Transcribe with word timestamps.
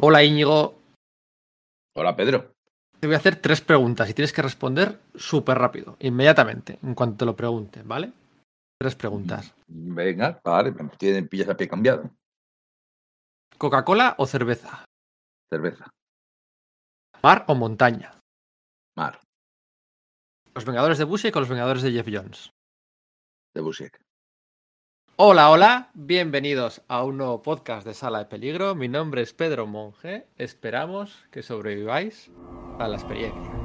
Hola 0.00 0.22
Íñigo, 0.24 0.74
Hola, 1.96 2.16
Pedro. 2.16 2.52
te 3.00 3.06
voy 3.06 3.14
a 3.14 3.18
hacer 3.18 3.36
tres 3.36 3.60
preguntas 3.60 4.08
y 4.10 4.14
tienes 4.14 4.32
que 4.32 4.42
responder 4.42 5.00
súper 5.14 5.58
rápido, 5.58 5.96
inmediatamente, 6.00 6.78
en 6.82 6.94
cuanto 6.94 7.18
te 7.18 7.24
lo 7.26 7.36
pregunte, 7.36 7.82
¿vale? 7.82 8.12
Tres 8.80 8.94
preguntas. 8.96 9.54
Venga, 9.68 10.40
vale, 10.44 10.72
me 10.72 10.88
tiene- 10.98 11.22
pillas 11.22 11.48
a 11.48 11.56
pie 11.56 11.68
cambiado. 11.68 12.10
¿Coca-Cola 13.56 14.16
o 14.18 14.26
cerveza? 14.26 14.84
Cerveza, 15.50 15.88
¿Mar 17.22 17.44
o 17.48 17.54
montaña? 17.54 18.18
mar, 18.96 19.20
¿Los 20.54 20.64
Vengadores 20.64 20.98
de 20.98 21.04
Bush 21.04 21.26
o 21.34 21.40
los 21.40 21.48
Vengadores 21.48 21.82
de 21.82 21.92
Jeff 21.92 22.08
Jones? 22.10 22.50
de 23.54 23.60
Busiek. 23.60 24.00
Hola, 25.16 25.48
hola, 25.50 25.90
bienvenidos 25.94 26.82
a 26.88 27.04
un 27.04 27.18
nuevo 27.18 27.40
podcast 27.40 27.86
de 27.86 27.94
Sala 27.94 28.18
de 28.18 28.24
Peligro. 28.24 28.74
Mi 28.74 28.88
nombre 28.88 29.22
es 29.22 29.32
Pedro 29.32 29.64
Monge. 29.64 30.26
Esperamos 30.38 31.24
que 31.30 31.44
sobreviváis 31.44 32.32
a 32.80 32.88
la 32.88 32.96
experiencia. 32.96 33.63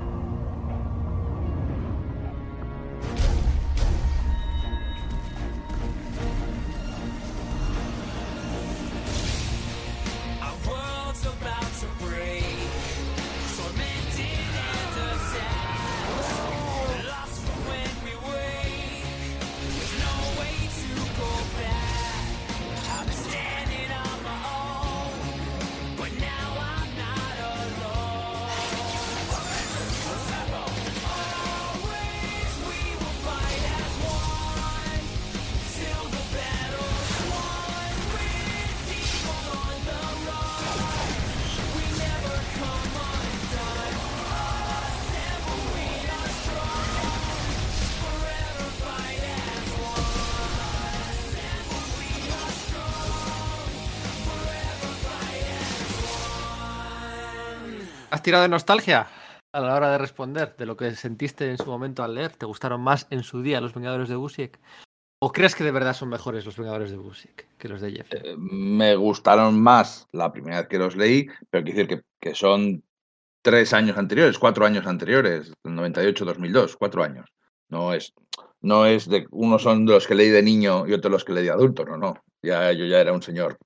Tirado 58.30 58.44
de 58.44 58.50
nostalgia 58.50 59.08
a 59.52 59.60
la 59.60 59.74
hora 59.74 59.90
de 59.90 59.98
responder 59.98 60.56
de 60.56 60.68
lo 60.68 60.78
que 60.78 60.92
sentiste 60.92 61.50
en 61.50 61.58
su 61.58 61.66
momento 61.66 62.04
al 62.04 62.14
leer? 62.14 62.36
¿Te 62.36 62.46
gustaron 62.46 62.80
más 62.80 63.08
en 63.10 63.24
su 63.24 63.42
día 63.42 63.60
los 63.60 63.74
Vengadores 63.74 64.08
de 64.08 64.18
Busiek? 64.18 64.60
¿O 65.20 65.32
crees 65.32 65.56
que 65.56 65.64
de 65.64 65.72
verdad 65.72 65.96
son 65.96 66.10
mejores 66.10 66.46
los 66.46 66.56
Vengadores 66.56 66.92
de 66.92 66.98
Busiek 66.98 67.48
que 67.58 67.68
los 67.68 67.82
de 67.82 67.92
Jeff? 67.92 68.14
Eh, 68.14 68.36
me 68.38 68.96
gustaron 68.96 69.60
más 69.60 70.08
la 70.12 70.32
primera 70.32 70.60
vez 70.60 70.68
que 70.68 70.78
los 70.78 70.96
leí, 70.96 71.26
pero 71.50 71.64
quiero 71.64 71.78
decir 71.80 71.88
que, 71.88 72.04
que 72.20 72.36
son 72.36 72.84
tres 73.42 73.74
años 73.74 73.98
anteriores, 73.98 74.38
cuatro 74.38 74.64
años 74.64 74.86
anteriores, 74.86 75.52
98-2002, 75.64 76.76
cuatro 76.78 77.04
años. 77.04 77.32
No 77.68 77.96
es, 77.96 78.14
no 78.62 78.86
es 78.86 79.10
de 79.10 79.26
son 79.58 79.88
los 79.88 80.06
que 80.06 80.14
leí 80.14 80.30
de 80.30 80.44
niño 80.44 80.86
y 80.86 80.94
otros 80.94 81.12
los 81.12 81.26
que 81.26 81.34
leí 81.34 81.46
de 81.46 81.52
adulto, 81.52 81.84
no, 81.84 81.98
no. 81.98 82.14
Ya, 82.44 82.72
yo 82.74 82.86
ya 82.86 83.02
era 83.02 83.12
un 83.12 83.24
señor 83.24 83.58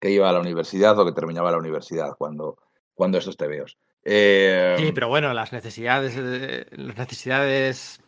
que 0.00 0.10
iba 0.10 0.30
a 0.30 0.32
la 0.32 0.40
universidad 0.40 0.98
o 0.98 1.04
que 1.04 1.12
terminaba 1.12 1.52
la 1.52 1.58
universidad 1.58 2.14
cuando, 2.16 2.56
cuando 2.94 3.18
estos 3.18 3.36
tebeos. 3.36 3.76
Eh, 4.10 4.76
Sí, 4.78 4.92
pero 4.92 5.08
bueno, 5.08 5.34
las 5.34 5.52
necesidades, 5.52 6.14
eh, 6.16 6.66
las 6.72 6.96
necesidades 6.96 8.00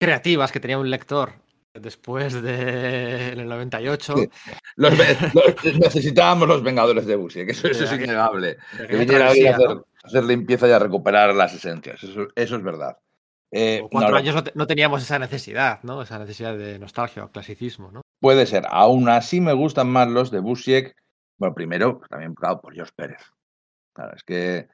creativas 0.00 0.52
que 0.52 0.60
tenía 0.60 0.78
un 0.78 0.88
lector 0.90 1.32
después 1.74 2.40
de 2.42 3.32
en 3.32 3.40
el 3.40 3.48
98. 3.48 4.14
Sí. 4.16 4.28
los, 4.76 4.92
los- 5.34 5.74
necesitábamos 5.78 6.46
los 6.48 6.62
Vengadores 6.62 7.06
de 7.06 7.16
Busiek, 7.16 7.48
eso, 7.50 7.66
eso 7.68 7.84
es 7.84 7.90
que- 7.90 8.04
innegable. 8.04 8.56
de 8.78 8.86
que 8.86 8.96
viniera 8.96 9.28
alguien 9.30 9.52
a 9.52 9.56
hacer, 9.56 9.68
¿no? 9.68 9.84
hacer 10.04 10.24
limpieza 10.24 10.68
y 10.68 10.72
a 10.72 10.78
recuperar 10.78 11.34
las 11.34 11.54
esencias. 11.54 12.02
Eso, 12.04 12.28
eso 12.34 12.56
es 12.56 12.62
verdad. 12.62 12.96
Eh, 13.50 13.80
O 13.82 13.88
cuatro 13.88 14.10
no, 14.12 14.16
años 14.16 14.34
no, 14.34 14.44
te- 14.44 14.52
no 14.54 14.66
teníamos 14.66 15.02
esa 15.02 15.18
necesidad, 15.18 15.80
¿no? 15.82 16.02
Esa 16.02 16.18
necesidad 16.18 16.56
de 16.56 16.78
nostalgia 16.78 17.24
o 17.24 17.30
clasicismo, 17.30 17.90
¿no? 17.90 18.02
Puede 18.20 18.46
ser. 18.46 18.64
Aún 18.70 19.08
así 19.08 19.40
me 19.40 19.52
gustan 19.52 19.88
más 19.88 20.08
los 20.08 20.30
de 20.30 20.40
Busiek. 20.40 20.94
Bueno, 21.38 21.54
primero, 21.54 22.00
también 22.08 22.34
claro, 22.34 22.60
por 22.60 22.74
George 22.74 22.92
Pérez. 22.96 23.20
Claro, 23.94 24.16
es 24.16 24.22
que, 24.24 24.68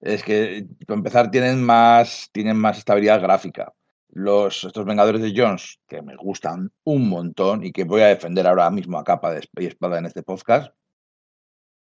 es 0.00 0.22
que, 0.22 0.66
para 0.86 0.98
empezar, 0.98 1.30
tienen 1.30 1.62
más, 1.62 2.28
tienen 2.32 2.56
más 2.56 2.78
estabilidad 2.78 3.20
gráfica. 3.20 3.72
Los, 4.10 4.64
estos 4.64 4.84
Vengadores 4.86 5.20
de 5.20 5.34
Jones, 5.36 5.80
que 5.86 6.00
me 6.02 6.16
gustan 6.16 6.72
un 6.84 7.08
montón 7.08 7.64
y 7.64 7.72
que 7.72 7.84
voy 7.84 8.00
a 8.00 8.06
defender 8.06 8.46
ahora 8.46 8.70
mismo 8.70 8.98
a 8.98 9.04
capa 9.04 9.32
de 9.32 9.46
y 9.58 9.66
espada 9.66 9.98
en 9.98 10.06
este 10.06 10.22
podcast, 10.22 10.72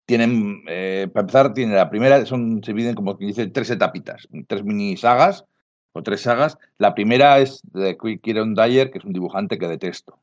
tienen, 0.06 0.62
eh, 0.66 1.08
para 1.12 1.22
empezar, 1.22 1.52
tiene 1.54 1.74
la 1.76 1.88
primera, 1.88 2.26
son, 2.26 2.62
se 2.64 2.72
dividen 2.72 2.96
como 2.96 3.16
que 3.16 3.26
dice 3.26 3.46
tres 3.46 3.70
etapitas, 3.70 4.26
tres 4.48 4.64
mini 4.64 4.96
sagas 4.96 5.44
o 5.92 6.02
tres 6.02 6.22
sagas. 6.22 6.58
La 6.78 6.94
primera 6.94 7.38
es 7.38 7.60
de 7.62 7.96
Kieron 8.20 8.54
Dyer, 8.54 8.90
que 8.90 8.98
es 8.98 9.04
un 9.04 9.12
dibujante 9.12 9.56
que 9.56 9.68
detesto 9.68 10.18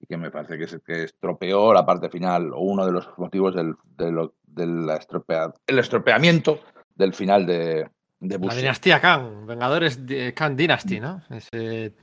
y 0.00 0.06
que 0.06 0.16
me 0.16 0.30
parece 0.30 0.56
que, 0.56 0.64
es, 0.64 0.78
que 0.86 1.04
estropeó 1.04 1.74
la 1.74 1.84
parte 1.84 2.08
final 2.08 2.52
o 2.54 2.60
uno 2.60 2.86
de 2.86 2.92
los 2.92 3.08
motivos 3.18 3.54
del, 3.54 3.74
de 3.96 4.10
lo- 4.10 4.34
del 4.46 4.88
estropea- 4.88 5.52
el 5.66 5.78
estropeamiento 5.78 6.60
del 6.96 7.14
final 7.14 7.46
de, 7.46 7.88
de 8.20 8.38
La 8.38 8.54
dinastía 8.54 9.00
Khan, 9.00 9.46
Vengadores 9.46 10.06
de 10.06 10.34
Khan 10.34 10.56
Dynasty, 10.56 11.00
¿no? 11.00 11.22
Ese, 11.30 11.94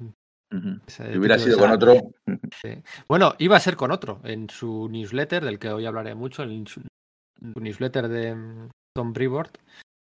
hubiera 1.17 1.39
sido 1.39 1.57
con 1.57 1.71
otro, 1.71 1.95
Sí. 2.61 2.81
Bueno, 3.07 3.33
iba 3.39 3.57
a 3.57 3.59
ser 3.59 3.75
con 3.75 3.91
otro 3.91 4.21
en 4.23 4.49
su 4.49 4.87
newsletter, 4.89 5.43
del 5.43 5.59
que 5.59 5.69
hoy 5.69 5.85
hablaré 5.85 6.13
mucho, 6.15 6.43
en 6.43 6.67
su, 6.67 6.81
su 6.81 7.59
newsletter 7.59 8.07
de 8.07 8.35
mm, 8.35 8.69
Tom 8.95 9.13
Brevoort, 9.13 9.57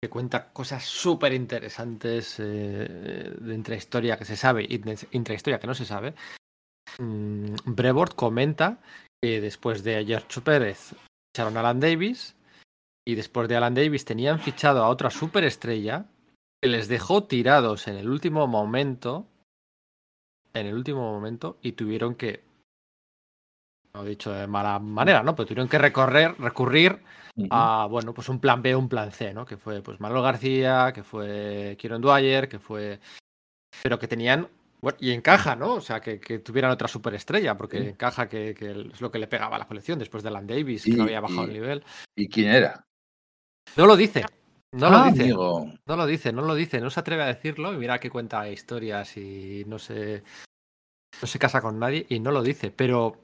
que 0.03 0.11
cuenta 0.11 0.53
cosas 0.53 0.85
súper 0.85 1.33
interesantes 1.33 2.39
eh, 2.41 3.33
de 3.41 3.55
intrahistoria 3.55 4.19
que 4.19 4.25
se 4.25 4.37
sabe 4.37 4.67
y 4.69 4.79
de 4.79 4.99
intrahistoria 5.13 5.59
que 5.59 5.67
no 5.67 5.75
se 5.75 5.85
sabe. 5.85 6.15
Mm, 6.99 7.55
Brevoort 7.67 8.15
comenta 8.15 8.81
que 9.23 9.41
después 9.41 9.85
de 9.85 10.05
George 10.05 10.41
Pérez 10.41 10.95
echaron 11.35 11.57
a 11.57 11.61
Alan 11.61 11.81
Davis 11.81 12.37
y 13.07 13.15
después 13.15 13.49
de 13.49 13.57
Alan 13.57 13.75
Davis 13.75 14.05
tenían 14.05 14.39
fichado 14.41 14.83
a 14.83 14.89
otra 14.89 15.11
superestrella 15.11 16.07
que 16.63 16.69
les 16.69 16.89
dejó 16.89 17.25
tirados 17.25 17.89
en 17.89 17.97
el 17.97 18.09
último 18.09 18.47
momento 18.47 19.27
en 20.55 20.67
el 20.67 20.75
último 20.75 21.01
momento 21.13 21.59
y 21.63 21.73
tuvieron 21.73 22.15
que 22.15 22.45
no 23.93 24.05
he 24.05 24.09
dicho 24.09 24.33
de 24.33 24.47
mala 24.47 24.79
manera, 24.79 25.23
¿no? 25.23 25.35
Pero 25.37 25.47
tuvieron 25.47 25.69
que 25.69 25.79
recorrer, 25.79 26.35
recurrir 26.39 27.01
a, 27.51 27.87
bueno, 27.91 28.15
pues 28.15 28.29
un 28.29 28.41
plan 28.41 28.63
B, 28.63 28.75
un 28.75 28.89
plan 28.89 29.11
C, 29.13 29.33
¿no? 29.35 29.45
Que 29.45 29.57
fue, 29.57 29.83
pues, 29.83 30.01
Manuel 30.01 30.23
García, 30.23 30.93
que 30.93 31.03
fue 31.03 31.77
Kieron 31.79 32.01
Dwyer, 32.01 32.49
que 32.49 32.59
fue... 32.59 33.01
Pero 33.83 33.99
que 33.99 34.09
tenían... 34.09 34.49
Bueno, 34.81 34.99
y 35.01 35.11
encaja, 35.13 35.55
¿no? 35.57 35.75
O 35.75 35.81
sea, 35.81 36.01
que, 36.01 36.21
que 36.21 36.39
tuvieran 36.41 36.71
otra 36.71 36.89
superestrella, 36.89 37.57
porque 37.57 37.79
Sí. 37.83 37.89
encaja 37.89 38.29
que, 38.29 38.55
que 38.55 38.71
es 38.73 39.01
lo 39.01 39.11
que 39.11 39.19
le 39.19 39.27
pegaba 39.29 39.57
a 39.57 39.59
la 39.61 39.67
colección 39.67 39.99
después 39.99 40.23
de 40.23 40.29
Alan 40.29 40.47
Davis, 40.47 40.85
que 40.85 40.91
Y- 40.91 40.95
no 40.97 41.05
había 41.05 41.21
bajado 41.21 41.43
y- 41.45 41.47
el 41.47 41.53
nivel. 41.53 41.85
¿Y 42.17 42.29
quién 42.29 42.49
era? 42.51 42.85
No 43.77 43.87
lo 43.87 43.97
dice, 43.97 44.25
no 44.73 44.87
Ah, 44.87 44.91
lo 44.91 45.11
dice. 45.11 45.23
amigo. 45.25 45.73
No 45.87 45.97
lo 45.97 46.07
dice, 46.07 46.33
no 46.33 46.43
lo 46.43 46.55
dice, 46.55 46.81
no 46.81 46.91
se 46.91 47.01
atreve 47.01 47.23
a 47.23 47.27
decirlo 47.27 47.73
y 47.73 47.77
mira 47.79 47.99
que 47.99 48.11
cuenta 48.11 48.49
historias 48.49 49.17
y 49.17 49.65
no 49.67 49.79
se, 49.79 50.23
no 51.21 51.27
se 51.27 51.39
casa 51.39 51.61
con 51.61 51.79
nadie 51.79 52.07
y 52.09 52.21
no 52.21 52.31
lo 52.31 52.43
dice, 52.43 52.71
pero 52.71 53.17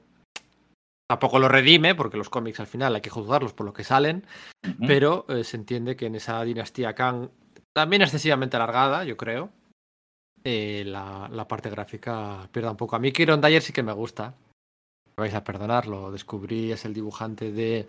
tampoco 1.09 1.39
lo 1.39 1.47
redime 1.49 1.95
porque 1.95 2.17
los 2.17 2.29
cómics 2.29 2.59
al 2.59 2.67
final 2.67 2.95
hay 2.95 3.01
que 3.01 3.09
juzgarlos 3.09 3.53
por 3.53 3.65
lo 3.65 3.73
que 3.73 3.83
salen, 3.83 4.25
pero 4.87 5.25
eh, 5.29 5.43
se 5.43 5.57
entiende 5.57 5.95
que 5.95 6.05
en 6.05 6.15
esa 6.15 6.41
dinastía 6.43 6.95
Kang, 6.95 7.29
también 7.73 8.01
excesivamente 8.01 8.55
alargada, 8.57 9.03
yo 9.03 9.17
creo, 9.17 9.49
eh, 10.43 10.83
la, 10.85 11.29
la 11.31 11.47
parte 11.47 11.69
gráfica 11.69 12.47
pierda 12.51 12.71
un 12.71 12.77
poco. 12.77 12.95
A 12.95 12.99
mí 12.99 13.11
Kieron 13.11 13.41
Dyer 13.41 13.61
sí 13.61 13.71
que 13.73 13.83
me 13.83 13.93
gusta, 13.93 14.35
me 15.17 15.21
vais 15.23 15.33
a 15.33 15.43
perdonar, 15.43 15.87
lo 15.87 16.11
descubrí, 16.11 16.71
es 16.71 16.83
el 16.85 16.93
dibujante 16.93 17.51
de 17.51 17.87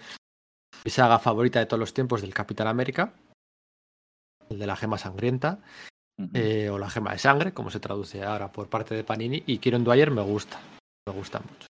mi 0.84 0.90
saga 0.90 1.18
favorita 1.18 1.58
de 1.58 1.66
todos 1.66 1.80
los 1.80 1.94
tiempos 1.94 2.22
del 2.22 2.34
Capitán 2.34 2.66
América, 2.66 3.14
el 4.48 4.58
de 4.58 4.66
la 4.66 4.76
gema 4.76 4.98
sangrienta 4.98 5.60
eh, 6.34 6.68
o 6.70 6.78
la 6.78 6.90
gema 6.90 7.12
de 7.12 7.18
sangre, 7.18 7.52
como 7.52 7.70
se 7.70 7.80
traduce 7.80 8.22
ahora 8.22 8.52
por 8.52 8.68
parte 8.68 8.94
de 8.94 9.04
Panini, 9.04 9.42
y 9.46 9.58
Kieron 9.58 9.84
Dwyer 9.84 10.10
me 10.10 10.22
gusta, 10.22 10.60
me 11.06 11.12
gusta 11.14 11.40
mucho. 11.40 11.66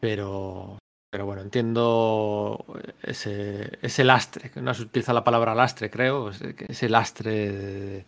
Pero, 0.00 0.78
pero 1.10 1.26
bueno, 1.26 1.42
entiendo 1.42 2.64
ese, 3.02 3.78
ese 3.82 4.04
lastre, 4.04 4.50
que 4.50 4.60
no 4.60 4.74
se 4.74 4.82
utiliza 4.82 5.12
la 5.12 5.22
palabra 5.22 5.54
lastre, 5.54 5.90
creo, 5.90 6.30
ese, 6.30 6.88
lastre 6.88 7.30
de- 7.30 8.06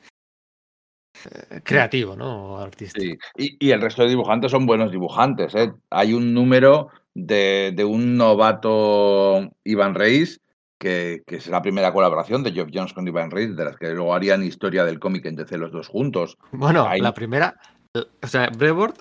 eh, 1.50 1.60
creativo, 1.62 2.16
¿no? 2.16 2.58
Artístico. 2.58 3.04
Sí, 3.36 3.56
Y, 3.60 3.68
y 3.68 3.70
el 3.70 3.80
resto 3.80 4.02
de 4.02 4.08
dibujantes 4.08 4.50
son 4.50 4.66
buenos 4.66 4.90
dibujantes. 4.90 5.54
¿eh? 5.54 5.72
Hay 5.90 6.14
un 6.14 6.34
número 6.34 6.88
de, 7.14 7.72
de 7.74 7.84
un 7.84 8.16
novato 8.16 9.50
Iván 9.64 9.94
Reis, 9.94 10.40
que 10.78 11.22
que, 11.26 11.36
es 11.36 11.46
la 11.48 11.62
primera 11.62 11.92
colaboración 11.92 12.42
de 12.42 12.52
Geoff 12.52 12.70
Jones 12.72 12.92
con 12.92 13.06
Ivan 13.06 13.30
Reis, 13.30 13.56
de 13.56 13.64
las 13.64 13.76
que 13.76 13.90
luego 13.94 14.14
harían 14.14 14.42
historia 14.42 14.84
del 14.84 14.98
cómic 15.00 15.24
en 15.26 15.36
DC 15.36 15.56
los 15.58 15.72
dos 15.72 15.88
juntos. 15.88 16.36
Bueno, 16.52 16.86
Ahí- 16.86 17.00
la 17.00 17.14
primera, 17.14 17.58
o 17.94 18.26
sea, 18.26 18.50
Brevard 18.50 18.94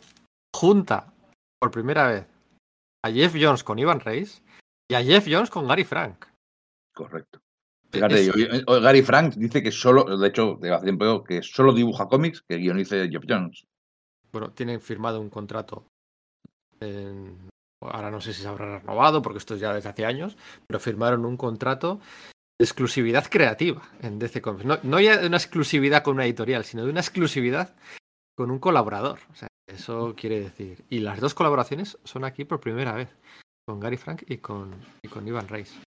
junta 0.56 1.14
por 1.60 1.72
primera 1.72 2.08
vez 2.08 2.28
a 3.04 3.12
Jeff 3.12 3.36
Jones 3.40 3.64
con 3.64 3.80
Ivan 3.80 4.00
Reis 4.00 4.44
y 4.90 4.96
a 4.96 5.04
Jeff 5.04 5.26
Jones 5.30 5.50
con 5.50 5.68
Gary 5.68 5.84
Frank. 5.84 6.26
Correcto. 6.94 7.40
Fíjate, 7.92 8.16
Es- 8.22 8.26
yo- 8.28 8.34
yo- 8.36 8.82
Gary 8.82 9.02
Frank 9.02 9.36
dice 9.36 9.62
que 9.62 9.72
solo, 9.72 10.18
de 10.18 10.28
hecho, 10.28 10.58
de 10.62 10.72
hace 10.74 10.86
tiempo, 10.86 11.24
que 11.24 11.42
solo 11.44 11.74
dibuja 11.74 12.08
cómics 12.08 12.42
que 12.48 12.58
guionice 12.58 13.08
Geoff 13.10 13.26
Jones. 13.28 13.66
bueno, 14.32 14.52
tienen 14.52 14.80
firmado 14.82 15.20
un 15.22 15.30
contrato. 15.30 15.86
en- 16.80 17.50
ahora 17.92 18.12
no 18.12 18.22
sé 18.22 18.34
si 18.34 18.42
se 18.42 18.48
habrá 18.48 18.80
renovado 18.80 19.22
porque 19.22 19.40
esto 19.40 19.56
es 19.56 19.62
ya 19.62 19.74
desde 19.74 19.90
hace 19.90 20.06
años, 20.06 20.38
pero 20.68 20.80
firmaron 20.80 21.26
un 21.26 21.38
contrato 21.38 22.00
de 22.60 22.66
exclusividad 22.66 23.26
creativa 23.30 23.82
en 24.02 24.20
DC 24.20 24.42
Comics. 24.42 24.66
No, 24.66 24.78
no 24.84 25.00
ya 25.00 25.18
de 25.18 25.28
una 25.28 25.38
exclusividad 25.38 26.04
con 26.04 26.16
una 26.16 26.26
editorial, 26.26 26.66
sino 26.66 26.84
de 26.84 26.92
una 26.92 27.02
exclusividad 27.02 27.76
con 28.36 28.52
un 28.52 28.60
colaborador. 28.60 29.20
O 29.32 29.36
sea, 29.36 29.48
eso 29.68 30.14
quiere 30.16 30.40
decir. 30.40 30.86
Y 30.90 31.00
las 31.00 31.20
dos 31.20 31.34
colaboraciones 31.34 31.98
son 32.04 32.26
aquí 32.26 32.46
por 32.46 32.60
primera 32.60 32.94
vez, 32.94 33.10
con 33.66 33.80
Gary 33.80 33.98
Frank 33.98 34.24
y 34.28 34.38
con, 34.38 34.76
y 35.02 35.08
con 35.08 35.28
Ivan 35.28 35.48
Reis. 35.48 35.80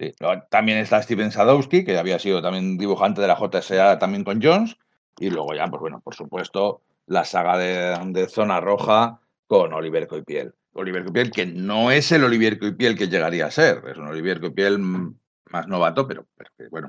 Sí, 0.00 0.12
También 0.50 0.78
está 0.78 1.02
Steven 1.02 1.30
Sadowski, 1.30 1.84
que 1.84 1.98
había 1.98 2.18
sido 2.18 2.42
también 2.42 2.76
dibujante 2.76 3.20
de 3.20 3.28
la 3.28 3.36
JSA 3.36 3.98
también 3.98 4.24
con 4.24 4.42
Jones. 4.42 4.76
Y 5.18 5.30
luego 5.30 5.54
ya, 5.54 5.66
pues 5.68 5.80
bueno, 5.80 6.00
por 6.00 6.14
supuesto, 6.14 6.80
la 7.06 7.24
saga 7.24 7.58
de, 7.58 7.96
de 8.12 8.28
Zona 8.28 8.60
Roja 8.60 9.20
con 9.52 9.70
Oliver 9.74 10.06
Coipiel. 10.06 10.54
Oliver 10.72 11.02
Coipiel, 11.02 11.30
que 11.30 11.44
no 11.44 11.90
es 11.90 12.10
el 12.10 12.24
Oliver 12.24 12.58
Coipiel 12.58 12.96
que 12.96 13.08
llegaría 13.08 13.44
a 13.44 13.50
ser. 13.50 13.84
Es 13.86 13.98
un 13.98 14.06
Oliver 14.06 14.40
Coipiel 14.40 14.78
más 14.78 15.68
novato, 15.68 16.08
pero, 16.08 16.26
bueno, 16.70 16.88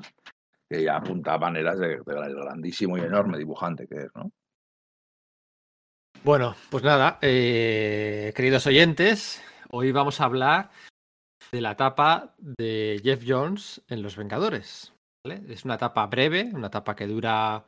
que 0.66 0.82
ya 0.82 0.96
apunta 0.96 1.36
maneras 1.36 1.78
de, 1.78 1.88
de 1.88 2.02
grandísimo 2.06 2.96
y 2.96 3.02
enorme 3.02 3.36
dibujante 3.36 3.86
que 3.86 3.96
es, 3.96 4.08
¿no? 4.14 4.32
Bueno, 6.24 6.56
pues 6.70 6.82
nada, 6.82 7.18
eh, 7.20 8.32
queridos 8.34 8.66
oyentes, 8.66 9.42
hoy 9.68 9.92
vamos 9.92 10.22
a 10.22 10.24
hablar 10.24 10.70
de 11.52 11.60
la 11.60 11.72
etapa 11.72 12.34
de 12.38 12.98
Jeff 13.04 13.24
Jones 13.26 13.82
en 13.88 14.00
Los 14.00 14.16
Vengadores. 14.16 14.94
Es 15.50 15.66
una 15.66 15.74
etapa 15.74 16.06
breve, 16.06 16.50
una 16.54 16.68
etapa 16.68 16.96
que 16.96 17.06
dura 17.06 17.66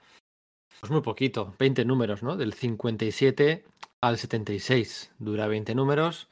pues 0.81 0.91
muy 0.91 1.03
poquito, 1.03 1.55
20 1.59 1.85
números, 1.85 2.23
¿no? 2.23 2.39
Del 2.39 2.55
57 2.55 3.63
al 4.09 4.19
76, 4.19 5.13
dura 5.19 5.47
20 5.47 5.75
números. 5.75 6.29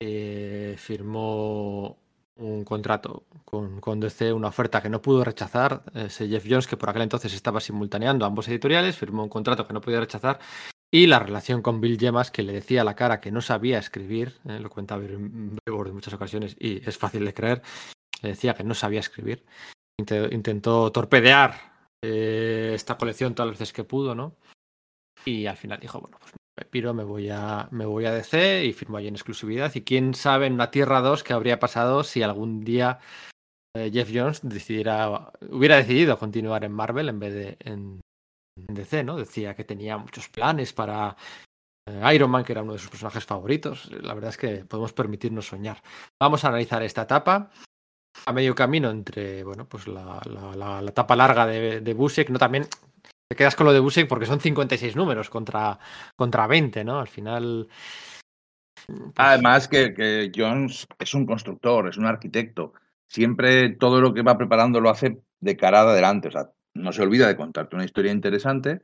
Eh, 0.00 0.76
firmó 0.78 1.98
un 2.36 2.64
contrato 2.64 3.24
con, 3.44 3.80
con 3.80 4.00
DC, 4.00 4.32
una 4.32 4.48
oferta 4.48 4.80
que 4.82 4.88
no 4.88 5.02
pudo 5.02 5.24
rechazar. 5.24 5.82
Ese 5.94 6.28
Jeff 6.28 6.46
Jones, 6.48 6.66
que 6.66 6.76
por 6.76 6.88
aquel 6.90 7.02
entonces 7.02 7.34
estaba 7.34 7.60
simultaneando 7.60 8.24
ambos 8.24 8.48
editoriales, 8.48 8.96
firmó 8.96 9.22
un 9.22 9.28
contrato 9.28 9.66
que 9.66 9.74
no 9.74 9.80
podía 9.80 10.00
rechazar. 10.00 10.38
Y 10.92 11.06
la 11.06 11.18
relación 11.20 11.62
con 11.62 11.80
Bill 11.80 11.98
Gemas, 12.00 12.30
que 12.30 12.42
le 12.42 12.52
decía 12.52 12.80
a 12.80 12.84
la 12.84 12.96
cara 12.96 13.20
que 13.20 13.30
no 13.30 13.40
sabía 13.40 13.78
escribir, 13.78 14.38
eh, 14.48 14.58
lo 14.58 14.70
cuenta 14.70 14.96
Brevoort 14.96 15.88
en 15.88 15.94
muchas 15.94 16.14
ocasiones 16.14 16.56
y 16.58 16.86
es 16.88 16.98
fácil 16.98 17.24
de 17.24 17.34
creer, 17.34 17.62
le 18.22 18.30
decía 18.30 18.54
que 18.54 18.64
no 18.64 18.74
sabía 18.74 19.00
escribir. 19.00 19.44
Inte- 20.00 20.32
Intentó 20.32 20.90
torpedear 20.90 21.54
eh, 22.02 22.72
esta 22.74 22.96
colección 22.96 23.34
todas 23.34 23.50
las 23.50 23.58
veces 23.58 23.72
que 23.72 23.84
pudo, 23.84 24.14
¿no? 24.14 24.34
Y 25.26 25.46
al 25.46 25.56
final 25.58 25.78
dijo, 25.78 26.00
bueno, 26.00 26.16
pues 26.18 26.32
piro, 26.66 26.94
me 26.94 27.04
voy 27.04 27.30
a, 27.30 27.68
me 27.70 27.84
voy 27.84 28.06
a 28.06 28.12
DC 28.12 28.64
y 28.64 28.72
firmo 28.72 28.96
allí 28.96 29.08
en 29.08 29.14
exclusividad. 29.14 29.74
Y 29.74 29.82
quién 29.82 30.14
sabe 30.14 30.46
en 30.46 30.54
una 30.54 30.70
Tierra 30.70 31.00
2 31.00 31.22
qué 31.22 31.32
habría 31.32 31.58
pasado 31.58 32.04
si 32.04 32.22
algún 32.22 32.62
día 32.62 32.98
eh, 33.76 33.90
Jeff 33.92 34.10
Jones 34.12 34.40
decidiera, 34.42 35.32
hubiera 35.50 35.76
decidido 35.76 36.18
continuar 36.18 36.64
en 36.64 36.72
Marvel 36.72 37.08
en 37.08 37.20
vez 37.20 37.34
de 37.34 37.56
en, 37.60 38.00
DC, 38.56 39.04
¿no? 39.04 39.16
Decía 39.16 39.54
que 39.54 39.64
tenía 39.64 39.96
muchos 39.96 40.28
planes 40.28 40.72
para 40.72 41.16
eh, 41.86 42.14
Iron 42.14 42.30
Man, 42.30 42.44
que 42.44 42.52
era 42.52 42.62
uno 42.62 42.74
de 42.74 42.78
sus 42.78 42.90
personajes 42.90 43.24
favoritos. 43.24 43.90
La 43.90 44.14
verdad 44.14 44.30
es 44.30 44.36
que 44.36 44.64
podemos 44.64 44.92
permitirnos 44.92 45.46
soñar. 45.46 45.82
Vamos 46.20 46.44
a 46.44 46.48
analizar 46.48 46.82
esta 46.82 47.02
etapa 47.02 47.50
a 48.26 48.32
medio 48.32 48.54
camino 48.54 48.90
entre, 48.90 49.44
bueno, 49.44 49.66
pues 49.68 49.86
la, 49.86 50.20
la, 50.26 50.82
etapa 50.86 51.16
larga 51.16 51.46
de, 51.46 51.80
de 51.80 51.94
Busiek, 51.94 52.28
no 52.28 52.38
también 52.38 52.66
te 53.30 53.36
quedas 53.36 53.54
con 53.54 53.66
lo 53.66 53.72
de 53.72 53.78
Busiek 53.78 54.08
porque 54.08 54.26
son 54.26 54.40
56 54.40 54.96
números 54.96 55.30
contra, 55.30 55.78
contra 56.16 56.48
20, 56.48 56.82
¿no? 56.82 56.98
Al 56.98 57.06
final. 57.06 57.68
pues, 58.86 59.12
Además 59.14 59.68
que, 59.68 60.32
Jones 60.34 60.84
es 60.98 61.14
un 61.14 61.26
constructor, 61.26 61.88
es 61.88 61.96
un 61.96 62.06
arquitecto. 62.06 62.72
Siempre 63.06 63.70
todo 63.76 64.00
lo 64.00 64.12
que 64.12 64.22
va 64.22 64.36
preparando 64.36 64.80
lo 64.80 64.90
hace 64.90 65.22
de 65.38 65.56
cara 65.56 65.82
adelante. 65.82 66.26
O 66.26 66.30
sea, 66.32 66.50
no 66.74 66.90
se 66.92 67.02
olvida 67.02 67.28
de 67.28 67.36
contarte 67.36 67.76
una 67.76 67.84
historia 67.84 68.10
interesante, 68.10 68.82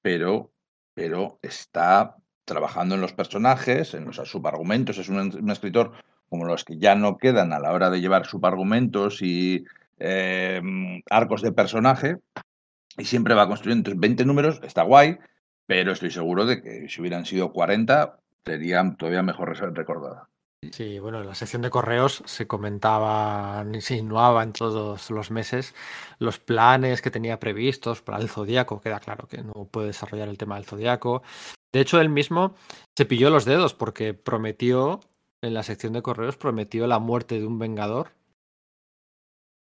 pero, 0.00 0.50
pero 0.94 1.38
está 1.42 2.16
trabajando 2.46 2.94
en 2.94 3.02
los 3.02 3.12
personajes, 3.12 3.92
en 3.92 4.06
los 4.06 4.16
subargumentos. 4.16 4.96
Es 4.96 5.10
un, 5.10 5.18
un 5.18 5.50
escritor 5.50 5.92
como 6.30 6.46
los 6.46 6.64
que 6.64 6.78
ya 6.78 6.94
no 6.94 7.18
quedan 7.18 7.52
a 7.52 7.60
la 7.60 7.72
hora 7.72 7.90
de 7.90 8.00
llevar 8.00 8.24
subargumentos 8.24 9.20
y 9.20 9.66
eh, 9.98 10.62
arcos 11.10 11.42
de 11.42 11.52
personaje. 11.52 12.16
Y 12.98 13.04
siempre 13.04 13.34
va 13.34 13.48
construyendo. 13.48 13.90
Entonces, 13.90 14.00
20 14.00 14.24
números 14.24 14.60
está 14.62 14.82
guay, 14.82 15.18
pero 15.66 15.92
estoy 15.92 16.10
seguro 16.10 16.46
de 16.46 16.62
que 16.62 16.88
si 16.88 17.00
hubieran 17.00 17.24
sido 17.24 17.52
40, 17.52 18.18
serían 18.44 18.96
todavía 18.96 19.22
mejor 19.22 19.56
recordada. 19.74 20.28
Sí, 20.70 21.00
bueno, 21.00 21.20
en 21.20 21.26
la 21.26 21.34
sección 21.34 21.62
de 21.62 21.70
correos 21.70 22.22
se 22.24 22.46
comentaba, 22.46 23.64
se 23.64 23.74
insinuaba 23.74 24.44
en 24.44 24.52
todos 24.52 25.10
los 25.10 25.30
meses 25.32 25.74
los 26.18 26.38
planes 26.38 27.02
que 27.02 27.10
tenía 27.10 27.40
previstos 27.40 28.00
para 28.00 28.18
el 28.18 28.28
Zodíaco. 28.28 28.80
Queda 28.80 29.00
claro 29.00 29.26
que 29.26 29.38
no 29.42 29.66
puede 29.70 29.88
desarrollar 29.88 30.28
el 30.28 30.38
tema 30.38 30.54
del 30.54 30.64
Zodíaco. 30.64 31.24
De 31.72 31.80
hecho, 31.80 32.00
él 32.00 32.10
mismo 32.10 32.54
se 32.96 33.06
pilló 33.06 33.28
los 33.28 33.44
dedos 33.44 33.74
porque 33.74 34.14
prometió, 34.14 35.00
en 35.40 35.54
la 35.54 35.64
sección 35.64 35.94
de 35.94 36.02
correos, 36.02 36.36
prometió 36.36 36.86
la 36.86 37.00
muerte 37.00 37.40
de 37.40 37.46
un 37.46 37.58
Vengador. 37.58 38.12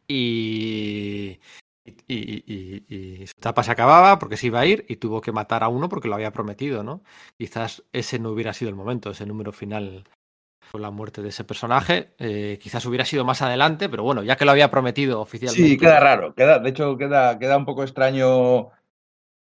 Y, 0.08 1.40
y, 1.86 1.94
y- 2.08 2.44
y- 2.88 2.96
y 3.22 3.28
su 3.28 3.34
etapa 3.38 3.64
se 3.64 3.72
acababa 3.72 4.18
porque 4.20 4.38
se 4.38 4.48
iba 4.48 4.60
a 4.60 4.66
ir 4.66 4.86
y 4.90 4.96
tuvo 4.98 5.22
que 5.22 5.32
matar 5.32 5.64
a 5.64 5.68
uno 5.68 5.88
porque 5.88 6.08
lo 6.08 6.16
había 6.16 6.34
prometido, 6.34 6.84
¿no? 6.84 7.04
Quizás 7.38 7.84
ese 7.94 8.20
no 8.20 8.32
hubiera 8.32 8.54
sido 8.54 8.70
el 8.70 8.76
momento, 8.76 9.12
ese 9.12 9.26
número 9.26 9.52
final 9.52 10.04
con 10.72 10.82
la 10.82 10.90
muerte 10.92 11.22
de 11.22 11.30
ese 11.30 11.44
personaje. 11.44 12.16
Eh, 12.18 12.58
quizás 12.62 12.86
hubiera 12.86 13.06
sido 13.06 13.24
más 13.24 13.42
adelante, 13.44 13.88
pero 13.88 14.04
bueno, 14.04 14.24
ya 14.24 14.36
que 14.36 14.46
lo 14.46 14.52
había 14.52 14.72
prometido 14.72 15.22
oficialmente. 15.22 15.70
Sí, 15.70 15.78
queda 15.78 16.00
raro. 16.00 16.34
Queda, 16.34 16.60
de 16.60 16.70
hecho, 16.70 16.98
queda, 16.98 17.38
queda 17.38 17.56
un 17.58 17.66
poco 17.66 17.84
extraño. 17.84 18.70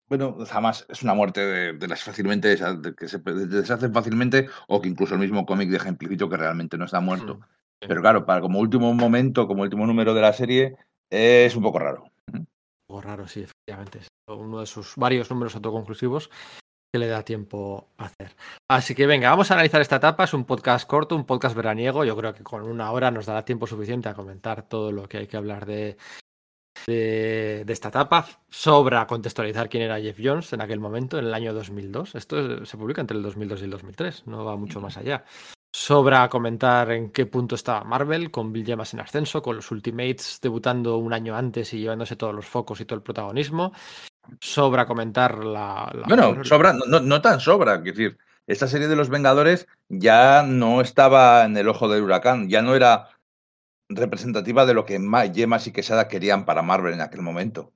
Bueno, 0.08 0.38
jamás 0.48 0.86
es 0.90 1.04
una 1.04 1.14
muerte 1.14 1.42
de, 1.46 1.74
de 1.74 1.88
las 1.88 2.04
fácilmente 2.04 2.56
de 2.56 2.96
que 2.96 3.08
se 3.08 3.20
deshacen 3.20 3.94
fácilmente 3.94 4.48
o 4.68 4.82
que 4.82 4.90
incluso 4.90 5.14
el 5.14 5.20
mismo 5.20 5.46
cómic 5.46 5.70
deja 5.70 5.90
implícito 5.90 6.30
que 6.30 6.38
realmente 6.38 6.78
no 6.78 6.86
está 6.86 7.00
muerto. 7.00 7.36
Mm, 7.36 7.42
sí. 7.44 7.88
Pero 7.88 8.02
claro, 8.02 8.26
para 8.26 8.42
como 8.42 8.60
último 8.60 8.92
momento, 8.94 9.48
como 9.48 9.62
último 9.62 9.86
número 9.86 10.14
de 10.16 10.22
la 10.22 10.34
serie, 10.34 10.78
es 11.12 11.56
un 11.56 11.62
poco 11.64 11.80
raro. 11.80 12.09
Poco 12.90 13.02
raro, 13.02 13.28
sí, 13.28 13.42
efectivamente. 13.42 14.00
Es 14.00 14.08
uno 14.28 14.62
de 14.62 14.66
sus 14.66 14.96
varios 14.96 15.30
números 15.30 15.54
autoconclusivos 15.54 16.32
que 16.92 16.98
le 16.98 17.06
da 17.06 17.24
tiempo 17.24 17.92
a 18.00 18.06
hacer. 18.06 18.36
Así 18.68 18.96
que 18.96 19.06
venga, 19.06 19.30
vamos 19.30 19.52
a 19.52 19.54
analizar 19.54 19.80
esta 19.80 19.98
etapa. 19.98 20.24
Es 20.24 20.34
un 20.34 20.44
podcast 20.44 20.88
corto, 20.88 21.16
un 21.16 21.26
podcast 21.26 21.56
veraniego. 21.56 22.04
Yo 22.04 22.18
creo 22.18 22.34
que 22.34 22.44
con 22.44 22.64
una 22.64 22.92
hora 22.92 23.12
nos 23.12 23.28
dará 23.28 23.46
tiempo 23.46 23.68
suficiente 23.68 24.10
a 24.10 24.16
comentar 24.16 24.68
todo 24.68 24.92
lo 24.92 25.08
que 25.08 25.18
hay 25.18 25.28
que 25.28 25.38
hablar 25.38 25.68
de, 25.68 25.98
de, 26.88 27.64
de 27.64 27.74
esta 27.74 27.90
etapa. 27.90 28.26
Sobra 28.50 29.06
contextualizar 29.06 29.70
quién 29.70 29.84
era 29.84 30.02
Jeff 30.02 30.18
Jones 30.20 30.52
en 30.54 30.62
aquel 30.62 30.80
momento, 30.80 31.20
en 31.20 31.26
el 31.26 31.34
año 31.36 31.54
2002. 31.54 32.16
Esto 32.16 32.66
se 32.66 32.78
publica 32.78 33.02
entre 33.02 33.18
el 33.18 33.24
2002 33.24 33.62
y 33.62 33.66
el 33.66 33.72
2003, 33.72 34.26
no 34.26 34.46
va 34.46 34.56
mucho 34.56 34.82
más 34.82 34.98
allá. 34.98 35.26
Sobra 35.82 36.28
comentar 36.28 36.92
en 36.92 37.10
qué 37.10 37.26
punto 37.26 37.56
estaba 37.56 37.86
Marvel, 37.86 38.32
con 38.32 38.52
Bill 38.52 38.66
Gemas 38.66 38.94
en 38.94 39.00
ascenso, 39.00 39.42
con 39.42 39.56
los 39.56 39.72
Ultimates 39.72 40.40
debutando 40.42 40.98
un 40.98 41.14
año 41.14 41.38
antes 41.38 41.74
y 41.74 41.80
llevándose 41.80 42.18
todos 42.18 42.36
los 42.36 42.46
focos 42.46 42.82
y 42.82 42.86
todo 42.86 42.98
el 42.98 43.02
protagonismo. 43.02 43.72
Sobra 44.42 44.86
comentar 44.86 45.42
la. 45.42 45.90
la- 45.94 46.06
Bueno, 46.06 46.44
sobra, 46.44 46.74
no, 46.74 47.00
no- 47.00 47.22
tan 47.22 47.40
sobra. 47.40 47.76
Es 47.76 47.84
decir, 47.86 48.18
esta 48.46 48.68
serie 48.68 48.90
de 48.90 48.98
los 48.98 49.08
Vengadores 49.08 49.70
ya 49.88 50.44
no 50.44 50.82
estaba 50.82 51.46
en 51.46 51.56
el 51.56 51.70
ojo 51.70 51.88
del 51.88 52.04
huracán, 52.04 52.50
ya 52.50 52.62
no 52.62 52.76
era 52.76 53.08
representativa 53.88 54.66
de 54.66 54.74
lo 54.74 54.84
que 54.84 55.00
Ma- 55.00 55.28
Yemas 55.28 55.66
y 55.68 55.72
Quesada 55.72 56.10
querían 56.10 56.44
para 56.44 56.62
Marvel 56.62 56.94
en 56.94 57.00
aquel 57.02 57.22
momento. 57.22 57.72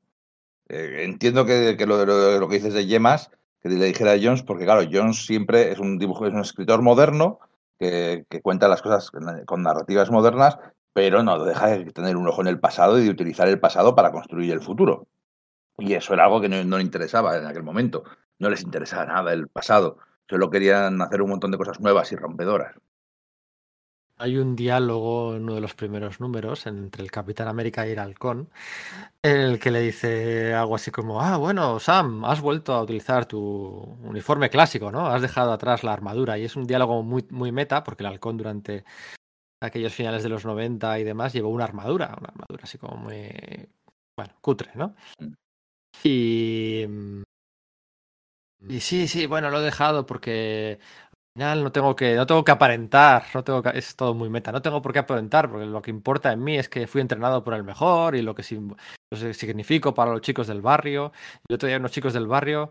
Eh, 0.67 1.03
entiendo 1.05 1.45
que, 1.45 1.77
que 1.77 1.85
lo, 1.85 2.05
lo 2.05 2.49
que 2.49 2.55
dices 2.55 2.73
de 2.73 2.85
Yemas, 2.85 3.31
que 3.61 3.69
le 3.69 3.85
dijera 3.85 4.11
a 4.11 4.19
Jones, 4.21 4.43
porque 4.43 4.65
claro, 4.65 4.81
Jones 4.91 5.25
siempre 5.25 5.71
es 5.71 5.79
un 5.79 5.97
dibujo, 5.97 6.27
es 6.27 6.33
un 6.33 6.41
escritor 6.41 6.81
moderno 6.81 7.39
que, 7.79 8.25
que 8.29 8.41
cuenta 8.41 8.67
las 8.67 8.81
cosas 8.81 9.11
con, 9.11 9.63
narrativas 9.63 10.11
modernas, 10.11 10.57
pero 10.93 11.23
no 11.23 11.43
deja 11.43 11.67
de 11.67 11.85
tener 11.91 12.17
un 12.17 12.27
ojo 12.27 12.41
en 12.41 12.47
el 12.47 12.59
pasado 12.59 12.99
y 12.99 13.05
de 13.05 13.09
utilizar 13.09 13.47
el 13.47 13.59
pasado 13.59 13.95
para 13.95 14.11
construir 14.11 14.51
el 14.51 14.61
futuro. 14.61 15.07
Y 15.77 15.93
eso 15.93 16.13
era 16.13 16.25
algo 16.25 16.39
que 16.41 16.49
no, 16.49 16.63
no 16.63 16.77
le 16.77 16.83
interesaba 16.83 17.37
en 17.37 17.45
aquel 17.45 17.63
momento. 17.63 18.03
No 18.39 18.49
les 18.49 18.61
interesaba 18.61 19.05
nada 19.05 19.33
el 19.33 19.47
pasado. 19.47 19.97
Solo 20.29 20.49
querían 20.49 21.01
hacer 21.01 21.21
un 21.21 21.29
montón 21.31 21.51
de 21.51 21.57
cosas 21.57 21.79
nuevas 21.79 22.11
y 22.11 22.15
rompedoras. 22.15 22.75
Hay 24.23 24.37
un 24.37 24.55
diálogo 24.55 25.35
en 25.35 25.43
uno 25.43 25.55
de 25.55 25.59
los 25.59 25.73
primeros 25.73 26.21
números 26.21 26.65
entre 26.65 27.03
el 27.03 27.11
Capitán 27.11 27.49
América 27.49 27.85
y 27.85 27.91
el 27.91 27.99
Halcón, 27.99 28.49
en 29.21 29.35
el 29.35 29.59
que 29.59 29.69
le 29.69 29.81
dice 29.81 30.53
algo 30.53 30.75
así 30.75 30.91
como, 30.91 31.21
ah, 31.21 31.35
bueno, 31.35 31.77
Sam, 31.81 32.23
has 32.23 32.39
vuelto 32.39 32.71
a 32.73 32.81
utilizar 32.81 33.25
tu 33.25 33.37
uniforme 34.01 34.49
clásico, 34.49 34.93
¿no? 34.93 35.07
Has 35.07 35.21
dejado 35.21 35.51
atrás 35.51 35.83
la 35.83 35.91
armadura. 35.91 36.37
Y 36.37 36.45
es 36.45 36.55
un 36.55 36.65
diálogo 36.65 37.03
muy, 37.03 37.25
muy 37.31 37.51
meta, 37.51 37.83
porque 37.83 38.03
el 38.03 38.07
Halcón 38.07 38.37
durante 38.37 38.85
aquellos 39.61 39.93
finales 39.93 40.23
de 40.23 40.29
los 40.29 40.45
90 40.45 40.99
y 40.99 41.03
demás 41.03 41.33
llevó 41.33 41.49
una 41.49 41.65
armadura, 41.65 42.15
una 42.17 42.29
armadura 42.29 42.63
así 42.63 42.77
como 42.77 42.95
muy, 42.95 43.29
bueno, 44.15 44.33
cutre, 44.39 44.71
¿no? 44.75 44.95
Mm. 45.19 45.33
Y... 46.05 46.85
Y 48.69 48.79
sí, 48.79 49.09
sí, 49.09 49.25
bueno, 49.25 49.49
lo 49.49 49.59
he 49.59 49.63
dejado 49.63 50.05
porque 50.05 50.79
no 51.55 51.71
tengo 51.71 51.95
que, 51.95 52.13
no 52.15 52.27
tengo 52.27 52.43
que 52.43 52.51
aparentar, 52.51 53.25
no 53.33 53.43
tengo 53.43 53.63
que- 53.63 53.71
es 53.75 53.95
todo 53.95 54.13
muy 54.13 54.29
meta, 54.29 54.51
no 54.51 54.61
tengo 54.61 54.83
por 54.83 54.93
qué 54.93 54.99
aparentar, 54.99 55.49
porque 55.49 55.65
lo 55.65 55.81
que 55.81 55.89
importa 55.89 56.31
en 56.31 56.43
mí 56.43 56.57
es 56.57 56.69
que 56.69 56.85
fui 56.85 57.01
entrenado 57.01 57.43
por 57.43 57.55
el 57.55 57.63
mejor 57.63 58.15
y 58.15 58.21
lo 58.21 58.35
que, 58.35 58.43
lo 59.09 59.17
para 59.95 60.11
los 60.11 60.21
chicos 60.21 60.45
del 60.45 60.61
barrio. 60.61 61.11
Yo 61.49 61.55
día 61.67 61.77
unos 61.77 61.91
chicos 61.91 62.13
del 62.13 62.27
barrio 62.27 62.69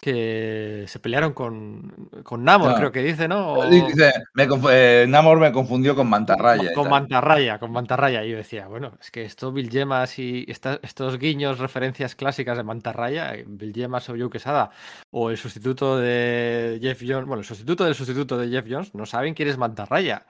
que 0.00 0.84
se 0.86 0.98
pelearon 1.00 1.32
con, 1.32 1.90
con 2.22 2.44
Namor, 2.44 2.70
No. 2.70 2.76
creo 2.76 2.92
que 2.92 3.02
dice, 3.02 3.26
¿no? 3.28 3.54
O- 3.54 3.66
Dice, 3.66 4.12
me 4.34 4.46
eh, 4.70 5.06
Namor 5.08 5.38
me 5.38 5.50
confundió 5.52 5.96
con 5.96 6.08
Mantarraya. 6.08 6.72
con 6.74 6.88
mantarraya, 6.88 7.58
con 7.58 7.72
mantarraya. 7.72 8.24
Y 8.24 8.30
yo 8.30 8.36
decía, 8.36 8.66
bueno, 8.68 8.92
es 9.00 9.10
que 9.10 9.22
esto 9.24 9.52
Bill 9.52 9.70
Gemas 9.70 10.18
y 10.18 10.44
esta- 10.48 10.78
estos 10.82 11.18
guiños, 11.18 11.58
referencias 11.58 12.14
clásicas 12.14 12.56
de 12.56 12.62
mantarraya, 12.64 13.34
eh, 13.34 13.44
Bill 13.46 13.72
Gemas 13.74 14.08
o 14.08 14.12
Joe 14.16 14.30
Quesada, 14.30 14.70
o 15.10 15.30
el 15.30 15.36
sustituto 15.38 15.98
de 15.98 16.78
Jeff 16.80 17.00
Jones, 17.00 17.26
bueno, 17.26 17.40
el 17.40 17.46
sustituto 17.46 17.84
del 17.84 17.94
sustituto 17.94 18.36
de 18.38 18.48
Jeff 18.48 18.66
Jones, 18.68 18.94
no 18.94 19.06
saben 19.06 19.34
quién 19.34 19.48
es 19.48 19.58
mantarraya. 19.58 20.26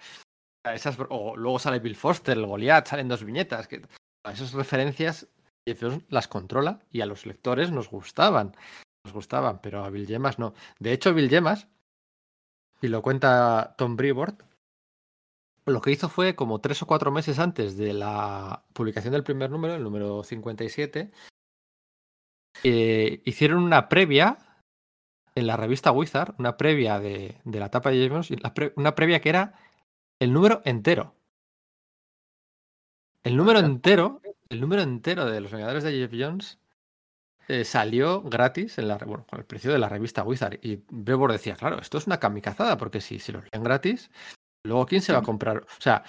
Esas, 0.64 0.96
o 1.10 1.36
luego 1.36 1.58
sale 1.58 1.78
Bill 1.78 1.94
Foster, 1.96 2.36
el 2.36 2.46
Goliath, 2.46 2.86
salen 2.88 3.08
dos 3.08 3.22
viñetas. 3.24 3.68
Que, 3.68 3.82
esas 4.32 4.52
referencias 4.52 5.28
Jeff 5.68 5.78
Jones 5.80 6.02
las 6.08 6.26
controla 6.28 6.80
y 6.90 7.00
a 7.02 7.06
los 7.06 7.26
lectores 7.26 7.70
nos 7.70 7.88
gustaban. 7.90 8.56
Nos 9.06 9.12
gustaban, 9.12 9.60
pero 9.60 9.84
a 9.84 9.90
Bill 9.90 10.04
Gemas 10.04 10.40
no. 10.40 10.52
De 10.80 10.92
hecho, 10.92 11.14
Bill 11.14 11.30
Gemas, 11.30 11.68
y 12.82 12.88
lo 12.88 13.02
cuenta 13.02 13.76
Tom 13.78 13.94
Brevoort, 13.94 14.42
lo 15.64 15.80
que 15.80 15.92
hizo 15.92 16.08
fue 16.08 16.34
como 16.34 16.60
tres 16.60 16.82
o 16.82 16.86
cuatro 16.86 17.12
meses 17.12 17.38
antes 17.38 17.76
de 17.76 17.92
la 17.92 18.64
publicación 18.72 19.12
del 19.12 19.22
primer 19.22 19.48
número, 19.48 19.74
el 19.74 19.84
número 19.84 20.24
57, 20.24 21.12
eh, 22.64 23.22
hicieron 23.24 23.62
una 23.62 23.88
previa 23.88 24.38
en 25.36 25.46
la 25.46 25.56
revista 25.56 25.92
Wizard, 25.92 26.34
una 26.38 26.56
previa 26.56 26.98
de, 26.98 27.40
de 27.44 27.60
la 27.60 27.66
etapa 27.66 27.90
de 27.90 28.08
James 28.08 28.28
una 28.74 28.94
previa 28.96 29.20
que 29.20 29.28
era 29.28 29.54
el 30.18 30.32
número 30.32 30.62
entero. 30.64 31.14
El 33.22 33.36
número 33.36 33.60
entero, 33.60 34.20
el 34.48 34.60
número 34.60 34.82
entero 34.82 35.26
de 35.26 35.40
los 35.40 35.52
Vengadores 35.52 35.84
de 35.84 35.92
Jeff 35.92 36.12
Jones 36.12 36.58
eh, 37.48 37.64
salió 37.64 38.22
gratis 38.22 38.78
en 38.78 38.88
la, 38.88 38.96
bueno, 38.98 39.24
con 39.28 39.38
el 39.38 39.44
precio 39.44 39.72
de 39.72 39.78
la 39.78 39.88
revista 39.88 40.24
Wizard. 40.24 40.58
Y 40.62 40.82
Brevoort 40.90 41.32
decía, 41.32 41.54
claro, 41.56 41.80
esto 41.80 41.98
es 41.98 42.06
una 42.06 42.18
kamikazada, 42.18 42.76
porque 42.76 43.00
si, 43.00 43.18
si 43.18 43.32
lo 43.32 43.40
leen 43.40 43.62
gratis, 43.62 44.10
luego 44.64 44.86
¿quién 44.86 45.02
se 45.02 45.12
va 45.12 45.20
a 45.20 45.22
comprar? 45.22 45.58
O 45.58 45.80
sea, 45.80 46.02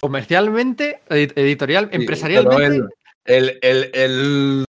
comercialmente, 0.00 1.00
edi- 1.08 1.32
editorial, 1.36 1.88
Sí, 1.90 1.96
empresarialmente, 1.96 2.94
El, 3.24 3.58
el, 3.62 3.90
el, 3.94 4.64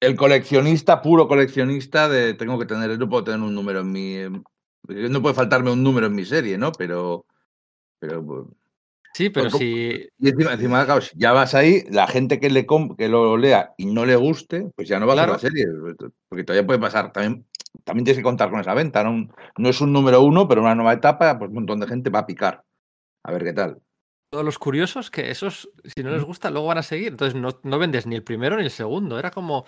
el 0.00 0.16
coleccionista, 0.16 1.02
puro 1.02 1.26
coleccionista, 1.26 2.08
de 2.08 2.34
tengo 2.34 2.58
que 2.58 2.66
tener, 2.66 2.98
no 2.98 3.08
puedo 3.08 3.24
tener 3.24 3.40
un 3.40 3.54
número 3.54 3.80
en 3.80 3.92
mi. 3.92 4.18
No 4.86 5.22
puede 5.22 5.34
faltarme 5.34 5.70
un 5.72 5.82
número 5.82 6.06
en 6.06 6.14
mi 6.14 6.24
serie, 6.24 6.58
¿no? 6.58 6.70
Pero. 6.72 7.24
pero 7.98 8.48
sí, 9.14 9.30
pero 9.30 9.48
si, 9.48 10.08
y 10.18 10.28
encima, 10.28 10.52
encima, 10.52 10.84
claro, 10.84 11.00
si 11.00 11.16
ya 11.16 11.32
vas 11.32 11.54
ahí, 11.54 11.84
la 11.90 12.06
gente 12.06 12.40
que, 12.40 12.50
le 12.50 12.66
que 12.98 13.08
lo 13.08 13.36
lea 13.36 13.72
y 13.78 13.86
no 13.86 14.04
le 14.04 14.16
guste, 14.16 14.70
pues 14.76 14.88
ya 14.88 14.98
no 14.98 15.06
va 15.06 15.14
a 15.14 15.26
la 15.26 15.38
serie. 15.38 15.66
Porque 16.28 16.44
todavía 16.44 16.66
puede 16.66 16.78
pasar. 16.78 17.12
También, 17.12 17.46
también 17.84 18.04
tienes 18.04 18.18
que 18.18 18.24
contar 18.24 18.50
con 18.50 18.60
esa 18.60 18.74
venta. 18.74 19.02
¿no? 19.02 19.28
no 19.56 19.68
es 19.68 19.80
un 19.80 19.92
número 19.92 20.22
uno, 20.22 20.46
pero 20.46 20.60
una 20.60 20.74
nueva 20.74 20.92
etapa, 20.92 21.38
pues 21.38 21.48
un 21.48 21.54
montón 21.54 21.80
de 21.80 21.86
gente 21.86 22.10
va 22.10 22.20
a 22.20 22.26
picar. 22.26 22.64
A 23.22 23.32
ver 23.32 23.44
qué 23.44 23.52
tal. 23.52 23.80
todos 24.30 24.44
los 24.44 24.58
curiosos, 24.58 25.10
que 25.10 25.30
esos, 25.30 25.70
si 25.84 26.02
no 26.02 26.10
les 26.10 26.24
gusta, 26.24 26.50
luego 26.50 26.66
van 26.66 26.78
a 26.78 26.82
seguir. 26.82 27.08
Entonces 27.08 27.40
no, 27.40 27.60
no 27.62 27.78
vendes 27.78 28.06
ni 28.06 28.16
el 28.16 28.24
primero 28.24 28.56
ni 28.56 28.64
el 28.64 28.70
segundo. 28.70 29.18
Era 29.18 29.30
como, 29.30 29.64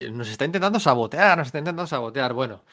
eh, 0.00 0.10
nos 0.10 0.30
está 0.30 0.44
intentando 0.44 0.80
sabotear, 0.80 1.36
nos 1.36 1.48
está 1.48 1.58
intentando 1.58 1.86
sabotear. 1.86 2.32
Bueno, 2.32 2.64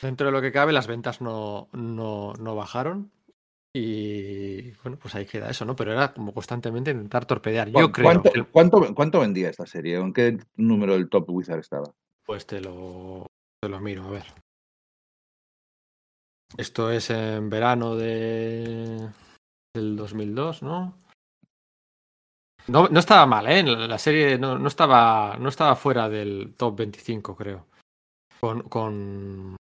dentro 0.00 0.26
de 0.26 0.32
lo 0.32 0.40
que 0.40 0.52
cabe, 0.52 0.72
las 0.72 0.86
ventas 0.86 1.20
no, 1.20 1.68
no, 1.72 2.32
no 2.34 2.54
bajaron. 2.54 3.10
Y 3.76 4.70
bueno, 4.82 4.96
pues 5.02 5.16
ahí 5.16 5.26
queda 5.26 5.50
eso, 5.50 5.64
¿no? 5.64 5.74
Pero 5.74 5.92
era 5.92 6.12
como 6.12 6.32
constantemente 6.32 6.92
intentar 6.92 7.26
torpedear. 7.26 7.68
Yo 7.68 7.90
¿Cuánto, 7.90 8.30
creo 8.30 8.44
que 8.44 8.52
cuánto, 8.52 8.94
cuánto 8.94 9.18
vendía 9.18 9.50
esta 9.50 9.66
serie? 9.66 9.96
¿En 9.96 10.12
qué 10.12 10.38
número 10.54 10.92
del 10.92 11.08
Top 11.08 11.28
Wizard 11.28 11.58
estaba? 11.58 11.92
Pues 12.24 12.46
te 12.46 12.60
lo, 12.60 13.26
te 13.60 13.68
lo 13.68 13.80
miro, 13.80 14.04
a 14.04 14.10
ver. 14.10 14.26
Esto 16.56 16.92
es 16.92 17.10
en 17.10 17.50
verano 17.50 17.96
de, 17.96 19.08
del 19.74 19.96
2002, 19.96 20.62
¿no? 20.62 20.96
No, 22.68 22.88
no 22.88 23.00
estaba 23.00 23.26
mal, 23.26 23.48
¿eh? 23.48 23.64
La, 23.64 23.98
serie 23.98 24.38
no, 24.38 24.56
no 24.56 24.68
estaba, 24.68 25.36
no 25.36 25.48
estaba 25.48 25.74
fuera 25.74 26.08
del 26.08 26.54
top 26.56 26.76
25, 26.76 27.34
creo. 27.34 27.66
Con, 28.40 28.62
con, 28.68 29.56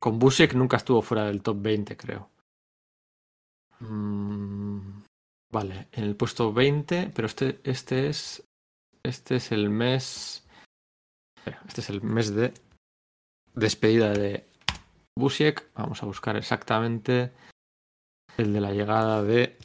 con 0.00 0.18
Busiek 0.18 0.54
nunca 0.54 0.78
estuvo 0.78 1.00
fuera 1.00 1.26
del 1.26 1.42
top 1.42 1.58
20, 1.62 1.96
creo. 1.96 2.28
Mm, 3.80 5.02
vale, 5.52 5.88
en 5.92 6.04
el 6.04 6.16
puesto 6.16 6.52
20, 6.52 7.10
pero 7.14 7.26
este, 7.26 7.60
este 7.64 8.08
es. 8.08 8.42
Este 9.02 9.36
es 9.36 9.50
el 9.52 9.70
mes. 9.70 10.46
Este 11.66 11.80
es 11.80 11.88
el 11.90 12.02
mes 12.02 12.34
de 12.34 12.52
despedida 13.54 14.10
de 14.12 14.46
Busiek. 15.18 15.72
Vamos 15.74 16.02
a 16.02 16.06
buscar 16.06 16.36
exactamente 16.36 17.32
el 18.36 18.52
de 18.52 18.60
la 18.60 18.72
llegada 18.72 19.22
de. 19.22 19.56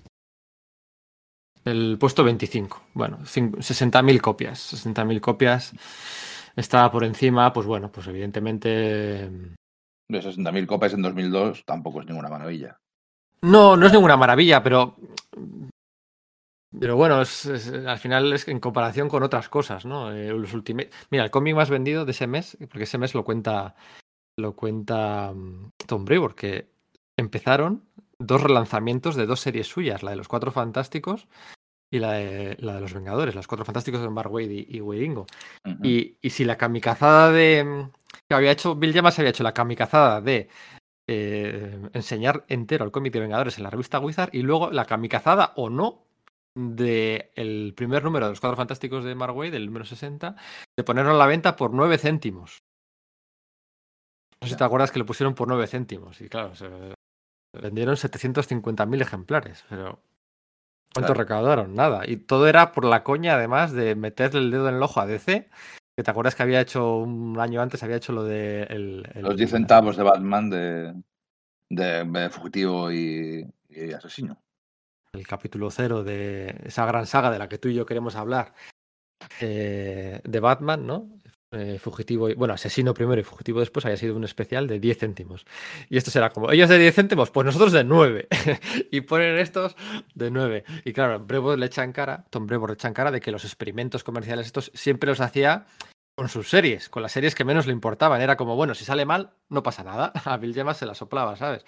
El 1.66 1.98
puesto 2.00 2.24
25. 2.24 2.82
Bueno, 2.94 3.18
cin- 3.26 3.56
60.000 3.58 4.22
copias. 4.22 4.60
60.000 4.74 5.20
copias. 5.20 5.74
Estaba 6.56 6.90
por 6.92 7.04
encima, 7.04 7.52
pues 7.52 7.66
bueno, 7.68 7.92
pues 7.92 8.08
evidentemente. 8.08 8.70
De 8.70 10.22
60.000 10.22 10.66
copias 10.68 10.94
en 10.94 11.02
2002 11.02 11.64
tampoco 11.66 12.00
es 12.02 12.08
ninguna 12.08 12.30
maravilla. 12.30 12.78
No, 13.42 13.78
no 13.78 13.86
es 13.88 13.94
ninguna 13.94 14.18
maravilla, 14.18 14.62
pero. 14.64 14.96
Pero 16.78 16.98
bueno, 16.98 17.22
es- 17.22 17.46
es- 17.46 17.72
al 17.74 17.98
final 18.00 18.34
es 18.34 18.48
en 18.48 18.60
comparación 18.60 19.08
con 19.08 19.24
otras 19.24 19.48
cosas, 19.48 19.86
¿no? 19.86 20.12
Eh, 20.12 20.30
los 20.30 20.54
Ultimate- 20.54 20.90
Mira, 21.10 21.24
el 21.24 21.32
cómic 21.32 21.56
más 21.56 21.70
vendido 21.70 22.04
de 22.06 22.12
ese 22.12 22.28
mes, 22.28 22.58
porque 22.70 22.84
ese 22.84 22.98
mes 22.98 23.14
lo 23.14 23.24
cuenta, 23.24 23.76
lo 24.38 24.56
cuenta 24.56 25.32
mm, 25.34 25.72
Tom 25.88 26.04
Brevoort, 26.06 26.36
que 26.38 26.68
empezaron 27.18 27.84
dos 28.20 28.42
relanzamientos 28.42 29.16
de 29.16 29.26
dos 29.26 29.40
series 29.40 29.68
suyas, 29.68 30.04
la 30.04 30.12
de 30.12 30.18
los 30.18 30.28
Cuatro 30.28 30.52
Fantásticos 30.52 31.28
y 31.92 32.00
la 32.00 32.14
de, 32.14 32.58
la 32.60 32.76
de 32.76 32.82
los 32.82 32.94
Vengadores, 32.94 33.36
los 33.36 33.48
Cuatro 33.48 33.66
Fantásticos 33.66 34.02
de 34.02 34.10
Mark 34.10 34.32
Waid 34.32 34.50
y, 34.52 34.68
y 34.78 34.82
Weiringo. 34.82 35.28
Y, 35.84 36.18
y 36.22 36.30
si 36.32 36.44
la 36.46 36.58
kamikazada 36.58 37.32
de. 37.32 37.64
mm, 37.64 37.92
que 38.30 38.36
había 38.36 38.52
hecho. 38.52 38.76
Bill 38.76 38.94
Llamas 38.94 39.18
había 39.20 39.32
hecho 39.32 39.44
la 39.44 39.54
kamikazada 39.54 40.20
de 40.22 40.50
eh, 41.08 41.90
enseñar 41.94 42.46
entero 42.48 42.86
el 42.86 42.92
cómic 42.92 43.14
de 43.14 43.20
Vengadores 43.20 43.58
en 43.58 43.64
la 43.64 43.70
revista 43.70 44.00
Wizard 44.00 44.34
y 44.34 44.42
luego 44.42 44.72
la 44.72 44.86
kamikazada 44.86 45.54
o 45.56 45.70
no 45.70 46.04
de 46.58 47.32
el 47.36 47.74
primer 47.76 48.04
número 48.04 48.26
de 48.26 48.32
los 48.32 48.40
Cuatro 48.40 48.56
Fantásticos 48.58 49.04
de 49.04 49.14
Mark 49.14 49.36
Waid, 49.36 49.52
del 49.52 49.66
número 49.66 49.86
60, 49.86 50.36
de 50.78 50.84
ponerlo 50.84 51.12
a 51.12 51.16
la 51.16 51.26
venta 51.28 51.56
por 51.56 51.74
9 51.74 51.98
céntimos. 51.98 52.60
No 54.42 54.48
sé 54.48 54.54
si 54.54 54.58
te 54.58 54.64
acuerdas 54.64 54.92
que 54.92 55.00
lo 55.00 55.06
pusieron 55.06 55.36
por 55.36 55.48
9 55.48 55.68
céntimos. 55.68 56.22
Y 56.22 56.30
claro, 56.30 56.56
se 56.56 56.70
vendieron 57.54 57.96
750.000 57.96 59.02
ejemplares, 59.02 59.66
pero 59.70 60.00
¿cuánto 60.94 61.14
Claro. 61.14 61.14
recaudaron? 61.16 61.74
Nada. 61.76 62.04
Y 62.08 62.18
todo 62.18 62.48
era 62.48 62.72
por 62.72 62.86
la 62.86 63.04
coña, 63.04 63.36
además, 63.36 63.72
de 63.74 63.96
meterle 63.96 64.40
el 64.40 64.52
dedo 64.52 64.70
en 64.70 64.76
el 64.76 64.84
ojo 64.84 65.00
a 65.02 65.06
DC. 65.06 65.50
Que 65.96 66.04
te 66.04 66.12
acuerdas 66.12 66.36
que 66.36 66.44
había 66.44 66.60
hecho 66.60 66.98
un 66.98 67.40
año 67.40 67.62
antes, 67.62 67.82
había 67.82 67.96
hecho 67.98 68.12
lo 68.12 68.24
de. 68.24 68.64
El, 68.64 69.10
el- 69.16 69.24
Los 69.24 69.38
10 69.38 69.52
centavos 69.52 69.96
de 69.96 70.04
Batman 70.04 70.50
de, 70.50 70.94
de, 71.70 72.04
de 72.04 72.30
fugitivo 72.30 72.92
y, 72.92 73.48
y 73.70 73.94
asesino. 73.94 74.38
el 75.14 75.26
capítulo 75.26 75.72
cero 75.72 76.04
de 76.04 76.54
esa 76.66 76.86
gran 76.86 77.06
saga 77.06 77.32
de 77.32 77.40
la 77.40 77.48
que 77.48 77.58
tú 77.58 77.70
y 77.70 77.76
yo 77.76 77.86
queremos 77.86 78.18
hablar, 78.18 78.54
eh, 79.40 80.20
de 80.26 80.40
Batman, 80.42 80.86
¿no? 80.86 81.10
Eh, 81.52 81.80
fugitivo, 81.80 82.30
y, 82.30 82.34
bueno, 82.34 82.54
asesino 82.54 82.94
primero 82.94 83.22
y 83.22 83.24
fugitivo 83.24 83.60
después, 83.60 83.86
había 83.86 83.98
sido 83.98 84.16
un 84.16 84.24
especial 84.24 84.68
de 84.68 84.80
10 84.80 84.98
céntimos. 84.98 85.46
Y 85.90 85.98
esto 85.98 86.12
será 86.12 86.30
como, 86.30 86.52
ellos 86.52 86.70
de 86.70 86.78
10 86.78 86.96
céntimos, 86.96 87.32
pues 87.32 87.46
nosotros 87.46 87.72
de 87.72 87.84
9. 87.84 88.28
y 88.92 89.02
ponen 89.02 89.38
estos 89.38 89.76
de 90.16 90.32
9. 90.32 90.64
Y 90.84 90.92
claro, 90.92 91.20
Brevo 91.20 91.56
le 91.56 91.68
echan 91.68 91.94
cara, 91.94 92.26
Tom 92.30 92.46
Brevo 92.48 92.68
le 92.68 92.74
echan 92.74 92.94
cara 92.94 93.12
de 93.12 93.22
que 93.22 93.32
los 93.32 93.46
experimentos 93.46 94.04
comerciales 94.04 94.48
estos 94.48 94.72
siempre 94.74 95.10
los 95.10 95.22
hacía 95.22 95.66
con 96.18 96.30
sus 96.30 96.50
series, 96.50 96.90
con 96.90 97.04
las 97.04 97.12
series 97.12 97.36
que 97.36 97.46
menos 97.46 97.68
le 97.68 97.74
importaban. 97.74 98.22
Era 98.22 98.38
como, 98.38 98.56
bueno, 98.56 98.74
si 98.74 98.84
sale 98.84 99.06
mal, 99.06 99.32
no 99.50 99.64
pasa 99.64 99.84
nada. 99.84 100.12
A 100.26 100.38
Bill 100.38 100.54
Gemas 100.54 100.78
se 100.78 100.86
la 100.86 100.96
soplaba, 100.96 101.36
¿sabes? 101.36 101.64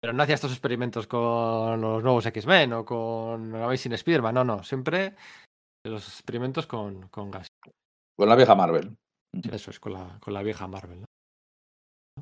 Pero 0.00 0.12
no 0.12 0.22
hacía 0.22 0.36
estos 0.36 0.52
experimentos 0.52 1.06
con 1.06 1.80
los 1.80 2.02
nuevos 2.02 2.24
X-Men 2.26 2.72
o 2.72 2.84
con 2.84 3.54
Amazing 3.54 3.92
Spider-Man, 3.92 4.34
no, 4.34 4.44
no. 4.44 4.62
Siempre 4.62 5.16
los 5.84 6.06
experimentos 6.08 6.66
con, 6.66 7.08
con 7.08 7.30
gas. 7.30 7.48
Con 8.16 8.28
la 8.28 8.36
vieja 8.36 8.54
Marvel. 8.54 8.96
Eso 9.32 9.70
es, 9.70 9.80
con 9.80 9.92
la, 9.92 10.18
con 10.20 10.34
la 10.34 10.42
vieja 10.42 10.66
Marvel. 10.66 11.00
¿no? 11.00 11.06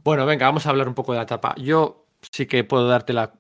Bueno, 0.03 0.27
venga, 0.27 0.47
vamos 0.47 0.67
a 0.67 0.71
hablar 0.71 0.89
un 0.89 0.95
poco 0.95 1.13
de 1.13 1.19
la 1.19 1.25
etapa. 1.25 1.55
Yo 1.57 2.07
sí 2.21 2.47
que 2.47 2.65
puedo 2.65 2.87
darte 2.89 3.13
la, 3.13 3.35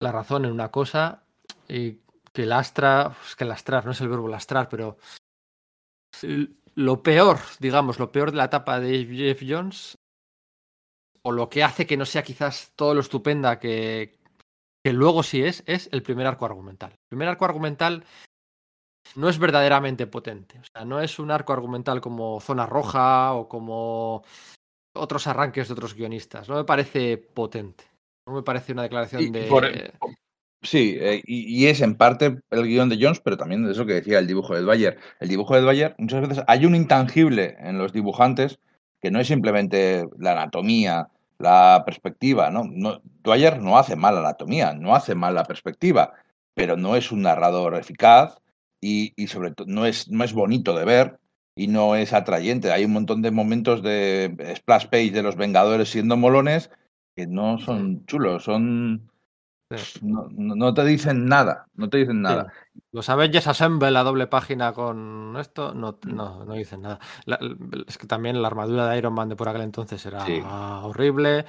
la 0.00 0.12
razón 0.12 0.44
en 0.44 0.52
una 0.52 0.70
cosa, 0.70 1.24
y 1.68 2.00
que 2.32 2.46
lastra, 2.46 3.14
que 3.36 3.44
lastrar, 3.44 3.84
no 3.84 3.92
es 3.92 4.00
el 4.00 4.08
verbo 4.08 4.28
lastrar, 4.28 4.68
pero 4.68 4.98
lo 6.74 7.02
peor, 7.02 7.38
digamos, 7.58 7.98
lo 7.98 8.12
peor 8.12 8.30
de 8.30 8.36
la 8.36 8.44
etapa 8.44 8.80
de 8.80 9.04
Jeff 9.06 9.42
Jones, 9.46 9.98
o 11.22 11.32
lo 11.32 11.48
que 11.48 11.64
hace 11.64 11.86
que 11.86 11.96
no 11.96 12.06
sea 12.06 12.22
quizás 12.22 12.72
todo 12.76 12.94
lo 12.94 13.00
estupenda 13.00 13.58
que, 13.58 14.18
que 14.84 14.92
luego 14.92 15.22
sí 15.22 15.42
es, 15.42 15.62
es 15.66 15.88
el 15.92 16.02
primer 16.02 16.26
arco 16.26 16.46
argumental. 16.46 16.92
El 16.92 17.08
primer 17.08 17.28
arco 17.28 17.44
argumental 17.44 18.04
no 19.16 19.28
es 19.28 19.38
verdaderamente 19.38 20.06
potente. 20.06 20.58
O 20.58 20.64
sea, 20.64 20.84
no 20.84 21.00
es 21.00 21.18
un 21.18 21.30
arco 21.30 21.52
argumental 21.52 22.00
como 22.00 22.40
Zona 22.40 22.66
Roja 22.66 23.34
o 23.34 23.48
como 23.48 24.22
otros 24.94 25.26
arranques 25.26 25.68
de 25.68 25.74
otros 25.74 25.94
guionistas. 25.94 26.48
No 26.48 26.56
me 26.56 26.64
parece 26.64 27.16
potente. 27.18 27.84
No 28.26 28.34
me 28.34 28.42
parece 28.42 28.72
una 28.72 28.82
declaración 28.82 29.22
Y 29.22 29.30
de. 29.30 29.42
por- 29.44 29.68
Sí, 30.60 30.96
eh, 31.00 31.22
y, 31.24 31.56
y 31.56 31.68
es 31.68 31.80
en 31.82 31.94
parte 31.94 32.40
el 32.50 32.66
guion 32.66 32.88
de 32.88 32.98
Jones, 33.00 33.20
pero 33.20 33.36
también 33.36 33.64
de 33.64 33.70
eso 33.70 33.86
que 33.86 33.94
decía 33.94 34.18
el 34.18 34.26
dibujo 34.26 34.56
de 34.56 34.64
Bayer. 34.64 34.98
El 35.20 35.28
dibujo 35.28 35.54
de 35.54 35.62
Bayer, 35.62 35.94
muchas 35.98 36.26
veces 36.28 36.44
hay 36.48 36.66
un 36.66 36.74
intangible 36.74 37.56
en 37.60 37.78
los 37.78 37.92
dibujantes 37.92 38.58
que 39.00 39.12
no 39.12 39.20
es 39.20 39.28
simplemente 39.28 40.08
la 40.18 40.32
anatomía, 40.32 41.10
la 41.38 41.84
perspectiva, 41.86 42.50
¿no? 42.50 42.64
no 42.68 43.00
Dwyer 43.22 43.62
no 43.62 43.78
hace 43.78 43.94
mal 43.94 44.16
la 44.16 44.20
anatomía, 44.22 44.74
no 44.74 44.96
hace 44.96 45.14
mal 45.14 45.36
la 45.36 45.44
perspectiva, 45.44 46.14
pero 46.54 46.76
no 46.76 46.96
es 46.96 47.12
un 47.12 47.22
narrador 47.22 47.76
eficaz 47.76 48.40
y, 48.80 49.12
y 49.16 49.26
sobre 49.28 49.52
todo 49.52 49.66
no 49.68 49.86
es, 49.86 50.08
no 50.10 50.24
es 50.24 50.32
bonito 50.32 50.76
de 50.76 50.84
ver 50.84 51.18
y 51.56 51.66
no 51.66 51.96
es 51.96 52.12
atrayente. 52.12 52.70
Hay 52.72 52.84
un 52.84 52.92
montón 52.92 53.22
de 53.22 53.30
momentos 53.30 53.82
de 53.82 54.54
splash 54.56 54.86
page 54.86 55.10
de 55.10 55.22
los 55.22 55.36
Vengadores 55.36 55.90
siendo 55.90 56.16
molones 56.16 56.70
que 57.16 57.26
no 57.26 57.58
son 57.58 58.06
chulos, 58.06 58.44
son... 58.44 59.10
Sí. 59.70 59.98
No, 60.02 60.28
no- 60.30 60.72
te 60.72 60.82
dicen 60.82 61.26
nada, 61.26 61.66
no 61.74 61.90
te 61.90 61.98
dicen 61.98 62.22
nada. 62.22 62.50
Los 62.90 63.10
Avengers 63.10 63.48
Assemble, 63.48 63.90
la 63.90 64.02
doble 64.02 64.26
página 64.26 64.72
con 64.72 65.36
esto, 65.38 65.74
no, 65.74 65.98
no, 66.06 66.46
no 66.46 66.54
dicen 66.54 66.80
nada. 66.80 67.00
La- 67.26 67.38
es 67.86 67.98
que 67.98 68.06
también 68.06 68.40
la 68.40 68.48
armadura 68.48 68.88
de 68.88 68.96
Iron 68.96 69.12
Man 69.12 69.28
de 69.28 69.36
por 69.36 69.46
aquel 69.50 69.60
entonces 69.62 70.06
era 70.06 70.24
Sí. 70.24 70.40
horrible. 70.42 71.44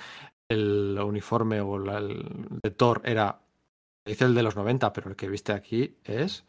El 0.50 1.00
uniforme 1.02 1.62
o 1.62 1.78
la- 1.80 2.00
el 2.00 2.60
de 2.62 2.72
Thor 2.72 3.02
era. 3.06 3.40
Dice 4.06 4.26
el 4.26 4.36
de 4.36 4.44
los 4.44 4.56
90, 4.58 4.92
pero 4.92 5.10
el 5.12 5.16
que 5.16 5.30
viste 5.30 5.54
aquí 5.54 5.96
es. 6.04 6.44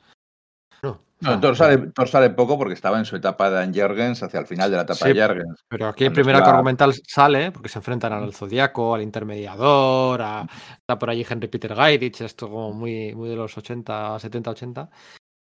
No. 0.83 1.01
Sea, 1.23 1.39
Thor, 1.39 1.55
sale, 1.55 1.77
Thor 1.95 2.09
sale 2.09 2.31
poco 2.31 2.57
porque 2.57 2.73
estaba 2.73 2.99
en 2.99 3.05
su 3.05 3.15
etapa 3.15 3.51
de 3.51 3.57
Dan 3.57 4.13
hacia 4.13 4.41
el 4.41 4.47
final 4.47 4.71
de 4.71 4.77
la 4.77 4.85
etapa 4.85 5.05
Sí, 5.07 5.13
de 5.13 5.23
Jurgens. 5.27 5.65
Pero 5.69 5.89
aquí 5.89 6.05
el 6.05 6.09
Cuando 6.11 6.15
primer 6.23 6.37
arco 6.37 6.49
argumental 6.51 6.95
sale 7.07 7.53
porque 7.53 7.69
se 7.69 7.79
enfrentan 7.79 8.15
al 8.15 8.33
Zodíaco, 8.33 8.95
al 8.95 9.03
Intermediador, 9.03 10.23
a- 10.23 10.47
está 10.79 10.99
por 10.99 11.11
allí 11.11 11.27
Henry 11.29 11.49
Peter 11.49 11.75
Gairich, 11.75 12.23
esto 12.23 12.49
como 12.49 12.73
muy, 12.73 13.15
muy 13.15 13.29
de 13.29 13.37
los 13.37 13.57
80, 13.59 14.19
70, 14.19 14.51
80. 14.51 14.91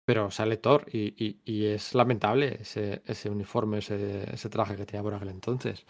Pero 0.03 0.32
sale 0.32 0.58
Thor 0.58 0.86
y, 0.91 1.13
y- 1.24 1.41
y 1.46 1.65
es 1.67 1.94
lamentable 1.94 2.58
ese, 2.62 3.03
ese 3.06 3.29
uniforme, 3.29 3.77
ese, 3.79 4.34
ese 4.34 4.50
traje 4.50 4.75
que 4.75 4.86
tenía 4.86 5.03
por 5.03 5.13
aquel 5.13 5.29
entonces. 5.29 5.86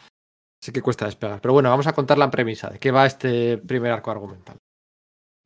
Sí 0.61 0.71
que 0.73 0.81
cuesta 0.81 1.05
despegar. 1.05 1.39
Pero 1.39 1.53
bueno, 1.53 1.69
vamos 1.69 1.87
a 1.87 1.93
contar 1.93 2.17
la 2.17 2.29
premisa 2.29 2.69
de 2.69 2.79
qué 2.79 2.91
va 2.91 3.05
este 3.05 3.57
primer 3.59 3.91
arco 3.93 4.11
argumental. 4.11 4.57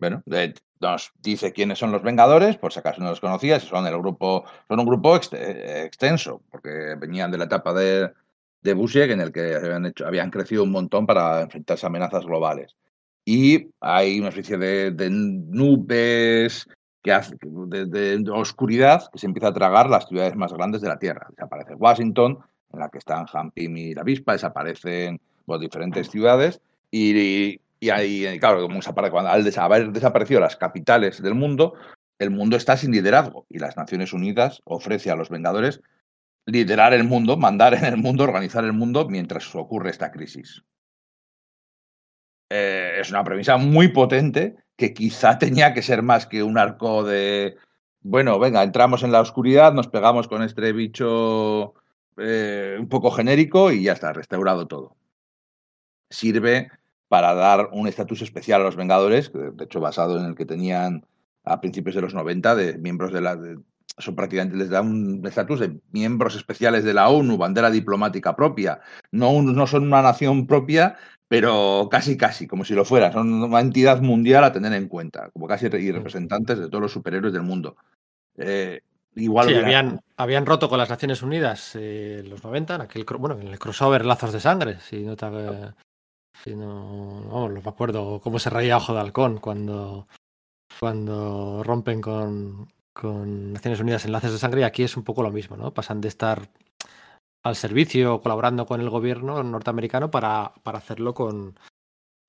Bueno, 0.01 0.23
eh, 0.31 0.53
nos 0.79 1.13
dice 1.21 1.53
quiénes 1.53 1.77
son 1.77 1.91
los 1.91 2.01
Vengadores, 2.01 2.57
por 2.57 2.73
si 2.73 2.79
acaso 2.79 3.01
no 3.01 3.11
los 3.11 3.19
conocías, 3.21 3.61
son 3.61 3.85
el 3.85 3.95
grupo, 3.99 4.43
son 4.67 4.79
un 4.79 4.85
grupo 4.87 5.15
ext- 5.15 5.37
eh, 5.37 5.85
extenso, 5.85 6.41
porque 6.49 6.95
venían 6.97 7.29
de 7.29 7.37
la 7.37 7.43
etapa 7.45 7.71
de, 7.71 8.11
de 8.63 8.73
Busiek, 8.73 9.11
en 9.11 9.21
el 9.21 9.31
que 9.31 9.53
habían, 9.55 9.85
hecho, 9.85 10.07
habían 10.07 10.31
crecido 10.31 10.63
un 10.63 10.71
montón 10.71 11.05
para 11.05 11.41
enfrentarse 11.41 11.85
a 11.85 11.89
amenazas 11.89 12.25
globales. 12.25 12.75
Y 13.23 13.67
hay 13.79 14.19
una 14.19 14.29
especie 14.29 14.57
de, 14.57 14.89
de 14.89 15.11
nubes 15.11 16.67
que 17.03 17.11
hace, 17.13 17.35
de, 17.39 17.85
de 17.85 18.31
oscuridad 18.31 19.03
que 19.11 19.19
se 19.19 19.27
empieza 19.27 19.49
a 19.49 19.53
tragar 19.53 19.87
las 19.87 20.07
ciudades 20.07 20.35
más 20.35 20.51
grandes 20.51 20.81
de 20.81 20.87
la 20.87 20.97
Tierra. 20.97 21.27
Desaparece 21.29 21.75
Washington, 21.75 22.39
en 22.73 22.79
la 22.79 22.89
que 22.89 22.97
están 22.97 23.27
Hampim 23.31 23.77
y 23.77 23.93
la 23.93 24.01
Avispa, 24.01 24.33
desaparecen 24.33 25.21
pues, 25.45 25.59
diferentes 25.61 26.09
ciudades 26.09 26.59
y, 26.89 27.15
y 27.15 27.61
ahí, 27.89 28.39
claro, 28.39 28.67
cuando 29.11 29.29
al 29.29 29.57
haber 29.57 29.91
desaparecido 29.91 30.39
las 30.39 30.55
capitales 30.55 31.21
del 31.21 31.33
mundo, 31.33 31.73
el 32.19 32.29
mundo 32.29 32.55
está 32.55 32.77
sin 32.77 32.91
liderazgo 32.91 33.47
y 33.49 33.57
las 33.57 33.75
Naciones 33.75 34.13
Unidas 34.13 34.61
ofrece 34.65 35.09
a 35.09 35.15
los 35.15 35.29
Vengadores 35.29 35.81
liderar 36.45 36.93
el 36.93 37.03
mundo, 37.03 37.37
mandar 37.37 37.73
en 37.73 37.85
el 37.85 37.97
mundo, 37.97 38.23
organizar 38.23 38.63
el 38.63 38.73
mundo 38.73 39.07
mientras 39.09 39.55
ocurre 39.55 39.89
esta 39.89 40.11
crisis. 40.11 40.63
Eh, 42.49 42.97
es 42.99 43.09
una 43.09 43.23
premisa 43.23 43.57
muy 43.57 43.87
potente 43.87 44.55
que 44.75 44.93
quizá 44.93 45.37
tenía 45.39 45.73
que 45.73 45.81
ser 45.81 46.03
más 46.03 46.27
que 46.27 46.43
un 46.43 46.57
arco 46.57 47.03
de, 47.03 47.57
bueno, 48.01 48.37
venga, 48.39 48.61
entramos 48.63 49.03
en 49.03 49.11
la 49.11 49.21
oscuridad, 49.21 49.73
nos 49.73 49.87
pegamos 49.87 50.27
con 50.27 50.43
este 50.43 50.73
bicho 50.73 51.73
eh, 52.17 52.77
un 52.79 52.89
poco 52.89 53.11
genérico 53.11 53.71
y 53.71 53.83
ya 53.83 53.93
está, 53.93 54.13
restaurado 54.13 54.67
todo. 54.67 54.95
Sirve 56.09 56.69
para 57.11 57.33
dar 57.33 57.67
un 57.73 57.89
estatus 57.89 58.21
especial 58.21 58.61
a 58.61 58.63
los 58.63 58.77
Vengadores, 58.77 59.33
de 59.33 59.65
hecho 59.65 59.81
basado 59.81 60.17
en 60.17 60.23
el 60.27 60.33
que 60.33 60.45
tenían 60.45 61.05
a 61.43 61.59
principios 61.59 61.93
de 61.93 62.01
los 62.01 62.13
90 62.13 62.55
de 62.55 62.77
miembros 62.77 63.11
de 63.11 63.19
la... 63.19 63.35
de- 63.35 63.59
son 63.97 64.15
prácticamente 64.15 64.55
les 64.55 64.69
da 64.69 64.79
un 64.79 65.21
estatus 65.27 65.59
de 65.59 65.77
miembros 65.91 66.37
especiales 66.37 66.85
de 66.85 66.93
la 66.93 67.09
ONU, 67.09 67.37
bandera 67.37 67.69
diplomática 67.69 68.33
propia. 68.33 68.79
No, 69.11 69.31
un- 69.31 69.53
no 69.53 69.67
son 69.67 69.83
una 69.83 70.01
nación 70.01 70.47
propia, 70.47 70.95
pero 71.27 71.89
casi 71.91 72.15
casi, 72.15 72.47
como 72.47 72.63
si 72.63 72.75
lo 72.75 72.85
fueran. 72.85 73.11
Son 73.11 73.43
una 73.43 73.59
entidad 73.59 74.01
mundial 74.01 74.45
a 74.45 74.53
tener 74.53 74.71
en 74.71 74.87
cuenta, 74.87 75.29
como 75.33 75.47
casi 75.47 75.65
y 75.65 75.91
representantes 75.91 76.59
de 76.59 76.69
todos 76.69 76.81
los 76.81 76.93
superhéroes 76.93 77.33
del 77.33 77.43
mundo. 77.43 77.75
Eh, 78.37 78.79
igual 79.15 79.49
Sí, 79.49 79.55
habían, 79.55 79.99
habían 80.15 80.45
roto 80.45 80.69
con 80.69 80.77
las 80.77 80.89
Naciones 80.89 81.21
Unidas 81.21 81.75
eh, 81.75 82.21
en 82.23 82.29
los 82.29 82.41
90, 82.41 82.75
en 82.75 82.81
aquel, 82.81 83.03
bueno, 83.19 83.37
en 83.37 83.49
el 83.49 83.59
crossover 83.59 84.05
Lazos 84.05 84.31
de 84.31 84.39
Sangre, 84.39 84.79
si 84.79 85.03
no 85.03 85.17
te, 85.17 85.25
si 86.43 86.55
no, 86.55 87.21
no 87.21 87.49
me 87.49 87.59
acuerdo 87.59 88.19
cómo 88.21 88.39
se 88.39 88.49
reía 88.49 88.77
Ojo 88.77 88.93
de 88.93 88.99
Halcón 88.99 89.37
cuando, 89.37 90.07
cuando 90.79 91.63
rompen 91.63 92.01
con, 92.01 92.67
con 92.93 93.53
Naciones 93.53 93.79
Unidas 93.79 94.05
enlaces 94.05 94.31
de 94.31 94.37
sangre 94.37 94.61
y 94.61 94.63
aquí 94.63 94.83
es 94.83 94.97
un 94.97 95.03
poco 95.03 95.23
lo 95.23 95.31
mismo, 95.31 95.55
¿no? 95.55 95.73
Pasan 95.73 96.01
de 96.01 96.07
estar 96.07 96.49
al 97.43 97.55
servicio 97.55 98.21
colaborando 98.21 98.65
con 98.65 98.81
el 98.81 98.89
gobierno 98.89 99.41
norteamericano 99.43 100.11
para, 100.11 100.53
para 100.63 100.77
hacerlo 100.77 101.13
con, 101.13 101.57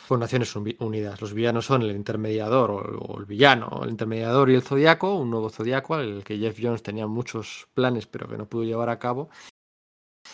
con 0.09 0.21
Naciones 0.21 0.55
Uni- 0.57 0.77
Unidas. 0.81 1.21
Los 1.21 1.35
villanos 1.35 1.67
son 1.67 1.83
el 1.83 1.95
intermediador 1.95 2.71
o, 2.71 3.19
el 3.19 3.27
villano, 3.27 3.81
el 3.83 3.91
intermediador 3.91 4.51
y 4.51 4.55
el 4.55 4.63
zodiaco, 4.63 5.15
un 5.15 5.31
nuevo 5.31 5.51
zodiaco, 5.51 5.99
el 5.99 6.25
que 6.25 6.39
Jeff 6.39 6.59
Jones 6.61 6.83
tenía 6.83 7.07
muchos 7.07 7.69
planes 7.75 8.07
pero 8.07 8.29
que 8.29 8.39
no 8.39 8.47
pudo 8.47 8.65
llevar 8.65 8.89
a 8.89 8.99
cabo. 8.99 9.29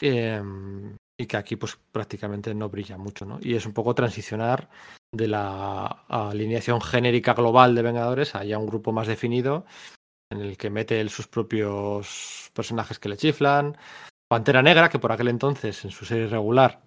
Eh, 0.01 0.41
y 1.19 1.27
que 1.27 1.37
aquí 1.37 1.57
pues 1.57 1.79
prácticamente 1.93 2.55
no 2.55 2.71
brilla 2.71 2.97
mucho, 2.97 3.27
¿no? 3.27 3.39
Y 3.43 3.55
es 3.55 3.67
un 3.67 3.73
poco 3.73 3.95
transicionar 3.95 4.71
de 5.13 5.27
la 5.27 5.87
alineación 6.09 6.81
genérica 6.81 7.35
global 7.35 7.75
de 7.75 7.83
Vengadores 7.83 8.35
a 8.35 8.43
un 8.59 8.67
grupo 8.67 8.93
más 8.93 9.09
definido 9.09 9.67
en 10.31 10.41
el 10.41 10.57
que 10.57 10.71
mete 10.71 11.01
él 11.01 11.11
sus 11.11 11.27
propios 11.27 12.51
personajes 12.55 12.99
que 12.99 13.09
le 13.09 13.17
chiflan. 13.17 13.77
Pantera 14.29 14.63
Negra, 14.63 14.89
que 14.89 14.99
por 14.99 15.11
aquel 15.11 15.29
entonces 15.29 15.85
en 15.85 15.91
su 15.91 16.05
serie 16.05 16.29
regular 16.29 16.83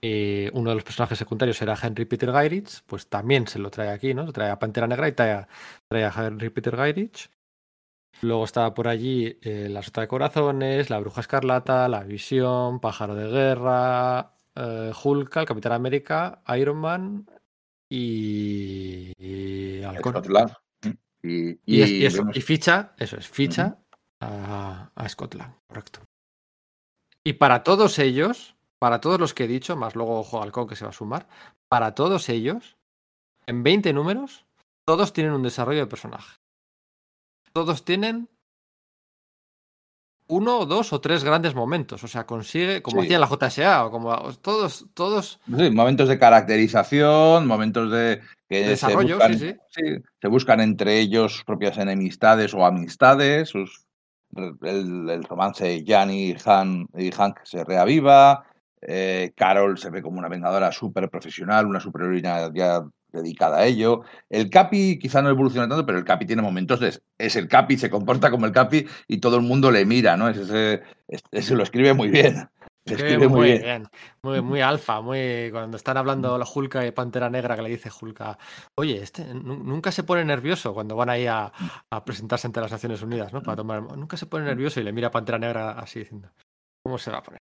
eh, 0.00 0.50
uno 0.54 0.70
de 0.70 0.76
los 0.76 0.84
personajes 0.84 1.18
secundarios 1.18 1.60
era 1.60 1.78
Henry 1.80 2.04
Peter 2.04 2.30
Gairich, 2.30 2.82
pues 2.86 3.08
también 3.08 3.46
se 3.46 3.58
lo 3.58 3.70
trae 3.70 3.90
aquí, 3.90 4.14
¿no? 4.14 4.26
Se 4.26 4.32
trae 4.32 4.50
a 4.50 4.58
Pantera 4.58 4.86
Negra 4.86 5.08
y 5.08 5.12
trae 5.12 5.32
a, 5.32 5.48
trae 5.88 6.04
a 6.04 6.12
Henry 6.16 6.50
Peter 6.50 6.76
Gairich. 6.76 7.30
Luego 8.22 8.44
estaba 8.44 8.74
por 8.74 8.88
allí 8.88 9.38
eh, 9.42 9.68
La 9.70 9.82
Sota 9.82 10.00
de 10.00 10.08
Corazones, 10.08 10.90
La 10.90 10.98
Bruja 10.98 11.20
Escarlata, 11.20 11.88
La 11.88 12.02
Visión, 12.02 12.80
Pájaro 12.80 13.14
de 13.14 13.28
Guerra, 13.28 14.32
eh, 14.56 14.92
Hulk, 15.04 15.36
el 15.36 15.44
Capitán 15.46 15.72
América, 15.72 16.42
Iron 16.56 16.78
Man 16.78 17.26
y, 17.88 19.12
y 19.18 19.82
Halcón. 19.82 20.12
Y, 21.22 21.48
Y, 21.48 21.60
y 21.66 21.82
es- 21.82 21.90
y 21.90 22.06
eso, 22.06 22.18
vemos- 22.22 22.36
y 22.36 22.40
ficha, 22.40 22.92
eso 22.98 23.16
es, 23.16 23.26
ficha 23.28 23.78
a, 24.20 24.90
a 24.94 25.08
Scotland, 25.08 25.54
correcto. 25.66 26.00
Y 27.24 27.34
para 27.34 27.62
todos 27.62 27.98
ellos, 27.98 28.56
para 28.78 29.00
todos 29.00 29.18
los 29.20 29.34
que 29.34 29.44
he 29.44 29.48
dicho, 29.48 29.76
más 29.76 29.94
luego 29.96 30.20
Ojo 30.20 30.42
Halcón 30.42 30.66
que 30.68 30.76
se 30.76 30.84
va 30.84 30.90
a 30.90 30.94
sumar, 30.94 31.28
para 31.68 31.94
todos 31.94 32.28
ellos, 32.28 32.76
en 33.46 33.62
20 33.62 33.92
números, 33.92 34.46
todos 34.86 35.12
tienen 35.12 35.32
un 35.34 35.42
desarrollo 35.42 35.80
de 35.80 35.86
personaje. 35.86 36.37
Todos 37.52 37.84
tienen 37.84 38.28
uno, 40.30 40.66
dos 40.66 40.92
o 40.92 41.00
tres 41.00 41.24
grandes 41.24 41.54
momentos. 41.54 42.04
O 42.04 42.08
sea, 42.08 42.26
consigue, 42.26 42.82
como 42.82 43.00
Sí. 43.00 43.06
hacía 43.06 43.18
la 43.18 43.26
JSA, 43.28 43.86
o 43.86 43.90
como 43.90 44.14
todos, 44.34 44.86
todos 44.94 45.40
Sí, 45.46 45.70
momentos 45.70 46.08
de 46.08 46.18
caracterización, 46.18 47.46
momentos 47.46 47.90
de 47.90 48.20
que 48.48 48.62
se 48.62 48.68
Desarrollo, 48.70 49.16
buscan, 49.16 49.38
sí, 49.38 49.54
sí. 49.70 49.82
se 50.20 50.28
buscan 50.28 50.60
entre 50.60 50.98
ellos 51.00 51.42
propias 51.46 51.78
enemistades 51.78 52.52
o 52.52 52.64
amistades, 52.64 53.48
sus, 53.48 53.86
el, 54.36 55.08
el 55.08 55.24
romance 55.24 55.64
de 55.64 55.84
Jan 55.86 56.10
y, 56.10 56.34
Han, 56.44 56.86
y 56.94 57.10
Hank 57.10 57.38
se 57.44 57.64
reaviva, 57.64 58.44
eh, 58.82 59.32
Carol 59.34 59.78
se 59.78 59.90
ve 59.90 60.02
como 60.02 60.18
una 60.18 60.28
vengadora 60.28 60.70
súper 60.72 61.08
profesional, 61.10 61.66
una 61.66 61.80
superheroína 61.80 62.52
ya 62.54 62.86
dedicada 63.12 63.58
a 63.58 63.66
ello. 63.66 64.02
El 64.28 64.50
Capi 64.50 64.98
quizá 64.98 65.22
no 65.22 65.30
evoluciona 65.30 65.68
tanto, 65.68 65.84
pero 65.86 65.98
el 65.98 66.04
Capi 66.04 66.26
tiene 66.26 66.42
momentos 66.42 66.80
de 66.80 66.98
es 67.18 67.36
el 67.36 67.48
Capi, 67.48 67.76
se 67.78 67.90
comporta 67.90 68.30
como 68.30 68.46
el 68.46 68.52
Capi 68.52 68.86
y 69.06 69.18
todo 69.18 69.36
el 69.36 69.42
mundo 69.42 69.70
le 69.70 69.84
mira, 69.86 70.16
¿no? 70.16 70.28
Ese, 70.28 70.82
ese, 71.08 71.22
ese 71.30 71.54
lo 71.54 71.62
escribe 71.62 71.94
muy 71.94 72.08
bien. 72.08 72.48
Se 72.86 72.94
Escribe 72.94 73.28
muy 73.28 73.38
muy 73.38 73.46
bien. 73.48 73.60
bien, 73.60 73.88
muy, 74.22 74.40
muy 74.40 74.60
alfa, 74.62 75.02
muy 75.02 75.50
cuando 75.52 75.76
están 75.76 75.98
hablando 75.98 76.38
la 76.38 76.46
Hulka 76.46 76.86
y 76.86 76.90
Pantera 76.90 77.28
Negra 77.28 77.54
que 77.54 77.60
le 77.60 77.68
dice 77.68 77.90
Hulka, 77.90 78.38
oye, 78.76 79.02
este 79.02 79.26
nu- 79.34 79.62
nunca 79.62 79.92
se 79.92 80.04
pone 80.04 80.24
nervioso 80.24 80.72
cuando 80.72 80.96
van 80.96 81.10
ahí 81.10 81.26
a, 81.26 81.52
a 81.90 82.04
presentarse 82.06 82.46
ante 82.46 82.62
las 82.62 82.72
Naciones 82.72 83.02
Unidas, 83.02 83.30
¿no? 83.30 83.42
Para 83.42 83.56
tomar, 83.56 83.82
nunca 83.82 84.16
se 84.16 84.24
pone 84.24 84.46
nervioso 84.46 84.80
y 84.80 84.84
le 84.84 84.94
mira 84.94 85.08
a 85.08 85.10
Pantera 85.10 85.38
Negra 85.38 85.72
así 85.72 85.98
diciendo, 85.98 86.30
¿cómo 86.82 86.96
se 86.96 87.10
va 87.10 87.18
a 87.18 87.22
poner? 87.22 87.40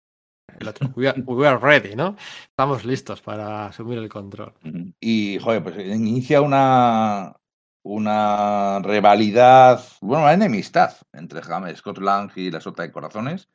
El 0.57 0.67
otro, 0.67 0.89
we 0.95 1.07
are, 1.47 1.57
ready, 1.57 1.95
¿no? 1.95 2.15
Estamos 2.49 2.83
listos 2.83 3.21
para 3.21 3.67
asumir 3.67 3.99
el 3.99 4.09
control. 4.09 4.53
Y, 4.99 5.37
joder, 5.39 5.61
pues 5.63 5.77
inicia 5.77 6.41
una, 6.41 7.35
una 7.83 8.79
rivalidad, 8.79 9.83
bueno, 10.01 10.23
una 10.23 10.33
enemistad 10.33 10.95
entre 11.13 11.43
Scott 11.75 11.99
Lang 11.99 12.31
y 12.35 12.49
la 12.49 12.59
Sota 12.59 12.83
de 12.83 12.91
Corazones, 12.91 13.49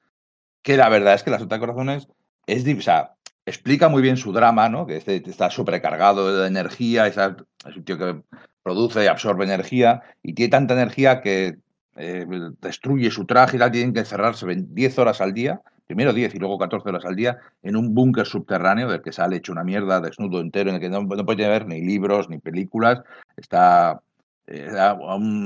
que 0.63 0.77
la 0.77 0.89
verdad 0.89 1.15
es 1.15 1.25
que 1.25 1.31
la 1.31 1.41
Sota 1.41 1.57
de 1.57 1.61
Corazones 1.61 2.09
es, 2.47 2.65
o 2.65 3.09
explica 3.47 3.89
muy 3.89 4.03
bien 4.03 4.17
su 4.17 4.33
drama, 4.33 4.69
¿no? 4.69 4.87
Que 4.87 4.97
este 4.99 5.23
está 5.29 5.51
sobrecargado 5.51 6.41
de 6.41 6.47
energía, 6.47 7.09
es, 7.09 7.17
un 7.17 7.85
tío 7.85 7.99
que 7.99 8.23
produce 8.63 9.05
y 9.05 9.09
absorbe 9.09 9.45
energía, 9.45 10.03
y 10.23 10.35
tiene 10.35 10.51
tanta 10.51 10.75
energía 10.75 11.21
que 11.21 11.59
eh, 11.97 12.27
destruye 12.61 13.11
su 13.11 13.27
traje 13.27 13.57
y 13.57 13.59
tal, 13.59 13.73
tienen 13.73 13.93
que 13.93 14.01
encerrarse 14.01 14.47
20 14.47 14.73
10 14.73 14.99
horas 14.99 15.21
al 15.21 15.35
día, 15.35 15.63
primero 15.93 16.15
10 16.15 16.35
y 16.35 16.39
luego 16.39 16.57
14 16.57 16.89
horas 16.89 17.05
al 17.05 17.17
día, 17.17 17.39
en 17.63 17.77
un 17.77 17.95
búnker 17.95 18.25
subterráneo 18.25 18.89
del 18.89 19.03
que 19.03 19.13
sale 19.13 19.37
hecho 19.37 19.53
una 19.53 19.63
mierda, 19.63 20.01
desnudo 20.01 20.41
entero, 20.41 20.71
en 20.71 20.77
el 20.77 20.81
que 20.81 20.89
no, 20.89 21.03
no 21.03 21.27
puede 21.27 21.47
ver 21.47 21.67
ni 21.67 21.83
libros 21.83 22.31
ni 22.31 22.39
películas, 22.39 23.03
está 23.37 24.01
eh, 24.47 24.71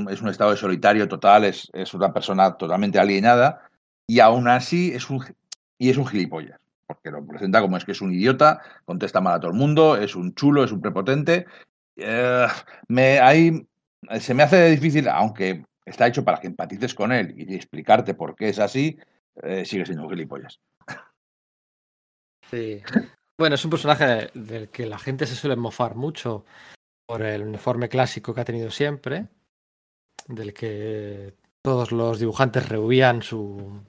es 0.09 0.23
un 0.23 0.29
estado 0.29 0.53
de 0.53 0.57
solitario 0.57 1.09
total, 1.09 1.45
es, 1.45 1.69
es 1.73 1.93
una 1.95 2.13
persona 2.13 2.53
totalmente 2.53 3.01
alienada 3.01 3.69
y 4.07 4.21
aún 4.21 4.47
así 4.47 4.93
es 4.95 5.11
un, 5.11 5.25
y 5.79 5.91
es 5.91 5.97
un 5.97 6.07
gilipollas, 6.07 6.61
porque 6.87 7.11
lo 7.11 7.27
presenta 7.27 7.61
como 7.61 7.77
es 7.77 7.85
que 7.85 7.93
es 7.93 8.01
un 8.01 8.13
idiota, 8.13 8.61
contesta 8.85 9.21
mal 9.21 9.35
a 9.35 9.41
todo 9.41 9.51
el 9.51 9.57
mundo, 9.57 9.97
es 9.97 10.15
un 10.15 10.33
chulo, 10.37 10.63
es 10.63 10.71
un 10.71 10.81
prepotente. 10.81 11.47
Eh, 11.97 12.47
me, 12.87 13.19
ahí, 13.19 13.67
se 14.21 14.33
me 14.33 14.45
hace 14.45 14.71
difícil, 14.71 15.09
aunque 15.09 15.65
está 15.85 16.07
hecho 16.07 16.25
para 16.25 16.39
que 16.39 16.47
empatices 16.47 16.95
con 16.95 17.11
él 17.11 17.35
y 17.37 17.53
explicarte 17.53 18.15
por 18.15 18.37
qué 18.37 18.51
es 18.51 18.61
así, 18.61 18.97
eh, 19.43 19.65
sigue 19.65 19.87
siendo 19.87 20.05
un 20.05 20.11
gilipollas. 20.11 20.59
Sí. 22.51 22.83
Bueno, 23.39 23.57
es 23.57 23.65
un 23.65 23.71
personaje 23.71 24.31
del 24.35 24.71
que 24.71 24.87
la 24.87 24.99
gente 24.99 25.27
se 25.27 25.35
suele 25.35 25.57
mofar 25.57 25.95
mucho 25.95 26.45
por 27.07 27.23
el 27.23 27.43
uniforme 27.43 27.89
clásico 27.89 28.33
que 28.35 28.41
ha 28.41 28.45
tenido 28.45 28.71
siempre, 28.71 29.29
del 30.27 30.55
que 30.55 31.35
todos 31.63 31.93
los 31.93 32.19
dibujantes 32.19 32.69
rehuían 32.69 33.23
su 33.23 33.83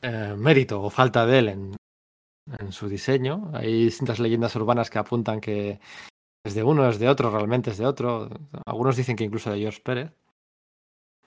eh, 0.00 0.34
mérito 0.36 0.82
o 0.82 0.90
falta 0.90 1.26
de 1.26 1.38
él 1.38 1.48
en, 1.48 1.76
en 2.58 2.72
su 2.72 2.88
diseño. 2.88 3.50
Hay 3.54 3.84
distintas 3.84 4.18
leyendas 4.18 4.56
urbanas 4.56 4.90
que 4.90 4.98
apuntan 4.98 5.40
que 5.40 5.78
es 6.44 6.54
de 6.54 6.62
uno, 6.62 6.88
es 6.88 6.98
de 6.98 7.08
otro, 7.08 7.30
realmente 7.30 7.70
es 7.70 7.78
de 7.78 7.86
otro. 7.86 8.28
Algunos 8.66 8.96
dicen 8.96 9.16
que 9.16 9.24
incluso 9.24 9.50
de 9.50 9.60
George 9.60 9.80
Pérez. 9.82 10.12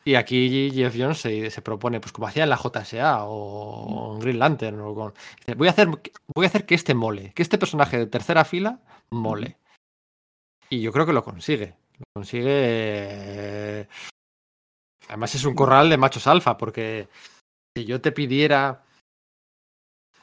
Y 0.08 0.14
aquí 0.16 0.70
Jeff 0.72 0.96
Jones 0.98 1.18
se, 1.20 1.50
se 1.50 1.62
propone, 1.64 2.00
pues 2.00 2.12
como 2.12 2.28
hacía 2.28 2.44
en 2.44 2.50
la 2.52 2.58
JSA 2.58 3.26
o 3.26 4.14
en 4.14 4.20
Green 4.20 4.38
Lantern, 4.40 4.80
o 4.82 4.94
con- 4.94 5.14
dice, 5.40 5.56
voy, 5.56 5.68
a 5.68 5.72
hacer, 5.72 5.88
voy 5.88 6.46
a 6.46 6.48
hacer 6.48 6.66
que 6.68 6.76
este 6.76 6.94
mole, 6.94 7.34
que 7.34 7.42
este 7.42 7.58
personaje 7.58 7.98
de 7.98 8.06
tercera 8.08 8.46
fila 8.46 8.80
mole. 9.10 9.58
Y 10.70 10.82
yo 10.82 10.92
creo 10.92 11.06
que 11.08 11.14
lo 11.14 11.24
consigue. 11.24 11.76
Lo 11.98 12.06
consigue. 12.16 12.46
eh, 12.50 13.88
Además 15.08 15.36
es 15.36 15.46
un 15.46 15.56
corral 15.56 15.90
de 15.90 15.98
machos 15.98 16.28
alfa, 16.28 16.58
porque 16.58 17.08
si 17.76 17.86
yo 17.86 18.00
te 18.02 18.12
pidiera. 18.12 18.84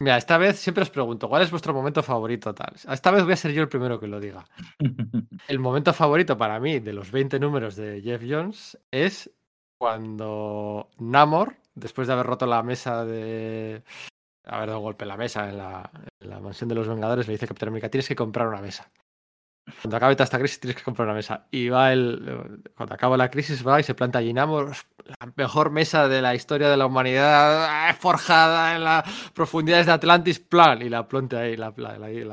Mira, 0.01 0.17
esta 0.17 0.37
vez 0.39 0.59
siempre 0.59 0.83
os 0.83 0.91
pregunto, 0.91 1.29
¿cuál 1.29 1.43
es 1.43 1.51
vuestro 1.51 1.73
momento 1.73 2.03
favorito 2.03 2.53
tal? 2.55 2.75
Esta 2.75 3.11
vez 3.13 3.23
voy 3.23 3.35
a 3.35 3.37
ser 3.37 3.53
yo 3.53 3.63
el 3.63 3.69
primero 3.69 4.01
que 4.01 4.09
lo 4.09 4.19
diga. 4.21 4.45
El 5.49 5.59
momento 5.61 5.93
favorito 5.93 6.37
para 6.37 6.59
mí 6.61 6.81
de 6.81 6.93
los 6.93 7.11
20 7.13 7.39
números 7.39 7.77
de 7.77 8.01
Jeff 8.01 8.23
Jones 8.29 8.79
es 8.91 9.31
cuando 9.83 10.91
Namor, 11.01 11.57
después 11.75 12.07
de 12.07 12.13
haber 12.13 12.27
roto 12.27 12.47
la 12.47 12.63
mesa 12.63 13.05
de. 13.05 13.83
haber 14.45 14.69
dado 14.69 14.79
un 14.79 14.85
golpe 14.85 15.05
la 15.05 15.17
mesa 15.17 15.49
en 15.49 15.59
la, 15.59 15.91
en 16.21 16.31
la 16.31 16.39
mansión 16.39 16.69
de 16.69 16.77
los 16.77 16.87
Vengadores, 16.87 17.27
le 17.27 17.33
dice 17.33 17.47
a 17.47 17.49
Capitán 17.49 17.71
América: 17.71 17.89
tienes 17.89 18.07
que 18.07 18.15
comprar 18.15 18.47
una 18.47 18.61
mesa. 18.61 18.89
Cuando 19.81 19.97
acabe 19.97 20.13
esta 20.13 20.39
crisis, 20.39 20.61
tienes 20.61 20.77
que 20.77 20.85
comprar 20.85 21.09
una 21.09 21.17
mesa. 21.17 21.49
Y 21.51 21.69
va 21.69 21.93
el. 21.93 22.63
Cuando 22.77 22.95
acaba 22.95 23.17
la 23.17 23.29
crisis, 23.29 23.67
va 23.67 23.81
y 23.81 23.83
se 23.83 23.97
planta 23.97 24.21
allí 24.21 24.33
Namor, 24.33 24.71
la 25.05 25.33
mejor 25.35 25.73
mesa 25.73 26.07
de 26.07 26.23
la 26.23 26.37
historia 26.37 26.69
de 26.69 26.77
la 26.77 26.87
humanidad, 26.87 27.67
ah, 27.69 27.93
forjada 27.95 28.77
en 28.77 28.85
las 28.85 29.31
profundidades 29.33 29.87
de 29.87 29.93
Atlantis, 29.93 30.39
plan, 30.39 30.81
y 30.81 30.91
la 30.91 31.09
planta 31.09 31.41
ahí, 31.41 31.57
la 31.57 31.73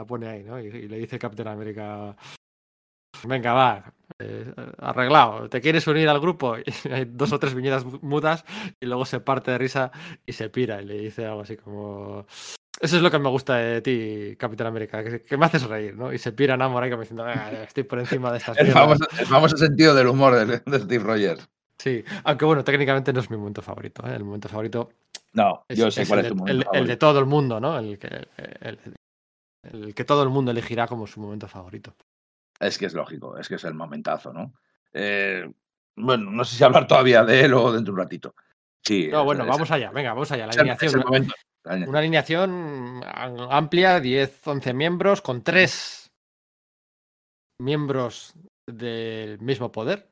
pone 0.05 0.27
ahí, 0.27 0.43
¿no? 0.43 0.59
Y, 0.59 0.67
y 0.67 0.88
le 0.88 0.99
dice 0.99 1.17
Capitán 1.17 1.47
América: 1.47 2.15
Venga, 3.23 3.53
va, 3.53 3.93
eh, 4.19 4.53
arreglado. 4.79 5.49
¿Te 5.49 5.62
quieres 5.62 5.88
unir 5.88 6.08
al 6.10 6.19
grupo? 6.19 6.58
Y 6.58 6.63
hay 6.93 7.05
dos 7.05 7.32
o 7.34 7.39
tres 7.39 7.53
viñetas 7.55 7.86
mudas 8.03 8.43
y 8.79 8.86
luego 8.86 9.05
se 9.05 9.19
parte 9.19 9.51
de 9.51 9.58
risa 9.58 9.91
y 10.25 10.34
se 10.34 10.49
pira 10.49 10.82
y 10.82 10.86
le 10.86 10.95
dice 10.99 11.25
algo 11.25 11.41
así 11.41 11.58
como... 11.58 12.25
Eso 12.82 12.95
es 12.95 13.01
lo 13.01 13.12
que 13.12 13.19
me 13.19 13.27
gusta 13.29 13.55
de 13.58 13.82
ti, 13.82 14.36
Capitán 14.38 14.67
América, 14.67 15.03
que, 15.03 15.21
que 15.21 15.36
me 15.38 15.45
haces 15.45 15.63
reír, 15.63 15.97
¿no? 15.97 16.13
Y 16.13 16.17
se 16.17 16.32
pira 16.32 16.55
Namor 16.55 16.82
ahí 16.84 16.89
como 16.89 17.01
diciendo, 17.01 17.25
"Ah, 17.25 17.51
estoy 17.63 17.84
por 17.84 17.99
encima 17.99 18.32
de 18.32 18.38
estas 18.38 18.58
El 18.58 18.67
mierdas". 18.67 18.84
famoso, 18.84 19.05
el 19.19 19.25
famoso 19.25 19.58
sentido 19.58 19.93
del 19.93 20.08
humor 20.08 20.36
de, 20.36 20.45
de 20.65 20.79
Steve 20.79 21.03
Rogers. 21.03 21.49
Sí, 21.77 22.05
aunque 22.23 22.45
bueno, 22.45 22.63
técnicamente 22.63 23.12
no 23.12 23.19
es 23.19 23.29
mi 23.29 23.36
momento 23.36 23.62
favorito. 23.62 24.08
¿eh? 24.08 24.15
El 24.15 24.23
momento 24.23 24.47
favorito 24.47 24.89
No, 25.34 25.63
es, 25.67 25.77
yo 25.77 25.91
sé 25.91 26.03
es 26.03 26.08
cuál 26.08 26.19
el, 26.21 26.25
es 26.27 26.29
tu 26.29 26.36
de, 26.36 26.39
momento 26.39 26.71
el- 26.73 26.79
el 26.82 26.88
de 26.88 26.95
todo 26.97 27.19
el 27.19 27.25
mundo, 27.25 27.60
¿no? 27.60 27.77
El 27.77 27.97
que, 27.99 28.08
el- 28.62 28.79
el 29.63 29.93
que 29.93 30.05
todo 30.05 30.23
el 30.23 30.29
mundo 30.29 30.51
elegirá 30.51 30.88
como 30.88 31.05
su 31.05 31.19
momento 31.19 31.49
favorito. 31.49 31.93
Es 32.60 32.78
que 32.78 32.86
es 32.88 32.93
lógico, 32.93 33.38
es 33.38 33.48
que 33.48 33.56
es 33.56 33.63
el 33.63 33.74
momentazo, 33.74 34.34
¿no? 34.34 34.54
Eh, 34.93 35.50
bueno, 35.95 36.32
no 36.32 36.43
sé 36.43 36.56
si 36.58 36.63
hablar 36.84 36.88
todavía 36.88 37.24
de 37.24 37.45
él 37.45 37.54
o 37.54 37.72
dentro 37.72 37.93
de 37.93 38.00
un 38.00 38.06
ratito. 38.06 38.36
Sí, 38.84 39.10
No, 39.12 39.24
bueno, 39.26 39.43
es- 39.43 39.50
vamos 39.50 39.72
allá, 39.72 39.91
venga, 39.91 40.13
vamos 40.13 40.32
allá. 40.32 40.48
La 40.48 40.54
alineación, 40.54 40.95
una- 40.95 41.04
momento. 41.06 41.34
La 41.63 41.72
alineación. 41.74 41.89
Una 41.89 42.00
alineación 42.00 43.02
a- 43.06 43.58
amplia, 43.58 44.00
10, 44.00 44.45
11 44.48 44.74
miembros, 44.74 45.22
con 45.22 45.43
tres 45.43 46.12
miembros 47.62 48.34
del 48.67 49.39
mismo 49.39 49.72
poder. 49.72 50.10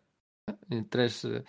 ¿eh? 0.70 0.84
Tres, 0.90 1.26
eh, 1.26 1.44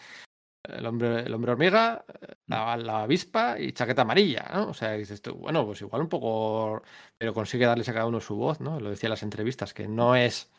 el 0.65 0.87
hombre, 0.87 1.21
el 1.21 1.33
hombre 1.35 1.53
hormiga, 1.53 2.05
la, 2.47 2.77
la 2.77 3.03
avispa 3.03 3.59
y 3.59 3.73
chaqueta 3.73 4.03
amarilla, 4.03 4.49
¿no? 4.55 4.69
O 4.71 4.75
sea, 4.75 4.93
dices 4.93 5.23
tú, 5.23 5.35
bueno, 5.35 5.65
pues 5.65 5.81
igual 5.81 6.03
un 6.03 6.09
poco, 6.09 6.83
pero 7.17 7.33
consigue 7.33 7.65
darles 7.67 7.89
a 7.89 7.95
cada 7.95 8.07
uno 8.07 8.21
su 8.21 8.37
voz, 8.37 8.61
¿no? 8.61 8.79
Lo 8.79 8.91
decía 8.91 9.07
en 9.09 9.13
las 9.13 9.23
entrevistas, 9.23 9.73
que 9.75 9.89
no 9.89 10.15
es 10.15 10.51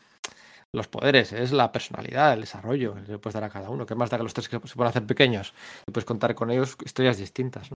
los 0.74 0.88
poderes, 0.88 1.34
es 1.34 1.52
la 1.52 1.72
personalidad, 1.72 2.34
el 2.34 2.42
desarrollo 2.42 2.96
que 2.96 3.12
le 3.14 3.18
puedes 3.18 3.34
dar 3.34 3.44
a 3.44 3.50
cada 3.50 3.70
uno. 3.70 3.86
¿Qué 3.86 3.96
más 3.96 4.10
da 4.10 4.18
que 4.18 4.24
los 4.24 4.34
tres 4.34 4.50
que 4.50 4.60
se 4.60 4.76
pueden 4.76 4.90
hacer 4.90 5.06
pequeños? 5.06 5.54
Y 5.88 5.92
puedes 5.92 6.06
contar 6.06 6.36
con 6.36 6.52
ellos 6.52 6.78
historias 6.84 7.18
distintas, 7.18 7.72
¿no? 7.72 7.76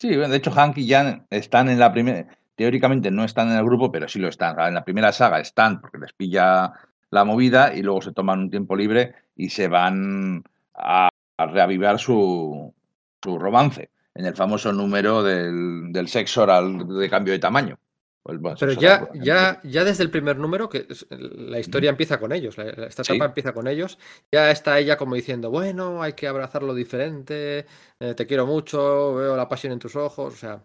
Sí, 0.00 0.14
de 0.14 0.36
hecho, 0.36 0.52
Hank 0.52 0.78
y 0.78 0.88
Jan 0.88 1.26
están 1.30 1.68
en 1.68 1.78
la 1.78 1.92
primera. 1.92 2.26
Teóricamente 2.54 3.10
no 3.10 3.24
están 3.24 3.50
en 3.50 3.58
el 3.58 3.64
grupo, 3.64 3.90
pero 3.90 4.08
sí 4.08 4.18
lo 4.18 4.28
están. 4.28 4.58
En 4.60 4.74
la 4.74 4.84
primera 4.84 5.12
saga 5.12 5.40
están 5.40 5.80
porque 5.80 5.98
les 5.98 6.12
pilla 6.12 6.72
la 7.10 7.24
movida 7.24 7.74
y 7.74 7.82
luego 7.82 8.02
se 8.02 8.12
toman 8.12 8.40
un 8.40 8.50
tiempo 8.50 8.76
libre 8.76 9.14
y 9.34 9.50
se 9.50 9.66
van 9.66 10.44
a, 10.74 11.08
a 11.36 11.46
reavivar 11.46 11.98
su, 11.98 12.74
su 13.22 13.38
romance 13.38 13.90
en 14.14 14.26
el 14.26 14.34
famoso 14.34 14.72
número 14.72 15.22
del, 15.22 15.92
del 15.92 16.08
sexo 16.08 16.42
oral 16.42 16.86
de 16.86 17.10
cambio 17.10 17.32
de 17.32 17.38
tamaño. 17.38 17.78
Pero 18.58 18.72
ya, 18.72 19.08
ya, 19.14 19.58
ya 19.64 19.84
desde 19.84 20.04
el 20.04 20.10
primer 20.10 20.36
número, 20.36 20.68
que 20.68 20.86
la 21.10 21.58
historia 21.58 21.88
empieza 21.88 22.20
con 22.20 22.32
ellos, 22.32 22.58
la- 22.58 22.86
esta 22.86 23.02
Sí. 23.02 23.12
etapa 23.14 23.24
empieza 23.26 23.54
con 23.54 23.66
ellos, 23.66 23.98
ya 24.30 24.50
está 24.50 24.78
ella 24.78 24.98
como 24.98 25.14
diciendo, 25.14 25.50
bueno, 25.50 26.02
hay 26.02 26.12
que 26.12 26.28
abrazar 26.28 26.62
lo 26.62 26.74
diferente, 26.74 27.64
eh, 28.00 28.14
te 28.14 28.26
quiero 28.26 28.46
mucho, 28.46 29.14
veo 29.14 29.34
la 29.36 29.48
pasión 29.48 29.72
en 29.72 29.78
tus 29.78 29.96
ojos, 29.96 30.34
o 30.34 30.36
sea, 30.36 30.62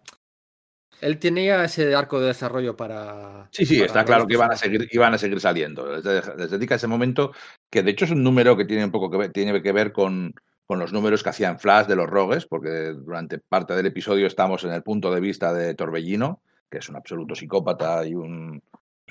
él 1.01 1.19
tenía 1.19 1.63
ese 1.63 1.95
arco 1.95 2.19
de 2.19 2.27
desarrollo 2.27 2.75
para... 2.75 3.47
Sí, 3.51 3.65
sí, 3.65 3.75
para 3.75 3.87
está 3.87 4.05
claro 4.05 4.27
que 4.27 4.33
iban 4.33 4.51
a 4.51 4.57
seguir, 4.57 4.87
iban 4.91 5.13
a 5.13 5.17
seguir 5.17 5.39
saliendo. 5.39 5.97
Les 5.97 6.51
dedica 6.51 6.75
ese 6.75 6.87
momento 6.87 7.31
que 7.71 7.81
de 7.81 7.91
hecho 7.91 8.05
es 8.05 8.11
un 8.11 8.23
número 8.23 8.55
que 8.55 8.65
tiene 8.65 8.85
un 8.85 8.91
poco 8.91 9.09
que 9.09 9.17
ver, 9.17 9.31
tiene 9.31 9.61
que 9.61 9.71
ver 9.71 9.91
con, 9.91 10.33
con 10.65 10.79
los 10.79 10.93
números 10.93 11.23
que 11.23 11.29
hacían 11.29 11.59
Flash 11.59 11.87
de 11.87 11.95
los 11.95 12.09
Rogues, 12.09 12.45
porque 12.45 12.93
durante 12.93 13.39
parte 13.39 13.73
del 13.73 13.87
episodio 13.87 14.27
estamos 14.27 14.63
en 14.65 14.71
el 14.71 14.83
punto 14.83 15.13
de 15.13 15.19
vista 15.19 15.53
de 15.53 15.73
Torbellino, 15.75 16.41
que 16.73 16.79
es 16.79 16.89
un 16.89 16.95
absoluto 16.95 17.35
psicópata 17.35 18.03
y 18.03 18.15
un, 18.15 18.59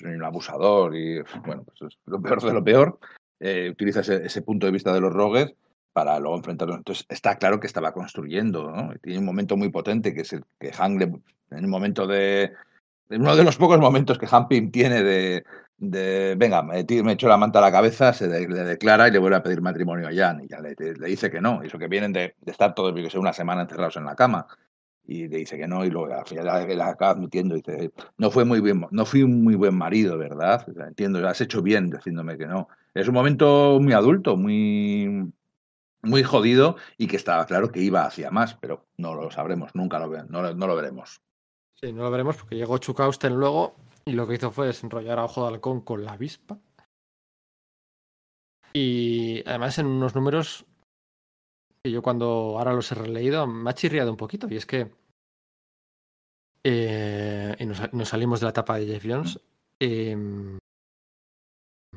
un 0.03 0.25
abusador 0.25 0.97
y 0.97 1.23
bueno, 1.47 1.63
pues 1.65 1.93
es 1.93 1.99
lo 2.07 2.21
peor 2.21 2.43
de 2.43 2.53
lo 2.53 2.65
peor. 2.65 2.99
Eh, 3.39 3.71
utiliza 3.71 4.01
ese, 4.01 4.43
punto 4.43 4.67
de 4.67 4.73
vista 4.73 4.93
de 4.93 5.01
los 5.01 5.13
Rogues 5.13 5.55
para 5.93 6.19
luego 6.19 6.37
enfrentarlos. 6.37 6.79
Entonces 6.79 7.07
está 7.09 7.37
claro 7.37 7.61
que 7.61 7.69
estaba 7.69 7.93
construyendo, 7.93 8.73
¿no? 8.73 8.93
Tiene 9.01 9.21
un 9.21 9.25
momento 9.25 9.57
muy 9.57 9.69
potente 9.69 10.13
que 10.13 10.23
es 10.23 10.33
el 10.33 10.43
que 10.59 10.73
Hank 10.73 10.99
le- 10.99 11.21
en 11.57 11.65
un 11.65 11.71
momento 11.71 12.07
de 12.07 12.53
en 13.11 13.21
uno 13.21 13.37
de 13.37 13.45
los 13.45 13.57
pocos 13.57 13.79
momentos 13.79 14.19
que 14.19 14.27
Han 14.31 14.49
Pym 14.49 14.71
tiene 14.73 15.03
de, 15.03 16.35
venga, 16.37 16.63
me, 16.63 16.85
me 17.03 17.13
echo 17.13 17.29
la 17.29 17.37
manta 17.37 17.59
a 17.59 17.63
la 17.63 17.71
cabeza, 17.71 18.13
se 18.13 18.27
le 18.27 18.47
declara 18.47 19.07
y 19.07 19.13
le 19.13 19.19
vuelve 19.19 19.37
a 19.37 19.43
pedir 19.43 19.61
matrimonio 19.61 20.09
a 20.09 20.15
Jan. 20.15 20.43
Y 20.43 20.49
ya 20.49 20.61
le, 20.61 20.75
dice 20.75 21.31
que 21.31 21.41
no. 21.41 21.63
Y 21.63 21.67
eso 21.67 21.79
que 21.79 21.89
vienen 21.89 22.13
de, 22.13 22.35
de 22.41 22.53
estar 22.53 22.75
todos, 22.75 22.95
que 22.95 23.19
una 23.19 23.33
semana 23.33 23.63
encerrados 23.63 23.97
en 23.97 24.07
la 24.07 24.17
cama. 24.17 24.47
Y 25.05 25.29
le 25.29 25.39
dice 25.39 25.59
que 25.59 25.67
no, 25.67 25.85
y 25.85 25.91
luego 25.91 26.15
al 26.15 26.27
final 26.27 26.45
la, 26.45 26.67
la 26.67 26.89
acaba 26.89 27.13
admitiendo. 27.13 27.55
Dice, 27.55 27.93
no 28.19 28.31
fue 28.31 28.45
muy 28.45 28.61
bien, 28.61 28.87
no 28.91 29.05
fui 29.05 29.23
un 29.23 29.43
muy 29.43 29.57
buen 29.57 29.77
marido, 29.77 30.17
¿verdad? 30.17 30.67
Entiendo, 30.87 31.27
has 31.29 31.41
hecho 31.41 31.61
bien 31.63 31.91
diciéndome 31.91 32.39
que 32.39 32.47
no. 32.47 32.69
Es 32.95 33.09
un 33.09 33.15
momento 33.15 33.79
muy 33.81 33.93
adulto, 33.95 34.37
muy, 34.37 35.33
muy 36.03 36.23
jodido 36.23 36.77
y 36.99 37.07
que 37.07 37.17
estaba 37.17 37.47
claro 37.47 37.71
que 37.71 37.81
iba 37.81 38.05
hacia 38.05 38.31
más, 38.31 38.55
pero 38.55 38.87
no 38.97 39.15
lo 39.15 39.31
sabremos, 39.31 39.75
nunca 39.75 39.99
lo, 39.99 40.09
no, 40.25 40.55
no 40.55 40.67
lo 40.67 40.77
veremos. 40.77 41.21
Sí, 41.75 41.93
no 41.93 42.03
lo 42.03 42.11
veremos 42.11 42.37
porque 42.37 42.57
llegó 42.57 42.79
Chukausten 42.79 43.35
luego 43.35 43.75
y 44.05 44.13
lo 44.13 44.27
que 44.27 44.35
hizo 44.35 44.51
fue 44.51 44.67
desenrollar 44.67 45.19
a 45.19 45.25
Ojo 45.25 45.43
de 45.43 45.55
Halcón 45.55 45.81
con 45.81 46.05
la 46.05 46.13
avispa. 46.13 46.59
Y 48.73 49.43
además 49.47 49.79
en 49.79 49.87
unos 49.87 50.15
números 50.15 50.65
que 51.83 51.91
yo 51.91 52.03
cuando 52.03 52.57
ahora 52.59 52.73
los 52.73 52.91
he 52.93 52.95
releído 52.95 53.47
me 53.47 53.71
ha 53.71 53.75
chirriado 53.75 54.11
un 54.11 54.17
poquito 54.17 54.47
y 54.49 54.57
es 54.57 54.67
que 54.67 54.91
eh, 56.65 57.57
y 57.59 57.67
nos, 57.67 58.09
salimos 58.09 58.41
de 58.41 58.47
la 58.47 58.51
etapa 58.51 58.79
de 58.79 58.87
Jeff 58.87 59.05
Jones 59.05 59.41
eh, 59.81 60.17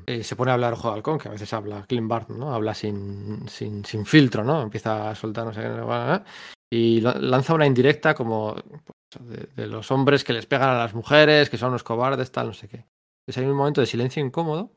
eh, 0.07 0.23
se 0.23 0.35
pone 0.35 0.51
a 0.51 0.55
hablar 0.55 0.73
Ojo 0.73 0.89
de 0.89 0.95
Halcón, 0.95 1.17
que 1.17 1.29
a 1.29 1.31
veces 1.31 1.51
habla 1.53 1.85
Clint 1.87 2.07
Barton, 2.07 2.37
¿no? 2.37 2.53
Habla 2.53 2.73
sin, 2.73 3.47
sin, 3.47 3.85
sin 3.85 4.05
filtro, 4.05 4.43
¿no? 4.43 4.61
Empieza 4.61 5.09
a 5.09 5.15
soltar 5.15 5.45
no 5.45 5.53
sé 5.53 5.61
qué, 5.61 6.23
y 6.69 6.99
lanza 7.01 7.53
una 7.53 7.65
indirecta 7.65 8.13
como 8.13 8.55
pues, 8.55 9.27
de, 9.27 9.49
de 9.55 9.67
los 9.67 9.89
hombres 9.91 10.23
que 10.23 10.33
les 10.33 10.45
pegan 10.45 10.69
a 10.69 10.79
las 10.79 10.93
mujeres, 10.93 11.49
que 11.49 11.57
son 11.57 11.71
los 11.71 11.83
cobardes, 11.83 12.31
tal, 12.31 12.47
no 12.47 12.53
sé 12.53 12.67
qué. 12.67 12.85
Entonces 13.21 13.37
hay 13.43 13.49
un 13.49 13.57
momento 13.57 13.81
de 13.81 13.87
silencio 13.87 14.23
incómodo. 14.23 14.71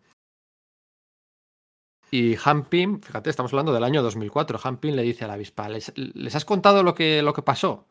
Y 2.11 2.37
Han 2.44 2.64
Pym, 2.64 3.01
fíjate, 3.01 3.31
estamos 3.31 3.53
hablando 3.53 3.73
del 3.73 3.85
año 3.85 4.03
2004, 4.03 4.61
Han 4.64 4.79
Pym 4.79 4.94
le 4.94 5.03
dice 5.03 5.25
a 5.25 5.29
la 5.29 5.35
avispa, 5.35 5.68
¿les, 5.68 5.92
les 5.97 6.35
has 6.35 6.44
contado 6.44 6.83
lo 6.83 6.94
que, 6.94 7.23
lo 7.23 7.35
que 7.35 7.42
pasó? 7.42 7.87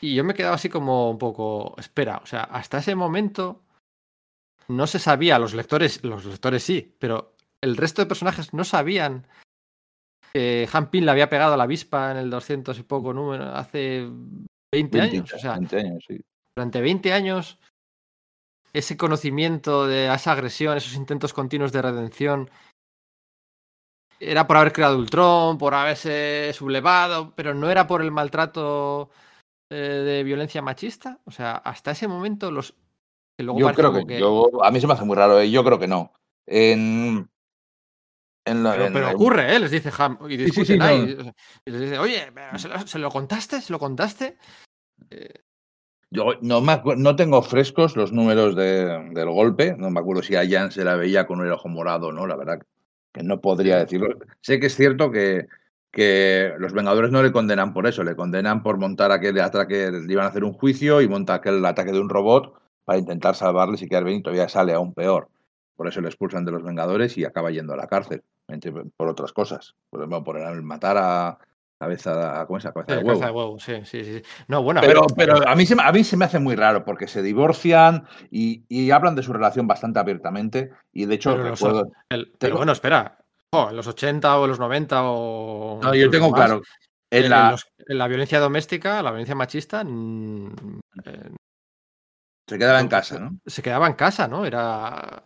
Y 0.00 0.14
yo 0.14 0.24
me 0.24 0.32
he 0.32 0.36
quedado 0.36 0.54
así 0.54 0.68
como 0.68 1.10
un 1.10 1.18
poco, 1.18 1.74
espera, 1.78 2.20
o 2.22 2.26
sea, 2.26 2.44
hasta 2.44 2.78
ese 2.78 2.94
momento 2.94 3.62
no 4.68 4.86
se 4.86 4.98
sabía, 4.98 5.38
los 5.38 5.54
lectores, 5.54 6.02
los 6.04 6.24
lectores 6.24 6.62
sí, 6.62 6.94
pero 6.98 7.34
el 7.60 7.76
resto 7.76 8.02
de 8.02 8.06
personajes 8.06 8.52
no 8.52 8.64
sabían 8.64 9.26
que 10.32 10.68
Han 10.72 10.90
Pym 10.90 11.04
le 11.04 11.10
había 11.10 11.30
pegado 11.30 11.54
a 11.54 11.56
la 11.56 11.64
avispa 11.64 12.10
en 12.10 12.18
el 12.18 12.30
200 12.30 12.78
y 12.78 12.82
poco 12.82 13.12
número 13.12 13.44
hace 13.54 14.06
20 14.72 15.00
años. 15.00 15.32
O 15.32 15.38
sea, 15.38 15.54
20 15.54 15.78
años, 15.78 16.04
sí. 16.06 16.20
durante 16.54 16.80
20 16.80 17.12
años, 17.12 17.58
ese 18.78 18.96
conocimiento 18.96 19.86
de 19.86 20.12
esa 20.12 20.32
agresión, 20.32 20.76
esos 20.76 20.94
intentos 20.94 21.32
continuos 21.32 21.72
de 21.72 21.82
redención, 21.82 22.50
era 24.20 24.46
por 24.46 24.56
haber 24.56 24.72
creado 24.72 24.98
Ultron, 24.98 25.58
por 25.58 25.74
haberse 25.74 26.52
sublevado, 26.54 27.34
pero 27.34 27.54
no 27.54 27.70
era 27.70 27.86
por 27.86 28.02
el 28.02 28.10
maltrato 28.10 29.10
eh, 29.70 29.76
de 29.76 30.24
violencia 30.24 30.62
machista. 30.62 31.20
O 31.24 31.30
sea, 31.30 31.52
hasta 31.56 31.90
ese 31.90 32.08
momento 32.08 32.50
los... 32.50 32.72
que 33.38 33.44
luego 33.44 33.60
Yo 33.60 33.72
creo 33.74 34.06
que, 34.06 34.18
yo, 34.18 34.64
a 34.64 34.70
mí 34.70 34.80
se 34.80 34.86
me 34.86 34.94
hace 34.94 35.04
muy 35.04 35.16
raro, 35.16 35.40
¿eh? 35.40 35.50
yo 35.50 35.62
creo 35.64 35.78
que 35.78 35.86
no. 35.86 36.12
En, 36.48 37.28
en 38.46 38.62
la- 38.62 38.72
Pero, 38.72 38.86
en 38.86 38.92
pero 38.92 39.06
la- 39.06 39.12
ocurre, 39.14 39.54
¿eh? 39.54 39.58
Les 39.58 39.70
dice 39.70 39.90
Ham. 39.98 40.18
Y 40.30 40.50
sí, 40.50 40.64
sí, 40.64 40.78
no. 40.78 40.86
les 41.66 41.80
dice, 41.80 41.98
oye, 41.98 42.32
¿se, 42.56 42.68
lo, 42.68 42.86
se 42.86 42.98
lo 42.98 43.10
contaste? 43.10 43.60
¿Se 43.60 43.72
lo 43.72 43.78
contaste? 43.78 44.38
Yo 46.10 46.34
no, 46.40 46.60
me 46.60 46.80
no 46.96 47.16
tengo 47.16 47.42
frescos 47.42 47.96
los 47.96 48.12
números 48.12 48.54
de- 48.54 49.10
del 49.12 49.28
golpe. 49.30 49.74
No 49.76 49.90
me 49.90 50.00
acuerdo 50.00 50.22
si 50.22 50.36
a 50.36 50.48
Jan 50.48 50.70
se 50.70 50.84
la 50.84 50.96
veía 50.96 51.26
con 51.26 51.44
el 51.44 51.50
ojo 51.52 51.68
morado 51.68 52.08
o 52.08 52.12
no, 52.12 52.26
la 52.26 52.36
verdad 52.36 52.60
que 53.12 53.22
no 53.22 53.40
podría 53.40 53.78
decirlo. 53.78 54.08
Sé 54.40 54.60
que 54.60 54.66
es 54.66 54.76
cierto 54.76 55.10
que, 55.10 55.46
que 55.90 56.52
los 56.58 56.72
Vengadores 56.74 57.10
no 57.10 57.22
le 57.22 57.32
condenan 57.32 57.72
por 57.72 57.86
eso, 57.86 58.04
le 58.04 58.14
condenan 58.14 58.62
por 58.62 58.78
montar 58.78 59.10
aquel 59.10 59.40
ataque, 59.40 59.90
le 59.90 60.12
iban 60.12 60.26
a 60.26 60.28
hacer 60.28 60.44
un 60.44 60.52
juicio 60.52 61.00
y 61.00 61.08
monta 61.08 61.34
aquel 61.34 61.64
ataque 61.64 61.92
de 61.92 62.00
un 62.00 62.08
robot 62.08 62.54
para 62.84 62.98
intentar 62.98 63.34
salvarles 63.34 63.82
y 63.82 63.88
quedar 63.88 64.04
bien 64.04 64.18
y 64.18 64.22
todavía 64.22 64.48
sale 64.48 64.74
aún 64.74 64.92
peor. 64.94 65.28
Por 65.76 65.88
eso 65.88 66.00
le 66.00 66.08
expulsan 66.08 66.44
de 66.44 66.52
los 66.52 66.62
Vengadores 66.62 67.18
y 67.18 67.24
acaba 67.24 67.50
yendo 67.50 67.72
a 67.74 67.76
la 67.76 67.88
cárcel, 67.88 68.22
entre- 68.48 68.72
por 68.96 69.08
otras 69.08 69.32
cosas. 69.32 69.74
Por 69.90 70.00
ejemplo, 70.00 70.22
por 70.22 70.38
el 70.38 70.62
matar 70.62 70.96
a 70.98 71.38
cabeza, 71.78 72.44
¿cómo 72.46 72.58
es? 72.58 72.64
Cabeza 72.64 72.92
Eh, 72.92 72.96
de 72.96 73.02
huevo. 73.04 73.06
cabeza 73.20 73.26
de 73.26 73.32
huevo, 73.32 73.58
sí, 73.58 73.72
sí, 73.84 74.04
sí. 74.04 74.22
No, 74.48 74.62
bueno, 74.62 74.80
a 74.80 74.82
Pero, 74.82 75.06
pero 75.16 75.46
a, 75.48 75.54
mí 75.54 75.66
se, 75.66 75.76
me- 75.76 75.82
a 75.82 75.92
mí 75.92 76.04
se 76.04 76.16
me 76.16 76.24
hace 76.24 76.38
muy 76.38 76.56
raro 76.56 76.84
porque 76.84 77.06
se 77.08 77.22
divorcian 77.22 78.06
y, 78.30 78.64
y 78.68 78.90
hablan 78.90 79.14
de 79.14 79.22
su 79.22 79.32
relación 79.32 79.66
bastante 79.66 79.98
abiertamente. 79.98 80.70
Y 80.92 81.04
de 81.06 81.14
hecho, 81.14 81.32
Pero 81.36 81.48
los- 81.50 81.62
el- 81.62 82.26
pero 82.26 82.38
tengo- 82.38 82.56
bueno, 82.58 82.72
espera. 82.72 83.18
Oh, 83.52 83.68
en 83.70 83.76
los 83.76 83.86
80 83.86 84.38
o 84.38 84.44
en 84.44 84.50
los 84.50 84.58
90 84.58 85.02
o. 85.04 85.80
No, 85.82 85.94
yo 85.94 86.10
tengo 86.10 86.32
claro. 86.32 86.62
En 87.10 87.24
en, 87.24 87.30
la, 87.30 87.50
los- 87.52 87.66
en 87.78 87.98
la 87.98 88.08
violencia 88.08 88.40
doméstica, 88.40 89.02
la 89.02 89.10
violencia 89.10 89.34
machista, 89.36 89.82
eh, 89.84 91.30
se 92.48 92.58
quedaba 92.58 92.80
en 92.80 92.88
casa, 92.88 93.18
¿no? 93.18 93.38
se 93.46 93.62
quedaba 93.62 93.86
en 93.86 93.94
casa, 93.94 94.26
¿no? 94.28 94.44
Era. 94.44 95.24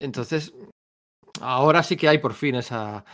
Entonces, 0.00 0.52
ahora 1.40 1.82
sí 1.82 1.96
que 1.96 2.08
hay 2.08 2.18
por 2.18 2.34
fin 2.34 2.54
esa. 2.56 3.04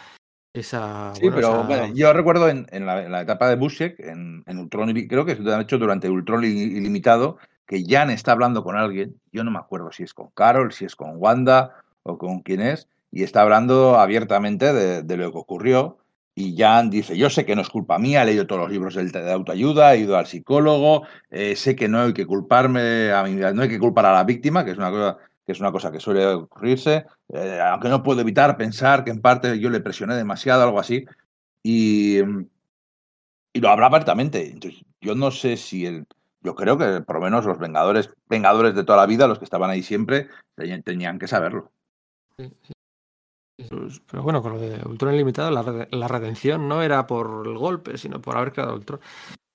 Esa 0.54 1.12
Sí, 1.14 1.22
bueno, 1.22 1.36
pero 1.36 1.48
esa- 1.48 1.66
bueno, 1.66 1.94
yo 1.94 2.12
recuerdo 2.12 2.48
en, 2.48 2.66
en 2.70 2.86
la, 2.86 3.02
en 3.04 3.12
la 3.12 3.20
etapa 3.22 3.48
de 3.48 3.56
Busiek, 3.56 3.98
en, 4.00 4.42
en 4.46 4.58
Ultron, 4.58 4.92
creo 5.08 5.24
que 5.24 5.34
de 5.34 5.60
hecho 5.60 5.78
durante 5.78 6.08
Ultron 6.08 6.42
ili- 6.44 6.76
ilimitado, 6.76 7.38
que 7.66 7.84
Jan 7.86 8.10
está 8.10 8.32
hablando 8.32 8.64
con 8.64 8.76
alguien, 8.76 9.16
yo 9.32 9.44
no 9.44 9.50
me 9.50 9.58
acuerdo 9.58 9.92
si 9.92 10.02
es 10.02 10.14
con 10.14 10.28
Carol, 10.34 10.72
si 10.72 10.84
es 10.84 10.96
con 10.96 11.12
Wanda 11.16 11.74
o 12.02 12.18
con 12.18 12.40
quién 12.40 12.60
es, 12.60 12.88
y 13.10 13.22
está 13.22 13.42
hablando 13.42 13.98
abiertamente 13.98 14.72
de, 14.72 15.02
de 15.02 15.16
lo 15.16 15.32
que 15.32 15.38
ocurrió. 15.38 15.98
Y 16.34 16.56
Jan 16.56 16.88
dice, 16.88 17.16
yo 17.16 17.28
sé 17.28 17.44
que 17.44 17.54
no 17.54 17.60
es 17.60 17.68
culpa 17.68 17.98
mía, 17.98 18.22
he 18.22 18.26
leído 18.26 18.46
todos 18.46 18.62
los 18.62 18.70
libros 18.70 18.94
de, 18.94 19.04
de 19.04 19.32
autoayuda, 19.32 19.94
he 19.94 19.98
ido 19.98 20.16
al 20.16 20.26
psicólogo, 20.26 21.02
eh, 21.30 21.56
sé 21.56 21.76
que 21.76 21.88
no 21.88 22.00
hay 22.00 22.14
que 22.14 22.24
culparme, 22.26 23.12
a 23.12 23.22
mí, 23.22 23.34
no 23.34 23.62
hay 23.62 23.68
que 23.68 23.78
culpar 23.78 24.06
a 24.06 24.14
la 24.14 24.24
víctima, 24.24 24.64
que 24.64 24.70
es 24.70 24.78
una 24.78 24.90
cosa 24.90 25.18
que, 25.44 25.52
es 25.52 25.60
una 25.60 25.72
cosa 25.72 25.90
que 25.90 26.00
suele 26.00 26.26
ocurrirse, 26.26 27.04
eh, 27.28 27.60
aunque 27.60 27.88
no 27.88 28.02
puedo 28.02 28.20
evitar 28.20 28.56
pensar 28.56 29.04
que 29.04 29.10
en 29.10 29.20
parte 29.20 29.58
yo 29.58 29.70
le 29.70 29.80
presioné 29.80 30.14
demasiado, 30.14 30.62
algo 30.62 30.80
así, 30.80 31.04
y, 31.62 32.18
y 33.52 33.60
lo 33.60 33.68
habla 33.68 33.86
abiertamente. 33.86 34.50
Entonces, 34.50 34.82
yo 35.00 35.14
no 35.14 35.30
sé 35.30 35.56
si 35.56 35.86
el, 35.86 36.06
yo 36.42 36.54
creo 36.54 36.76
que 36.78 37.00
por 37.00 37.16
lo 37.16 37.22
menos 37.22 37.44
los 37.44 37.58
Vengadores, 37.58 38.10
Vengadores 38.28 38.74
de 38.74 38.84
toda 38.84 38.98
la 38.98 39.06
vida, 39.06 39.26
los 39.26 39.38
que 39.38 39.44
estaban 39.44 39.70
ahí 39.70 39.82
siempre, 39.82 40.28
tenían, 40.84 41.18
que 41.18 41.28
saberlo. 41.28 41.70
Pues, 42.36 42.50
Pero 44.10 44.22
bueno, 44.22 44.42
con 44.42 44.54
lo 44.54 44.58
de 44.58 44.80
Ultron 44.86 45.14
ilimitado, 45.14 45.50
la, 45.50 45.86
la 45.90 46.08
redención 46.08 46.68
no 46.68 46.82
era 46.82 47.06
por 47.06 47.46
el 47.46 47.56
golpe, 47.56 47.98
sino 47.98 48.20
por 48.20 48.36
haber 48.36 48.52
creado 48.52 48.74
Ultron. 48.74 49.00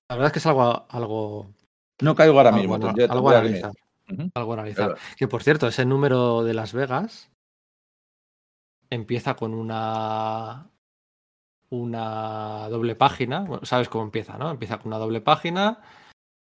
La 0.09 0.15
verdad 0.15 0.27
es 0.27 0.33
que 0.33 0.39
es 0.39 0.45
algo, 0.45 0.85
algo, 0.89 1.51
No 2.01 2.15
caigo 2.15 2.37
ahora 2.37 2.49
algo, 2.49 2.59
mismo. 2.61 2.79
tendría- 2.79 3.07
algo 3.11 3.29
a 3.29 3.41
Ujú. 4.09 4.31
Algo 4.33 4.51
a 4.51 4.55
analizar. 4.55 4.95
Que 5.17 5.27
por 5.27 5.43
cierto, 5.43 5.67
ese 5.67 5.85
número 5.85 6.43
de 6.43 6.53
Las 6.53 6.73
Vegas 6.73 7.31
empieza 8.89 9.35
con 9.35 9.53
una 9.53 10.69
una 11.69 12.69
doble 12.69 12.95
página. 12.95 13.41
Bueno, 13.41 13.65
sabes 13.65 13.89
cómo 13.89 14.05
empieza, 14.05 14.37
¿no? 14.37 14.51
Empieza 14.51 14.77
con 14.77 14.87
una 14.87 14.97
doble 14.97 15.21
página 15.21 15.81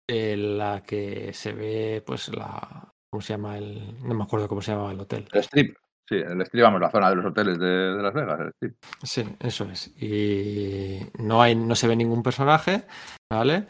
en 0.09 0.59
la 0.59 0.83
que 0.83 1.33
se 1.33 1.53
ve, 1.53 2.03
pues, 2.07 2.29
la. 2.35 2.89
¿Cómo 3.11 3.21
se 3.21 3.33
llama 3.35 3.59
el.? 3.59 4.03
No 4.03 4.15
me 4.15 4.25
acuerdo 4.25 4.49
cómo 4.49 4.63
se 4.63 4.73
llama 4.73 4.93
el 4.93 5.01
hotel. 5.01 5.29
El 5.33 5.41
strip. 5.41 5.77
Sí, 6.09 6.17
el 6.17 6.41
strip, 6.43 6.63
vamos, 6.63 6.81
la 6.81 6.91
zona 6.91 7.11
de 7.11 7.17
los 7.17 7.27
hoteles 7.27 7.59
de, 7.59 7.67
de 7.67 8.03
Las 8.03 8.15
Vegas. 8.15 8.41
El 8.41 8.49
strip. 8.49 8.77
Sí, 9.03 9.25
eso 9.41 9.65
es. 9.65 9.89
Y 10.03 11.01
no 11.19 11.43
hay, 11.43 11.55
no 11.55 11.75
se 11.75 11.87
ve 11.87 11.97
ningún 11.97 12.23
personaje, 12.23 12.87
¿vale? 13.31 13.67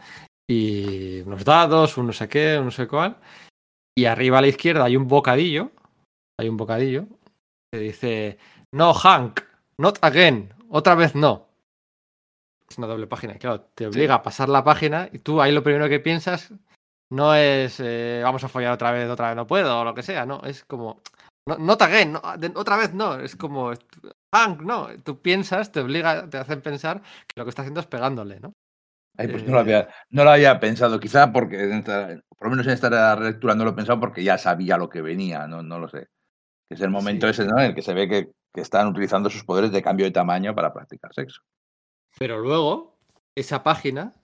Y 0.49 1.21
unos 1.23 1.45
dados, 1.45 1.99
un 1.99 2.07
no 2.07 2.13
sé 2.13 2.29
qué, 2.29 2.57
un 2.59 2.67
no 2.67 2.71
sé 2.71 2.87
cuál. 2.87 3.17
Y 3.99 4.05
arriba 4.07 4.39
a 4.39 4.41
la 4.43 4.47
izquierda 4.47 4.85
hay 4.85 4.97
un 4.97 5.09
bocadillo. 5.09 5.73
Hay 6.39 6.49
un 6.49 6.57
bocadillo 6.57 7.07
que 7.73 7.81
dice: 7.81 8.39
No, 8.73 8.95
Hank, 8.95 9.41
not 9.77 9.99
again. 10.03 10.55
Otra 10.71 10.95
vez 10.95 11.17
no. 11.17 11.49
Es 12.71 12.79
una 12.79 12.87
doble 12.87 13.09
página. 13.09 13.35
y 13.35 13.39
Claro, 13.39 13.63
te 13.75 13.89
obliga 13.89 14.15
a 14.15 14.23
pasar 14.23 14.49
la 14.49 14.63
página 14.63 15.09
y 15.13 15.19
tú 15.19 15.43
ahí 15.43 15.51
lo 15.51 15.65
primero 15.65 15.89
que 15.89 15.99
piensas 15.99 16.53
no 17.11 17.35
es 17.35 17.81
eh, 17.81 18.21
vamos 18.23 18.45
a 18.45 18.49
follar 18.49 18.73
otra 18.75 18.93
vez, 18.93 19.11
otra 19.11 19.29
vez 19.29 19.37
no 19.37 19.49
puedo, 19.49 19.81
o 19.81 19.85
lo 19.85 19.95
que 19.95 20.05
sea, 20.05 20.25
no. 20.25 20.43
Es 20.45 20.65
como. 20.65 21.01
No, 21.49 21.59
not 21.59 21.83
again, 21.83 22.13
no, 22.13 22.21
de- 22.39 22.53
otra 22.55 22.77
vez 22.77 22.95
no. 22.95 23.19
Es 23.19 23.35
como. 23.35 23.73
Hank, 24.33 24.61
no. 24.61 24.87
Tú 25.03 25.21
piensas, 25.21 25.73
te 25.73 25.81
obliga, 25.81 26.31
te 26.31 26.39
hacen 26.39 26.61
pensar 26.61 27.01
que 27.27 27.35
lo 27.41 27.45
que 27.45 27.49
está 27.49 27.63
haciendo 27.63 27.81
es 27.81 27.87
pegándole, 27.89 28.39
¿no? 28.39 28.53
Ay, 29.19 29.29
pues 29.29 29.43
Eh, 29.43 29.47
no 29.47 29.53
lo 29.55 29.59
había, 29.61 29.89
no 30.11 30.25
lo 30.25 30.31
había 30.31 30.59
pensado, 30.61 30.99
quizá 31.01 31.33
porque, 31.33 31.61
en 31.65 31.73
esta- 31.73 32.23
por 32.37 32.47
lo 32.47 32.51
menos 32.53 32.67
en 32.67 32.73
esta 32.73 33.17
lectura 33.17 33.55
no 33.55 33.65
lo 33.65 33.71
he 33.71 33.75
pensado 33.75 33.99
porque 34.01 34.23
ya 34.23 34.39
sabía 34.39 34.77
lo 34.79 34.89
que 34.89 35.03
venía, 35.03 35.47
no, 35.49 35.63
no 35.63 35.79
lo 35.79 35.89
sé. 35.89 36.07
Que 36.69 36.75
es 36.77 36.81
el 36.81 36.91
momento 36.91 37.27
Sí. 37.27 37.31
ese 37.33 37.45
¿no? 37.47 37.59
en 37.59 37.67
el 37.67 37.75
que 37.75 37.83
se 37.83 37.95
ve 37.95 38.09
que, 38.09 38.31
que 38.55 38.61
están 38.61 38.87
utilizando 38.87 39.29
sus 39.29 39.45
poderes 39.45 39.73
de 39.73 39.83
cambio 39.83 40.07
de 40.07 40.13
tamaño 40.13 40.55
para 40.55 40.73
practicar 40.73 41.13
sexo. 41.13 41.41
Pero 42.19 42.39
luego, 42.39 42.97
esa 43.37 43.63
página, 43.63 44.15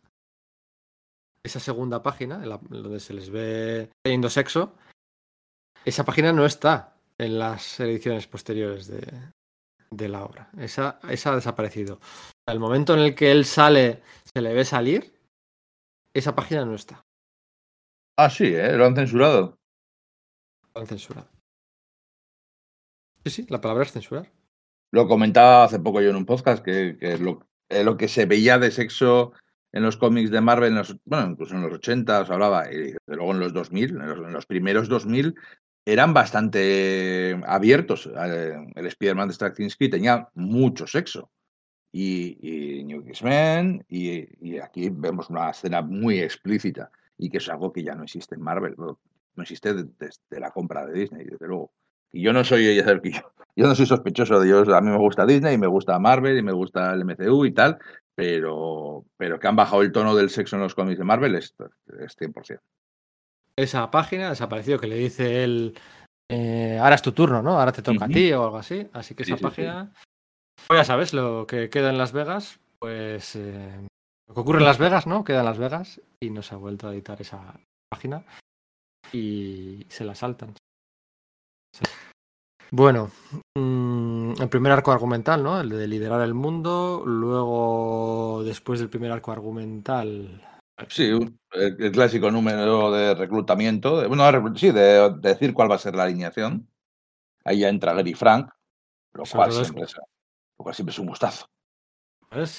esa 1.42 1.60
segunda 1.60 2.02
página, 2.02 2.36
en 2.36 2.48
la- 2.48 2.60
donde 2.62 3.00
se 3.00 3.14
les 3.14 3.30
ve 3.30 3.90
teniendo 4.02 4.30
sexo, 4.30 4.76
esa 5.84 6.04
página 6.04 6.32
no 6.32 6.46
está 6.46 6.94
en 7.18 7.38
las 7.38 7.80
ediciones 7.80 8.26
posteriores 8.26 8.86
de, 8.86 9.06
de 9.90 10.08
la 10.08 10.24
obra. 10.24 10.50
Esa, 10.58 10.98
esa 11.08 11.32
ha 11.32 11.36
desaparecido. 11.36 12.00
Al 12.46 12.60
momento 12.60 12.94
en 12.94 13.00
el 13.00 13.14
que 13.14 13.30
él 13.30 13.44
sale, 13.44 14.02
se 14.24 14.40
le 14.40 14.52
ve 14.52 14.64
salir, 14.64 15.14
esa 16.12 16.34
página 16.34 16.64
no 16.64 16.74
está. 16.74 17.04
Ah, 18.16 18.30
sí, 18.30 18.46
¿eh? 18.46 18.76
Lo 18.76 18.86
han 18.86 18.94
censurado. 18.94 19.58
Lo 20.74 20.80
han 20.80 20.86
censurado. 20.86 21.28
Sí, 23.24 23.30
sí, 23.30 23.46
la 23.48 23.60
palabra 23.60 23.84
es 23.84 23.92
censurar. 23.92 24.30
Lo 24.92 25.08
comentaba 25.08 25.64
hace 25.64 25.80
poco 25.80 26.00
yo 26.00 26.10
en 26.10 26.16
un 26.16 26.26
podcast 26.26 26.64
que, 26.64 26.96
que 26.98 27.18
lo, 27.18 27.48
eh, 27.68 27.82
lo 27.82 27.96
que 27.96 28.06
se 28.06 28.26
veía 28.26 28.58
de 28.58 28.70
sexo 28.70 29.32
en 29.72 29.82
los 29.82 29.96
cómics 29.96 30.30
de 30.30 30.40
Marvel, 30.40 30.70
en 30.70 30.78
los, 30.78 30.96
bueno, 31.04 31.30
incluso 31.32 31.56
en 31.56 31.62
los 31.62 31.72
80 31.72 32.26
se 32.26 32.32
hablaba, 32.32 32.70
y 32.70 32.76
desde 32.76 32.98
luego 33.06 33.32
en 33.32 33.40
los 33.40 33.52
2000, 33.52 33.90
en 33.90 34.08
los, 34.08 34.18
en 34.18 34.32
los 34.32 34.46
primeros 34.46 34.88
2000, 34.88 35.34
eran 35.84 36.14
bastante 36.14 37.40
abiertos. 37.46 38.06
Eh, 38.06 38.54
El 38.74 38.86
Spider-Man 38.86 39.28
de 39.28 39.34
Straczynski 39.34 39.88
tenía 39.90 40.28
mucho 40.34 40.86
sexo. 40.86 41.30
Y, 41.92 42.82
New 42.84 43.04
X-Men, 43.08 43.84
y, 43.88 44.26
y 44.40 44.58
aquí 44.58 44.90
vemos 44.90 45.30
una 45.30 45.50
escena 45.50 45.80
muy 45.80 46.18
explícita, 46.18 46.90
y 47.16 47.30
que 47.30 47.38
es 47.38 47.48
algo 47.48 47.72
que 47.72 47.84
ya 47.84 47.94
no 47.94 48.02
existe 48.02 48.34
en 48.34 48.40
Marvel, 48.42 48.74
no, 48.76 48.98
existe 49.40 49.72
de- 49.74 49.88
desde 49.98 50.40
la 50.40 50.50
compra 50.50 50.84
de 50.86 50.92
Disney, 50.92 51.24
desde 51.24 51.46
luego. 51.46 51.72
Y 52.12 52.22
yo 52.22 52.32
no 52.32 52.42
soy, 52.42 52.76
yo 53.56 53.66
no 53.68 53.74
soy 53.76 53.86
sospechoso 53.86 54.40
de 54.40 54.48
ellos, 54.48 54.68
a 54.70 54.80
mí 54.80 54.90
me 54.90 54.98
gusta 54.98 55.24
Disney, 55.24 55.54
y 55.54 55.58
me 55.58 55.68
gusta 55.68 55.96
Marvel, 56.00 56.36
y 56.36 56.42
me 56.42 56.52
gusta 56.52 56.92
el 56.94 57.02
MCU 57.02 57.44
y 57.44 57.52
tal, 57.52 57.78
pero, 58.16 59.04
pero 59.16 59.38
que 59.38 59.46
han 59.46 59.56
bajado 59.56 59.82
el 59.82 59.92
tono 59.92 60.16
del 60.16 60.30
sexo 60.30 60.56
en 60.56 60.62
los 60.62 60.74
cómics 60.74 60.98
de 60.98 61.04
Marvel 61.04 61.36
es, 61.36 61.54
es 62.00 62.16
100%. 62.16 62.60
Esa 63.56 63.90
página 63.90 64.26
ha 64.26 64.30
desaparecido, 64.30 64.78
que 64.78 64.86
le 64.88 64.96
dice 64.96 65.44
él, 65.44 65.78
eh, 66.30 66.78
ahora 66.80 66.96
es 66.96 67.02
tu 67.02 67.12
turno, 67.12 67.42
¿no? 67.42 67.58
Ahora 67.58 67.72
te 67.72 67.82
toca 67.82 68.06
a 68.06 68.08
ti 68.08 68.32
o 68.32 68.44
algo 68.44 68.56
así. 68.56 68.88
Así 68.92 69.14
que 69.14 69.24
Sí, 69.24 69.32
esa 69.32 69.36
sí, 69.36 69.40
sí. 69.40 69.44
página, 69.44 69.92
pues 70.66 70.80
ya 70.80 70.84
sabes, 70.84 71.12
lo 71.14 71.46
que 71.46 71.70
queda 71.70 71.90
en 71.90 71.98
Las 71.98 72.12
Vegas, 72.12 72.58
pues 72.78 73.36
eh, 73.36 73.86
lo 74.28 74.34
que 74.34 74.40
ocurre 74.40 74.58
en 74.58 74.64
Las 74.64 74.78
Vegas, 74.78 75.06
¿no? 75.06 75.22
Queda 75.24 75.40
en 75.40 75.44
Las 75.46 75.58
Vegas 75.58 76.00
y 76.20 76.30
no 76.30 76.42
se 76.42 76.54
ha 76.54 76.58
vuelto 76.58 76.88
a 76.88 76.92
editar 76.92 77.20
esa 77.20 77.54
página 77.90 78.24
y 79.12 79.86
se 79.88 80.04
la 80.04 80.14
saltan. 80.14 80.54
Bueno, 82.70 83.10
mm, 83.56 84.32
el 84.40 84.48
primer 84.48 84.72
arco 84.72 84.90
argumental, 84.90 85.42
¿no? 85.44 85.60
El 85.60 85.68
de 85.68 85.86
liderar 85.86 86.22
el 86.22 86.34
mundo. 86.34 87.04
Luego, 87.06 88.42
después 88.44 88.80
del 88.80 88.88
primer 88.88 89.12
arco 89.12 89.30
argumental, 89.30 90.42
Sí, 90.88 91.10
un- 91.10 91.38
el, 91.52 91.76
el 91.80 91.92
clásico 91.92 92.30
número 92.30 92.90
de 92.90 93.14
reclutamiento, 93.14 94.00
de, 94.00 94.08
bueno, 94.08 94.30
de 94.30 94.58
sí, 94.58 94.70
de, 94.72 95.10
de 95.10 95.28
decir 95.28 95.54
cuál 95.54 95.70
va 95.70 95.76
a 95.76 95.78
ser 95.78 95.94
la 95.94 96.04
alineación. 96.04 96.68
Ahí 97.44 97.60
ya 97.60 97.68
entra 97.68 97.92
Gary 97.94 98.14
Frank, 98.14 98.50
lo 99.12 99.24
cual, 99.24 99.52
siempre 99.52 99.84
es, 99.84 99.94
lo 99.94 100.02
cual 100.62 100.74
siempre 100.74 100.92
es 100.92 100.98
un 100.98 101.06
gustazo. 101.06 101.46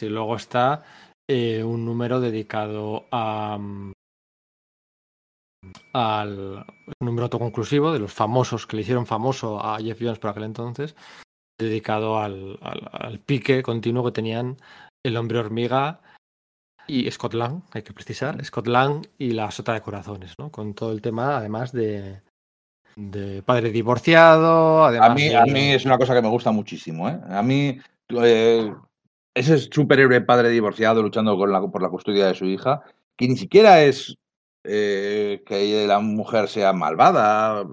Y 0.01 0.05
luego 0.05 0.35
está 0.37 0.83
eh, 1.27 1.63
un 1.63 1.83
número 1.83 2.21
dedicado 2.21 3.05
a 3.11 3.57
mm, 3.59 3.91
al 5.93 6.65
número 7.01 7.23
autoconclusivo 7.25 7.91
de 7.91 7.99
los 7.99 8.13
famosos 8.13 8.67
que 8.67 8.75
le 8.77 8.83
hicieron 8.83 9.05
famoso 9.05 9.59
a 9.59 9.79
Jeff 9.79 9.99
Jones 9.99 10.19
por 10.19 10.29
aquel 10.29 10.43
entonces, 10.43 10.95
dedicado 11.59 12.19
al, 12.19 12.57
al- 12.61 12.89
al 12.91 13.19
pique 13.19 13.63
continuo 13.63 14.05
que 14.05 14.11
tenían 14.11 14.57
el 15.03 15.17
hombre 15.17 15.39
hormiga 15.39 16.01
y 16.87 17.09
Scott 17.11 17.33
Lang, 17.33 17.61
hay 17.71 17.81
que 17.83 17.93
precisar, 17.93 18.43
Scott 18.45 18.67
Lang 18.67 19.05
y 19.17 19.31
la 19.31 19.51
sota 19.51 19.73
de 19.73 19.81
corazones, 19.81 20.33
¿no? 20.37 20.51
Con 20.51 20.73
todo 20.73 20.91
el 20.91 21.01
tema, 21.01 21.37
además 21.37 21.71
de, 21.71 22.21
de 22.95 23.41
padre 23.43 23.71
divorciado, 23.71 24.85
además 24.85 25.09
A 25.11 25.13
mí, 25.15 25.29
de- 25.29 25.37
a 25.37 25.45
mí 25.45 25.71
es 25.71 25.85
una 25.85 25.97
cosa 25.97 26.13
que 26.13 26.21
me 26.21 26.29
gusta 26.29 26.51
muchísimo. 26.51 27.09
¿eh? 27.09 27.19
A 27.29 27.41
mí, 27.41 27.77
eh, 28.09 28.73
ese 29.33 29.57
superhéroe 29.57 30.21
padre 30.21 30.49
divorciado 30.49 31.01
luchando 31.01 31.37
con 31.37 31.51
la, 31.51 31.61
por 31.61 31.81
la 31.81 31.89
custodia 31.89 32.27
de 32.27 32.35
su 32.35 32.45
hija, 32.45 32.81
que 33.17 33.27
ni 33.27 33.35
siquiera 33.37 33.81
es 33.83 34.15
eh, 34.63 35.43
que 35.45 35.85
la 35.87 35.99
mujer 35.99 36.47
sea 36.47 36.73
malvada, 36.73 37.63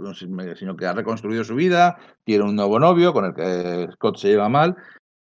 sino 0.56 0.76
que 0.76 0.86
ha 0.86 0.92
reconstruido 0.92 1.42
su 1.44 1.54
vida, 1.54 1.96
tiene 2.24 2.44
un 2.44 2.56
nuevo 2.56 2.78
novio 2.78 3.12
con 3.12 3.24
el 3.24 3.34
que 3.34 3.88
Scott 3.94 4.18
se 4.18 4.28
lleva 4.28 4.48
mal. 4.48 4.76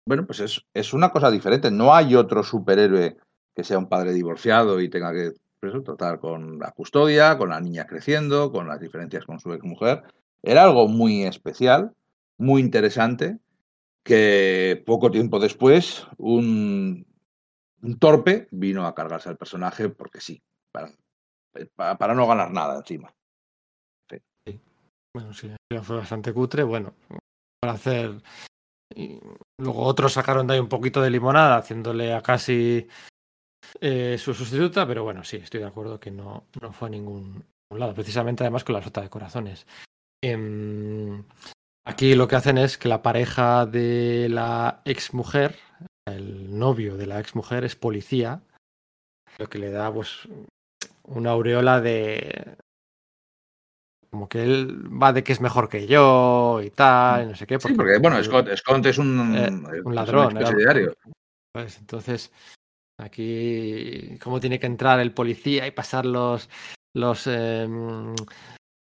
Bueno, 0.05 0.25
pues 0.25 0.39
es, 0.39 0.61
es 0.73 0.93
una 0.93 1.09
cosa 1.11 1.29
diferente. 1.31 1.69
No 1.71 1.93
hay 1.93 2.15
otro 2.15 2.43
superhéroe 2.43 3.17
que 3.55 3.63
sea 3.63 3.77
un 3.77 3.89
padre 3.89 4.13
divorciado 4.13 4.79
y 4.79 4.89
tenga 4.89 5.11
que 5.13 5.33
pues 5.59 5.83
tratar 5.83 6.19
con 6.19 6.57
la 6.57 6.71
custodia, 6.71 7.37
con 7.37 7.49
la 7.49 7.61
niña 7.61 7.85
creciendo, 7.85 8.51
con 8.51 8.67
las 8.67 8.79
diferencias 8.79 9.25
con 9.25 9.39
su 9.39 9.53
exmujer. 9.53 10.03
Era 10.41 10.63
algo 10.63 10.87
muy 10.87 11.23
especial, 11.23 11.93
muy 12.37 12.61
interesante, 12.61 13.37
que 14.03 14.81
poco 14.85 15.11
tiempo 15.11 15.39
después 15.39 16.07
un, 16.17 17.05
torpe 17.99 18.47
vino 18.51 18.87
a 18.87 18.95
cargarse 18.95 19.29
al 19.29 19.37
personaje 19.37 19.89
porque 19.89 20.19
sí, 20.19 20.41
para, 20.71 20.91
para, 21.97 22.15
no 22.15 22.27
ganar 22.27 22.51
nada 22.51 22.77
encima. 22.77 23.13
Bueno, 25.13 25.33
sí, 25.33 25.53
fue 25.83 25.97
bastante 25.97 26.33
cutre. 26.33 26.63
Bueno, 26.63 26.95
para 27.59 27.73
hacer. 27.73 28.21
luego 29.59 29.83
otros 29.83 30.13
sacaron 30.13 30.47
de 30.47 30.55
ahí 30.55 30.59
un 30.59 30.69
poquito 30.69 31.01
de 31.01 31.11
limonada, 31.11 31.57
haciéndole 31.57 32.13
a 32.13 32.21
casi 32.21 32.87
eh, 33.79 34.17
su 34.17 34.33
sustituta, 34.33 34.87
pero 34.87 35.03
bueno, 35.03 35.23
sí, 35.23 35.37
estoy 35.37 35.59
de 35.59 35.67
acuerdo 35.67 35.99
que 35.99 36.11
no, 36.11 36.45
no 36.61 36.73
fue 36.73 36.87
a 36.87 36.91
ningún, 36.91 37.43
ningún 37.69 37.79
lado. 37.79 37.93
Precisamente 37.93 38.43
además 38.43 38.63
con 38.63 38.73
la 38.75 38.81
sota 38.83 39.01
de 39.01 39.09
corazones. 39.09 39.65
Em, 40.23 41.23
aquí 41.85 42.15
lo 42.15 42.27
que 42.27 42.35
hacen 42.35 42.57
es 42.57 42.77
que 42.77 42.89
la 42.89 43.01
pareja 43.01 43.65
de 43.65 44.27
la 44.29 44.81
ex 44.85 45.13
mujer, 45.13 45.57
el 46.05 46.57
novio 46.57 46.97
de 46.97 47.07
la 47.07 47.19
ex 47.19 47.35
mujer, 47.35 47.63
es 47.63 47.75
policía, 47.75 48.41
lo 49.37 49.47
que 49.47 49.59
le 49.59 49.71
da 49.71 49.91
pues 49.93 50.27
una 51.03 51.31
aureola 51.31 51.81
de 51.81 52.57
como 54.11 54.27
que 54.27 54.43
él 54.43 54.89
va 55.01 55.13
de 55.13 55.23
que 55.23 55.31
es 55.31 55.39
mejor 55.39 55.69
que 55.69 55.87
yo 55.87 56.61
y 56.61 56.69
tal, 56.69 57.23
y 57.23 57.27
no 57.29 57.35
sé 57.35 57.47
qué. 57.47 57.57
Sí, 57.59 57.73
porque 57.73 57.97
bueno, 57.97 58.21
Scott, 58.21 58.49
Scott 58.57 58.85
es 58.85 58.97
un, 58.97 59.35
Eh, 59.35 59.45
es 59.45 59.85
un 59.85 59.95
ladrón. 59.95 60.35
expresidiario. 60.37 60.93
¿sabes? 61.55 61.77
Entonces, 61.79 62.31
aquí, 63.01 64.17
¿cómo 64.21 64.39
tiene 64.39 64.59
que 64.59 64.67
entrar 64.67 64.99
el 64.99 65.13
policía 65.13 65.67
y 65.67 65.71
pasar 65.71 66.05
los, 66.05 66.49
los, 66.93 67.27
mm, 67.27 68.13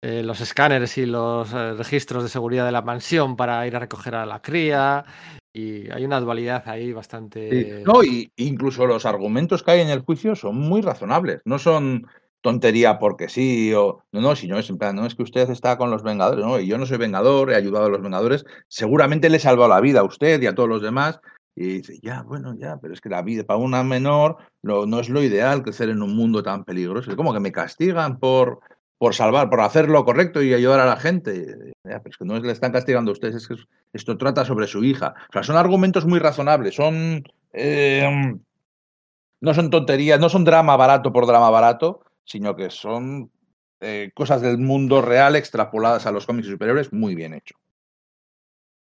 eh, 0.01 0.23
los 0.23 0.41
escáneres 0.41 0.97
y 0.97 1.05
los 1.05 1.53
eh, 1.53 1.73
registros 1.73 2.23
de 2.23 2.29
seguridad 2.29 2.65
de 2.65 2.71
la 2.71 2.81
mansión 2.81 3.35
para 3.35 3.65
ir 3.67 3.75
a 3.75 3.79
recoger 3.79 4.15
a 4.15 4.25
la 4.25 4.41
cría? 4.41 5.05
Y 5.53 5.89
hay 5.91 6.05
una 6.05 6.19
dualidad 6.19 6.63
ahí 6.67 6.93
bastante. 6.93 7.83
No, 7.85 8.03
y 8.03 8.31
incluso 8.37 8.85
los 8.85 9.05
argumentos 9.05 9.63
que 9.63 9.71
hay 9.71 9.81
en 9.81 9.89
el 9.89 10.01
juicio 10.01 10.35
son 10.35 10.57
muy 10.57 10.81
razonables. 10.81 11.41
No 11.43 11.57
son 11.57 12.07
tontería 12.41 12.99
porque 12.99 13.29
sí 13.29 13.73
o 13.73 14.03
no, 14.11 14.21
no, 14.21 14.35
sino 14.35 14.57
es 14.57 14.69
en 14.69 14.77
plan, 14.77 14.95
no 14.95 15.05
es 15.05 15.15
que 15.15 15.23
usted 15.23 15.49
está 15.49 15.77
con 15.77 15.91
los 15.91 16.03
Vengadores, 16.03 16.45
no, 16.45 16.59
y 16.59 16.67
yo 16.67 16.77
no 16.77 16.85
soy 16.85 16.97
Vengador, 16.97 17.51
he 17.51 17.55
ayudado 17.55 17.87
a 17.87 17.89
los 17.89 18.01
Vengadores, 18.01 18.45
seguramente 18.67 19.29
le 19.29 19.37
he 19.37 19.39
salvado 19.39 19.69
la 19.69 19.81
vida 19.81 19.99
a 19.99 20.05
usted 20.05 20.41
y 20.41 20.47
a 20.47 20.55
todos 20.55 20.69
los 20.69 20.81
demás. 20.81 21.19
Y 21.59 21.79
dice, 21.79 21.99
ya, 22.01 22.21
bueno, 22.21 22.55
ya, 22.57 22.77
pero 22.77 22.93
es 22.93 23.01
que 23.01 23.09
la 23.09 23.21
vida 23.21 23.43
para 23.43 23.59
una 23.59 23.83
menor 23.83 24.37
no, 24.61 24.85
no 24.85 25.01
es 25.01 25.09
lo 25.09 25.21
ideal 25.21 25.61
crecer 25.61 25.89
en 25.89 26.01
un 26.01 26.15
mundo 26.15 26.41
tan 26.41 26.63
peligroso. 26.63 27.11
Es 27.11 27.17
como 27.17 27.33
que 27.33 27.41
me 27.41 27.51
castigan 27.51 28.17
por, 28.17 28.61
por 28.97 29.13
salvar, 29.13 29.49
por 29.49 29.59
hacer 29.59 29.89
lo 29.89 30.05
correcto 30.05 30.41
y 30.41 30.53
ayudar 30.53 30.79
a 30.79 30.85
la 30.85 30.95
gente. 30.95 31.73
Ya, 31.83 32.01
es 32.05 32.15
que 32.15 32.23
no 32.23 32.39
le 32.39 32.53
están 32.53 32.71
castigando 32.71 33.11
a 33.11 33.13
ustedes, 33.13 33.35
es 33.35 33.47
que 33.49 33.55
esto 33.91 34.17
trata 34.17 34.45
sobre 34.45 34.67
su 34.67 34.85
hija. 34.85 35.13
O 35.27 35.33
sea, 35.33 35.43
son 35.43 35.57
argumentos 35.57 36.05
muy 36.05 36.19
razonables, 36.19 36.75
son. 36.75 37.25
eh, 37.51 38.09
no 39.41 39.53
son 39.53 39.69
tonterías, 39.69 40.17
no 40.17 40.29
son 40.29 40.45
drama 40.45 40.77
barato 40.77 41.11
por 41.11 41.27
drama 41.27 41.49
barato, 41.49 42.05
sino 42.23 42.55
que 42.55 42.69
son 42.69 43.31
eh, 43.81 44.11
cosas 44.15 44.41
del 44.41 44.59
mundo 44.59 45.01
real 45.01 45.35
extrapoladas 45.35 46.05
a 46.05 46.13
los 46.13 46.25
cómics 46.25 46.47
superiores 46.47 46.93
muy 46.93 47.15
bien 47.15 47.33
hecho. 47.33 47.55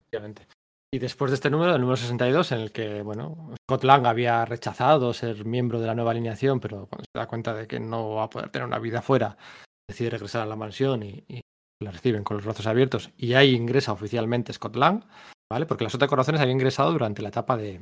Obviamente. 0.09 0.56
Y 0.97 0.99
después 0.99 1.29
de 1.29 1.35
este 1.35 1.51
número, 1.51 1.75
el 1.75 1.81
número 1.81 1.95
62, 1.95 2.53
en 2.53 2.59
el 2.59 2.71
que, 2.71 3.03
bueno, 3.03 3.53
Scott 3.61 3.83
Lang 3.83 4.07
había 4.07 4.43
rechazado 4.45 5.13
ser 5.13 5.45
miembro 5.45 5.79
de 5.79 5.85
la 5.85 5.93
nueva 5.93 6.09
alineación, 6.09 6.59
pero 6.59 6.87
cuando 6.87 7.03
se 7.03 7.19
da 7.19 7.27
cuenta 7.27 7.53
de 7.53 7.67
que 7.67 7.79
no 7.79 8.15
va 8.15 8.23
a 8.23 8.29
poder 8.31 8.49
tener 8.49 8.67
una 8.67 8.79
vida 8.79 9.03
fuera, 9.03 9.37
decide 9.87 10.09
regresar 10.09 10.41
a 10.41 10.47
la 10.47 10.55
mansión 10.55 11.03
y, 11.03 11.23
y 11.27 11.41
la 11.83 11.91
reciben 11.91 12.23
con 12.23 12.37
los 12.37 12.45
brazos 12.47 12.65
abiertos. 12.65 13.11
Y 13.15 13.35
ahí 13.35 13.53
ingresa 13.53 13.91
oficialmente 13.91 14.51
Scott 14.53 14.75
Lang, 14.75 15.03
¿vale? 15.47 15.67
Porque 15.67 15.83
las 15.83 15.93
otras 15.93 16.09
corazones 16.09 16.41
había 16.41 16.53
ingresado 16.53 16.91
durante 16.91 17.21
la 17.21 17.29
etapa 17.29 17.55
de, 17.57 17.79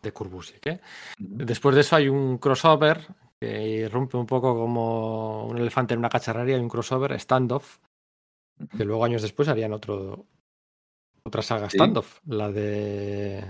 de 0.00 0.12
¿eh? 0.64 0.80
Después 1.18 1.74
de 1.74 1.80
eso 1.80 1.96
hay 1.96 2.08
un 2.08 2.38
crossover 2.38 3.04
que 3.40 3.62
irrumpe 3.62 4.16
un 4.16 4.26
poco 4.26 4.54
como 4.54 5.48
un 5.48 5.58
elefante 5.58 5.94
en 5.94 5.98
una 5.98 6.08
cacharrería, 6.08 6.54
hay 6.54 6.62
un 6.62 6.68
crossover, 6.68 7.18
Standoff, 7.18 7.78
que 8.78 8.84
luego 8.84 9.04
años 9.04 9.22
después 9.22 9.48
harían 9.48 9.72
otro 9.72 10.26
otra 11.26 11.42
saga 11.42 11.68
Sí. 11.68 11.76
Standoff, 11.76 12.20
la 12.26 12.50
de 12.50 13.44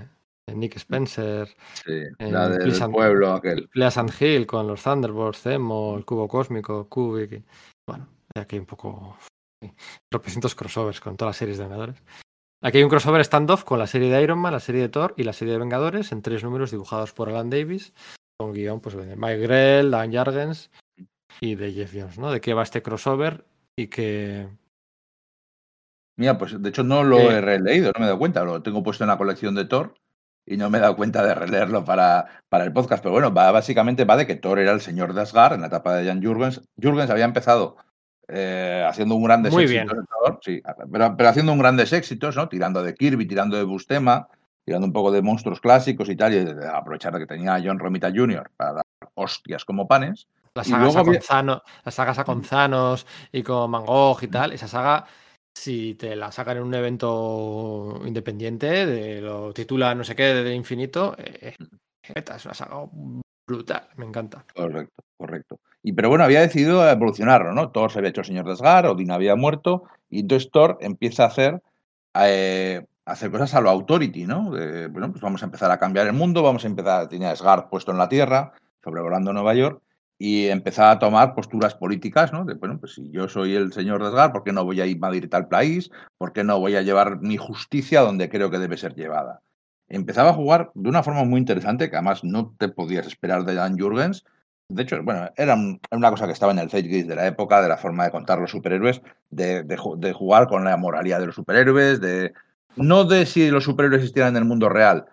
Nick 0.54 0.76
Spencer, 0.76 1.48
Sí, 1.74 1.92
Eh, 2.18 2.30
la 2.30 2.48
del 2.48 2.62
Pleasant- 2.72 2.92
pueblo 2.92 3.32
aquel. 3.32 3.68
Pleasant 3.68 4.10
Hill 4.20 4.46
con 4.46 4.66
los 4.66 4.82
Thunderbolts, 4.82 5.42
Zemo, 5.42 5.96
el 5.96 6.04
cubo 6.04 6.26
cósmico, 6.28 6.88
Kubik. 6.88 7.32
y- 7.32 7.44
Bueno, 7.88 8.06
aquí 8.36 8.56
hay 8.56 8.60
un 8.60 8.66
poco. 8.66 9.16
sí, 9.62 9.72
Tropecientos 10.10 10.54
crossovers 10.54 11.00
con 11.00 11.16
todas 11.16 11.30
las 11.30 11.36
series 11.36 11.58
de 11.58 11.64
Vengadores. 11.64 12.02
Aquí 12.62 12.78
hay 12.78 12.84
un 12.84 12.90
crossover 12.90 13.22
standoff 13.24 13.64
con 13.64 13.78
la 13.78 13.86
serie 13.86 14.10
de 14.10 14.22
Iron 14.22 14.38
Man, 14.38 14.52
la 14.52 14.60
serie 14.60 14.80
de 14.82 14.88
Thor 14.88 15.14
y 15.16 15.24
la 15.24 15.32
serie 15.32 15.52
de 15.52 15.58
Vengadores 15.60 16.10
en 16.12 16.22
tres 16.22 16.42
números 16.42 16.70
dibujados 16.70 17.12
por 17.12 17.28
Alan 17.28 17.50
Davis, 17.50 17.92
con 18.38 18.52
guion 18.52 18.80
pues, 18.80 18.96
de 18.96 19.14
Mike 19.16 19.38
Grell, 19.38 19.90
Dan 19.90 20.12
Jargens 20.12 20.70
y 21.40 21.54
de 21.54 21.72
Jeff 21.72 21.92
Jones, 21.94 22.18
¿no? 22.18 22.30
De 22.30 22.40
qué 22.40 22.54
va 22.54 22.62
este 22.62 22.82
crossover 22.82 23.44
y 23.78 23.88
que. 23.88 24.48
Mira, 26.16 26.38
pues 26.38 26.60
de 26.60 26.68
hecho 26.68 26.82
no 26.82 27.04
lo 27.04 27.18
Eh. 27.18 27.36
he 27.36 27.40
releído, 27.40 27.92
no 27.94 28.00
me 28.00 28.04
he 28.04 28.08
dado 28.08 28.18
cuenta. 28.18 28.44
Lo 28.44 28.62
tengo 28.62 28.82
puesto 28.82 29.04
en 29.04 29.08
la 29.08 29.18
colección 29.18 29.54
de 29.54 29.64
Thor 29.66 29.94
y 30.46 30.56
no 30.56 30.70
me 30.70 30.78
he 30.78 30.80
dado 30.80 30.96
cuenta 30.96 31.24
de 31.24 31.34
releerlo 31.34 31.84
para, 31.84 32.26
para 32.48 32.64
el 32.64 32.72
podcast. 32.72 33.02
Pero 33.02 33.12
bueno, 33.12 33.32
va, 33.34 33.50
básicamente 33.50 34.04
va 34.04 34.16
de 34.16 34.26
que 34.26 34.36
Thor 34.36 34.58
era 34.58 34.72
el 34.72 34.80
señor 34.80 35.12
de 35.14 35.22
Asgard 35.22 35.54
en 35.54 35.60
la 35.62 35.66
etapa 35.66 35.94
de 35.94 36.06
Jan 36.06 36.22
Jurgens. 36.22 36.62
Jurgens 36.80 37.10
había 37.10 37.24
empezado 37.26 37.76
eh, 38.28 38.84
haciendo 38.88 39.14
un 39.14 39.24
grandes 39.24 39.52
Muy 39.52 39.64
éxitos 39.64 39.84
bien. 39.92 39.98
en 40.00 40.06
Thor, 40.06 40.40
sí, 40.42 40.62
pero, 40.90 41.16
pero 41.16 41.28
haciendo 41.28 41.52
un 41.52 41.58
grandes 41.58 41.92
éxitos, 41.92 42.34
¿no? 42.36 42.48
Tirando 42.48 42.82
de 42.82 42.94
Kirby, 42.94 43.26
tirando 43.28 43.56
de 43.56 43.62
Bustema, 43.62 44.28
tirando 44.64 44.86
un 44.86 44.92
poco 44.92 45.12
de 45.12 45.22
monstruos 45.22 45.60
clásicos 45.60 46.08
y 46.08 46.16
tal, 46.16 46.34
y 46.34 46.44
de 46.44 46.66
aprovechar 46.66 47.16
que 47.18 47.26
tenía 47.26 47.54
a 47.54 47.60
John 47.62 47.78
Romita 47.78 48.10
Jr. 48.12 48.50
para 48.56 48.72
dar 48.72 48.84
hostias 49.14 49.64
como 49.64 49.86
panes. 49.86 50.26
La 50.54 50.62
Y 50.62 50.70
saga 50.70 50.84
luego 50.84 51.12
Thanos 52.48 53.06
y 53.30 53.42
con 53.42 53.70
Mangog 53.70 54.22
y 54.22 54.28
tal, 54.28 54.52
esa 54.52 54.66
saga, 54.66 55.04
si 55.56 55.94
te 55.94 56.14
la 56.14 56.30
sacan 56.30 56.58
en 56.58 56.64
un 56.64 56.74
evento 56.74 58.02
independiente, 58.04 58.84
de, 58.84 59.22
lo 59.22 59.54
titula 59.54 59.94
no 59.94 60.04
sé 60.04 60.14
qué 60.14 60.24
de 60.34 60.54
infinito, 60.54 61.16
eh, 61.18 61.56
es 62.02 62.44
una 62.44 62.54
saga 62.54 62.84
brutal, 63.46 63.88
me 63.96 64.04
encanta. 64.04 64.44
Correcto, 64.54 65.02
correcto. 65.16 65.58
Y 65.82 65.94
pero 65.94 66.10
bueno, 66.10 66.24
había 66.24 66.42
decidido 66.42 66.86
evolucionarlo, 66.88 67.52
¿no? 67.52 67.70
Thor 67.70 67.90
se 67.90 67.98
había 67.98 68.10
hecho 68.10 68.22
señor 68.22 68.44
de 68.44 68.52
Asgard, 68.52 68.90
Odin 68.90 69.10
había 69.10 69.34
muerto, 69.34 69.84
y 70.10 70.20
entonces 70.20 70.50
Thor 70.50 70.76
empieza 70.82 71.24
a 71.24 71.28
hacer, 71.28 71.62
eh, 72.20 72.84
a 73.06 73.12
hacer 73.12 73.30
cosas 73.30 73.54
a 73.54 73.62
lo 73.62 73.70
Authority, 73.70 74.26
¿no? 74.26 74.50
De, 74.50 74.88
bueno, 74.88 75.10
pues 75.10 75.22
vamos 75.22 75.42
a 75.42 75.46
empezar 75.46 75.70
a 75.70 75.78
cambiar 75.78 76.06
el 76.06 76.12
mundo, 76.12 76.42
vamos 76.42 76.64
a 76.64 76.68
empezar, 76.68 77.08
tenía 77.08 77.30
Asgard 77.30 77.70
puesto 77.70 77.92
en 77.92 77.98
la 77.98 78.10
Tierra, 78.10 78.52
sobrevolando 78.84 79.32
Nueva 79.32 79.54
York, 79.54 79.80
y 80.18 80.46
empezaba 80.46 80.92
a 80.92 80.98
tomar 80.98 81.34
posturas 81.34 81.74
políticas, 81.74 82.32
¿no? 82.32 82.44
De, 82.44 82.54
bueno, 82.54 82.78
pues 82.80 82.94
si 82.94 83.10
yo 83.10 83.28
soy 83.28 83.54
el 83.54 83.72
señor 83.72 84.00
de 84.00 84.08
Asgard, 84.08 84.32
¿por 84.32 84.44
qué 84.44 84.52
no 84.52 84.64
voy 84.64 84.80
a 84.80 84.86
invadir 84.86 85.28
tal 85.28 85.48
país? 85.48 85.90
¿Por 86.18 86.32
qué 86.32 86.42
no 86.44 86.58
voy 86.58 86.76
a 86.76 86.82
llevar 86.82 87.20
mi 87.20 87.36
justicia 87.36 88.00
donde 88.00 88.28
creo 88.30 88.50
que 88.50 88.58
debe 88.58 88.76
ser 88.78 88.94
llevada? 88.94 89.40
Empezaba 89.88 90.30
a 90.30 90.34
jugar 90.34 90.70
de 90.74 90.88
una 90.88 91.02
forma 91.02 91.24
muy 91.24 91.38
interesante, 91.38 91.90
que 91.90 91.96
además 91.96 92.24
no 92.24 92.54
te 92.58 92.68
podías 92.68 93.06
esperar 93.06 93.44
de 93.44 93.54
Dan 93.54 93.78
Jurgens, 93.78 94.24
de 94.68 94.82
hecho, 94.82 95.00
bueno, 95.02 95.30
era, 95.36 95.54
un- 95.54 95.78
era 95.90 95.98
una 95.98 96.10
cosa 96.10 96.26
que 96.26 96.32
estaba 96.32 96.50
en 96.52 96.58
el 96.58 96.70
zeitgeist 96.70 97.08
de 97.08 97.14
la 97.14 97.26
época, 97.28 97.62
de 97.62 97.68
la 97.68 97.76
forma 97.76 98.04
de 98.04 98.10
contar 98.10 98.40
los 98.40 98.50
superhéroes, 98.50 99.00
de 99.30 100.12
jugar 100.12 100.48
con 100.48 100.64
la 100.64 100.76
moralidad 100.76 101.20
de 101.20 101.26
los 101.26 101.34
superhéroes, 101.36 102.00
de 102.00 102.32
no 102.76 103.04
de 103.04 103.26
si 103.26 103.48
los 103.50 103.64
superhéroes 103.64 104.00
existieran 104.00 104.32
en 104.36 104.42
el 104.42 104.48
mundo 104.48 104.68
real, 104.68 105.06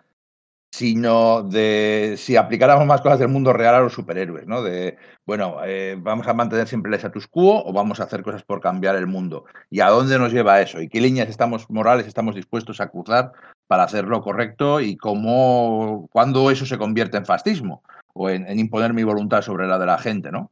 sino 0.73 1.43
de 1.43 2.15
si 2.17 2.35
aplicáramos 2.35 2.87
más 2.87 2.99
cosas 3.01 3.19
del 3.19 3.27
mundo 3.27 3.53
real 3.53 3.75
a 3.75 3.79
los 3.81 3.93
superhéroes, 3.93 4.47
¿no? 4.47 4.63
De, 4.63 4.97
bueno, 5.23 5.57
eh, 5.63 5.95
vamos 5.99 6.27
a 6.27 6.33
mantener 6.33 6.67
siempre 6.67 6.89
el 6.89 6.95
status 6.95 7.27
quo 7.27 7.63
o 7.63 7.71
vamos 7.71 7.99
a 7.99 8.05
hacer 8.05 8.23
cosas 8.23 8.41
por 8.41 8.59
cambiar 8.59 8.95
el 8.95 9.05
mundo. 9.05 9.45
¿Y 9.69 9.81
a 9.81 9.89
dónde 9.89 10.17
nos 10.17 10.33
lleva 10.33 10.61
eso? 10.61 10.81
¿Y 10.81 10.89
qué 10.89 10.99
líneas 10.99 11.29
estamos 11.29 11.69
morales 11.69 12.07
estamos 12.07 12.33
dispuestos 12.33 12.81
a 12.81 12.87
cruzar 12.87 13.33
para 13.67 13.83
hacer 13.83 14.05
lo 14.05 14.23
correcto? 14.23 14.81
¿Y 14.81 14.97
cómo, 14.97 16.09
cuándo 16.11 16.49
eso 16.49 16.65
se 16.65 16.79
convierte 16.79 17.17
en 17.17 17.27
fascismo? 17.27 17.83
O 18.15 18.31
en, 18.31 18.47
en 18.47 18.57
imponer 18.57 18.95
mi 18.95 19.03
voluntad 19.03 19.43
sobre 19.43 19.67
la 19.67 19.77
de 19.77 19.85
la 19.85 19.99
gente, 19.99 20.31
¿no? 20.31 20.49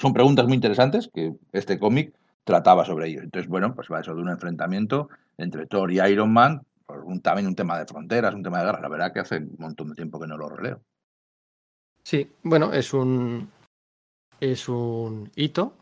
Son 0.00 0.14
preguntas 0.14 0.46
muy 0.46 0.54
interesantes 0.54 1.10
que 1.12 1.34
este 1.52 1.78
cómic 1.78 2.14
trataba 2.44 2.86
sobre 2.86 3.08
ello. 3.08 3.20
Entonces, 3.20 3.50
bueno, 3.50 3.74
pues 3.74 3.88
va 3.92 4.00
eso 4.00 4.14
de 4.14 4.22
un 4.22 4.30
enfrentamiento 4.30 5.10
entre 5.36 5.66
Thor 5.66 5.92
y 5.92 6.00
Iron 6.00 6.32
Man, 6.32 6.62
un, 7.02 7.20
también 7.20 7.46
un 7.46 7.54
tema 7.54 7.78
de 7.78 7.86
fronteras, 7.86 8.34
un 8.34 8.42
tema 8.42 8.58
de 8.58 8.66
guerra. 8.66 8.80
La 8.80 8.88
verdad 8.88 9.12
que 9.12 9.20
hace 9.20 9.38
un 9.38 9.56
montón 9.58 9.88
de 9.88 9.94
tiempo 9.94 10.20
que 10.20 10.26
no 10.26 10.36
lo 10.36 10.48
releo. 10.48 10.82
Sí, 12.02 12.30
bueno, 12.42 12.72
es 12.72 12.92
un 12.92 13.50
es 14.40 14.68
un 14.68 15.30
hito, 15.36 15.74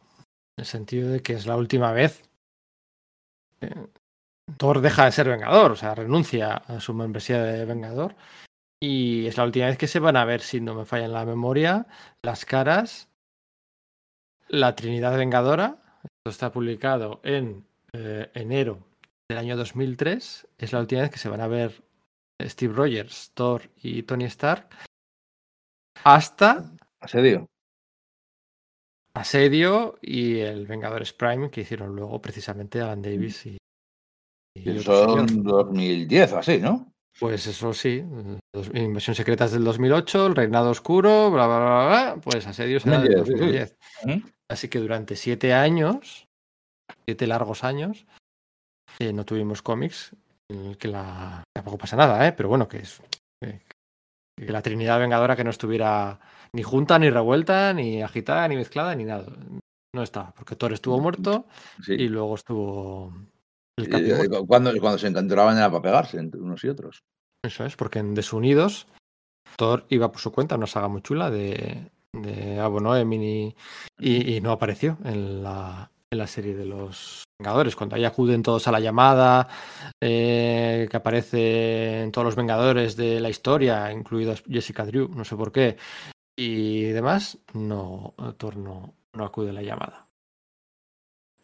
en 0.56 0.62
el 0.62 0.66
sentido 0.66 1.10
de 1.10 1.20
que 1.20 1.34
es 1.34 1.46
la 1.46 1.56
última 1.56 1.92
vez 1.92 2.22
que 3.60 3.74
Thor 4.56 4.80
deja 4.80 5.04
de 5.04 5.12
ser 5.12 5.28
Vengador, 5.28 5.72
o 5.72 5.76
sea, 5.76 5.94
renuncia 5.94 6.54
a 6.54 6.80
su 6.80 6.94
membresía 6.94 7.42
de 7.42 7.64
Vengador. 7.64 8.14
Y 8.80 9.26
es 9.26 9.36
la 9.36 9.44
última 9.44 9.66
vez 9.66 9.78
que 9.78 9.86
se 9.86 10.00
van 10.00 10.16
a 10.16 10.24
ver, 10.24 10.40
si 10.40 10.60
no 10.60 10.74
me 10.74 10.84
falla 10.84 11.04
en 11.04 11.12
la 11.12 11.24
memoria, 11.24 11.86
las 12.22 12.44
caras, 12.44 13.08
la 14.48 14.74
Trinidad 14.74 15.16
Vengadora. 15.16 15.78
Esto 16.02 16.30
está 16.30 16.52
publicado 16.52 17.20
en 17.22 17.64
eh, 17.92 18.30
enero 18.34 18.91
del 19.28 19.38
año 19.38 19.56
2003. 19.56 20.48
Es 20.58 20.72
la 20.72 20.80
última 20.80 21.02
vez 21.02 21.10
que 21.10 21.18
se 21.18 21.28
van 21.28 21.40
a 21.40 21.48
ver 21.48 21.82
Steve 22.40 22.74
Rogers, 22.74 23.32
Thor 23.34 23.62
y 23.82 24.02
Tony 24.02 24.24
Stark. 24.24 24.68
Hasta 26.04 26.72
¿Asedio? 27.02 27.48
Asedio 29.14 29.98
y 30.00 30.38
el 30.38 30.66
Vengadores 30.66 31.12
Prime 31.12 31.50
que 31.50 31.62
hicieron 31.62 31.94
luego 31.94 32.22
precisamente 32.22 32.80
Alan 32.80 33.02
Davis 33.02 33.44
y, 33.46 33.58
y 34.54 34.78
son 34.80 35.28
señor. 35.28 35.44
2010 35.44 36.32
o 36.32 36.38
así, 36.38 36.58
¿no? 36.58 36.92
Pues 37.18 37.46
eso 37.46 37.74
sí, 37.74 38.02
Invasión 38.72 39.14
Secretas 39.14 39.52
del 39.52 39.64
2008, 39.64 40.28
El 40.28 40.36
Reinado 40.36 40.70
Oscuro, 40.70 41.30
bla, 41.30 41.46
bla, 41.46 41.58
bla, 41.58 41.86
bla, 41.86 42.20
pues 42.22 42.46
Asedio 42.46 42.80
será 42.80 43.00
del 43.00 43.16
2010, 43.16 43.26
sí, 43.26 43.32
sí. 43.32 43.38
2010. 43.38 43.76
Ujú. 44.22 44.32
Así 44.48 44.68
que 44.68 44.78
durante 44.78 45.16
siete 45.16 45.52
años, 45.52 46.28
siete 47.04 47.26
largos 47.26 47.64
años, 47.64 48.06
eh, 48.98 49.12
no 49.12 49.24
tuvimos 49.24 49.62
cómics 49.62 50.14
en 50.50 50.66
el 50.66 50.76
que 50.78 50.88
la... 50.88 51.42
Tampoco 51.54 51.78
pasa 51.78 51.96
nada, 51.96 52.26
¿eh? 52.26 52.32
Pero 52.32 52.48
bueno, 52.48 52.68
que 52.68 52.78
es... 52.78 53.00
que- 53.42 53.60
que 54.38 54.50
la 54.50 54.62
Trinidad 54.62 54.98
Vengadora 54.98 55.36
que 55.36 55.44
no 55.44 55.50
estuviera 55.50 56.18
ni 56.54 56.62
junta, 56.62 56.98
ni 56.98 57.10
revuelta, 57.10 57.72
ni 57.74 58.02
agitada, 58.02 58.48
ni 58.48 58.56
mezclada, 58.56 58.94
ni 58.94 59.04
nada. 59.04 59.26
No 59.94 60.02
estaba, 60.02 60.32
porque 60.32 60.56
Thor 60.56 60.72
estuvo 60.72 60.98
muerto 60.98 61.46
Sí. 61.82 61.92
y 61.92 62.08
luego 62.08 62.34
estuvo 62.34 63.12
el 63.78 63.94
eh, 63.94 64.14
muerto. 64.16 64.46
cuando, 64.46 64.72
cuando 64.80 64.98
se 64.98 65.08
encontraban 65.08 65.58
era 65.58 65.70
para 65.70 65.82
pegarse 65.82 66.18
entre 66.18 66.40
unos 66.40 66.64
y 66.64 66.68
otros. 66.68 67.02
Eso 67.44 67.64
es, 67.66 67.76
porque 67.76 67.98
en 67.98 68.14
Desunidos 68.14 68.86
Thor 69.56 69.84
iba 69.90 70.10
por 70.10 70.20
su 70.20 70.32
cuenta, 70.32 70.56
una 70.56 70.66
saga 70.66 70.88
muy 70.88 71.02
chula 71.02 71.30
de, 71.30 71.90
de 72.14 72.58
Abono 72.58 72.96
Emini 72.96 73.54
y, 73.98 74.34
y 74.34 74.40
no 74.40 74.50
apareció 74.52 74.96
en 75.04 75.42
la, 75.42 75.90
en 76.12 76.18
la 76.18 76.26
serie 76.26 76.54
de 76.54 76.66
los 76.66 77.24
Vengadores. 77.38 77.74
Cuando 77.74 77.96
ahí 77.96 78.04
acuden 78.04 78.42
todos 78.42 78.68
a 78.68 78.72
la 78.72 78.78
llamada, 78.80 79.48
eh, 80.00 80.86
que 80.90 80.96
aparecen 80.96 82.12
todos 82.12 82.24
los 82.26 82.36
Vengadores 82.36 82.96
de 82.96 83.18
la 83.18 83.30
historia, 83.30 83.90
incluidos 83.90 84.44
Jessica 84.48 84.84
Drew, 84.84 85.08
no 85.08 85.24
sé 85.24 85.34
por 85.36 85.50
qué, 85.50 85.76
y 86.36 86.84
demás, 86.84 87.38
no, 87.54 88.14
Thor 88.36 88.56
no, 88.56 88.94
acude 89.18 89.50
a 89.50 89.54
la 89.54 89.62
llamada. 89.62 90.06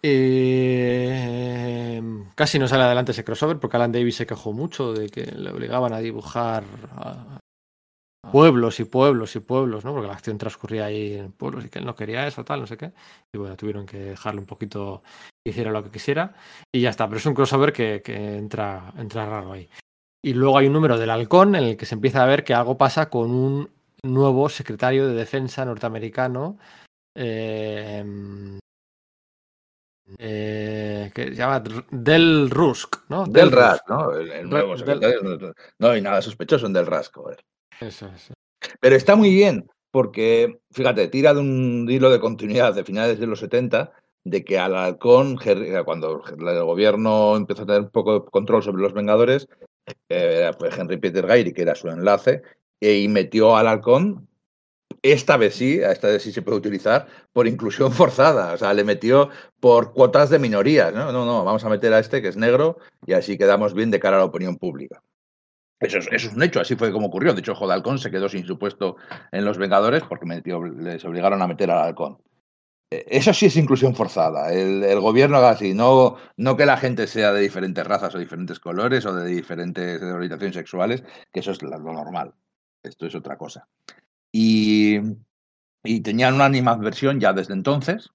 Eh, 0.01 0.81
casi 2.37 2.61
no 2.61 2.69
sale 2.69 2.85
adelante 2.85 3.11
ese 3.11 3.25
crossover 3.25 3.59
porque 3.59 3.77
Alan 3.77 3.91
Davis 3.91 4.15
se 4.15 4.27
quejó 4.27 4.53
mucho 4.53 4.93
de 4.93 5.09
que 5.09 5.23
le 5.23 5.51
obligaban 5.51 5.93
a 5.93 5.99
dibujar 5.99 6.63
pueblos 8.31 8.81
y 8.81 8.85
pueblos 8.85 9.35
y 9.37 9.41
pueblos, 9.41 9.85
¿no? 9.85 9.93
Porque 9.93 10.09
la 10.09 10.15
acción 10.15 10.39
transcurría 10.39 10.87
ahí 10.87 11.15
en 11.15 11.33
pueblos 11.33 11.65
y 11.65 11.69
que 11.69 11.79
él 11.79 11.87
no 11.87 11.95
quería 11.95 12.27
eso, 12.27 12.45
tal, 12.45 12.61
no 12.61 12.67
sé 12.67 12.77
qué. 12.77 12.93
Y 13.35 13.39
bueno, 13.39 13.57
tuvieron 13.57 13.87
que 13.87 13.99
dejarle 13.99 14.41
un 14.41 14.47
poquito 14.47 15.03
que 15.45 15.51
hiciera 15.51 15.71
lo 15.71 15.83
que 15.85 15.91
quisiera 15.91 16.35
y 16.73 16.81
ya 16.83 16.91
está. 16.91 17.07
Pero 17.07 17.19
es 17.19 17.27
un 17.27 17.35
crossover 17.35 17.73
que, 17.73 18.03
que 18.05 18.37
entra, 18.37 18.93
entra 18.99 19.27
raro 19.27 19.53
ahí. 19.53 19.69
Y 20.25 20.35
luego 20.35 20.59
hay 20.59 20.67
un 20.67 20.73
número 20.73 20.99
del 20.99 21.11
halcón 21.11 21.55
en 21.55 21.65
el 21.65 21.77
que 21.77 21.87
se 21.87 21.95
empieza 21.95 22.23
a 22.23 22.27
ver 22.27 22.45
que 22.45 22.55
algo 22.55 22.77
pasa 22.77 23.09
con 23.09 23.31
un 23.31 23.71
nuevo 24.03 24.49
secretario 24.49 25.07
de 25.07 25.15
defensa 25.15 25.65
norteamericano. 25.65 26.59
eh, 27.17 28.59
eh, 30.19 31.11
que 31.15 31.25
se 31.29 31.35
llama 31.35 31.63
Del 31.91 32.49
Rusk, 32.51 32.97
¿no? 33.11 33.27
Del 33.27 33.53
Rusk. 33.53 33.89
¿no? 33.89 34.13
El, 34.15 34.31
el 34.33 34.49
nuevo 34.49 34.71
Del- 34.71 34.79
secretario. 34.79 35.55
No, 35.79 35.89
hay 35.91 36.01
nada 36.01 36.23
sospechoso 36.23 36.67
en 36.67 36.73
Del 36.73 36.87
Rask, 36.87 37.15
joder. 37.15 37.45
Pero 38.81 38.97
está 38.97 39.17
muy 39.17 39.31
bien, 39.31 39.69
porque, 39.91 40.59
fíjate, 40.73 41.09
tira 41.09 41.33
de 41.35 41.41
un 41.41 41.87
hilo 41.89 42.11
de 42.11 42.21
continuidad 42.21 42.75
de 42.75 42.85
finales 42.85 43.19
de 43.19 43.27
los 43.27 43.41
70, 43.41 43.93
de 44.25 44.45
que 44.45 44.59
al 44.59 44.75
halcón, 44.77 45.39
Henry- 45.39 45.75
eh, 45.75 45.83
cuando 45.85 46.23
el 46.29 46.65
gobierno 46.65 47.37
empezó 47.37 47.63
a 47.63 47.67
tener 47.67 47.83
un 47.83 47.91
poco 47.91 48.15
de 48.21 48.27
control 48.31 48.63
sobre 48.63 48.83
los 48.83 48.93
Vengadores, 48.93 49.49
eh, 50.09 50.51
fue 50.59 50.71
Henry 50.77 50.99
Peter 50.99 51.27
Gairi, 51.27 51.53
que 51.53 51.63
era 51.63 51.75
su 51.75 51.89
enlace, 51.89 52.43
e- 52.81 52.99
y 52.99 53.09
metió 53.09 53.57
al 53.57 53.69
halcón, 53.69 54.29
esta 55.03 55.37
vez 55.37 55.55
sí, 55.55 55.79
esta 55.81 56.09
vez 56.09 56.23
sí 56.23 56.33
se 56.33 56.43
puede 56.43 56.59
utilizar, 56.59 57.07
por 57.33 57.47
inclusión 57.47 57.93
forzada. 57.93 58.53
O 58.53 58.59
sea, 58.59 58.75
le 58.75 58.85
metió 58.85 59.31
por 59.61 59.93
cuotas 59.93 60.29
de 60.31 60.39
minorías. 60.39 60.93
No, 60.93 61.13
no, 61.13 61.25
no, 61.25 61.45
vamos 61.45 61.65
a 61.65 61.69
meter 61.69 61.93
a 61.95 62.01
este 62.01 62.21
que 62.21 62.29
es 62.29 62.37
negro 62.37 62.79
y 63.07 63.13
así 63.13 63.39
quedamos 63.39 63.75
bien 63.75 63.91
de 63.91 64.01
cara 64.01 64.17
a 64.17 64.21
la 64.21 64.25
opinión 64.27 64.57
pública. 64.57 65.01
Eso 65.81 65.99
es, 66.11 66.25
un 66.33 66.43
hecho, 66.43 66.61
así 66.61 66.75
fue 66.75 66.91
como 66.91 67.07
ocurrió. 67.07 67.35
De 67.35 67.41
hecho, 67.41 67.55
Halcón 67.71 67.99
se 67.99 68.11
quedó 68.11 68.29
sin 68.29 68.45
su 68.45 68.59
puesto 68.59 68.97
en 69.31 69.45
los 69.45 69.59
Vengadores 69.59 70.03
porque 70.03 70.27
les 70.27 71.05
obligaron 71.05 71.41
a 71.41 71.47
meter 71.47 71.71
al 71.71 71.85
halcón. 71.85 72.19
Eh, 72.91 73.05
Eso 73.09 73.33
sí 73.33 73.47
es 73.47 73.57
inclusión 73.57 73.95
forzada. 73.95 74.53
El, 74.53 75.01
gobierno 75.01 75.37
haga 75.37 75.51
así, 75.51 75.75
no, 75.75 76.17
no 76.37 76.57
que 76.57 76.67
la 76.67 76.77
gente 76.79 77.07
sea 77.07 77.33
de 77.33 77.43
diferentes 77.43 77.87
razas 77.87 78.15
o 78.15 78.19
diferentes 78.19 78.59
colores 78.59 79.07
o 79.07 79.15
de 79.15 79.27
diferentes 79.27 80.03
orientaciones 80.03 80.57
sexuales, 80.57 81.05
que 81.33 81.41
eso 81.41 81.53
es 81.53 81.63
lo 81.63 81.79
normal. 81.79 82.35
Esto 82.83 83.07
es 83.07 83.15
otra 83.15 83.37
cosa. 83.37 83.69
Y, 84.33 84.99
tenían 86.03 86.35
una 86.35 86.45
animadversión 86.47 87.21
ya 87.21 87.33
desde 87.33 87.55
entonces. 87.55 88.11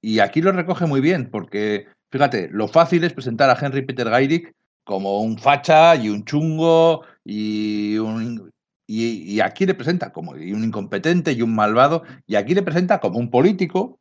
Y 0.00 0.18
aquí 0.18 0.40
lo 0.40 0.52
recoge 0.52 0.86
muy 0.86 1.00
bien, 1.00 1.30
porque 1.30 1.86
fíjate, 2.10 2.48
lo 2.50 2.66
fácil 2.66 3.04
es 3.04 3.12
presentar 3.12 3.50
a 3.50 3.58
Henry 3.60 3.82
Peter 3.82 4.08
Geirig 4.08 4.54
como 4.84 5.20
un 5.20 5.38
facha 5.38 5.94
y 5.96 6.08
un 6.08 6.24
chungo 6.24 7.02
y 7.24 7.98
un. 7.98 8.50
Y, 8.86 9.40
aquí 9.40 9.64
le 9.64 9.74
presenta 9.74 10.12
como 10.12 10.36
y 10.36 10.52
un 10.52 10.64
incompetente 10.64 11.32
y 11.32 11.40
un 11.40 11.54
malvado, 11.54 12.02
y 12.26 12.34
aquí 12.34 12.54
le 12.54 12.62
presenta 12.62 13.00
como 13.00 13.18
un 13.18 13.30
político 13.30 14.00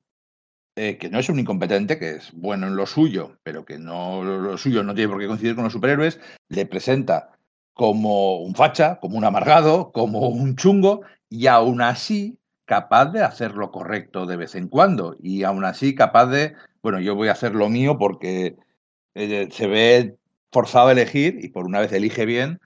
eh, 0.76 0.98
que 0.98 1.10
no 1.10 1.20
es 1.20 1.30
un 1.30 1.40
incompetente, 1.40 2.00
que 2.00 2.12
es 2.12 2.32
bueno 2.34 2.68
en 2.68 2.76
lo 2.76 2.86
suyo, 2.86 3.38
pero 3.44 3.66
que 3.66 3.78
no 3.78 4.24
lo 4.24 4.58
suyo 4.58 4.84
no 4.84 4.94
tiene 4.96 5.10
por 5.12 5.20
qué 5.20 5.28
coincidir 5.28 5.56
con 5.56 5.66
los 5.66 5.74
superhéroes, 5.74 6.20
le 6.50 6.66
presenta 6.66 7.38
como 7.74 8.40
un 8.42 8.56
facha, 8.56 9.00
como 9.00 9.18
un 9.18 9.26
amargado, 9.26 9.92
como 9.92 10.30
un 10.30 10.56
chungo, 10.56 11.02
y 11.30 11.48
aún 11.48 11.82
así 11.82 12.40
capaz 12.66 13.08
de 13.08 13.22
hacer 13.22 13.56
lo 13.56 13.70
correcto 13.72 14.26
de 14.26 14.38
vez 14.38 14.56
en 14.56 14.70
cuando, 14.70 15.18
y 15.20 15.44
aún 15.44 15.66
así 15.66 15.94
capaz 15.94 16.28
de, 16.28 16.56
bueno, 16.82 17.02
yo 17.02 17.16
voy 17.16 17.28
a 17.28 17.34
hacer 17.34 17.54
lo 17.54 17.70
mío 17.70 17.98
porque 17.98 18.56
eh, 19.16 19.50
se 19.52 19.68
ve 19.68 20.18
forzado 20.52 20.90
a 20.90 20.92
elegir, 20.92 21.40
y 21.44 21.50
por 21.50 21.66
una 21.66 21.80
vez 21.80 21.92
elige 21.94 22.26
bien, 22.26 22.60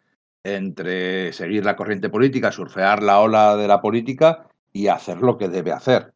entre 0.43 1.33
seguir 1.33 1.65
la 1.65 1.75
corriente 1.75 2.09
política, 2.09 2.51
surfear 2.51 3.01
la 3.01 3.19
ola 3.19 3.55
de 3.55 3.67
la 3.67 3.81
política 3.81 4.47
y 4.71 4.87
hacer 4.87 5.17
lo 5.17 5.37
que 5.37 5.49
debe 5.49 5.71
hacer 5.71 6.13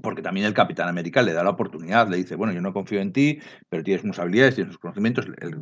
porque 0.00 0.22
también 0.22 0.46
el 0.46 0.54
Capitán 0.54 0.88
América 0.88 1.22
le 1.22 1.32
da 1.32 1.44
la 1.44 1.50
oportunidad, 1.50 2.08
le 2.08 2.16
dice, 2.16 2.34
bueno, 2.34 2.52
yo 2.52 2.60
no 2.60 2.72
confío 2.72 3.00
en 3.00 3.12
ti, 3.12 3.38
pero 3.68 3.84
tienes 3.84 4.02
unas 4.02 4.18
habilidades, 4.18 4.54
tienes 4.54 4.70
unos 4.70 4.80
conocimientos. 4.80 5.26
El 5.38 5.60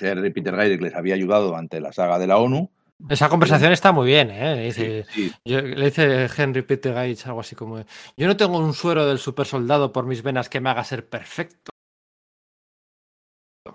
Henry 0.00 0.30
Peter 0.30 0.54
Geirig 0.56 0.80
les 0.82 0.94
había 0.94 1.14
ayudado 1.14 1.54
ante 1.54 1.80
la 1.80 1.92
saga 1.92 2.18
de 2.18 2.26
la 2.26 2.38
ONU. 2.38 2.70
Esa 3.08 3.28
conversación 3.28 3.72
está 3.72 3.92
muy 3.92 4.06
bien, 4.06 4.30
¿eh? 4.30 4.56
Le 4.56 4.62
dice, 4.64 5.06
Sí, 5.12 5.30
yo- 5.44 5.60
le 5.60 5.84
dice 5.84 6.26
Henry 6.36 6.62
Peter 6.62 6.94
Gates 6.94 7.26
algo 7.26 7.40
así 7.40 7.54
como: 7.54 7.84
Yo 8.16 8.26
no 8.26 8.36
tengo 8.36 8.58
un 8.58 8.72
suero 8.72 9.06
del 9.06 9.18
super 9.18 9.46
soldado 9.46 9.92
por 9.92 10.06
mis 10.06 10.22
venas 10.22 10.48
que 10.48 10.60
me 10.60 10.70
haga 10.70 10.82
ser 10.82 11.06
perfecto. 11.06 11.70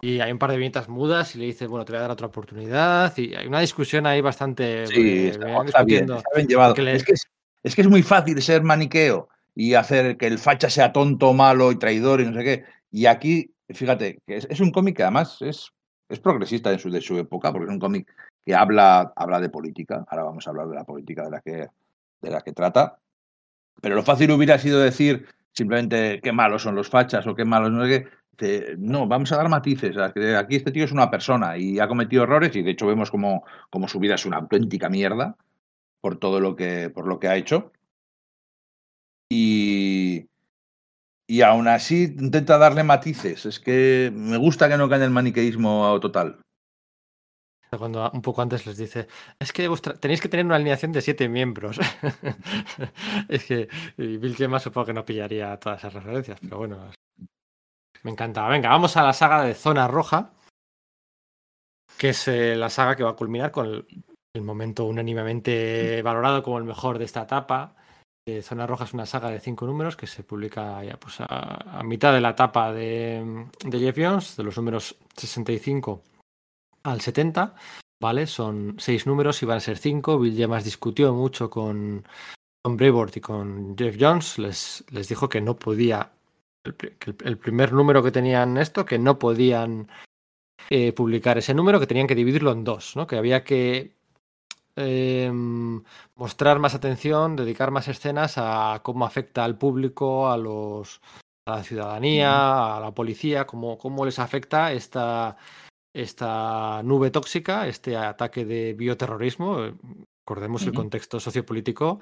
Y 0.01 0.19
hay 0.19 0.31
un 0.31 0.39
par 0.39 0.51
de 0.51 0.57
viñetas 0.57 0.89
mudas 0.89 1.35
y 1.35 1.39
le 1.39 1.45
dice: 1.45 1.67
Bueno, 1.67 1.85
te 1.85 1.91
voy 1.91 1.99
a 1.99 2.01
dar 2.01 2.11
otra 2.11 2.27
oportunidad. 2.27 3.15
Y 3.17 3.35
hay 3.35 3.47
una 3.47 3.59
discusión 3.59 4.05
ahí 4.05 4.21
bastante. 4.21 4.85
sí, 4.87 4.93
eh, 4.95 5.27
está, 5.29 5.45
bien 5.45 5.65
está 5.67 5.83
bien, 5.83 6.11
está 6.11 6.29
bien 6.35 6.47
llevado. 6.47 6.75
le- 6.75 6.95
Es, 6.95 7.03
que 7.03 7.13
es, 7.13 7.27
es 7.63 7.75
que 7.75 7.81
es 7.81 7.87
muy 7.89 8.03
fácil 8.03 8.41
ser 8.41 8.63
maniqueo 8.63 9.29
y 9.55 9.73
hacer 9.73 10.17
que 10.17 10.27
el 10.27 10.39
facha 10.39 10.69
sea 10.69 10.93
tonto, 10.93 11.33
malo 11.33 11.71
y 11.71 11.77
traidor 11.77 12.21
y 12.21 12.25
no 12.25 12.33
sé 12.33 12.43
qué. 12.43 12.65
Y 12.91 13.05
aquí, 13.05 13.53
fíjate, 13.69 14.19
que 14.25 14.37
es, 14.37 14.47
es 14.49 14.59
un 14.59 14.71
cómic 14.71 14.97
que 14.97 15.03
además 15.03 15.41
es, 15.41 15.71
es 16.09 16.19
progresista 16.19 16.71
en 16.71 16.79
su, 16.79 16.89
de 16.89 17.01
su 17.01 17.17
época, 17.17 17.51
porque 17.51 17.65
es 17.65 17.71
un 17.71 17.79
cómic 17.79 18.11
que 18.45 18.55
habla, 18.55 19.13
habla 19.15 19.39
de 19.39 19.49
política. 19.49 20.03
Ahora 20.07 20.23
vamos 20.23 20.45
a 20.47 20.49
hablar 20.49 20.67
de 20.67 20.75
la 20.75 20.83
política 20.83 21.23
de 21.23 21.31
la 21.31 21.41
que, 21.41 21.67
de 22.21 22.29
la 22.29 22.41
que 22.41 22.53
trata. 22.53 22.97
Pero 23.81 23.95
lo 23.95 24.03
fácil 24.03 24.31
hubiera 24.31 24.57
sido 24.57 24.79
decir 24.79 25.27
simplemente 25.53 26.19
qué 26.23 26.31
malos 26.31 26.61
son 26.63 26.75
los 26.75 26.89
fachas 26.89 27.25
o 27.27 27.35
qué 27.35 27.45
malos 27.45 27.71
no 27.71 27.83
sé 27.85 27.89
qué. 27.89 28.07
No, 28.77 29.07
vamos 29.07 29.31
a 29.31 29.37
dar 29.37 29.49
matices. 29.49 29.97
Aquí 29.97 30.55
este 30.55 30.71
tío 30.71 30.85
es 30.85 30.91
una 30.91 31.09
persona 31.09 31.57
y 31.57 31.79
ha 31.79 31.87
cometido 31.87 32.23
errores 32.23 32.55
y 32.55 32.63
de 32.63 32.71
hecho 32.71 32.87
vemos 32.87 33.11
como, 33.11 33.43
como 33.69 33.87
su 33.87 33.99
vida 33.99 34.15
es 34.15 34.25
una 34.25 34.37
auténtica 34.37 34.89
mierda 34.89 35.35
por 36.01 36.17
todo 36.17 36.39
lo 36.39 36.55
que, 36.55 36.89
por 36.89 37.07
lo 37.07 37.19
que 37.19 37.27
ha 37.27 37.35
hecho. 37.35 37.71
Y, 39.29 40.27
y 41.27 41.41
aún 41.41 41.67
así 41.67 42.15
intenta 42.19 42.57
darle 42.57 42.83
matices. 42.83 43.45
Es 43.45 43.59
que 43.59 44.11
me 44.13 44.37
gusta 44.37 44.67
que 44.67 44.77
no 44.77 44.89
caiga 44.89 45.05
el 45.05 45.11
maniqueísmo 45.11 45.99
total. 45.99 46.41
Cuando 47.77 48.11
un 48.11 48.21
poco 48.21 48.41
antes 48.41 48.65
les 48.65 48.75
dice: 48.75 49.07
Es 49.39 49.53
que 49.53 49.69
tenéis 50.01 50.19
que 50.19 50.27
tener 50.27 50.45
una 50.45 50.55
alineación 50.55 50.91
de 50.91 51.01
siete 51.01 51.29
miembros. 51.29 51.79
es 53.29 53.45
que 53.45 53.69
Bill 53.95 54.35
Gemma 54.35 54.59
supongo 54.59 54.87
que 54.87 54.93
no 54.93 55.05
pillaría 55.05 55.57
todas 55.57 55.79
esas 55.79 55.93
referencias, 55.93 56.37
pero 56.41 56.57
bueno. 56.57 56.91
Me 58.03 58.11
encantaba. 58.11 58.49
Venga, 58.49 58.69
vamos 58.69 58.97
a 58.97 59.03
la 59.03 59.13
saga 59.13 59.43
de 59.43 59.53
Zona 59.53 59.87
Roja, 59.87 60.33
que 61.97 62.09
es 62.09 62.27
eh, 62.27 62.55
la 62.55 62.69
saga 62.69 62.95
que 62.95 63.03
va 63.03 63.11
a 63.11 63.15
culminar 63.15 63.51
con 63.51 63.67
el, 63.67 63.85
el 64.33 64.41
momento 64.41 64.85
unánimemente 64.85 66.01
valorado 66.01 66.41
como 66.41 66.57
el 66.57 66.63
mejor 66.63 66.97
de 66.97 67.05
esta 67.05 67.23
etapa. 67.23 67.75
Eh, 68.27 68.41
Zona 68.41 68.67
Roja 68.67 68.85
es 68.85 68.93
una 68.93 69.05
saga 69.05 69.29
de 69.29 69.39
cinco 69.39 69.65
números 69.65 69.95
que 69.95 70.07
se 70.07 70.23
publica 70.23 70.83
ya 70.83 70.97
pues, 70.97 71.19
a, 71.21 71.79
a 71.79 71.83
mitad 71.83 72.13
de 72.13 72.21
la 72.21 72.31
etapa 72.31 72.71
de, 72.71 73.47
de 73.65 73.79
Jeff 73.79 73.97
Jones, 73.97 74.37
de 74.37 74.43
los 74.43 74.57
números 74.57 74.95
65 75.15 76.03
al 76.83 77.01
70. 77.01 77.55
¿Vale? 78.01 78.25
Son 78.25 78.77
seis 78.79 79.05
números 79.05 79.43
y 79.43 79.45
van 79.45 79.57
a 79.57 79.59
ser 79.59 79.77
cinco. 79.77 80.17
Bill 80.17 80.35
Gemas 80.35 80.63
discutió 80.63 81.13
mucho 81.13 81.51
con, 81.51 82.03
con 82.63 82.75
Brevoort 82.75 83.17
y 83.17 83.21
con 83.21 83.77
Jeff 83.77 83.95
Jones. 83.99 84.39
Les, 84.39 84.83
les 84.89 85.07
dijo 85.07 85.29
que 85.29 85.39
no 85.39 85.55
podía 85.55 86.11
el, 86.63 87.37
primer 87.37 87.73
número 87.73 88.03
que 88.03 88.11
tenían 88.11 88.57
esto, 88.57 88.85
que 88.85 88.99
no 88.99 89.19
podían 89.19 89.87
eh, 90.69 90.93
publicar 90.93 91.37
ese 91.37 91.53
número, 91.53 91.79
que 91.79 91.87
tenían 91.87 92.07
que 92.07 92.15
dividirlo 92.15 92.51
en 92.51 92.63
dos, 92.63 92.95
¿no? 92.95 93.07
que 93.07 93.17
había 93.17 93.43
que 93.43 93.95
eh, 94.75 95.31
mostrar 96.15 96.59
más 96.59 96.75
atención, 96.75 97.35
dedicar 97.35 97.71
más 97.71 97.87
escenas 97.87 98.35
a 98.37 98.81
cómo 98.83 99.05
afecta 99.05 99.43
al 99.43 99.57
público, 99.57 100.29
a 100.29 100.37
los 100.37 101.01
a 101.47 101.57
la 101.57 101.63
ciudadanía, 101.63 102.77
a 102.77 102.79
la 102.79 102.93
policía, 102.93 103.47
cómo, 103.47 103.77
cómo 103.77 104.05
les 104.05 104.19
afecta 104.19 104.71
esta, 104.71 105.37
esta 105.91 106.83
nube 106.83 107.09
tóxica, 107.09 107.67
este 107.67 107.97
ataque 107.97 108.45
de 108.45 108.73
bioterrorismo. 108.73 109.63
Eh, 109.63 109.73
Recordemos 110.23 110.63
el 110.63 110.73
contexto 110.73 111.19
sociopolítico 111.19 111.99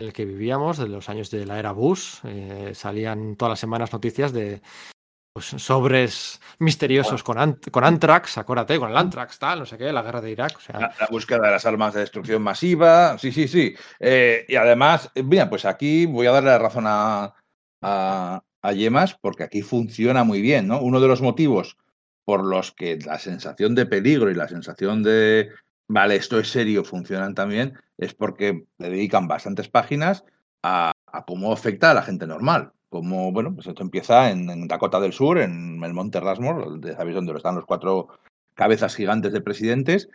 el 0.00 0.12
que 0.12 0.24
vivíamos, 0.24 0.78
de 0.78 0.88
los 0.88 1.08
años 1.08 1.30
de 1.30 1.46
la 1.46 1.58
era 1.58 1.72
Bush. 1.72 2.16
eh, 2.24 2.72
salían 2.74 3.36
todas 3.36 3.50
las 3.50 3.60
semanas 3.60 3.92
noticias 3.92 4.32
de 4.32 4.62
pues, 5.32 5.46
sobres 5.46 6.40
misteriosos 6.58 7.22
con, 7.22 7.60
con 7.70 7.84
Antrax, 7.84 8.38
acuérdate, 8.38 8.78
con 8.78 8.90
el 8.90 8.96
Antrax, 8.96 9.38
tal, 9.38 9.60
no 9.60 9.66
sé 9.66 9.78
qué, 9.78 9.92
la 9.92 10.02
guerra 10.02 10.20
de 10.20 10.30
Irak. 10.30 10.58
La 10.72 11.08
búsqueda 11.10 11.46
de 11.46 11.50
las 11.52 11.66
armas 11.66 11.94
de 11.94 12.00
destrucción 12.00 12.42
masiva, 12.42 13.16
sí, 13.18 13.30
sí, 13.30 13.46
sí. 13.46 13.74
Eh, 14.00 14.44
y 14.48 14.56
además, 14.56 15.10
eh, 15.14 15.22
mira, 15.22 15.48
pues 15.48 15.64
aquí 15.64 16.06
voy 16.06 16.26
a 16.26 16.32
darle 16.32 16.50
la 16.50 16.58
razón 16.58 16.84
a, 16.86 17.34
a, 17.82 18.42
a 18.62 18.72
Yemas, 18.72 19.14
porque 19.20 19.44
aquí 19.44 19.62
funciona 19.62 20.24
muy 20.24 20.40
bien, 20.40 20.66
¿no? 20.66 20.80
Uno 20.80 21.00
de 21.00 21.08
los 21.08 21.22
motivos 21.22 21.76
por 22.24 22.44
los 22.44 22.72
que 22.72 22.98
la 22.98 23.18
sensación 23.18 23.74
de 23.74 23.86
peligro 23.86 24.30
y 24.30 24.34
la 24.34 24.48
sensación 24.48 25.02
de, 25.02 25.50
vale, 25.90 26.14
esto 26.14 26.38
es 26.38 26.48
serio, 26.48 26.84
funcionan 26.84 27.34
también, 27.34 27.74
es 27.98 28.14
porque 28.14 28.64
le 28.78 28.90
dedican 28.90 29.26
bastantes 29.26 29.68
páginas 29.68 30.24
a, 30.62 30.92
cómo 31.26 31.52
afecta 31.52 31.90
a 31.90 31.94
la 31.94 32.02
gente 32.02 32.26
normal. 32.28 32.72
Como, 32.88 33.32
bueno, 33.32 33.54
pues 33.54 33.66
esto 33.66 33.82
empieza 33.82 34.30
en, 34.30 34.68
Dakota 34.68 35.00
del 35.00 35.12
Sur, 35.12 35.38
en 35.38 35.82
el 35.82 35.92
Monte 35.92 36.20
Rushmore, 36.20 36.78
de- 36.78 36.94
¿sabéis 36.94 37.16
dónde 37.16 37.32
están 37.32 37.56
los 37.56 37.66
cuatro 37.66 38.08
cabezas 38.54 38.94
gigantes 38.94 39.32
de 39.32 39.40
presidentes? 39.40 40.08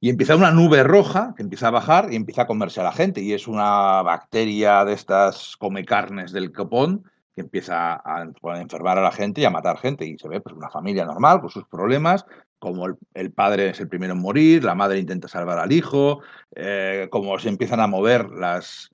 Y 0.00 0.10
empieza 0.10 0.36
una 0.36 0.52
nube 0.52 0.84
roja 0.84 1.34
que 1.36 1.42
empieza 1.42 1.68
a 1.68 1.72
bajar 1.72 2.12
y 2.12 2.16
empieza 2.16 2.42
a 2.42 2.46
comerse 2.46 2.80
a 2.80 2.84
la 2.84 2.92
gente. 2.92 3.20
Y 3.20 3.32
es 3.32 3.48
una 3.48 4.02
bacteria 4.02 4.84
de 4.84 4.92
estas 4.92 5.56
come 5.56 5.84
carnes 5.84 6.30
del 6.30 6.52
copón 6.52 7.04
empieza 7.40 8.00
a 8.04 8.26
enfermar 8.56 8.98
a 8.98 9.02
la 9.02 9.12
gente 9.12 9.40
y 9.40 9.44
a 9.44 9.50
matar 9.50 9.78
gente. 9.78 10.06
Y 10.06 10.18
se 10.18 10.28
ve 10.28 10.40
pues 10.40 10.54
una 10.54 10.70
familia 10.70 11.04
normal 11.04 11.40
con 11.40 11.50
sus 11.50 11.66
problemas, 11.66 12.24
como 12.58 12.86
el, 12.86 12.96
el 13.14 13.32
padre 13.32 13.70
es 13.70 13.80
el 13.80 13.88
primero 13.88 14.14
en 14.14 14.20
morir, 14.20 14.64
la 14.64 14.74
madre 14.74 14.98
intenta 14.98 15.28
salvar 15.28 15.58
al 15.58 15.72
hijo, 15.72 16.20
eh, 16.54 17.08
como 17.10 17.38
se 17.38 17.48
empiezan 17.48 17.80
a 17.80 17.86
mover 17.86 18.28
las, 18.30 18.90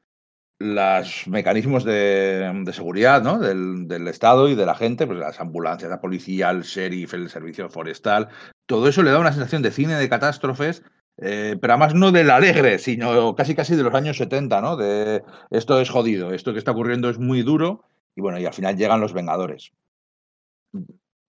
los 0.58 1.26
mecanismos 1.26 1.84
de, 1.84 2.62
de 2.64 2.72
seguridad 2.72 3.22
¿no? 3.22 3.38
del, 3.38 3.88
del 3.88 4.08
Estado 4.08 4.48
y 4.48 4.54
de 4.54 4.66
la 4.66 4.74
gente, 4.74 5.06
pues 5.06 5.18
las 5.18 5.40
ambulancias, 5.40 5.90
la 5.90 6.00
policía, 6.00 6.50
el 6.50 6.62
sheriff, 6.62 7.14
el 7.14 7.30
servicio 7.30 7.68
forestal, 7.70 8.28
todo 8.66 8.88
eso 8.88 9.02
le 9.02 9.10
da 9.10 9.18
una 9.18 9.32
sensación 9.32 9.62
de 9.62 9.70
cine 9.70 9.94
de 9.94 10.08
catástrofes, 10.08 10.82
eh, 11.18 11.56
pero 11.60 11.74
además 11.74 11.94
no 11.94 12.12
del 12.12 12.30
alegre, 12.30 12.78
sino 12.78 13.34
casi 13.34 13.54
casi 13.54 13.76
de 13.76 13.82
los 13.82 13.94
años 13.94 14.16
70, 14.16 14.60
¿no? 14.60 14.76
De 14.76 15.22
esto 15.50 15.80
es 15.80 15.88
jodido, 15.88 16.32
esto 16.32 16.52
que 16.52 16.58
está 16.58 16.72
ocurriendo 16.72 17.08
es 17.08 17.18
muy 17.18 17.42
duro 17.42 17.84
y 18.14 18.20
bueno, 18.20 18.38
y 18.38 18.46
al 18.46 18.54
final 18.54 18.76
llegan 18.76 19.00
los 19.00 19.12
Vengadores. 19.12 19.72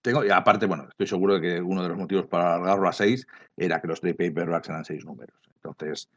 Tengo, 0.02 0.24
y 0.24 0.30
aparte, 0.30 0.66
bueno, 0.66 0.86
estoy 0.88 1.06
seguro 1.06 1.34
de 1.34 1.40
que 1.40 1.60
uno 1.60 1.82
de 1.82 1.88
los 1.88 1.98
motivos 1.98 2.26
para 2.26 2.54
alargarlo 2.54 2.88
a 2.88 2.92
seis 2.92 3.26
era 3.56 3.80
que 3.80 3.88
los 3.88 4.00
trade 4.00 4.14
paperbacks 4.14 4.68
eran 4.68 4.84
seis 4.84 5.04
números. 5.04 5.36
Entonces, 5.56 6.08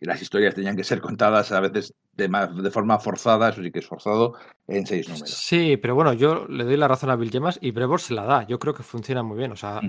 y 0.00 0.06
las 0.06 0.20
historias 0.20 0.54
tenían 0.54 0.76
que 0.76 0.84
ser 0.84 1.00
contadas 1.00 1.50
a 1.52 1.60
veces 1.60 1.94
de, 2.12 2.28
ma- 2.28 2.46
de 2.46 2.70
forma 2.70 2.98
forzada, 2.98 3.48
eso 3.48 3.62
sí 3.62 3.70
que 3.70 3.78
es 3.78 3.86
forzado, 3.86 4.34
en 4.66 4.86
seis 4.86 5.08
números. 5.08 5.30
Sí, 5.30 5.76
pero 5.78 5.94
bueno, 5.94 6.12
yo 6.12 6.46
le 6.46 6.64
doy 6.64 6.76
la 6.76 6.88
razón 6.88 7.10
a 7.10 7.16
Bill 7.16 7.30
Gemas 7.30 7.58
y 7.62 7.70
Brevor 7.70 8.00
se 8.00 8.14
la 8.14 8.24
da. 8.24 8.46
Yo 8.46 8.58
creo 8.58 8.74
que 8.74 8.82
funciona 8.82 9.22
muy 9.22 9.38
bien. 9.38 9.52
O 9.52 9.56
sea, 9.56 9.80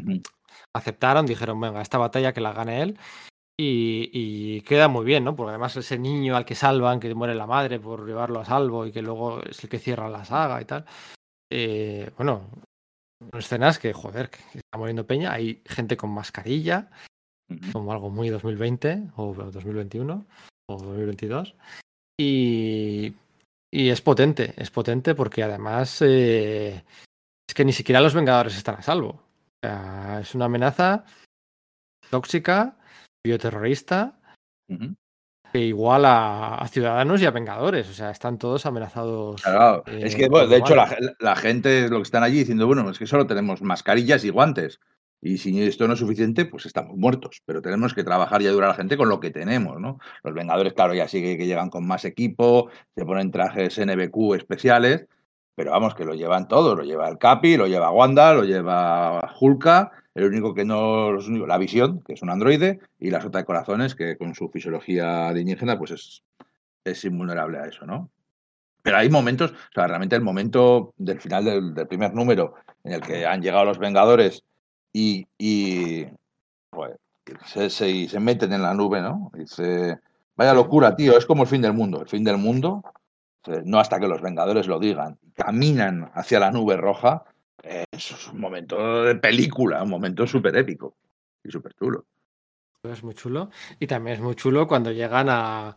aceptaron, 0.74 1.26
dijeron, 1.26 1.60
venga, 1.60 1.82
esta 1.82 1.98
batalla 1.98 2.34
que 2.34 2.42
la 2.42 2.54
gane 2.54 2.82
él. 2.82 2.98
Y, 3.62 4.10
y 4.14 4.62
queda 4.62 4.88
muy 4.88 5.04
bien, 5.04 5.26
¿no? 5.26 5.36
Porque 5.36 5.50
además 5.50 5.76
ese 5.76 6.00
niño 6.00 6.38
al 6.38 6.46
que 6.46 6.56
salvan, 6.56 7.02
que 7.02 7.14
muere 7.14 7.36
la 7.36 7.46
madre 7.46 7.78
por 7.78 8.08
llevarlo 8.08 8.40
a 8.40 8.46
salvo 8.46 8.86
y 8.86 8.94
que 8.94 9.02
luego 9.02 9.44
es 9.44 9.62
el 9.62 9.70
que 9.70 9.80
cierra 9.80 10.08
la 10.08 10.24
saga 10.24 10.62
y 10.62 10.66
tal. 10.66 10.86
eh, 11.52 12.10
bueno, 12.16 12.50
escenas 13.34 13.78
que, 13.78 13.92
joder, 13.92 14.30
que 14.30 14.40
está 14.60 14.78
muriendo 14.78 15.06
Peña. 15.06 15.34
Hay 15.34 15.62
gente 15.66 15.98
con 15.98 16.10
mascarilla, 16.12 16.90
como 17.74 17.92
algo 17.92 18.10
muy 18.10 18.30
2020 18.30 19.10
o 19.18 19.34
2021 19.34 20.26
o 20.70 20.78
2022. 20.78 21.54
Y, 22.18 23.14
y 23.74 23.90
es 23.90 24.02
potente, 24.02 24.54
es 24.56 24.72
potente 24.72 25.16
porque 25.16 25.44
además 25.44 26.02
eh, 26.02 26.86
es 27.46 27.54
que 27.54 27.66
ni 27.66 27.74
siquiera 27.74 28.00
los 28.00 28.14
Vengadores 28.14 28.56
están 28.56 28.76
a 28.76 28.82
salvo. 28.82 29.10
O 29.10 29.68
sea, 29.68 30.20
es 30.22 30.34
una 30.34 30.46
amenaza 30.46 31.04
tóxica, 32.10 32.79
bioterrorista, 33.24 34.20
que 35.52 35.60
igual 35.60 36.06
a, 36.06 36.56
a 36.56 36.68
ciudadanos 36.68 37.22
y 37.22 37.26
a 37.26 37.32
Vengadores. 37.32 37.90
O 37.90 37.94
sea, 37.94 38.12
están 38.12 38.38
todos 38.38 38.66
amenazados. 38.66 39.42
Claro, 39.42 39.84
eh, 39.88 40.02
es 40.04 40.16
que, 40.16 40.28
bueno, 40.28 40.48
de 40.48 40.58
hecho, 40.58 40.76
la, 40.76 40.96
la 41.20 41.36
gente 41.36 41.86
es 41.86 41.92
lo 41.92 41.98
que 41.98 42.04
están 42.04 42.24
allí 42.24 42.40
diciendo, 42.40 42.68
bueno, 42.68 42.90
es 42.90 43.00
que 43.00 43.08
solo 43.08 43.28
tenemos 43.28 43.62
mascarillas 43.62 44.24
y 44.24 44.30
guantes. 44.30 44.80
Y 45.22 45.38
si 45.38 45.62
esto 45.62 45.86
no 45.86 45.94
es 45.94 46.00
suficiente, 46.00 46.46
pues 46.46 46.66
estamos 46.66 46.96
muertos. 46.96 47.42
Pero 47.46 47.62
tenemos 47.62 47.94
que 47.94 48.04
trabajar 48.04 48.42
y 48.42 48.48
ayudar 48.48 48.66
a 48.66 48.68
la 48.70 48.76
gente 48.76 48.96
con 48.96 49.10
lo 49.10 49.20
que 49.20 49.32
tenemos, 49.32 49.80
¿no? 49.80 50.00
Los 50.24 50.34
Vengadores, 50.34 50.74
claro, 50.74 50.94
ya 50.94 51.08
sí 51.08 51.22
que, 51.22 51.38
que 51.38 51.46
llegan 51.46 51.70
con 51.70 51.86
más 51.86 52.06
equipo, 52.06 52.70
se 52.96 53.06
ponen 53.06 53.32
trajes 53.32 53.78
NBQ 53.80 54.36
especiales, 54.36 55.08
pero 55.56 55.72
vamos, 55.72 55.94
que 55.94 56.06
lo 56.06 56.14
llevan 56.14 56.48
todos. 56.48 56.78
Lo 56.78 56.84
lleva 56.84 57.10
el 57.10 57.18
Capi, 57.18 57.58
lo 57.58 57.68
lleva 57.68 57.92
Wanda, 57.92 58.34
lo 58.34 58.44
lleva 58.44 59.36
Hulka, 59.40 59.92
el 60.20 60.26
único 60.26 60.54
que 60.54 60.66
no, 60.66 61.12
los 61.12 61.28
únicos- 61.28 61.48
la 61.48 61.58
Visión, 61.58 62.02
que 62.02 62.14
es 62.14 62.22
un 62.22 62.30
androide, 62.30 62.80
y 63.00 63.10
la 63.10 63.22
Sota 63.22 63.40
de 63.40 63.46
Corazones, 63.46 63.96
que 63.96 64.18
con 64.18 64.36
su 64.36 64.50
fisiología 64.50 65.28
alienígena, 65.30 65.78
pues 65.78 65.92
es, 65.92 66.24
es 66.84 67.06
invulnerable 67.06 67.60
a 67.60 67.66
eso, 67.66 67.86
¿no? 67.86 68.10
Pero 68.82 68.98
hay 68.98 69.10
momentos, 69.10 69.52
o 69.52 69.74
sea, 69.74 69.88
realmente 69.88 70.16
el 70.16 70.22
momento 70.22 70.94
del 70.98 71.20
final 71.20 71.46
del, 71.46 71.74
del 71.74 71.88
primer 71.88 72.14
número 72.14 72.56
en 72.84 72.94
el 72.94 73.02
que 73.02 73.26
han 73.26 73.42
llegado 73.42 73.66
los 73.66 73.78
Vengadores 73.78 74.44
y, 74.94 75.28
y 75.38 76.06
se, 77.46 77.70
se, 77.70 78.20
meten 78.20 78.54
en 78.54 78.62
la 78.62 78.74
nube, 78.74 79.02
¿no? 79.02 79.32
Y 79.38 79.48
se, 79.48 80.00
vaya 80.36 80.54
locura, 80.54 80.96
tío, 80.96 81.18
es 81.18 81.26
como 81.26 81.44
el 81.44 81.50
fin 81.50 81.62
del 81.62 81.74
mundo. 81.74 82.02
El 82.02 82.08
fin 82.08 82.24
del 82.24 82.38
mundo, 82.38 82.84
no 83.66 83.80
hasta 83.80 84.00
que 84.00 84.08
los 84.08 84.22
Vengadores 84.22 84.68
lo 84.68 84.80
digan, 84.80 85.18
caminan 85.36 86.12
hacia 86.14 86.40
la 86.40 86.52
nube 86.52 86.78
roja, 86.78 87.24
es 87.64 88.28
un 88.28 88.40
momento 88.40 89.04
de 89.04 89.16
película, 89.16 89.84
un 89.84 89.90
momento 89.90 90.26
súper 90.26 90.56
épico 90.58 90.96
y 91.44 91.52
súper 91.52 91.74
chulo. 91.74 92.06
Es 92.84 93.04
muy 93.04 93.14
chulo. 93.14 93.50
Y 93.80 93.88
también 93.88 94.16
es 94.18 94.22
muy 94.22 94.36
chulo 94.36 94.68
cuando 94.68 94.92
llegan 94.92 95.28
a, 95.30 95.76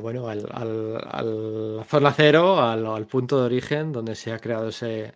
bueno, 0.00 0.28
al, 0.28 0.46
al, 0.52 1.00
al- 1.08 1.84
zona 1.86 2.12
cero, 2.12 2.60
al, 2.60 3.06
punto 3.06 3.38
de 3.38 3.46
origen 3.46 3.92
donde 3.92 4.16
se 4.16 4.32
ha 4.32 4.38
creado 4.38 4.68
ese, 4.68 5.14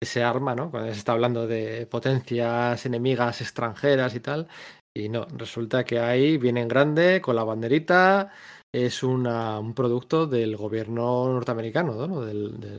ese 0.00 0.22
arma, 0.22 0.54
¿no? 0.54 0.70
Cuando 0.70 0.92
se 0.92 0.98
está 0.98 1.12
hablando 1.12 1.46
de 1.46 1.86
potencias 1.86 2.86
enemigas 2.86 3.40
extranjeras 3.40 4.14
y 4.14 4.20
tal. 4.20 4.48
Y 4.96 5.08
no, 5.08 5.26
resulta 5.36 5.84
que 5.84 5.98
ahí 5.98 6.38
viene 6.38 6.62
en 6.62 6.68
grande 6.68 7.20
con 7.20 7.34
la 7.36 7.44
banderita. 7.44 8.30
Es 8.72 9.02
una- 9.02 9.58
un 9.58 9.74
producto 9.74 10.26
del 10.26 10.56
gobierno 10.56 11.32
norteamericano, 11.32 12.06
¿no? 12.06 12.20
Del- 12.20 12.78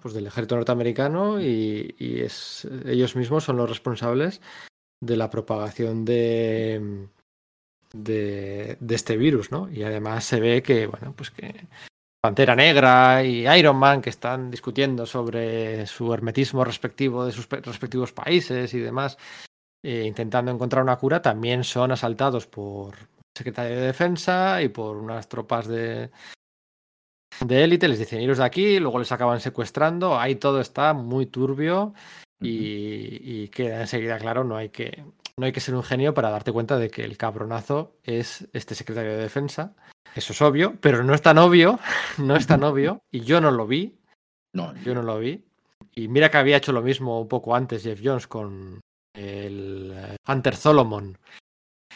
Pues 0.00 0.14
del 0.14 0.26
ejército 0.26 0.56
norteamericano 0.56 1.40
y, 1.40 1.94
ellos 2.86 3.16
mismos 3.16 3.44
son 3.44 3.56
los 3.56 3.68
responsables 3.68 4.40
de 5.00 5.16
la 5.16 5.30
propagación 5.30 6.04
de, 6.04 7.08
este 8.88 9.16
virus, 9.16 9.50
¿no? 9.50 9.70
Y 9.70 9.82
además 9.82 10.24
se 10.24 10.40
ve 10.40 10.62
que, 10.62 10.86
bueno, 10.86 11.12
pues 11.16 11.30
que 11.30 11.66
Pantera 12.22 12.54
Negra 12.54 13.24
y 13.24 13.48
Iron 13.48 13.76
Man 13.76 14.00
que 14.00 14.10
están 14.10 14.48
discutiendo 14.48 15.06
sobre 15.06 15.86
su 15.86 16.14
hermetismo 16.14 16.64
respectivo 16.64 17.24
de 17.24 17.32
sus 17.32 17.48
pe- 17.48 17.60
respectivos 17.60 18.12
países 18.12 18.72
y 18.74 18.78
demás, 18.78 19.18
eh, 19.84 20.04
intentando 20.06 20.52
encontrar 20.52 20.84
una 20.84 20.96
cura, 20.96 21.20
también 21.20 21.64
son 21.64 21.90
asaltados 21.90 22.46
por 22.46 22.94
el 22.94 23.06
secretario 23.36 23.76
de 23.76 23.86
Defensa 23.86 24.62
y 24.62 24.68
por 24.68 24.96
unas 24.96 25.28
tropas 25.28 25.66
de 25.66 26.12
de 27.40 27.64
élite, 27.64 27.88
les 27.88 27.98
dicen 27.98 28.20
iros 28.20 28.38
de 28.38 28.44
aquí, 28.44 28.78
luego 28.78 28.98
les 28.98 29.12
acaban 29.12 29.40
secuestrando, 29.40 30.18
ahí 30.18 30.36
todo 30.36 30.60
está 30.60 30.92
muy 30.92 31.26
turbio 31.26 31.94
y, 32.40 33.42
y 33.44 33.48
queda 33.48 33.80
enseguida 33.80 34.18
claro, 34.18 34.44
no 34.44 34.56
hay 34.56 34.68
que 34.68 35.04
no 35.36 35.46
hay 35.46 35.52
que 35.52 35.60
ser 35.60 35.74
un 35.74 35.82
genio 35.82 36.14
para 36.14 36.30
darte 36.30 36.52
cuenta 36.52 36.76
de 36.76 36.90
que 36.90 37.04
el 37.04 37.16
cabronazo 37.16 37.96
es 38.02 38.48
este 38.52 38.74
secretario 38.74 39.12
de 39.12 39.22
defensa. 39.22 39.74
Eso 40.14 40.32
es 40.32 40.42
obvio, 40.42 40.78
pero 40.80 41.02
no 41.02 41.14
es 41.14 41.22
tan 41.22 41.38
obvio, 41.38 41.78
no 42.18 42.36
es 42.36 42.46
tan 42.46 42.62
obvio, 42.64 43.02
y 43.10 43.20
yo 43.20 43.40
no 43.40 43.50
lo 43.50 43.66
vi, 43.66 43.98
No, 44.52 44.74
yo 44.84 44.94
no 44.94 45.02
lo 45.02 45.18
vi. 45.18 45.44
Y 45.94 46.08
mira 46.08 46.30
que 46.30 46.38
había 46.38 46.58
hecho 46.58 46.72
lo 46.72 46.82
mismo 46.82 47.20
un 47.20 47.28
poco 47.28 47.54
antes 47.54 47.82
Jeff 47.82 48.00
Jones 48.02 48.26
con 48.26 48.80
el 49.14 49.92
eh, 49.94 50.16
Hunter 50.26 50.56
Solomon. 50.56 51.18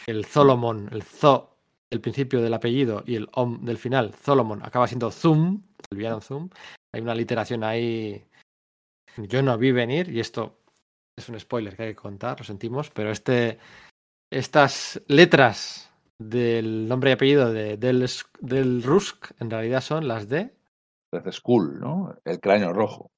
El 0.05 0.25
Solomon, 0.25 0.89
el 0.91 1.03
Zo 1.03 1.56
del 1.89 2.01
principio 2.01 2.41
del 2.41 2.53
apellido 2.53 3.03
y 3.05 3.15
el 3.15 3.27
Om 3.33 3.63
del 3.63 3.77
final, 3.77 4.13
Solomon, 4.23 4.63
acaba 4.63 4.87
siendo 4.87 5.11
Zoom, 5.11 5.63
el 5.89 6.21
Zoom. 6.21 6.49
Hay 6.93 7.01
una 7.01 7.15
literación 7.15 7.63
ahí. 7.63 8.25
Yo 9.17 9.41
no 9.41 9.57
vi 9.57 9.71
venir, 9.71 10.09
y 10.09 10.19
esto 10.19 10.59
es 11.17 11.29
un 11.29 11.39
spoiler 11.39 11.75
que 11.75 11.83
hay 11.83 11.89
que 11.89 12.01
contar, 12.01 12.39
lo 12.39 12.45
sentimos, 12.45 12.91
pero 12.91 13.11
este, 13.11 13.57
estas 14.31 15.01
letras 15.07 15.91
del 16.19 16.87
nombre 16.87 17.11
y 17.11 17.13
apellido 17.13 17.51
de, 17.51 17.77
del, 17.77 18.07
del 18.39 18.83
Rusk 18.83 19.31
en 19.39 19.49
realidad 19.49 19.81
son 19.81 20.07
las 20.07 20.27
de 20.29 20.55
Red 21.11 21.31
¿no? 21.79 22.15
El 22.25 22.39
cráneo 22.39 22.73
rojo. 22.73 23.11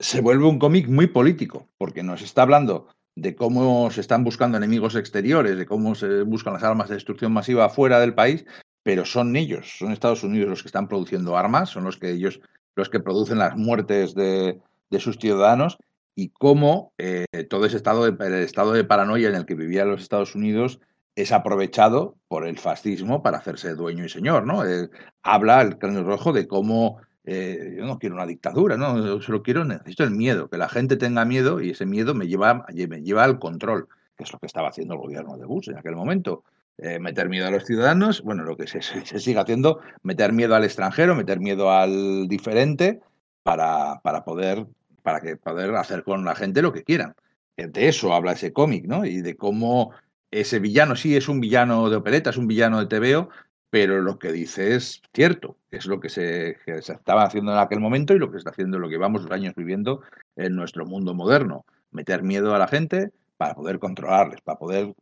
Se 0.00 0.20
vuelve 0.20 0.46
un 0.46 0.58
cómic 0.58 0.88
muy 0.88 1.08
político, 1.08 1.68
porque 1.76 2.02
nos 2.02 2.22
está 2.22 2.42
hablando 2.42 2.88
de 3.20 3.34
cómo 3.34 3.90
se 3.90 4.00
están 4.00 4.24
buscando 4.24 4.56
enemigos 4.56 4.94
exteriores, 4.94 5.56
de 5.56 5.66
cómo 5.66 5.94
se 5.94 6.22
buscan 6.22 6.54
las 6.54 6.62
armas 6.62 6.88
de 6.88 6.94
destrucción 6.94 7.32
masiva 7.32 7.68
fuera 7.68 8.00
del 8.00 8.14
país, 8.14 8.44
pero 8.82 9.04
son 9.04 9.36
ellos, 9.36 9.78
son 9.78 9.92
Estados 9.92 10.22
Unidos 10.22 10.48
los 10.48 10.62
que 10.62 10.68
están 10.68 10.88
produciendo 10.88 11.36
armas, 11.36 11.70
son 11.70 11.84
los 11.84 11.96
que 11.96 12.10
ellos 12.10 12.40
los 12.76 12.88
que 12.88 13.00
producen 13.00 13.38
las 13.38 13.56
muertes 13.56 14.14
de, 14.14 14.60
de 14.90 15.00
sus 15.00 15.18
ciudadanos 15.18 15.78
y 16.14 16.30
cómo 16.30 16.92
eh, 16.98 17.26
todo 17.48 17.64
ese 17.64 17.76
estado 17.76 18.10
de, 18.10 18.26
el 18.26 18.34
estado 18.34 18.72
de 18.72 18.84
paranoia 18.84 19.28
en 19.28 19.34
el 19.34 19.46
que 19.46 19.54
vivían 19.54 19.88
los 19.88 20.02
Estados 20.02 20.34
Unidos 20.34 20.80
es 21.16 21.32
aprovechado 21.32 22.16
por 22.28 22.46
el 22.46 22.58
fascismo 22.58 23.22
para 23.22 23.38
hacerse 23.38 23.74
dueño 23.74 24.04
y 24.04 24.08
señor, 24.08 24.46
¿no? 24.46 24.64
Eh, 24.64 24.88
habla 25.22 25.60
el 25.62 25.78
cráneo 25.78 26.04
rojo 26.04 26.32
de 26.32 26.46
cómo 26.46 26.98
eh, 27.30 27.74
yo 27.76 27.84
no 27.84 27.98
quiero 27.98 28.14
una 28.14 28.24
dictadura, 28.24 28.78
no, 28.78 29.04
yo 29.04 29.20
solo 29.20 29.42
quiero, 29.42 29.62
necesito 29.62 30.02
el 30.02 30.12
miedo, 30.12 30.48
que 30.48 30.56
la 30.56 30.66
gente 30.70 30.96
tenga 30.96 31.26
miedo 31.26 31.60
y 31.60 31.70
ese 31.70 31.84
miedo 31.84 32.14
me 32.14 32.26
lleva, 32.26 32.64
me 32.72 33.02
lleva 33.02 33.24
al 33.24 33.38
control, 33.38 33.86
que 34.16 34.24
es 34.24 34.32
lo 34.32 34.38
que 34.38 34.46
estaba 34.46 34.68
haciendo 34.68 34.94
el 34.94 35.00
gobierno 35.00 35.36
de 35.36 35.44
Bush 35.44 35.68
en 35.68 35.76
aquel 35.76 35.94
momento. 35.94 36.44
Eh, 36.78 36.98
meter 36.98 37.28
miedo 37.28 37.46
a 37.46 37.50
los 37.50 37.64
ciudadanos, 37.64 38.22
bueno, 38.22 38.44
lo 38.44 38.56
que 38.56 38.66
se, 38.66 38.80
sigue 38.80 39.38
haciendo, 39.38 39.80
meter 40.02 40.32
miedo 40.32 40.54
al 40.54 40.64
extranjero, 40.64 41.14
meter 41.14 41.38
miedo 41.38 41.70
al 41.70 42.28
diferente 42.28 43.00
para, 43.42 44.00
para, 44.02 44.24
poder, 44.24 44.66
para 45.02 45.20
que, 45.20 45.36
poder 45.36 45.74
hacer 45.74 46.04
con 46.04 46.24
la 46.24 46.34
gente 46.34 46.62
lo 46.62 46.72
que 46.72 46.82
quieran. 46.82 47.14
De 47.58 47.88
eso 47.88 48.14
habla 48.14 48.32
ese 48.32 48.54
cómic, 48.54 48.86
¿no? 48.86 49.04
Y 49.04 49.20
de 49.20 49.36
cómo 49.36 49.90
ese 50.30 50.60
villano 50.60 50.96
sí 50.96 51.14
es 51.14 51.28
un 51.28 51.40
villano 51.40 51.90
de 51.90 51.96
opereta, 51.96 52.30
es 52.30 52.38
un 52.38 52.46
villano 52.46 52.82
de 52.82 52.86
TVO, 52.86 53.28
pero 53.70 54.00
lo 54.00 54.18
que 54.18 54.32
dice 54.32 54.74
es 54.74 55.02
cierto, 55.12 55.56
es 55.70 55.86
lo 55.86 56.00
que 56.00 56.08
se, 56.08 56.56
se, 56.64 56.92
estaba 56.92 57.24
haciendo 57.24 57.52
en 57.52 57.58
aquel 57.58 57.80
momento 57.80 58.14
y 58.14 58.18
lo 58.18 58.30
que 58.30 58.38
está 58.38 58.50
haciendo, 58.50 58.78
lo 58.78 58.88
que 58.88 58.96
vamos 58.96 59.30
años 59.30 59.54
viviendo 59.54 60.02
en 60.36 60.56
nuestro 60.56 60.86
mundo 60.86 61.14
moderno. 61.14 61.64
Meter 61.90 62.22
miedo 62.22 62.54
a 62.54 62.58
la 62.58 62.68
gente 62.68 63.12
para 63.36 63.54
poder 63.54 63.78
controlarles, 63.78 64.40
para 64.40 64.58
poder 64.58 64.94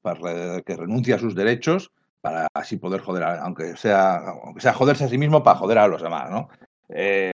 que 0.65 0.77
renuncie 0.77 1.15
a 1.15 1.19
sus 1.19 1.35
derechos, 1.35 1.91
para 2.21 2.49
así 2.55 2.77
poder 2.77 3.01
joder, 3.01 3.23
aunque 3.23 3.77
sea, 3.77 4.17
aunque 4.17 4.61
sea 4.61 4.73
joderse 4.73 5.05
a 5.05 5.09
sí 5.09 5.19
mismo 5.19 5.43
para 5.43 5.59
joder 5.59 5.79
a 5.79 5.89
los 5.89 6.03
demás, 6.03 6.31
¿no? 6.31 6.49
Eh, 6.89 7.31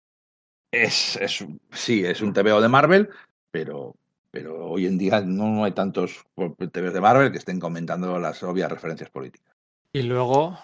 es, 0.72 1.18
es, 1.18 1.46
sí, 1.72 2.06
es 2.06 2.22
un 2.22 2.34
TVO 2.34 2.62
de 2.62 2.68
Marvel, 2.68 3.10
pero, 3.52 3.96
pero 4.32 4.70
hoy 4.70 4.86
en 4.86 4.98
día 4.98 5.22
no, 5.22 5.64
hay 5.64 5.72
tantos 5.72 6.26
TVOs 6.36 6.94
de 6.94 7.02
Marvel 7.02 7.32
que 7.32 7.38
estén 7.38 7.60
comentando 7.60 8.20
las 8.20 8.42
obvias 8.44 8.72
referencias 8.72 9.10
políticas. 9.10 9.56
Y 9.94 10.04
luego, 10.04 10.58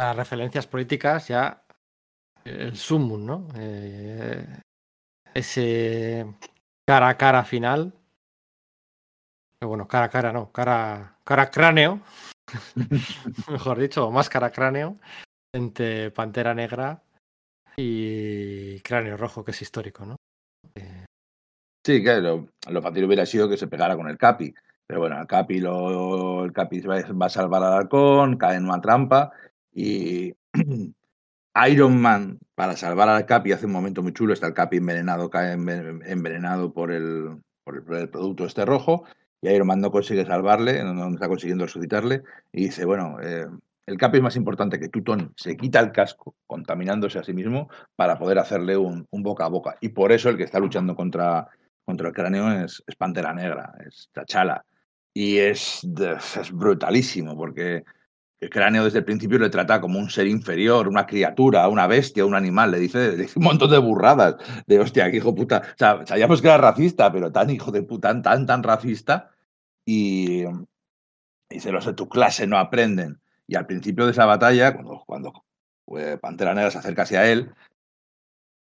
las 0.00 0.16
referencias 0.16 0.66
políticas 0.66 1.28
ya 1.28 1.62
el 2.44 2.74
Summon, 2.74 3.26
¿no? 3.26 3.48
Eh, 3.56 4.46
ese 5.34 6.26
cara 6.88 7.08
a 7.08 7.16
cara 7.18 7.44
final. 7.44 7.92
Eh, 9.60 9.66
Bueno, 9.66 9.86
cara 9.86 10.06
a 10.06 10.08
cara 10.08 10.32
no, 10.32 10.50
cara, 10.50 11.18
cara 11.22 11.42
a 11.42 11.50
cráneo, 11.50 12.00
mejor 13.50 13.78
dicho, 13.78 14.06
o 14.06 14.10
máscara 14.10 14.50
cráneo, 14.50 14.98
entre 15.54 16.10
Pantera 16.10 16.54
Negra 16.54 17.02
y 17.76 18.80
Cráneo 18.80 19.18
Rojo, 19.18 19.44
que 19.44 19.50
es 19.50 19.60
histórico, 19.60 20.06
¿no? 20.06 20.16
Eh, 20.74 21.04
Sí, 21.84 22.02
claro, 22.02 22.48
lo 22.68 22.82
fácil 22.82 23.04
hubiera 23.04 23.24
sido 23.26 23.48
que 23.48 23.56
se 23.56 23.66
pegara 23.66 23.96
con 23.96 24.08
el 24.08 24.18
Capi. 24.18 24.54
Pero 24.86 25.00
bueno, 25.00 25.20
el 25.20 25.26
Capi, 25.26 25.60
lo, 25.60 26.44
el 26.44 26.52
Capi 26.52 26.80
va 26.80 27.26
a 27.26 27.28
salvar 27.28 27.62
al 27.62 27.74
halcón, 27.74 28.36
cae 28.36 28.56
en 28.56 28.64
una 28.64 28.80
trampa 28.80 29.32
y 29.80 30.34
Iron 31.68 32.00
Man, 32.00 32.38
para 32.54 32.76
salvar 32.76 33.08
al 33.08 33.26
Capi, 33.26 33.52
hace 33.52 33.66
un 33.66 33.72
momento 33.72 34.02
muy 34.02 34.12
chulo, 34.12 34.32
está 34.34 34.46
el 34.46 34.54
Capi 34.54 34.76
envenenado, 34.76 35.30
cae 35.30 35.56
enven- 35.56 36.02
envenenado 36.06 36.72
por 36.72 36.92
el, 36.92 37.40
por 37.64 37.76
el, 37.76 38.08
producto 38.10 38.44
este 38.44 38.64
rojo 38.64 39.04
y 39.40 39.48
Iron 39.48 39.66
Man 39.66 39.80
no 39.80 39.90
consigue 39.90 40.26
salvarle, 40.26 40.84
no, 40.84 41.08
está 41.08 41.28
consiguiendo 41.28 41.64
resucitarle 41.64 42.22
y 42.52 42.64
dice, 42.64 42.84
bueno, 42.84 43.16
eh, 43.22 43.46
el 43.86 43.96
Capi 43.96 44.18
es 44.18 44.22
más 44.22 44.36
importante 44.36 44.78
que 44.78 44.88
tú. 44.88 45.02
Se 45.36 45.56
quita 45.56 45.80
el 45.80 45.92
casco, 45.92 46.36
contaminándose 46.46 47.18
a 47.18 47.24
sí 47.24 47.32
mismo, 47.32 47.68
para 47.96 48.18
poder 48.18 48.38
hacerle 48.38 48.76
un, 48.76 49.08
boca 49.10 49.46
a 49.46 49.48
boca. 49.48 49.76
Y 49.80 49.88
por 49.88 50.12
eso 50.12 50.28
el 50.28 50.36
que 50.36 50.44
está 50.44 50.60
luchando 50.60 50.94
contra, 50.94 51.48
contra 51.84 52.08
el 52.08 52.14
cráneo 52.14 52.52
es, 52.64 52.82
es 52.86 52.94
Pantera 52.96 53.32
Negra, 53.32 53.72
es 53.84 54.10
T'Challa. 54.12 54.62
Y 55.12 55.38
es, 55.38 55.80
es 55.82 56.52
brutalísimo, 56.52 57.36
porque 57.36 57.82
el 58.40 58.48
cráneo 58.48 58.84
desde 58.84 58.98
el 58.98 59.04
principio 59.04 59.38
le 59.38 59.50
trata 59.50 59.80
como 59.80 59.98
un 59.98 60.08
ser 60.08 60.26
inferior, 60.26 60.88
una 60.88 61.06
criatura, 61.06 61.68
una 61.68 61.86
bestia, 61.86 62.24
un 62.24 62.34
animal. 62.34 62.70
Le 62.70 62.78
dice, 62.78 63.16
le 63.16 63.28
un 63.36 63.42
montón 63.44 63.70
de 63.70 63.78
burradas. 63.78 64.36
De 64.66 64.78
hostia, 64.80 65.10
qué 65.10 65.18
hijo 65.18 65.34
puta. 65.34 65.62
O 65.74 65.78
sea, 65.78 66.06
sabíamos 66.06 66.40
que 66.40 66.48
era 66.48 66.56
racista, 66.56 67.12
pero 67.12 67.30
tan 67.30 67.50
hijo 67.50 67.70
de 67.70 67.82
puta, 67.82 68.20
tan, 68.22 68.46
tan, 68.46 68.62
racista. 68.62 69.30
Y, 69.84 70.44
y 70.44 70.48
dice, 71.50 71.70
los 71.70 71.84
de 71.84 71.92
tu 71.92 72.08
clase 72.08 72.46
no 72.46 72.56
aprenden. 72.56 73.20
Y 73.46 73.56
al 73.56 73.66
principio 73.66 74.06
de 74.06 74.12
esa 74.12 74.24
batalla, 74.24 74.72
cuando, 74.74 75.02
cuando 75.06 75.44
eh, 75.98 76.16
Pantera 76.18 76.54
Negra 76.54 76.70
se 76.70 76.78
acerca 76.78 77.02
hacia 77.02 77.30
él, 77.30 77.52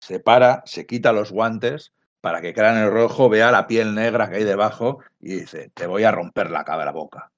se 0.00 0.18
para, 0.18 0.62
se 0.64 0.86
quita 0.86 1.12
los 1.12 1.30
guantes 1.30 1.92
para 2.20 2.40
que 2.40 2.54
Cráneo 2.54 2.90
Rojo 2.90 3.28
vea 3.28 3.52
la 3.52 3.66
piel 3.66 3.94
negra 3.94 4.28
que 4.28 4.36
hay 4.36 4.44
debajo 4.44 5.00
y 5.20 5.40
dice, 5.40 5.70
te 5.74 5.86
voy 5.86 6.04
a 6.04 6.10
romper 6.10 6.50
la 6.50 6.64
cara 6.64 6.84
la 6.84 6.92
boca. 6.92 7.30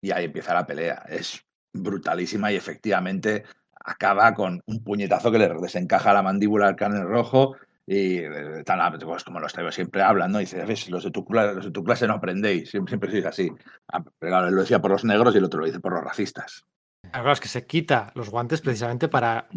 Y 0.00 0.12
ahí 0.12 0.26
empieza 0.26 0.54
la 0.54 0.66
pelea. 0.66 1.04
Es 1.08 1.44
brutalísima 1.72 2.52
y 2.52 2.56
efectivamente 2.56 3.44
acaba 3.84 4.34
con 4.34 4.60
un 4.66 4.82
puñetazo 4.84 5.30
que 5.30 5.38
le 5.38 5.48
desencaja 5.48 6.12
la 6.12 6.22
mandíbula 6.22 6.68
al 6.68 6.76
Cráneo 6.76 7.04
Rojo 7.04 7.56
y 7.86 8.18
eh, 8.18 8.62
tan, 8.66 8.98
pues, 8.98 9.24
como 9.24 9.40
los 9.40 9.52
TV 9.54 9.72
siempre 9.72 10.02
hablan, 10.02 10.30
¿no? 10.32 10.40
Y 10.40 10.44
dice, 10.44 10.62
ves, 10.66 10.90
los 10.90 11.04
de 11.04 11.10
tu, 11.10 11.24
cla- 11.24 11.54
los 11.54 11.64
de 11.64 11.70
tu 11.70 11.82
clase 11.82 12.06
no 12.06 12.14
aprendéis, 12.14 12.70
siempre, 12.70 12.90
siempre 12.90 13.10
sois 13.10 13.24
así. 13.24 13.50
Ah, 13.90 14.04
pero 14.18 14.50
lo 14.50 14.60
decía 14.60 14.80
por 14.80 14.90
los 14.90 15.04
negros 15.04 15.34
y 15.34 15.38
el 15.38 15.44
otro 15.44 15.60
lo 15.60 15.66
dice 15.66 15.80
por 15.80 15.94
los 15.94 16.04
racistas. 16.04 16.66
Claro, 17.10 17.32
es 17.32 17.40
que 17.40 17.48
se 17.48 17.66
quita 17.66 18.12
los 18.14 18.28
guantes 18.28 18.60
precisamente 18.60 19.08
para, 19.08 19.48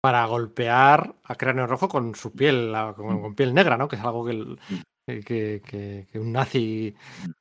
para 0.00 0.24
golpear 0.26 1.16
a 1.24 1.34
Cráneo 1.34 1.66
Rojo 1.66 1.88
con 1.88 2.14
su 2.14 2.32
piel, 2.32 2.72
con, 2.94 3.20
con 3.20 3.34
piel 3.34 3.52
negra, 3.52 3.76
¿no? 3.76 3.88
Que 3.88 3.96
es 3.96 4.02
algo 4.02 4.24
que, 4.24 4.30
el- 4.32 4.58
que, 5.04 5.60
que- 5.64 6.06
que 6.10 6.18
un 6.20 6.30
nazi 6.32 6.94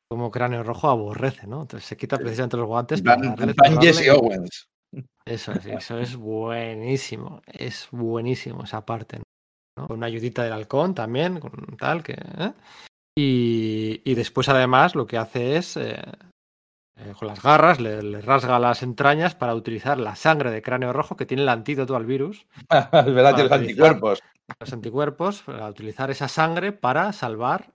como 0.10 0.32
Cráneo 0.32 0.64
Rojo 0.64 0.90
aborrece, 0.90 1.48
¿no? 1.48 1.62
Entonces 1.62 1.88
se 1.88 1.98
quita 1.98 2.18
precisamente 2.18 2.58
los 2.58 2.68
guantes 2.68 3.00
En 3.00 3.06
para 3.06 3.22
darle- 3.22 3.82
Jesse 3.82 4.10
Owens. 4.10 4.68
Eso 5.26 5.52
es, 5.54 5.66
eso 5.66 6.00
es 6.00 6.16
buenísimo, 6.16 7.42
es 7.48 7.88
buenísimo 7.92 8.64
esa 8.64 8.86
parte, 8.86 9.20
¿no? 9.78 9.88
Con 9.88 9.98
una 9.98 10.06
ayudita 10.08 10.44
del 10.44 10.54
halcón 10.54 10.94
también, 10.94 11.40
con 11.40 11.52
tal 11.78 12.04
que... 12.04 12.14
¿eh? 12.14 12.54
Y, 13.18 14.02
y 14.04 14.14
después 14.16 14.50
además 14.50 14.94
lo 14.96 15.08
que 15.08 15.18
hace 15.18 15.58
es, 15.58 15.78
eh, 15.78 15.96
eh, 16.98 17.14
con 17.18 17.28
las 17.30 17.42
garras, 17.42 17.80
le, 17.80 18.02
le 18.04 18.22
rasga 18.22 18.60
las 18.60 18.84
entrañas 18.84 19.36
para 19.36 19.56
utilizar 19.56 19.98
la 20.00 20.16
sangre 20.16 20.52
de 20.52 20.62
cráneo 20.62 20.94
rojo 20.94 21.16
que 21.16 21.26
tiene 21.26 21.44
el 21.44 21.50
antídoto 21.50 21.96
al 21.96 22.06
virus, 22.06 22.46
es 22.70 22.92
verdad, 22.92 23.36
tiene 23.36 23.50
los 23.50 23.52
anticuerpos. 23.60 24.20
los 24.60 24.74
anticuerpos, 24.74 25.42
para 25.44 25.68
utilizar 25.70 26.12
esa 26.12 26.28
sangre 26.28 26.72
para 26.74 27.12
salvar 27.14 27.72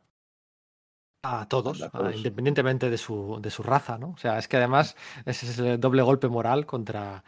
a 1.23 1.47
todos, 1.49 1.83
A 1.83 1.87
a- 1.87 1.91
todos. 1.91 2.17
independientemente 2.17 2.89
de 2.91 2.99
su, 2.99 3.39
de 3.41 3.51
su 3.51 3.63
raza, 3.63 3.99
¿no? 3.99 4.11
O 4.11 4.17
sea, 4.17 4.39
es 4.39 4.49
que 4.49 4.57
además 4.57 4.97
ese 5.25 5.47
es 5.47 5.59
el 5.59 5.79
doble 5.81 6.03
golpe 6.03 6.29
moral 6.29 6.67
contra, 6.67 7.23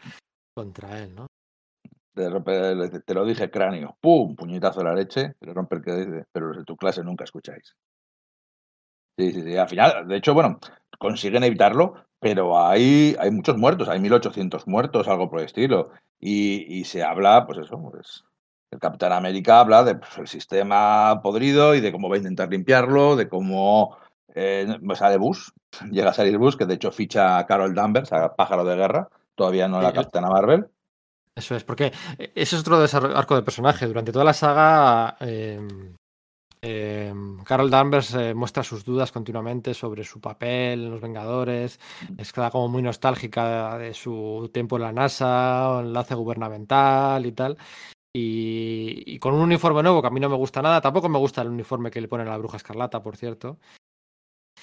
contra 0.55 0.99
él, 0.99 1.13
¿no? 1.15 1.27
Te, 2.15 2.29
rompe- 2.29 2.75
le- 2.75 2.99
te 3.01 3.13
lo 3.13 3.25
dije, 3.25 3.49
cráneo. 3.49 3.97
¡Pum! 3.99 4.35
Puñetazo 4.35 4.79
de 4.79 4.85
la 4.85 4.93
leche. 4.93 5.33
Te 5.39 5.47
le 5.47 5.53
rompe 5.53 5.77
el 5.77 5.81
que 5.83 5.95
dice, 5.95 6.25
pero 6.31 6.47
los 6.47 6.57
de 6.57 6.63
tu 6.63 6.75
clase 6.77 7.03
nunca 7.03 7.23
escucháis. 7.23 7.75
Sí, 9.17 9.31
sí, 9.31 9.41
sí. 9.43 9.57
Al 9.57 9.69
final, 9.69 10.07
de 10.07 10.15
hecho, 10.17 10.33
bueno, 10.33 10.59
consiguen 10.99 11.43
evitarlo, 11.43 12.05
pero 12.19 12.59
hay, 12.63 13.15
hay 13.19 13.31
muchos 13.31 13.57
muertos. 13.57 13.89
Hay 13.89 13.99
1800 13.99 14.67
muertos, 14.67 15.07
algo 15.07 15.29
por 15.29 15.39
el 15.39 15.45
estilo. 15.45 15.91
Y, 16.19 16.79
y 16.79 16.83
se 16.85 17.03
habla, 17.03 17.45
pues 17.47 17.59
eso, 17.59 17.79
pues. 17.91 18.23
El 18.73 18.79
Capitán 18.79 19.13
América 19.13 19.59
habla 19.59 19.83
del 19.83 20.01
sistema 20.25 21.21
podrido 21.21 21.75
y 21.75 21.81
de 21.81 21.91
cómo 21.91 22.09
va 22.09 22.15
a 22.15 22.17
intentar 22.17 22.49
limpiarlo, 22.49 23.15
de 23.15 23.29
cómo 23.29 23.97
eh, 24.33 24.67
sale 24.95 25.17
Bush, 25.17 25.49
llega 25.91 26.09
a 26.09 26.13
salir 26.13 26.37
Bush, 26.37 26.55
que 26.55 26.65
de 26.65 26.73
hecho 26.73 26.91
ficha 26.91 27.37
a 27.37 27.45
Carol 27.45 27.75
Danvers, 27.75 28.11
a 28.13 28.35
Pájaro 28.35 28.65
de 28.65 28.75
Guerra, 28.75 29.09
todavía 29.35 29.67
no 29.67 29.79
Sí, 29.79 29.83
la 29.83 29.93
Capitana 29.93 30.29
Marvel. 30.29 30.67
Eso 31.35 31.55
es, 31.55 31.63
porque 31.63 31.91
ese 32.17 32.55
es 32.55 32.61
otro 32.61 32.77
arco 33.15 33.35
de 33.35 33.41
personaje. 33.41 33.87
Durante 33.87 34.11
toda 34.11 34.25
la 34.25 34.33
saga, 34.33 35.17
eh, 35.19 35.59
eh, 36.65 37.13
Carol 37.43 37.69
Danvers 37.69 38.13
eh, 38.13 38.33
muestra 38.33 38.63
sus 38.63 38.85
dudas 38.85 39.11
continuamente 39.11 39.73
sobre 39.73 40.05
su 40.05 40.21
papel 40.21 40.85
en 40.85 40.91
Los 40.91 41.01
Vengadores. 41.01 41.77
Está 42.17 42.49
como 42.51 42.69
muy 42.69 42.81
nostálgica 42.81 43.77
de 43.77 43.93
su 43.93 44.49
tiempo 44.53 44.77
en 44.77 44.83
la 44.83 44.93
NASA, 44.93 45.81
enlace 45.81 46.15
gubernamental 46.15 47.25
y 47.25 47.33
tal. 47.33 47.57
Y, 48.15 49.03
y 49.07 49.19
con 49.19 49.33
un 49.33 49.41
uniforme 49.41 49.81
nuevo 49.81 50.01
que 50.01 50.07
a 50.07 50.11
mí 50.11 50.19
no 50.19 50.29
me 50.29 50.35
gusta 50.35 50.61
nada. 50.61 50.81
Tampoco 50.81 51.09
me 51.09 51.17
gusta 51.17 51.41
el 51.41 51.49
uniforme 51.49 51.89
que 51.89 52.01
le 52.01 52.07
ponen 52.07 52.27
a 52.27 52.31
la 52.31 52.37
Bruja 52.37 52.57
Escarlata, 52.57 53.01
por 53.01 53.17
cierto. 53.17 53.57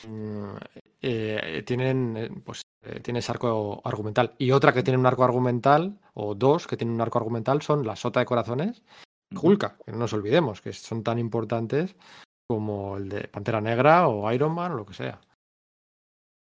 Mm, 0.07 0.57
eh, 1.03 1.63
tienen 1.67 2.17
eh, 2.17 2.31
pues 2.45 2.63
eh, 2.83 3.01
tiene 3.01 3.19
ese 3.19 3.33
arco 3.33 3.83
argumental 3.85 4.35
y 4.39 4.51
otra 4.53 4.73
que 4.73 4.83
tiene 4.83 4.99
un 4.99 5.07
arco 5.07 5.25
argumental 5.25 5.99
o 6.15 6.35
dos 6.35 6.67
que 6.67 6.77
tienen 6.77 6.95
un 6.95 7.01
arco 7.01 7.19
argumental 7.19 7.61
son 7.61 7.87
la 7.87 7.97
Sota 7.97 8.21
de 8.21 8.27
Corazones 8.27 8.83
y 9.31 9.37
Hulka 9.37 9.77
que 9.85 9.93
no 9.93 9.99
nos 9.99 10.13
olvidemos 10.15 10.63
que 10.63 10.73
son 10.73 11.03
tan 11.03 11.19
importantes 11.19 11.97
como 12.49 12.97
el 12.97 13.09
de 13.11 13.29
Pantera 13.29 13.61
Negra 13.61 14.09
o 14.09 14.31
Iron 14.33 14.55
Man 14.55 14.73
o 14.73 14.77
lo 14.77 14.87
que 14.87 14.95
sea 14.95 15.21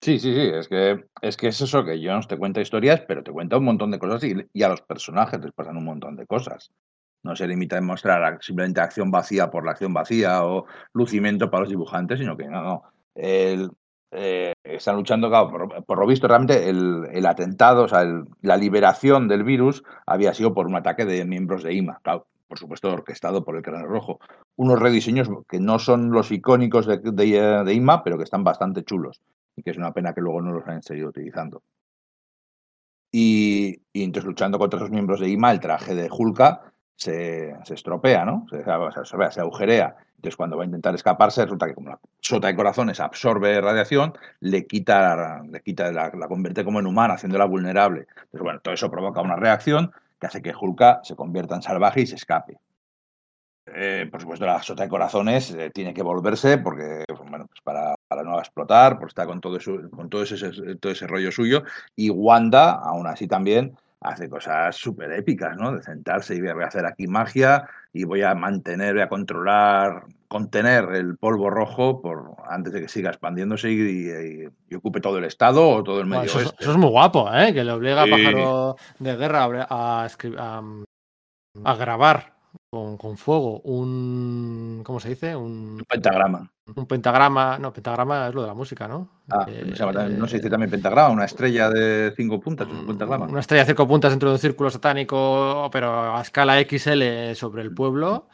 Sí, 0.01 0.19
sí, 0.19 0.33
sí, 0.33 0.39
es 0.53 0.67
que, 0.69 1.03
es 1.21 1.35
que 1.37 1.47
es 1.47 1.59
eso 1.59 1.83
que 1.83 1.99
Jones 2.01 2.27
te 2.27 2.37
cuenta 2.37 2.61
historias, 2.61 3.01
pero 3.07 3.23
te 3.23 3.31
cuenta 3.31 3.57
un 3.57 3.65
montón 3.65 3.91
de 3.91 3.99
cosas 3.99 4.23
y, 4.23 4.35
y 4.53 4.63
a 4.63 4.69
los 4.69 4.81
personajes 4.81 5.39
les 5.41 5.51
pasan 5.51 5.75
un 5.77 5.85
montón 5.85 6.15
de 6.15 6.25
cosas. 6.27 6.71
No 7.23 7.35
se 7.35 7.47
limita 7.47 7.77
a 7.77 7.81
mostrar 7.81 8.37
simplemente 8.41 8.79
acción 8.79 9.11
vacía 9.11 9.49
por 9.49 9.65
la 9.65 9.71
acción 9.71 9.93
vacía 9.93 10.45
o 10.45 10.65
lucimiento 10.93 11.49
para 11.49 11.61
los 11.61 11.69
dibujantes, 11.69 12.19
sino 12.19 12.37
que 12.37 12.47
no, 12.47 12.61
no. 12.63 12.83
El- 13.15 13.71
eh, 14.11 14.53
están 14.63 14.95
luchando, 14.95 15.27
claro, 15.29 15.49
por, 15.51 15.83
por 15.85 15.99
lo 15.99 16.07
visto, 16.07 16.27
realmente 16.27 16.69
el, 16.69 17.07
el 17.11 17.25
atentado, 17.25 17.83
o 17.83 17.87
sea, 17.89 18.01
el- 18.03 18.23
la 18.41 18.55
liberación 18.55 19.27
del 19.27 19.43
virus 19.43 19.83
había 20.05 20.33
sido 20.33 20.53
por 20.53 20.67
un 20.67 20.75
ataque 20.77 21.03
de 21.05 21.25
miembros 21.25 21.63
de 21.63 21.73
IMA, 21.73 21.99
claro, 22.03 22.27
por 22.47 22.57
supuesto 22.59 22.89
orquestado 22.91 23.43
por 23.43 23.57
el 23.57 23.63
Cráneo 23.63 23.87
Rojo. 23.87 24.19
Unos 24.55 24.79
rediseños 24.79 25.27
que 25.49 25.59
no 25.59 25.79
son 25.79 26.11
los 26.11 26.31
icónicos 26.31 26.85
de, 26.85 26.99
de- 26.99 27.63
de 27.65 27.73
IMA, 27.73 28.03
pero 28.03 28.17
que 28.17 28.23
están 28.23 28.43
bastante 28.45 28.83
chulos 28.83 29.21
y 29.57 29.63
que 29.63 29.71
es 29.71 29.77
una 29.77 29.91
pena 29.91 30.13
que 30.13 30.21
luego 30.21 30.41
no 30.41 30.53
los 30.53 30.65
hayan 30.67 30.83
seguido 30.83 31.09
utilizando. 31.09 31.63
Y, 33.11 33.81
entonces 33.93 34.27
luchando 34.27 34.59
contra 34.59 34.77
esos 34.79 34.91
miembros 34.91 35.19
de 35.19 35.29
IMA, 35.29 35.51
el 35.51 35.59
traje 35.59 35.95
de 35.95 36.07
Hulka 36.09 36.71
se, 36.95 37.55
se 37.63 37.73
estropea, 37.73 38.23
¿no? 38.23 38.45
Se, 38.49 38.63
se 38.63 39.41
agujerea. 39.41 39.95
Entonces 40.15 40.35
cuando 40.35 40.57
va 40.57 40.63
a 40.63 40.65
intentar 40.65 40.93
escaparse, 40.93 41.43
resulta 41.43 41.67
que 41.67 41.73
como 41.73 41.89
la 41.89 41.99
sota 42.19 42.47
de 42.47 42.55
corazones 42.55 42.99
absorbe 42.99 43.59
radiación, 43.59 44.13
le 44.39 44.67
quita, 44.67 45.41
le 45.43 45.61
quita 45.61 45.91
la, 45.91 46.11
la 46.13 46.27
convierte 46.27 46.63
como 46.63 46.79
en 46.79 46.85
humana, 46.85 47.15
haciéndola 47.15 47.45
vulnerable. 47.45 48.07
Entonces, 48.15 48.41
bueno, 48.41 48.59
todo 48.61 48.73
eso 48.73 48.91
provoca 48.91 49.21
una 49.21 49.35
reacción 49.35 49.91
que 50.19 50.27
hace 50.27 50.41
que 50.41 50.53
Hulka 50.59 51.01
se 51.03 51.15
convierta 51.15 51.55
en 51.55 51.61
salvaje 51.63 52.01
y 52.01 52.07
se 52.07 52.15
escape. 52.15 52.59
Eh, 53.75 54.07
por 54.09 54.21
supuesto, 54.21 54.45
la 54.45 54.61
sota 54.61 54.83
de 54.83 54.89
corazones 54.89 55.51
eh, 55.51 55.69
tiene 55.73 55.93
que 55.93 56.01
volverse 56.01 56.57
porque, 56.57 57.03
bueno, 57.29 57.47
pues 57.47 57.61
para, 57.63 57.95
para, 58.07 58.23
no 58.23 58.39
explotar, 58.39 58.93
porque 58.93 59.09
está 59.09 59.25
con 59.25 59.41
todo, 59.41 59.57
eso, 59.57 59.77
con 59.91 60.09
todo 60.09 60.23
ese, 60.23 60.75
todo 60.77 60.91
ese 60.91 61.07
rollo 61.07 61.31
suyo. 61.31 61.63
Y 61.95 62.09
Wanda, 62.09 62.71
aún 62.71 63.07
así 63.07 63.27
también, 63.27 63.75
hace 63.99 64.29
cosas 64.29 64.75
súper 64.75 65.11
épicas, 65.11 65.57
¿no? 65.57 65.73
De 65.73 65.83
sentarse 65.83 66.35
y 66.35 66.41
voy 66.41 66.63
a 66.63 66.67
hacer 66.67 66.85
aquí 66.85 67.07
magia 67.07 67.67
y 67.91 68.03
voy 68.03 68.21
a 68.21 68.35
mantener, 68.35 68.93
voy 68.93 69.03
a 69.03 69.09
controlar, 69.09 70.05
contener 70.27 70.89
el 70.93 71.17
polvo 71.17 71.49
rojo 71.49 72.01
por 72.01 72.35
antes 72.47 72.73
de 72.73 72.81
que 72.81 72.87
siga 72.87 73.09
expandiéndose 73.09 73.71
y, 73.71 73.81
y, 73.81 74.47
y 74.69 74.75
ocupe 74.75 75.01
todo 75.01 75.17
el 75.17 75.25
estado 75.25 75.67
o 75.69 75.83
todo 75.83 75.99
el 75.99 76.05
medio 76.05 76.21
bueno, 76.21 76.29
eso, 76.29 76.39
oeste. 76.39 76.55
eso, 76.59 76.71
es 76.71 76.77
muy 76.77 76.89
guapo, 76.89 77.29
¿eh? 77.33 77.53
Que 77.53 77.63
le 77.63 77.71
obliga 77.71 78.05
sí. 78.05 78.11
a 78.11 78.15
Pájaro 78.15 78.75
de 78.99 79.15
Guerra 79.15 79.67
a, 79.69 80.05
escribir, 80.05 80.39
a, 80.39 80.61
a 81.63 81.75
grabar 81.75 82.36
con, 82.83 82.97
con 82.97 83.17
fuego 83.17 83.59
un. 83.61 84.81
¿Cómo 84.85 84.99
se 84.99 85.09
dice? 85.09 85.35
Un, 85.35 85.77
Un 85.79 85.85
pentagrama. 85.87 86.51
un 86.75 86.85
pentagrama. 86.85 87.57
No, 87.59 87.71
pentagrama 87.73 88.27
es 88.27 88.35
lo 88.35 88.41
de 88.41 88.47
la 88.47 88.53
música, 88.53 88.87
¿no? 88.87 89.09
Ah, 89.29 89.45
Eh, 89.47 89.63
se 89.69 89.75
llama 89.75 89.93
también- 89.93 90.19
no 90.19 90.27
se 90.27 90.37
dice 90.37 90.49
también 90.49 90.69
pentagrama, 90.71 91.09
una 91.09 91.25
estrella 91.25 91.69
de 91.69 92.13
cinco 92.15 92.39
puntas, 92.39 92.67
un 92.67 92.85
pentagrama. 92.87 93.25
Una 93.25 93.39
estrella 93.39 93.63
de 93.63 93.71
cinco 93.71 93.87
puntas 93.87 94.11
dentro 94.11 94.29
de 94.29 94.35
un 94.35 94.39
círculo 94.39 94.69
satánico, 94.69 95.69
pero 95.71 96.15
a 96.15 96.21
escala 96.21 96.59
XL 96.59 97.35
sobre 97.35 97.61
el 97.61 97.73
pueblo. 97.73 98.27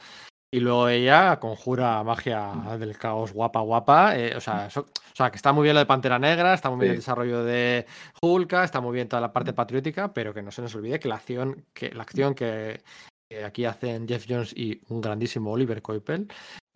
Y 0.51 0.59
luego 0.59 0.87
ella 0.87 1.39
conjura 1.39 2.03
magia 2.03 2.51
del 2.77 2.95
caos 2.95 3.33
guapa, 3.33 3.61
guapa. 3.61 4.15
eh, 4.15 4.35
o, 4.35 4.39
sea, 4.39 4.67
eso- 4.67 4.81
o 4.81 5.15
sea, 5.15 5.31
que 5.31 5.37
está 5.37 5.51
muy 5.51 5.63
bien 5.63 5.73
lo 5.73 5.79
de 5.79 5.87
Pantera 5.87 6.19
Negra, 6.19 6.53
está 6.53 6.69
muy 6.69 6.77
bien 6.81 6.91
Sí. 6.91 6.93
el 6.93 6.99
desarrollo 6.99 7.43
de 7.43 7.87
Hulka, 8.21 8.63
está 8.63 8.79
muy 8.79 8.93
bien 8.93 9.07
toda 9.09 9.19
la 9.21 9.33
parte 9.33 9.53
patriótica, 9.53 10.13
pero 10.13 10.31
que 10.31 10.43
no 10.43 10.51
se 10.51 10.61
nos 10.61 10.75
olvide 10.75 10.99
que 10.99 11.07
la 11.07 11.15
acción 11.15 11.65
que, 11.73 11.89
la 11.91 12.03
acción 12.03 12.35
que, 12.35 12.81
que 13.33 13.43
aquí 13.43 13.65
hacen 13.65 14.07
Jeff 14.07 14.25
Jones 14.27 14.53
y 14.55 14.81
un 14.89 15.01
grandísimo 15.01 15.51
Oliver 15.51 15.81
Coipel 15.81 16.27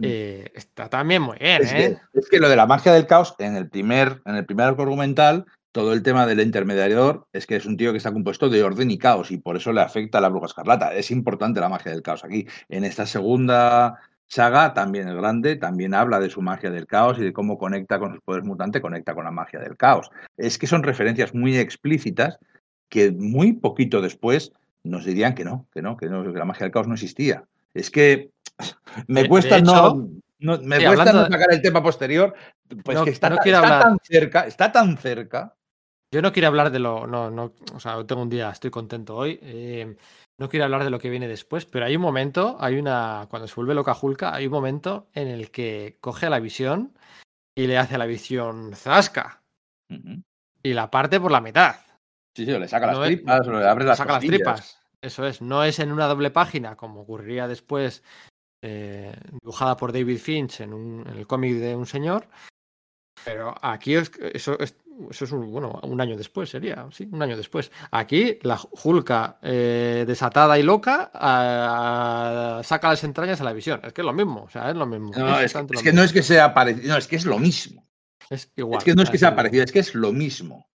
eh, 0.01 0.51
está 0.55 0.89
también 0.89 1.21
muy 1.21 1.37
bien, 1.37 1.61
Es 1.61 1.71
¿eh? 1.71 1.99
que, 2.13 2.19
es 2.19 2.29
que 2.29 2.39
lo 2.39 2.49
de 2.49 2.55
la 2.55 2.65
magia 2.65 2.93
del 2.93 3.07
caos, 3.07 3.35
en 3.39 3.55
el 3.55 3.69
primer, 3.69 4.21
en 4.25 4.35
el 4.35 4.45
primer 4.45 4.67
arco 4.67 4.83
argumental, 4.83 5.45
todo 5.71 5.93
el 5.93 6.01
tema 6.01 6.25
del 6.25 6.39
intermediador 6.39 7.27
es 7.33 7.45
que 7.45 7.55
es 7.55 7.65
un 7.65 7.77
tío 7.77 7.91
que 7.91 7.97
está 7.97 8.11
compuesto 8.11 8.49
de 8.49 8.63
orden 8.63 8.89
y 8.89 8.97
caos 8.97 9.31
y 9.31 9.37
por 9.37 9.55
eso 9.55 9.71
le 9.71 9.81
afecta 9.81 10.17
a 10.17 10.21
la 10.21 10.29
bruja 10.29 10.47
escarlata. 10.47 10.93
Es 10.93 11.11
importante 11.11 11.59
la 11.59 11.69
magia 11.69 11.91
del 11.91 12.01
caos 12.01 12.23
aquí. 12.23 12.47
En 12.69 12.83
esta 12.83 13.05
segunda 13.05 13.99
saga, 14.27 14.73
también 14.73 15.07
el 15.07 15.17
grande, 15.17 15.55
también 15.55 15.93
habla 15.93 16.19
de 16.19 16.29
su 16.29 16.41
magia 16.41 16.71
del 16.71 16.87
caos 16.87 17.19
y 17.19 17.23
de 17.23 17.33
cómo 17.33 17.57
conecta 17.57 17.99
con 17.99 18.13
sus 18.13 18.21
poderes 18.21 18.47
mutantes, 18.47 18.81
conecta 18.81 19.13
con 19.13 19.25
la 19.25 19.31
magia 19.31 19.59
del 19.59 19.77
caos. 19.77 20.09
Es 20.37 20.57
que 20.57 20.67
son 20.67 20.83
referencias 20.83 21.35
muy 21.35 21.57
explícitas 21.57 22.39
que 22.89 23.11
muy 23.11 23.53
poquito 23.53 24.01
después 24.01 24.53
nos 24.87 25.05
dirían 25.05 25.35
que 25.35 25.43
no, 25.45 25.67
que 25.71 25.81
no, 25.81 25.97
que 25.97 26.07
no, 26.07 26.23
que 26.23 26.37
la 26.39 26.45
magia 26.45 26.63
del 26.65 26.71
caos 26.71 26.87
no 26.87 26.93
existía. 26.95 27.45
Es 27.73 27.91
que 27.91 28.31
me 29.07 29.27
cuesta 29.27 29.59
no, 29.61 29.95
me 30.39 30.77
cuesta 30.77 30.89
hablando 30.89 31.13
no 31.13 31.27
sacar 31.27 31.51
el 31.51 31.61
tema 31.61 31.81
posterior, 31.83 32.33
pues 32.83 32.97
No- 32.97 33.03
que 33.03 33.11
está, 33.11 33.29
no 33.29 33.37
quiero 33.37 33.57
está 33.59 33.67
hablar. 33.67 33.83
tan 33.83 33.97
cerca, 34.03 34.45
está 34.47 34.71
tan 34.71 34.97
cerca. 34.97 35.53
Yo 36.13 36.21
no 36.21 36.31
quiero 36.31 36.47
hablar 36.47 36.71
de 36.71 36.79
lo. 36.79 37.05
No, 37.05 37.29
no, 37.29 37.53
o 37.73 37.79
sea, 37.79 38.01
tengo 38.05 38.21
un 38.21 38.29
día, 38.29 38.49
estoy 38.49 38.71
contento 38.71 39.15
hoy. 39.15 39.39
eh, 39.41 39.97
no 40.39 40.47
quiero 40.49 40.63
hablar 40.65 40.83
de 40.83 40.89
lo 40.91 40.99
que 40.99 41.09
viene 41.09 41.27
después, 41.27 41.65
pero 41.65 41.85
hay 41.85 41.95
un 41.95 42.01
momento, 42.01 42.55
hay 42.59 42.77
una. 42.77 43.27
Cuando 43.29 43.47
se 43.47 43.55
vuelve 43.55 43.73
loca 43.73 43.97
Hulka, 43.99 44.33
hay 44.33 44.45
un 44.45 44.53
momento 44.53 45.09
en 45.13 45.27
el 45.27 45.51
que 45.51 45.97
coge 45.99 46.27
a 46.27 46.29
la 46.29 46.39
visión 46.39 46.93
y 47.57 47.67
le 47.67 47.77
hace 47.77 47.95
a 47.95 47.97
la 47.97 48.05
visión 48.05 48.73
zasca 48.73 49.41
y 50.63 50.73
la 50.73 50.89
parte 50.91 51.19
por 51.19 51.31
la 51.31 51.41
mitad. 51.41 51.75
Sí, 52.37 52.45
sí, 52.45 52.51
o 52.51 52.59
le 52.59 52.67
saca 52.67 52.85
No 52.91 52.99
las 52.99 53.09
es- 53.09 53.15
tripas, 53.17 53.47
o 53.47 53.51
le 53.51 53.67
abre 53.67 53.83
Le 53.83 53.87
las 53.89 53.97
saca 53.97 54.13
las 54.13 54.23
tripas. 54.23 54.79
Eso 55.01 55.25
es. 55.25 55.41
No 55.41 55.63
es 55.63 55.79
en 55.79 55.91
una 55.91 56.05
doble 56.05 56.29
página, 56.29 56.75
como 56.75 57.01
ocurriría 57.01 57.47
después, 57.47 58.03
eh, 58.63 59.11
dibujada 59.41 59.75
por 59.75 59.91
David 59.91 60.19
Finch 60.19 60.61
en, 60.61 60.71
un- 60.71 61.03
en 61.07 61.17
el 61.17 61.25
cómic 61.25 61.55
de 61.55 61.75
un 61.75 61.87
señor. 61.87 62.27
Pero 63.25 63.55
aquí 63.59 63.95
es, 63.95 64.11
eso 64.35 64.59
es, 64.59 64.75
eso 65.09 65.25
es 65.25 65.31
un, 65.31 65.51
bueno, 65.51 65.79
un 65.81 65.99
año 65.99 66.15
después, 66.15 66.51
sería, 66.51 66.87
sí, 66.91 67.09
un 67.11 67.23
año 67.23 67.35
después. 67.35 67.71
Aquí 67.89 68.37
la 68.43 68.59
Hulka 68.83 69.39
eh, 69.41 70.05
desatada 70.07 70.59
y 70.59 70.63
loca 70.63 71.09
ah, 71.15 72.61
saca 72.63 72.89
las 72.89 73.03
entrañas 73.03 73.41
a 73.41 73.45
la 73.45 73.53
visión. 73.53 73.81
Es 73.83 73.93
que 73.93 74.01
es 74.01 74.05
lo 74.05 74.13
mismo, 74.13 74.43
o 74.43 74.49
sea, 74.49 74.69
es 74.69 74.75
lo 74.75 74.85
mismo. 74.85 75.11
No, 75.17 75.29
es, 75.31 75.37
que, 75.39 75.43
exactamente 75.45 75.73
es 75.73 75.79
lo 75.79 75.83
que 75.83 75.89
mismo. 75.89 75.99
no 76.01 76.03
es 76.05 76.13
que 76.13 76.21
sea 76.23 76.53
parecido, 76.53 76.87
no, 76.89 76.97
es 76.97 77.07
que 77.07 77.15
es 77.15 77.25
lo 77.25 77.39
mismo. 77.39 77.83
Es 78.29 78.51
igual. 78.55 78.77
es 78.77 78.83
que 78.83 78.93
no 78.93 79.01
es 79.01 79.09
que 79.09 79.17
sea 79.17 79.35
parecido, 79.35 79.63
es 79.63 79.71
que 79.71 79.79
es 79.79 79.95
lo 79.95 80.11
mismo. 80.13 80.67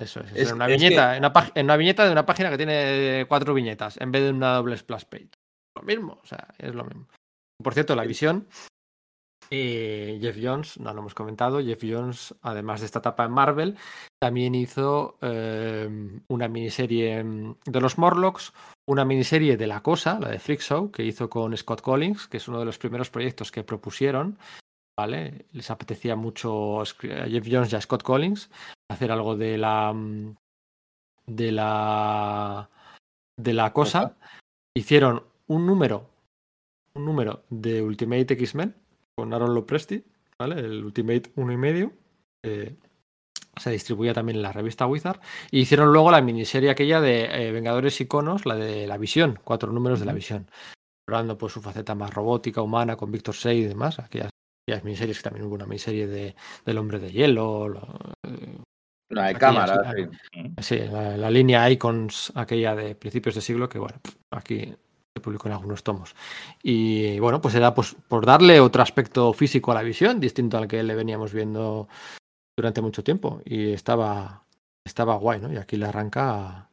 Eso 0.00 0.20
es, 0.20 0.32
es 0.34 0.52
una 0.52 0.66
que- 0.66 0.72
viñeta, 0.72 1.12
en, 1.16 1.20
una 1.20 1.32
pag- 1.32 1.52
en 1.54 1.66
una 1.66 1.76
viñeta 1.76 2.04
de 2.06 2.12
una 2.12 2.26
página 2.26 2.50
que 2.50 2.56
tiene 2.56 3.26
cuatro 3.28 3.54
viñetas 3.54 4.00
en 4.00 4.10
vez 4.10 4.22
de 4.22 4.30
una 4.30 4.54
doble 4.54 4.76
splash 4.76 5.04
page. 5.04 5.30
Lo 5.76 5.82
mismo, 5.82 6.18
o 6.22 6.26
sea, 6.26 6.48
es 6.58 6.74
lo 6.74 6.84
mismo. 6.84 7.06
Por 7.62 7.74
cierto, 7.74 7.94
la 7.94 8.04
visión. 8.04 8.48
eh, 9.52 10.18
Jeff 10.20 10.36
Jones, 10.40 10.78
no 10.78 10.92
lo 10.94 11.00
hemos 11.00 11.14
comentado, 11.14 11.60
Jeff 11.60 11.80
Jones, 11.82 12.34
además 12.42 12.80
de 12.80 12.86
esta 12.86 13.00
etapa 13.00 13.24
en 13.24 13.32
Marvel, 13.32 13.76
también 14.20 14.54
hizo 14.54 15.18
eh, 15.22 15.88
una 16.28 16.46
miniserie 16.48 17.24
de 17.64 17.80
los 17.80 17.98
Morlocks, 17.98 18.52
una 18.88 19.04
miniserie 19.04 19.56
de 19.56 19.66
La 19.66 19.82
Cosa, 19.82 20.18
la 20.20 20.28
de 20.28 20.38
Freak 20.38 20.60
Show, 20.60 20.90
que 20.92 21.02
hizo 21.04 21.28
con 21.28 21.56
Scott 21.56 21.80
Collins, 21.80 22.28
que 22.28 22.36
es 22.36 22.46
uno 22.48 22.60
de 22.60 22.64
los 22.64 22.78
primeros 22.78 23.10
proyectos 23.10 23.50
que 23.50 23.64
propusieron. 23.64 24.38
¿Vale? 24.98 25.46
Les 25.52 25.70
apetecía 25.70 26.14
mucho 26.14 26.82
a 26.82 26.84
Jeff 26.84 27.46
Jones 27.50 27.72
y 27.72 27.76
a 27.76 27.80
Scott 27.80 28.02
Collins 28.02 28.50
hacer 28.90 29.10
algo 29.12 29.36
de 29.36 29.56
la 29.58 29.92
mm, 29.92 30.36
de 31.26 31.52
la 31.52 32.68
de 33.36 33.54
la 33.54 33.72
cosa 33.72 34.16
hicieron 34.76 35.24
un 35.46 35.66
número 35.66 36.10
un 36.94 37.04
número 37.04 37.44
de 37.50 37.82
Ultimate 37.82 38.34
X-Men 38.34 38.74
con 39.16 39.32
Aaron 39.32 39.54
Lopresti 39.54 40.04
¿vale? 40.38 40.60
el 40.60 40.84
Ultimate 40.84 41.30
uno 41.36 41.52
y 41.52 41.56
medio 41.56 41.92
eh, 42.44 42.74
se 43.56 43.70
distribuía 43.70 44.12
también 44.14 44.36
en 44.36 44.42
la 44.42 44.52
revista 44.52 44.86
Wizard 44.86 45.20
y 45.50 45.60
hicieron 45.60 45.92
luego 45.92 46.10
la 46.10 46.20
miniserie 46.20 46.70
aquella 46.70 47.00
de 47.00 47.24
eh, 47.24 47.52
Vengadores 47.52 48.00
Iconos 48.00 48.44
la 48.46 48.56
de 48.56 48.86
la 48.86 48.96
visión 48.98 49.38
cuatro 49.44 49.72
números 49.72 50.00
de 50.00 50.06
la 50.06 50.12
visión 50.12 50.48
explorando 51.02 51.38
pues 51.38 51.52
su 51.52 51.60
faceta 51.62 51.94
más 51.94 52.12
robótica 52.12 52.62
humana 52.62 52.96
con 52.96 53.12
Víctor 53.12 53.34
Sey 53.34 53.60
y 53.60 53.64
demás 53.64 53.98
aquellas, 53.98 54.30
aquellas 54.66 54.84
miniseries 54.84 55.18
que 55.18 55.24
también 55.24 55.46
hubo 55.46 55.54
una 55.54 55.66
miniserie 55.66 56.06
de, 56.06 56.34
del 56.64 56.78
hombre 56.78 56.98
de 56.98 57.12
hielo 57.12 57.68
lo- 57.68 58.14
eh, 58.26 58.58
Una 59.10 59.26
de 59.28 59.34
cámara. 59.34 59.92
sí. 59.94 60.42
Sí, 60.60 60.78
la, 60.78 61.16
la 61.16 61.30
línea 61.30 61.68
Icons, 61.70 62.32
aquella 62.34 62.74
de 62.74 62.94
principios 62.94 63.34
de 63.34 63.40
siglo, 63.40 63.68
que 63.68 63.78
bueno, 63.78 63.98
aquí 64.30 64.72
se 65.14 65.20
publicó 65.20 65.48
en 65.48 65.54
algunos 65.54 65.82
tomos. 65.82 66.14
Y 66.62 67.18
bueno, 67.18 67.40
pues 67.40 67.54
era 67.56 67.74
pues, 67.74 67.96
por 68.08 68.24
darle 68.24 68.60
otro 68.60 68.82
aspecto 68.82 69.32
físico 69.32 69.72
a 69.72 69.74
la 69.74 69.82
visión, 69.82 70.20
distinto 70.20 70.58
al 70.58 70.68
que 70.68 70.82
le 70.82 70.94
veníamos 70.94 71.32
viendo 71.32 71.88
durante 72.56 72.80
mucho 72.80 73.02
tiempo. 73.02 73.40
Y 73.44 73.72
estaba, 73.72 74.44
estaba 74.84 75.16
guay, 75.16 75.40
¿no? 75.40 75.52
Y 75.52 75.56
aquí 75.56 75.76
le 75.76 75.86
arranca, 75.86 76.68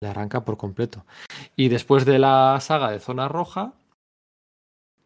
le 0.00 0.08
arranca 0.08 0.42
por 0.44 0.56
completo. 0.56 1.04
Y 1.56 1.68
después 1.68 2.06
de 2.06 2.18
la 2.18 2.58
saga 2.60 2.90
de 2.90 3.00
Zona 3.00 3.28
Roja, 3.28 3.74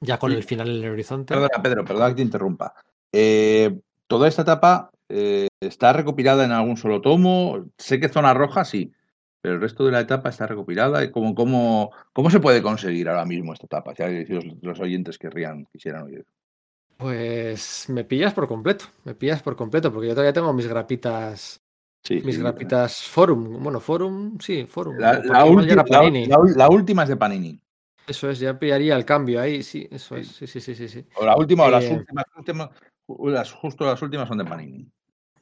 ya 0.01 0.19
con 0.19 0.31
Sí. 0.31 0.37
el 0.37 0.45
final 0.45 0.69
en 0.69 0.85
el 0.85 0.91
horizonte. 0.91 1.35
Perdona, 1.35 1.63
Pedro, 1.63 1.85
perdona 1.85 2.09
que 2.11 2.15
te 2.17 2.23
interrumpa. 2.23 2.75
Eh, 3.13 3.81
toda 4.07 4.29
esta 4.29 4.43
etapa 4.43 4.91
eh, 5.09 5.49
está 5.61 5.93
recopilada 5.93 6.45
en 6.45 6.53
algún 6.53 6.77
solo 6.77 7.01
tomo. 7.01 7.67
Sé 7.79 8.01
que 8.01 8.09
Zona 8.09 8.35
Roja 8.35 8.65
sí, 8.65 8.93
pero 9.41 9.55
el 9.57 9.61
resto 9.61 9.85
de 9.85 9.93
la 9.93 10.01
etapa 10.01 10.29
está 10.31 10.47
recopilada. 10.47 11.05
¿Y 11.05 11.11
cómo, 11.11 11.35
cómo, 11.35 11.93
cómo 12.13 12.31
se 12.31 12.41
puede 12.41 12.63
conseguir 12.63 13.09
ahora 13.09 13.25
mismo 13.25 13.53
esta 13.53 13.67
etapa? 13.67 13.95
Si 13.95 14.25
los, 14.33 14.45
los 14.63 14.81
oyentes 14.81 15.19
querrían, 15.19 15.67
quisieran 15.67 16.05
oír. 16.05 16.25
Pues 16.97 17.89
me 17.91 18.05
pillas 18.05 18.33
por 18.33 18.49
completo, 18.49 18.87
me 19.05 19.15
pillas 19.15 19.43
por 19.43 19.55
completo, 19.55 19.93
porque 19.93 20.09
yo 20.09 20.15
todavía 20.15 20.33
tengo 20.33 20.53
mis 20.53 20.67
grapitas 20.67 21.61
Sí, 22.03 22.21
mis 22.25 22.37
sí. 22.37 22.41
grapitas 22.41 23.03
Forum. 23.03 23.63
Bueno, 23.63 23.81
Forum, 23.81 24.39
sí, 24.41 24.65
Forum. 24.65 24.99
La, 24.99 25.45
última, 25.45 25.83
la- 25.83 26.03
la- 26.55 27.03
es 27.03 27.09
de 27.09 27.17
Panini. 27.17 27.61
Eso 28.07 28.31
es, 28.31 28.39
ya 28.39 28.57
pillaría 28.57 28.95
el 28.97 29.05
cambio 29.05 29.41
ahí, 29.41 29.63
sí, 29.65 29.89
eso 29.91 30.15
Sí. 30.15 30.21
es, 30.23 30.29
sí, 30.29 30.47
sí, 30.47 30.61
sí, 30.61 30.75
sí, 30.77 30.89
sí, 30.89 31.05
O 31.17 31.27
la 31.27 31.37
última, 31.37 31.65
o 31.65 31.71
las 31.71 31.85
Eh, 31.85 31.95
últimas, 31.97 32.25
últimas- 32.37 32.71
las- 33.25 33.53
justo 33.53 33.85
las 33.85 34.01
últimas 34.01 34.29
son 34.29 34.39
de 34.39 34.45
Panini. 34.45 34.89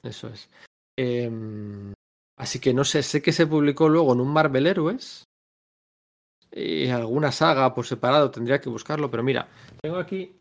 Eso 0.04 0.28
es. 0.28 0.48
Em, 0.96 1.92
así 2.38 2.60
que 2.60 2.72
no 2.72 2.84
sé, 2.84 3.02
sé 3.02 3.22
que 3.22 3.32
se 3.32 3.46
publicó 3.46 3.88
luego 3.88 4.12
en 4.12 4.20
un 4.20 4.32
Marvel 4.32 4.66
Héroes 4.66 5.24
y 6.52 6.88
alguna 6.88 7.32
saga 7.32 7.74
por 7.74 7.86
separado, 7.86 8.30
tendría 8.30 8.60
que 8.60 8.68
buscarlo, 8.68 9.10
pero 9.10 9.22
mira, 9.22 9.48
tengo 9.82 9.96
aquí, 9.96 10.36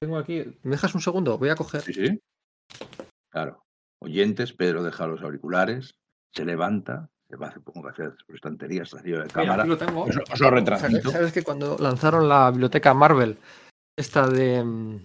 tengo 0.00 0.18
aquí, 0.18 0.44
¿me 0.62 0.72
dejas 0.72 0.94
un 0.94 1.00
segundo? 1.00 1.38
Voy 1.38 1.50
a 1.50 1.56
coger. 1.56 1.82
Sí, 1.82 1.92
sí. 1.92 2.20
Claro. 3.30 3.62
Oyentes, 4.00 4.52
Pedro 4.52 4.82
deja 4.82 5.06
los 5.06 5.22
auriculares, 5.22 5.94
se 6.34 6.44
levanta, 6.44 7.08
se 7.28 7.36
va, 7.36 7.52
supongo 7.52 7.82
que 7.82 7.90
hacer 7.90 8.16
sus 8.26 8.36
estanterías, 8.36 8.90
se 8.90 9.02
de 9.02 9.10
Mira, 9.10 9.26
cámara. 9.26 9.62
aquí 9.62 9.68
lo 9.68 9.78
tengo. 9.78 10.02
Os, 10.04 10.16
os 10.16 10.40
lo 10.40 10.50
retransmito. 10.50 11.10
¿Sabes, 11.10 11.12
sabes 11.12 11.32
que 11.32 11.42
cuando 11.42 11.76
lanzaron 11.78 12.28
la 12.28 12.50
biblioteca 12.50 12.94
Marvel, 12.94 13.38
esta 13.96 14.26
de, 14.28 15.00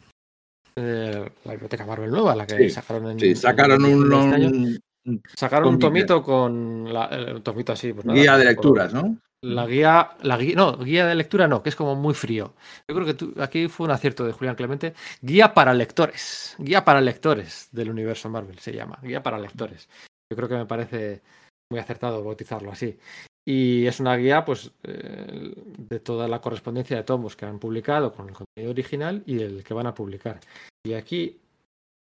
de 0.76 1.32
la 1.46 1.52
biblioteca 1.52 1.86
Marvel 1.86 2.10
nueva, 2.12 2.36
la 2.36 2.46
que 2.48 2.58
Sí, 2.58 2.70
sacaron 2.70 3.12
en. 3.12 3.20
Sí, 3.20 3.36
sacaron 3.36 3.86
en- 3.86 3.94
un, 3.94 4.14
en 4.14 4.44
este 4.44 4.48
un- 4.48 4.80
un 5.06 5.22
sacaron 5.36 5.70
un 5.70 5.80
tomito 5.80 6.24
con 6.24 6.92
la, 6.94 7.10
eh, 7.12 7.34
un 7.34 7.44
tomito 7.44 7.74
así, 7.74 7.94
pues 7.94 8.06
nada, 8.06 8.20
guía 8.20 8.38
de 8.38 8.44
con- 8.44 8.50
lecturas, 8.56 8.94
¿no? 8.94 9.18
La 9.42 9.68
guía, 9.68 10.12
la 10.22 10.38
guía, 10.38 10.56
no, 10.56 10.78
guía 10.78 11.06
de 11.06 11.16
lectura 11.16 11.50
no, 11.50 11.62
que 11.62 11.68
es 11.68 11.76
como 11.76 11.96
muy 11.96 12.14
frío. 12.14 12.54
Yo 12.88 12.96
creo 12.96 13.06
que 13.06 13.14
tú- 13.14 13.34
aquí 13.42 13.68
fue 13.68 13.86
un 13.88 13.92
acierto 13.92 14.26
de 14.26 14.32
Julián 14.32 14.56
Clemente. 14.56 14.94
Guía 15.22 15.54
para 15.54 15.74
lectores, 15.74 16.56
guía 16.60 16.86
para 16.86 17.02
lectores 17.02 17.68
del 17.74 17.90
universo 17.90 18.30
Marvel 18.30 18.58
se 18.60 18.72
llama, 18.72 18.98
guía 19.04 19.22
para 19.22 19.38
lectores. 19.38 19.90
Yo 20.32 20.38
creo 20.38 20.48
que 20.48 20.56
me 20.56 20.66
parece 20.66 21.22
muy 21.70 21.80
acertado 21.82 22.24
bautizarlo 22.24 22.72
así. 22.72 22.98
Y 23.46 23.86
es 23.88 24.00
una 24.00 24.16
guía, 24.16 24.46
pues, 24.46 24.72
eh, 24.84 25.54
de 25.56 26.00
toda 26.00 26.28
la 26.28 26.40
correspondencia 26.40 26.96
de 26.96 27.04
tomos 27.04 27.36
que 27.36 27.46
han 27.46 27.60
publicado 27.60 28.14
con 28.14 28.30
el 28.30 28.36
contenido 28.36 28.72
original 28.72 29.22
y 29.26 29.42
el 29.42 29.64
que 29.64 29.74
van 29.74 29.88
a 29.88 29.94
publicar. 29.94 30.40
Y 30.84 30.94
aquí, 30.94 31.40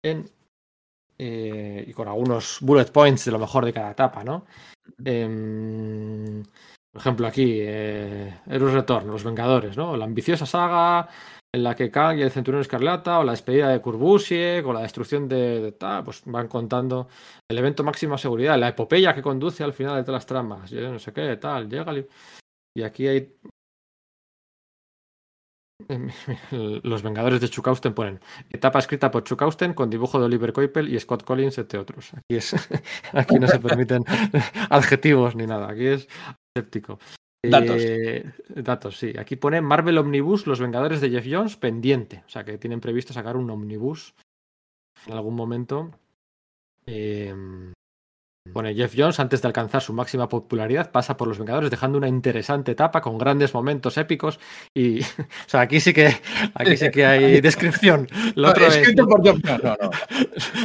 en 0.05 0.31
eh, 1.19 1.85
y 1.87 1.93
con 1.93 2.09
algunos 2.09 2.59
bullet 2.61 2.91
points 2.91 3.27
de 3.27 3.33
lo 3.33 3.39
mejor 3.39 3.65
de 3.65 3.73
cada 3.73 3.93
etapa, 3.93 4.25
¿no? 4.25 4.47
Em, 5.05 6.43
Por 6.93 7.01
ejemplo, 7.01 7.27
aquí, 7.27 7.59
eh, 7.61 8.41
Heroes 8.47 8.75
Return, 8.75 9.07
Los 9.07 9.25
Vengadores, 9.25 9.77
¿no? 9.77 9.97
La 9.97 10.05
ambiciosa 10.05 10.45
saga 10.47 11.09
en 11.55 11.63
la 11.63 11.75
que 11.75 11.91
Kang 11.91 12.19
y 12.19 12.23
el 12.23 12.31
Centurión 12.31 12.63
Escarlata, 12.63 13.19
o 13.19 13.25
la 13.25 13.33
despedida 13.33 13.69
de 13.69 13.81
Kurbusiek, 13.81 14.67
o 14.67 14.73
la 14.73 14.81
destrucción 14.81 15.29
de, 15.29 15.73
tal, 15.73 16.05
pues 16.05 16.23
van 16.25 16.49
contando 16.49 17.09
el 17.51 17.59
evento 17.59 17.85
máxima 17.85 18.17
seguridad, 18.17 18.59
la 18.59 18.69
epopeya 18.69 19.15
que 19.15 19.23
conduce 19.23 19.63
al 19.63 19.75
final 19.75 19.97
de 19.97 20.03
todas 20.03 20.21
las 20.21 20.27
tramas, 20.27 20.71
yo 20.71 20.91
no 20.91 20.99
sé 20.99 21.13
qué, 21.13 21.37
tal, 21.37 21.69
llega 21.69 21.93
y 22.75 22.83
aquí 22.83 23.07
hay 23.07 23.37
los 26.83 27.03
Vengadores 27.03 27.41
de 27.41 27.49
Chukausten 27.49 27.95
ponen 27.95 28.21
etapa 28.51 28.79
escrita 28.79 29.11
por 29.11 29.25
Chukausten 29.25 29.75
con 29.75 29.91
dibujo 29.91 30.19
de 30.19 30.27
Oliver 30.27 30.53
Coipel 30.53 30.93
y 30.93 30.99
Scott 30.99 31.25
Collins, 31.25 31.59
entre 31.59 31.79
otros. 31.79 32.13
Aquí 32.15 32.37
es 32.37 32.55
aquí 33.13 33.37
no 33.37 33.49
se 33.49 33.59
permiten 33.59 34.05
adjetivos 34.71 35.35
ni 35.37 35.47
nada, 35.47 35.71
aquí 35.71 35.87
es 35.87 36.09
escéptico. 36.55 36.99
Datos. 37.45 37.77
Eh, 37.81 38.25
datos, 38.49 38.97
sí. 38.99 39.13
Aquí 39.19 39.37
pone 39.37 39.61
Marvel 39.61 39.99
Omnibus, 39.99 40.47
Los 40.47 40.61
Vengadores 40.61 41.01
de 41.01 41.11
Jeff 41.11 41.27
Jones, 41.29 41.57
pendiente. 41.57 42.23
O 42.27 42.29
sea 42.29 42.45
que 42.45 42.57
tienen 42.59 42.81
previsto 42.81 43.13
sacar 43.13 43.37
un 43.37 43.51
omnibus 43.51 44.15
en 45.07 45.13
algún 45.15 45.35
momento. 45.35 45.91
Eh, 46.87 47.35
pone 48.53 48.75
Jeff 48.75 48.95
Jones, 48.97 49.19
antes 49.19 49.43
de 49.43 49.49
alcanzar 49.49 49.83
su 49.83 49.93
máxima 49.93 50.29
popularidad, 50.29 50.93
pasa 50.93 51.17
por 51.17 51.27
Los 51.27 51.39
Vengadores 51.39 51.71
dejando 51.71 51.99
una 51.99 52.09
interesante 52.09 52.73
etapa 52.73 53.01
con 53.01 53.19
grandes 53.19 53.53
momentos 53.55 53.99
épicos. 53.99 54.39
Y, 54.73 55.01
o 55.03 55.07
sea, 55.49 55.63
aquí 55.63 55.81
sí 55.81 55.93
que, 55.93 56.15
aquí 56.55 56.77
sí 56.77 56.91
que 56.93 57.05
hay 57.05 57.41
descripción. 57.41 58.07
Lo 58.37 58.51
otro 58.51 58.67
es- 58.67 58.77
Escrito 58.77 59.07
por 59.09 59.23
Jeff 59.25 59.39
Jones. 59.45 59.63
No, 59.65 59.77
no. 59.81 59.91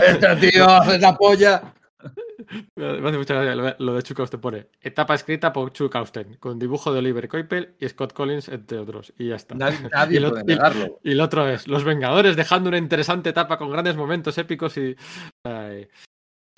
Este 0.06 0.52
tío 0.52 0.66
hace 0.70 1.00
la 1.00 1.16
polla. 1.16 1.74
Me 2.76 2.86
hace 3.10 3.18
mucha 3.18 3.34
gracia 3.34 3.76
lo- 3.80 3.94
de 3.94 4.04
Chukausten 4.04 4.40
pone 4.40 4.68
etapa 4.82 5.16
escrita 5.16 5.52
por 5.52 5.72
Chukausten 5.74 6.36
con 6.36 6.60
dibujo 6.60 6.94
de 6.94 7.00
Oliver 7.00 7.28
Coipel 7.28 7.76
y 7.80 7.88
Scott 7.90 8.14
Collins 8.14 8.50
entre 8.50 8.78
otros 8.80 9.14
y 9.18 9.30
ya 9.30 9.36
está. 9.36 9.56
Nadie, 9.56 9.80
Y 9.80 9.90
nadie 9.90 10.18
el 10.18 10.24
puede 10.30 10.42
otro- 10.42 10.54
y- 10.54 10.56
negarlo. 10.56 11.00
Y 11.04 11.12
el 11.12 11.22
otro 11.22 11.48
es 11.48 11.68
Los 11.68 11.84
Vengadores 11.84 12.36
dejando 12.36 12.70
una 12.70 12.78
interesante 12.78 13.30
etapa 13.30 13.58
con 13.58 13.72
grandes 13.72 13.96
momentos 13.96 14.38
épicos 14.38 14.78
y 14.78 14.96
ay, 15.44 15.88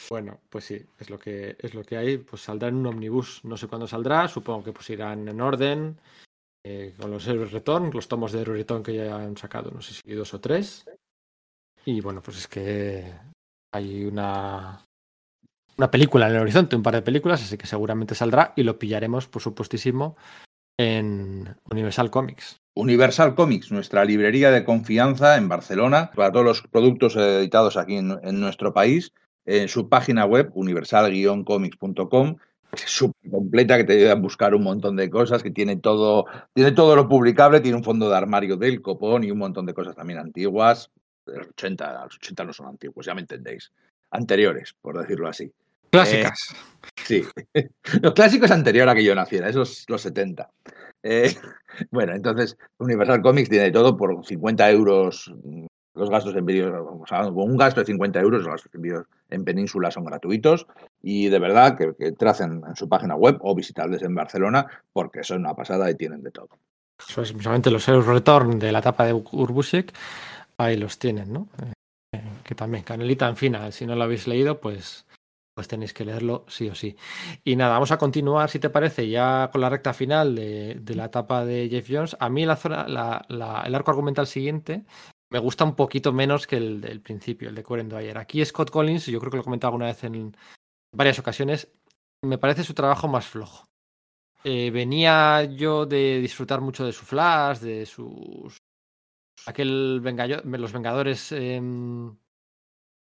bueno, 0.09 0.39
pues 0.49 0.65
sí, 0.65 0.81
es 0.97 1.09
lo 1.09 1.17
que 1.19 1.55
es 1.59 1.73
lo 1.73 1.83
que 1.83 1.97
hay, 1.97 2.17
pues 2.17 2.41
saldrá 2.41 2.67
en 2.69 2.75
un 2.75 2.87
omnibus, 2.87 3.43
no 3.45 3.55
sé 3.57 3.67
cuándo 3.67 3.87
saldrá, 3.87 4.27
supongo 4.27 4.63
que 4.63 4.73
pues 4.73 4.89
irán 4.89 5.27
en 5.27 5.39
orden 5.41 5.99
eh, 6.65 6.93
con 6.99 7.11
los 7.11 7.25
Heroes 7.27 7.51
Return, 7.51 7.91
los 7.93 8.07
tomos 8.07 8.31
de 8.31 8.41
Heroes 8.41 8.59
Return 8.59 8.83
que 8.83 8.95
ya 8.95 9.15
han 9.15 9.37
sacado, 9.37 9.71
no 9.71 9.81
sé 9.81 9.93
si 9.93 10.13
dos 10.13 10.33
o 10.33 10.41
tres. 10.41 10.85
Y 11.85 12.01
bueno, 12.01 12.21
pues 12.21 12.37
es 12.37 12.47
que 12.47 13.13
hay 13.73 14.03
una 14.05 14.83
una 15.79 15.89
película 15.89 16.27
en 16.27 16.35
el 16.35 16.41
horizonte, 16.41 16.75
un 16.75 16.83
par 16.83 16.93
de 16.93 17.01
películas, 17.01 17.41
así 17.41 17.57
que 17.57 17.65
seguramente 17.65 18.13
saldrá 18.13 18.51
y 18.57 18.63
lo 18.63 18.77
pillaremos, 18.77 19.27
por 19.27 19.41
supuestísimo, 19.41 20.17
en 20.77 21.55
Universal 21.71 22.11
Comics. 22.11 22.59
Universal 22.75 23.33
Comics, 23.33 23.71
nuestra 23.71 24.03
librería 24.03 24.51
de 24.51 24.65
confianza 24.65 25.37
en 25.37 25.47
Barcelona, 25.47 26.11
para 26.13 26.33
todos 26.33 26.45
los 26.45 26.61
productos 26.63 27.15
editados 27.15 27.77
aquí 27.77 27.95
en, 27.95 28.39
nuestro 28.41 28.73
país, 28.73 29.13
en 29.45 29.69
su 29.69 29.87
página 29.87 30.25
web, 30.25 30.51
universal-comics.com, 30.53 32.35
es 32.73 32.81
súper 32.81 33.31
completa, 33.31 33.77
que 33.77 33.85
te 33.85 33.93
ayuda 33.93 34.11
a 34.11 34.15
buscar 34.15 34.53
un 34.55 34.63
montón 34.63 34.97
de 34.97 35.09
cosas, 35.09 35.41
que 35.41 35.51
tiene 35.51 35.77
todo, 35.77 36.25
tiene 36.53 36.73
todo 36.73 36.93
lo 36.97 37.07
publicable, 37.07 37.61
tiene 37.61 37.77
un 37.77 37.85
fondo 37.85 38.09
de 38.09 38.17
armario 38.17 38.57
del 38.57 38.81
copón 38.81 39.23
y 39.23 39.31
un 39.31 39.37
montón 39.37 39.65
de 39.65 39.73
cosas 39.73 39.95
también 39.95 40.19
antiguas, 40.19 40.91
de 41.25 41.37
los 41.37 41.47
80, 41.47 42.03
los 42.03 42.15
80 42.15 42.43
no 42.43 42.51
son 42.51 42.67
antiguos, 42.67 43.05
ya 43.05 43.15
me 43.15 43.21
entendéis, 43.21 43.71
anteriores, 44.11 44.75
por 44.81 44.99
decirlo 44.99 45.29
así. 45.29 45.49
Clásicas. 45.89 46.55
Sí, 46.95 47.23
los 48.01 48.13
clásicos 48.13 48.51
anterior 48.51 48.87
a 48.89 48.95
que 48.95 49.03
yo 49.03 49.15
naciera, 49.15 49.49
esos 49.49 49.85
los 49.87 50.01
70. 50.01 50.49
Eh, 51.03 51.35
bueno, 51.91 52.13
entonces 52.13 52.57
Universal 52.77 53.21
Comics 53.21 53.49
tiene 53.49 53.71
todo 53.71 53.95
por 53.97 54.25
50 54.25 54.69
euros. 54.71 55.31
mm, 55.43 55.65
Los 55.95 56.09
gastos 56.09 56.33
de 56.33 56.39
envío, 56.39 57.01
o 57.01 57.07
sea, 57.07 57.23
con 57.23 57.37
un 57.51 57.57
gasto 57.57 57.79
de 57.81 57.85
50 57.87 58.19
euros, 58.19 58.41
los 58.41 58.51
gastos 58.51 58.71
de 58.71 58.77
envío 58.77 59.05
en 59.29 59.43
península 59.43 59.91
son 59.91 60.05
gratuitos 60.05 60.65
y 61.01 61.29
de 61.29 61.39
verdad 61.39 61.77
que, 61.77 61.93
que 61.97 62.11
tracen 62.13 62.61
en 62.67 62.75
su 62.75 62.87
página 62.87 63.15
web 63.15 63.37
o 63.41 63.55
visitarles 63.55 64.01
en 64.01 64.15
Barcelona 64.15 64.65
porque 64.93 65.23
son 65.23 65.39
una 65.39 65.53
pasada 65.53 65.89
y 65.89 65.95
tienen 65.95 66.23
de 66.23 66.31
todo. 66.31 66.49
Eso 67.07 67.21
es 67.21 67.31
precisamente 67.31 67.71
los 67.71 67.87
Heroes 67.87 68.05
Return 68.05 68.59
de 68.59 68.71
la 68.71 68.79
etapa 68.79 69.05
de 69.05 69.13
Urbusiek. 69.13 69.93
Ahí 70.57 70.75
los 70.75 70.99
tienen, 70.99 71.31
¿no? 71.31 71.47
Eh, 72.11 72.21
que 72.43 72.55
también, 72.55 72.83
Canelita 72.83 73.27
en 73.29 73.37
fina, 73.37 73.71
si 73.71 73.85
no 73.85 73.95
lo 73.95 74.03
habéis 74.03 74.27
leído, 74.27 74.59
pues, 74.59 75.05
pues 75.59 75.67
tenéis 75.67 75.93
que 75.93 76.05
leerlo 76.05 76.45
sí 76.47 76.69
o 76.69 76.73
sí. 76.73 76.95
Y 77.43 77.57
nada, 77.57 77.73
vamos 77.73 77.91
a 77.91 77.97
continuar, 77.97 78.49
si 78.49 78.59
te 78.59 78.69
parece, 78.69 79.09
ya 79.09 79.49
con 79.51 79.59
la 79.59 79.67
recta 79.67 79.91
final 79.91 80.33
de, 80.33 80.81
la 80.95 81.03
etapa 81.03 81.43
de 81.43 81.67
Jeff 81.67 81.85
Jones. 81.91 82.15
A 82.17 82.29
mí 82.29 82.45
la 82.45 82.55
zona, 82.55 82.85
el 83.65 83.75
arco 83.75 83.91
argumental 83.91 84.25
siguiente 84.25 84.85
me 85.29 85.39
gusta 85.39 85.65
un 85.65 85.75
poquito 85.75 86.13
menos 86.13 86.47
que 86.47 86.55
el 86.55 86.79
del 86.79 87.01
principio, 87.01 87.49
el 87.49 87.55
de 87.55 87.63
Coren 87.63 87.89
Dwyer. 87.89 88.17
Aquí 88.17 88.45
Scott 88.45 88.69
Collins, 88.69 89.07
yo 89.07 89.19
creo 89.19 89.31
que 89.31 89.35
lo 89.35 89.41
he 89.41 89.43
comentado 89.43 89.67
alguna 89.71 89.87
vez 89.87 90.01
en 90.05 90.33
varias 90.95 91.19
ocasiones, 91.19 91.67
me 92.23 92.37
parece 92.37 92.63
su 92.63 92.73
trabajo 92.73 93.09
más 93.09 93.27
flojo. 93.27 93.65
Eh, 94.45 94.71
venía 94.71 95.43
yo 95.43 95.85
de 95.85 96.21
disfrutar 96.21 96.61
mucho 96.61 96.85
de 96.85 96.93
su 96.93 97.03
Flash, 97.03 97.59
de 97.59 97.85
sus. 97.85 98.59
Aquel 99.45 99.99
Vengallo- 100.01 100.41
Los 100.57 100.71
Vengadores 100.71 101.33
em, 101.33 102.15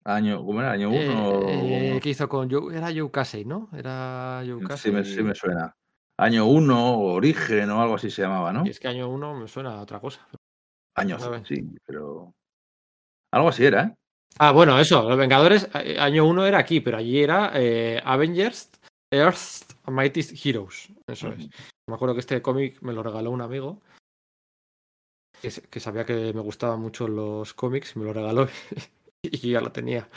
Año, 0.08 0.42
¿Cómo 0.42 0.60
era? 0.60 0.72
¿Año 0.72 0.90
eh, 0.90 1.08
1? 1.10 1.48
eh, 1.48 2.00
que 2.02 2.08
hizo 2.08 2.26
con 2.30 2.50
Joe. 2.50 2.74
Era 2.74 2.86
Joe 2.86 3.10
Casey, 3.10 3.44
¿no? 3.44 3.68
Era 3.74 4.42
Joe 4.46 4.60
sí, 4.60 4.66
Casey. 4.66 4.92
me, 4.92 5.04
sí 5.04 5.22
me 5.22 5.34
suena. 5.34 5.76
Año 6.18 6.46
1, 6.46 6.98
Origen 6.98 7.70
o 7.70 7.82
algo 7.82 7.96
así 7.96 8.10
se 8.10 8.22
llamaba, 8.22 8.50
¿no? 8.50 8.64
Y 8.64 8.70
es 8.70 8.80
que 8.80 8.88
año 8.88 9.08
uno 9.08 9.34
me 9.34 9.46
suena 9.46 9.74
a 9.74 9.82
otra 9.82 10.00
cosa. 10.00 10.26
Año 10.96 11.18
ver. 11.30 11.46
sí, 11.46 11.62
pero... 11.84 12.32
Algo 13.32 13.50
así 13.50 13.66
era, 13.66 13.84
¿eh? 13.84 13.94
Ah, 14.38 14.52
bueno, 14.52 14.78
eso, 14.80 15.06
Los 15.06 15.18
Vengadores, 15.18 15.68
eh, 15.74 15.98
año 16.00 16.24
uno 16.24 16.46
era 16.46 16.58
aquí, 16.58 16.80
pero 16.80 16.96
allí 16.96 17.22
era 17.22 17.52
eh, 17.54 18.00
Avengers, 18.02 18.70
Earth, 19.12 19.74
Mighty 19.88 20.22
Heroes. 20.42 20.88
Eso 21.06 21.28
es. 21.28 21.48
Me 21.86 21.94
acuerdo 21.94 22.14
que 22.14 22.20
este 22.20 22.40
cómic 22.40 22.80
me 22.80 22.94
lo 22.94 23.02
regaló 23.02 23.30
un 23.30 23.42
amigo 23.42 23.82
que 25.40 25.80
sabía 25.80 26.04
que 26.04 26.32
me 26.32 26.40
gustaban 26.40 26.80
mucho 26.80 27.06
los 27.06 27.54
cómics, 27.54 27.96
me 27.96 28.04
lo 28.04 28.12
regaló 28.12 28.48
y 29.22 29.38
yo 29.38 29.48
ya 29.50 29.60
lo 29.60 29.72
tenía. 29.72 30.08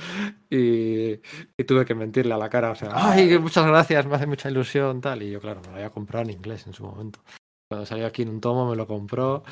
Y, 0.49 1.13
y 1.57 1.63
tuve 1.65 1.85
que 1.85 1.95
mentirle 1.95 2.33
a 2.33 2.37
la 2.37 2.49
cara, 2.49 2.71
o 2.71 2.75
sea, 2.75 2.89
ay, 2.93 3.27
que 3.29 3.39
muchas 3.39 3.65
gracias, 3.65 4.05
me 4.05 4.15
hace 4.15 4.27
mucha 4.27 4.49
ilusión, 4.49 5.01
tal. 5.01 5.23
Y 5.23 5.31
yo, 5.31 5.39
claro, 5.39 5.61
me 5.61 5.67
lo 5.69 5.73
había 5.75 5.89
comprado 5.89 6.23
en 6.25 6.31
inglés 6.31 6.67
en 6.67 6.73
su 6.73 6.83
momento. 6.83 7.19
Cuando 7.69 7.85
salió 7.85 8.05
aquí 8.05 8.21
en 8.23 8.29
un 8.29 8.41
tomo 8.41 8.69
me 8.69 8.75
lo 8.75 8.85
compró 8.85 9.43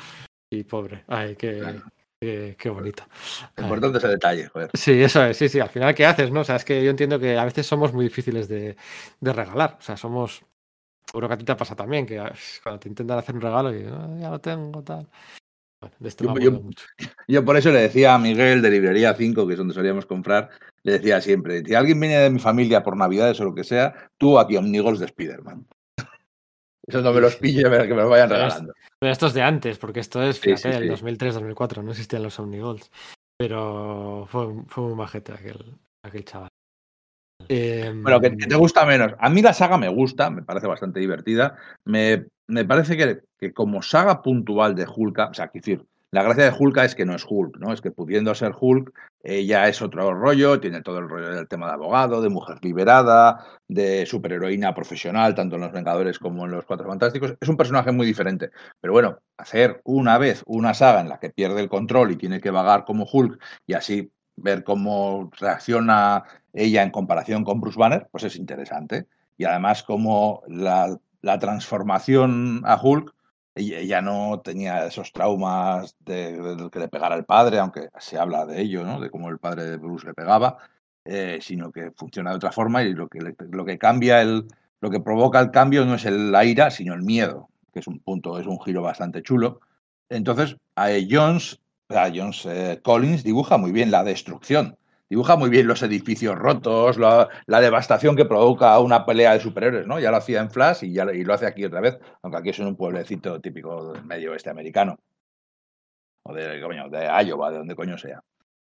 y 0.52 0.64
pobre, 0.64 1.04
ay, 1.08 1.36
qué, 1.36 1.58
Claro. 1.58 1.82
qué, 2.20 2.56
qué 2.58 2.68
bonito. 2.70 3.04
Ay. 3.56 3.64
importante 3.64 3.98
es 3.98 4.04
el 4.04 4.10
detalle, 4.10 4.46
joder. 4.48 4.70
Sí, 4.74 5.02
eso 5.02 5.24
es, 5.24 5.36
sí, 5.36 5.48
sí. 5.48 5.58
Al 5.60 5.70
final, 5.70 5.94
¿qué 5.94 6.04
haces? 6.06 6.30
No? 6.30 6.40
O 6.40 6.44
sea, 6.44 6.56
es 6.56 6.64
que 6.64 6.84
yo 6.84 6.90
entiendo 6.90 7.18
que 7.18 7.38
a 7.38 7.44
veces 7.44 7.66
somos 7.66 7.92
muy 7.92 8.04
difíciles 8.04 8.46
de, 8.48 8.76
de 9.20 9.32
regalar. 9.32 9.76
O 9.78 9.82
sea, 9.82 9.96
somos. 9.96 10.42
Seguro 11.06 11.26
que 11.26 11.34
a 11.34 11.38
ti 11.38 11.44
te 11.44 11.56
pasa 11.56 11.74
también, 11.74 12.06
que 12.06 12.20
ah, 12.20 12.32
cuando 12.62 12.78
te 12.78 12.88
intentan 12.88 13.18
hacer 13.18 13.34
un 13.34 13.40
regalo 13.40 13.74
y 13.74 13.84
"Ah, 13.84 14.08
ya 14.20 14.30
lo 14.30 14.38
tengo, 14.40 14.80
tal. 14.84 15.08
Bueno, 15.80 15.96
de 15.98 16.08
esto 16.08 16.24
Yo- 16.24 16.34
me 16.34 16.40
yo- 16.42 16.48
acuerdo 16.50 16.64
mucho. 16.66 16.86
Yo 17.28 17.44
por 17.44 17.56
eso 17.56 17.70
le 17.70 17.80
decía 17.80 18.14
a 18.14 18.18
Miguel 18.18 18.60
de 18.62 18.70
Librería 18.70 19.14
5, 19.14 19.46
que 19.46 19.54
es 19.54 19.58
donde 19.58 19.72
solíamos 19.74 20.04
comprar, 20.06 20.50
le 20.82 20.92
decía 20.92 21.20
siempre, 21.20 21.64
si 21.64 21.74
alguien 21.74 21.98
viene 22.00 22.18
de 22.18 22.30
mi 22.30 22.38
familia 22.38 22.82
por 22.82 22.96
Navidades 22.96 23.40
o 23.40 23.44
lo 23.44 23.54
que 23.54 23.64
sea, 23.64 23.94
tú 24.18 24.38
aquí 24.38 24.56
Omnigols 24.56 24.98
de 24.98 25.06
Spider-Man. 25.06 25.66
Eso 26.86 27.02
no 27.02 27.12
me 27.12 27.20
los 27.20 27.36
pille, 27.36 27.62
que 27.62 27.68
me 27.70 27.86
los 27.88 28.10
vayan 28.10 28.28
Pero 28.28 28.40
es- 28.40 28.44
regalando. 28.54 28.72
Pero 28.98 29.12
esto 29.12 29.26
es 29.28 29.32
de 29.34 29.42
antes, 29.42 29.78
porque 29.78 30.00
esto 30.00 30.22
es, 30.22 30.38
fíjate, 30.38 30.72
sí, 30.72 30.78
el 30.78 30.96
sí. 30.96 31.04
2003-2004, 31.04 31.82
no 31.82 31.92
existían 31.92 32.22
los 32.24 32.38
Omnigolds. 32.38 32.90
Pero 33.38 34.26
fue, 34.28 34.48
fue 34.68 34.84
muy 34.84 34.94
majete 34.94 35.32
aquel, 35.32 35.78
aquel 36.04 36.24
chaval. 36.26 36.49
Em, 37.50 38.02
Bueno, 38.02 38.20
que, 38.20 38.36
que 38.36 38.46
te 38.46 38.54
gusta 38.54 38.86
menos. 38.86 39.12
A 39.18 39.28
mí 39.28 39.42
la 39.42 39.52
saga 39.52 39.76
me 39.76 39.88
gusta, 39.88 40.30
me 40.30 40.42
parece 40.42 40.68
bastante 40.68 41.00
divertida. 41.00 41.56
Me, 41.84 42.26
me 42.46 42.64
parece 42.64 42.96
que, 42.96 43.20
que 43.38 43.52
como 43.52 43.82
saga 43.82 44.22
puntual 44.22 44.74
de 44.74 44.86
Hulk, 44.86 45.18
o 45.18 45.34
sea, 45.34 45.48
quiero 45.48 45.64
decir, 45.64 45.86
la 46.12 46.22
gracia 46.22 46.44
de 46.44 46.56
Hulk 46.56 46.76
es 46.78 46.94
que 46.94 47.04
no 47.04 47.14
es 47.14 47.24
Hulk, 47.28 47.58
¿no? 47.58 47.72
Es 47.72 47.80
que 47.80 47.90
pudiendo 47.92 48.34
ser 48.34 48.52
Hulk, 48.58 48.92
ella 49.22 49.68
es 49.68 49.80
otro 49.82 50.12
rollo, 50.14 50.58
tiene 50.60 50.82
todo 50.82 50.98
el 50.98 51.08
rollo 51.08 51.30
del 51.34 51.46
tema 51.48 51.66
de 51.66 51.74
abogado, 51.74 52.20
de 52.20 52.28
mujer 52.28 52.58
liberada, 52.62 53.44
de 53.68 54.06
superheroína 54.06 54.74
profesional, 54.74 55.34
tanto 55.34 55.54
en 55.56 55.62
Los 55.62 55.72
Vengadores 55.72 56.18
como 56.18 56.46
en 56.46 56.52
Los 56.52 56.64
Cuatro 56.64 56.88
Fantásticos. 56.88 57.34
Es 57.40 57.48
un 57.48 57.56
personaje 57.56 57.92
muy 57.92 58.06
diferente. 58.06 58.50
Pero 58.80 58.92
bueno, 58.92 59.18
hacer 59.36 59.80
una 59.84 60.18
vez 60.18 60.42
una 60.46 60.74
saga 60.74 61.00
en 61.00 61.08
la 61.08 61.20
que 61.20 61.30
pierde 61.30 61.60
el 61.60 61.68
control 61.68 62.12
y 62.12 62.16
tiene 62.16 62.40
que 62.40 62.50
vagar 62.50 62.84
como 62.84 63.06
Hulk 63.10 63.40
y 63.66 63.74
así 63.74 64.10
ver 64.36 64.64
cómo 64.64 65.30
reacciona 65.38 66.24
ella 66.52 66.82
en 66.82 66.90
comparación 66.90 67.44
con 67.44 67.60
Bruce 67.60 67.78
Banner, 67.78 68.08
pues 68.10 68.24
es 68.24 68.36
interesante. 68.36 69.06
Y 69.36 69.44
además 69.44 69.82
como 69.82 70.42
la, 70.48 70.98
transformación 71.38 72.62
a 72.64 72.78
Hulk, 72.80 73.14
ella, 73.54 74.00
no 74.00 74.40
tenía 74.42 74.86
esos 74.86 75.12
traumas 75.12 75.96
de, 76.00 76.68
que 76.72 76.78
le 76.78 76.88
pegara 76.88 77.16
el 77.16 77.24
padre, 77.24 77.58
aunque 77.58 77.88
se 77.98 78.18
habla 78.18 78.46
de 78.46 78.60
ello, 78.60 78.84
¿no? 78.84 79.00
de 79.00 79.10
cómo 79.10 79.28
el 79.28 79.38
padre 79.38 79.64
de 79.64 79.76
Bruce 79.76 80.06
le 80.06 80.14
pegaba, 80.14 80.58
eh, 81.04 81.38
sino 81.42 81.72
que 81.72 81.90
funciona 81.92 82.30
de 82.30 82.36
otra 82.36 82.52
forma 82.52 82.82
y 82.82 82.92
lo 82.92 83.08
que, 83.08 83.18
lo 83.50 83.64
que 83.64 83.78
cambia 83.78 84.22
el, 84.22 84.46
lo 84.80 84.90
que 84.90 85.00
provoca 85.00 85.40
el 85.40 85.50
cambio 85.50 85.84
no 85.84 85.94
es 85.94 86.04
el- 86.04 86.32
la 86.32 86.44
ira, 86.44 86.70
sino 86.70 86.94
el 86.94 87.02
miedo, 87.02 87.48
que 87.72 87.80
es 87.80 87.86
un 87.86 88.00
punto, 88.00 88.38
es 88.38 88.46
un 88.46 88.60
giro 88.60 88.82
bastante 88.82 89.22
chulo. 89.22 89.60
Entonces, 90.08 90.56
eh, 90.76 91.06
Jones, 91.10 91.60
sea, 91.90 92.12
Jones 92.14 92.46
eh, 92.46 92.80
Collins 92.82 93.24
dibuja 93.24 93.58
muy 93.58 93.72
bien 93.72 93.90
la 93.90 94.04
destrucción, 94.04 94.76
dibuja 95.10 95.34
muy 95.36 95.50
bien 95.50 95.66
los 95.66 95.82
edificios 95.82 96.38
rotos, 96.38 96.96
la, 96.96 97.28
devastación 97.60 98.14
que 98.16 98.24
provoca 98.24 98.78
una 98.78 99.04
pelea 99.04 99.32
de 99.34 99.40
superhéroes, 99.40 99.86
¿no? 99.86 99.98
Ya 99.98 100.12
lo 100.12 100.18
hacía 100.18 100.40
en 100.40 100.50
Flash 100.50 100.84
y 100.84 100.92
ya 100.92 101.04
lo, 101.04 101.12
y 101.12 101.24
lo 101.24 101.34
hace 101.34 101.46
aquí 101.46 101.64
otra 101.64 101.80
vez, 101.80 101.98
aunque 102.22 102.38
aquí 102.38 102.50
es 102.50 102.60
en 102.60 102.68
un 102.68 102.76
pueblecito 102.76 103.40
típico 103.40 103.92
del 103.92 104.04
medio 104.04 104.30
oeste 104.30 104.50
americano. 104.50 104.98
O 106.22 106.32
de, 106.32 106.60
coño, 106.62 106.88
de 106.88 107.08
Iowa, 107.24 107.50
de 107.50 107.58
donde 107.58 107.74
coño 107.74 107.98
sea. 107.98 108.22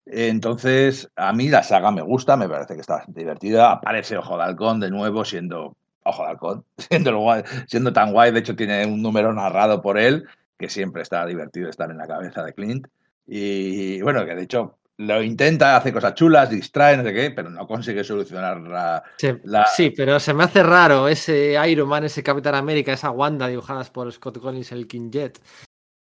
Entonces, 0.06 1.12
a 1.16 1.34
mí 1.34 1.50
la 1.50 1.64
saga 1.64 1.92
me 1.92 2.02
gusta, 2.02 2.38
me 2.38 2.48
parece 2.48 2.76
que 2.76 2.82
está 2.82 3.04
divertida. 3.08 3.72
Aparece 3.72 4.18
Ojo 4.18 4.38
de 4.38 4.44
Halcón 4.44 4.80
de 4.80 4.90
nuevo, 4.90 5.26
siendo 5.26 5.76
Ojo 6.04 6.24
de 6.24 6.30
Halcón, 6.30 6.66
siendo, 6.78 7.44
siendo 7.68 7.92
tan 7.92 8.14
guay. 8.14 8.32
De 8.32 8.40
hecho, 8.40 8.56
tiene 8.56 8.86
un 8.86 9.02
número 9.02 9.34
narrado 9.34 9.82
por 9.82 9.98
él, 10.00 10.26
que 10.58 10.70
siempre 10.70 11.02
está 11.02 11.26
divertido 11.26 11.70
estar 11.70 11.92
en 11.92 11.98
la 11.98 12.08
cabeza 12.08 12.44
de 12.44 12.54
Clint. 12.54 12.88
Y 13.28 14.02
bueno, 14.02 14.26
que 14.26 14.36
de 14.36 14.44
hecho 14.44 14.78
lo 15.02 15.22
intenta, 15.24 15.78
hace 15.78 15.92
cosas 15.94 16.14
chulas, 16.16 16.50
distrae, 16.50 16.98
no 16.98 17.04
sé 17.04 17.14
qué, 17.14 17.32
pero 17.32 17.50
no 17.50 17.68
consigue 17.68 18.04
solucionar 18.04 18.60
la. 18.62 19.04
Sí, 19.18 19.30
La- 19.44 19.66
sí, 19.66 19.92
pero 19.92 20.20
se 20.20 20.34
me 20.34 20.44
hace 20.44 20.64
raro 20.64 21.08
ese 21.08 21.58
Iron 21.70 21.90
Man, 21.90 22.04
ese 22.06 22.24
Capitán 22.24 22.56
América, 22.56 22.94
esa 22.94 23.12
Wanda 23.12 23.48
dibujadas 23.48 23.90
por 23.90 24.12
Scott 24.12 24.40
Collins, 24.40 24.72
el 24.72 24.88
King 24.88 25.10
Jet. 25.12 25.40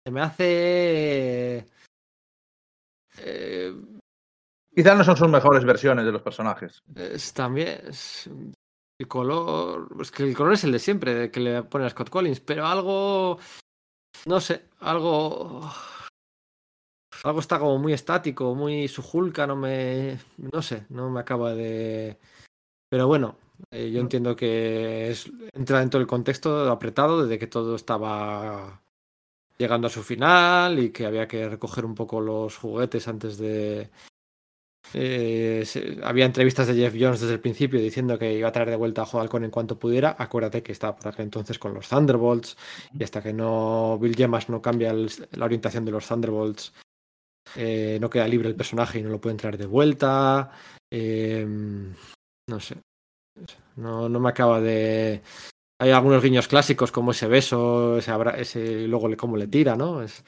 Se 0.06 0.10
me 0.12 0.20
hace. 0.20 1.66
eh, 3.18 3.74
Quizás 4.74 4.96
no 4.96 5.04
son 5.04 5.16
sus 5.16 5.28
mejores 5.28 5.64
versiones 5.64 6.04
de 6.04 6.12
los 6.12 6.22
personajes. 6.22 6.82
es 6.94 7.32
también. 7.32 7.80
es- 7.88 8.28
el 9.00 9.08
color. 9.08 9.88
Es 10.00 10.10
que 10.10 10.24
el 10.24 10.36
color 10.36 10.52
es 10.52 10.64
el 10.64 10.72
de 10.72 10.78
siempre, 10.78 11.30
que 11.30 11.40
le 11.40 11.62
pone 11.62 11.86
a 11.86 11.90
Scott 11.90 12.10
Collins, 12.10 12.40
pero 12.40 12.66
algo. 12.66 13.38
No 14.26 14.40
sé, 14.40 14.66
algo. 14.80 15.62
Algo 17.24 17.40
está 17.40 17.58
como 17.58 17.78
muy 17.78 17.92
estático, 17.92 18.54
muy 18.54 18.88
su 18.88 19.02
Hulka, 19.12 19.46
no 19.46 19.56
me. 19.56 20.18
No 20.38 20.62
sé, 20.62 20.86
no 20.88 21.10
me 21.10 21.20
acaba 21.20 21.54
de. 21.54 22.18
Pero 22.88 23.06
bueno, 23.08 23.36
eh, 23.70 23.90
yo 23.92 24.00
entiendo 24.00 24.34
que 24.36 25.10
es, 25.10 25.30
entra 25.52 25.80
dentro 25.80 26.00
del 26.00 26.06
contexto 26.06 26.70
apretado 26.70 27.22
desde 27.22 27.38
que 27.38 27.46
todo 27.46 27.76
estaba 27.76 28.80
llegando 29.58 29.88
a 29.88 29.90
su 29.90 30.02
final 30.02 30.78
y 30.78 30.90
que 30.90 31.06
había 31.06 31.28
que 31.28 31.48
recoger 31.48 31.84
un 31.84 31.94
poco 31.94 32.20
los 32.20 32.56
juguetes 32.56 33.06
antes 33.08 33.36
de. 33.38 33.90
eh, 34.94 35.62
se- 35.66 35.98
había 36.02 36.24
entrevistas 36.26 36.66
de 36.66 36.74
Jeff 36.74 36.94
Jones 36.98 37.20
desde 37.20 37.34
el 37.34 37.40
principio 37.40 37.78
diciendo 37.80 38.18
que 38.18 38.32
iba 38.34 38.48
a 38.48 38.52
traer 38.52 38.70
de 38.70 38.76
vuelta 38.76 39.02
a 39.02 39.06
Halcón 39.20 39.44
en 39.44 39.50
cuanto 39.50 39.78
pudiera. 39.78 40.16
Acuérdate 40.18 40.62
que 40.62 40.72
estaba 40.72 40.96
por 40.96 41.08
aquel 41.08 41.24
entonces 41.26 41.58
con 41.58 41.74
los 41.74 41.88
Thunderbolts 41.88 42.56
y 42.94 43.04
hasta 43.04 43.22
que 43.22 43.32
no 43.32 43.98
Bill 44.00 44.16
Gemas 44.16 44.48
no 44.48 44.62
cambia 44.62 44.90
el- 44.90 45.10
la 45.32 45.44
orientación 45.44 45.84
de 45.84 45.92
los 45.92 46.08
Thunderbolts, 46.08 46.72
eh, 47.56 47.98
no 48.00 48.10
queda 48.10 48.28
libre 48.28 48.48
el 48.48 48.56
personaje 48.56 48.98
y 48.98 49.02
no 49.02 49.10
lo 49.10 49.20
pueden 49.20 49.36
traer 49.38 49.58
de 49.58 49.66
vuelta. 49.66 50.50
Eh, 50.90 51.46
no 52.48 52.60
sé. 52.60 52.76
No, 53.76 54.08
no 54.08 54.20
me 54.20 54.28
acaba 54.28 54.60
de. 54.60 55.22
Hay 55.80 55.90
algunos 55.92 56.22
guiños 56.22 56.46
clásicos 56.48 56.92
como 56.92 57.12
ese 57.12 57.26
beso, 57.26 57.96
ese, 57.98 58.10
abra- 58.10 58.36
ese 58.38 58.86
luego 58.86 59.08
le, 59.08 59.16
cómo 59.16 59.36
le 59.36 59.46
tira, 59.46 59.76
¿no? 59.76 60.02
Es- 60.02 60.24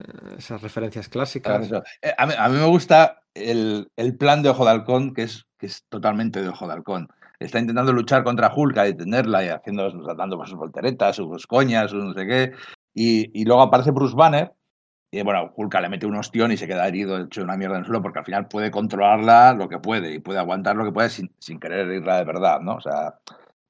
eh, 0.00 0.36
esas 0.38 0.62
referencias 0.62 1.08
clásicas. 1.08 1.70
A 2.16 2.26
mí, 2.26 2.34
a 2.36 2.48
mí 2.48 2.58
me 2.58 2.66
gusta 2.66 3.22
el, 3.34 3.88
el 3.96 4.16
plan 4.16 4.42
de 4.42 4.48
Ojo 4.48 4.64
de 4.64 4.70
Halcón, 4.72 5.14
que 5.14 5.22
es, 5.24 5.44
que 5.58 5.66
es 5.66 5.84
totalmente 5.88 6.42
de 6.42 6.48
Ojo 6.48 6.66
de 6.66 6.72
Halcón. 6.72 7.08
Está 7.38 7.58
intentando 7.58 7.92
luchar 7.92 8.24
contra 8.24 8.52
Hulk, 8.54 8.78
a 8.78 8.84
detenerla 8.84 9.44
y 9.44 9.48
haciendo, 9.48 9.90
con 9.90 10.46
sus 10.46 10.58
volteretas, 10.58 11.16
sus 11.16 11.46
coñas, 11.46 11.90
sus 11.90 12.02
no 12.04 12.14
sé 12.14 12.26
qué. 12.26 12.52
Y, 12.94 13.40
y 13.40 13.44
luego 13.44 13.62
aparece 13.62 13.90
Bruce 13.90 14.14
Banner. 14.16 14.52
Y 15.14 15.20
bueno, 15.22 15.52
Hulk 15.54 15.74
le 15.82 15.90
mete 15.90 16.06
un 16.06 16.16
ostión 16.16 16.52
y 16.52 16.56
se 16.56 16.66
queda 16.66 16.88
herido, 16.88 17.20
hecho 17.20 17.42
una 17.42 17.58
mierda 17.58 17.74
en 17.76 17.80
el 17.80 17.84
suelo, 17.86 18.00
porque 18.00 18.20
al 18.20 18.24
final 18.24 18.48
puede 18.48 18.70
controlarla 18.70 19.52
lo 19.52 19.68
que 19.68 19.78
puede 19.78 20.14
y 20.14 20.20
puede 20.20 20.38
aguantar 20.38 20.74
lo 20.74 20.86
que 20.86 20.92
puede 20.92 21.10
sin, 21.10 21.30
sin 21.38 21.60
querer 21.60 21.86
irla 21.92 22.16
de 22.16 22.24
verdad, 22.24 22.60
¿no? 22.62 22.76
O 22.76 22.80
sea, 22.80 23.16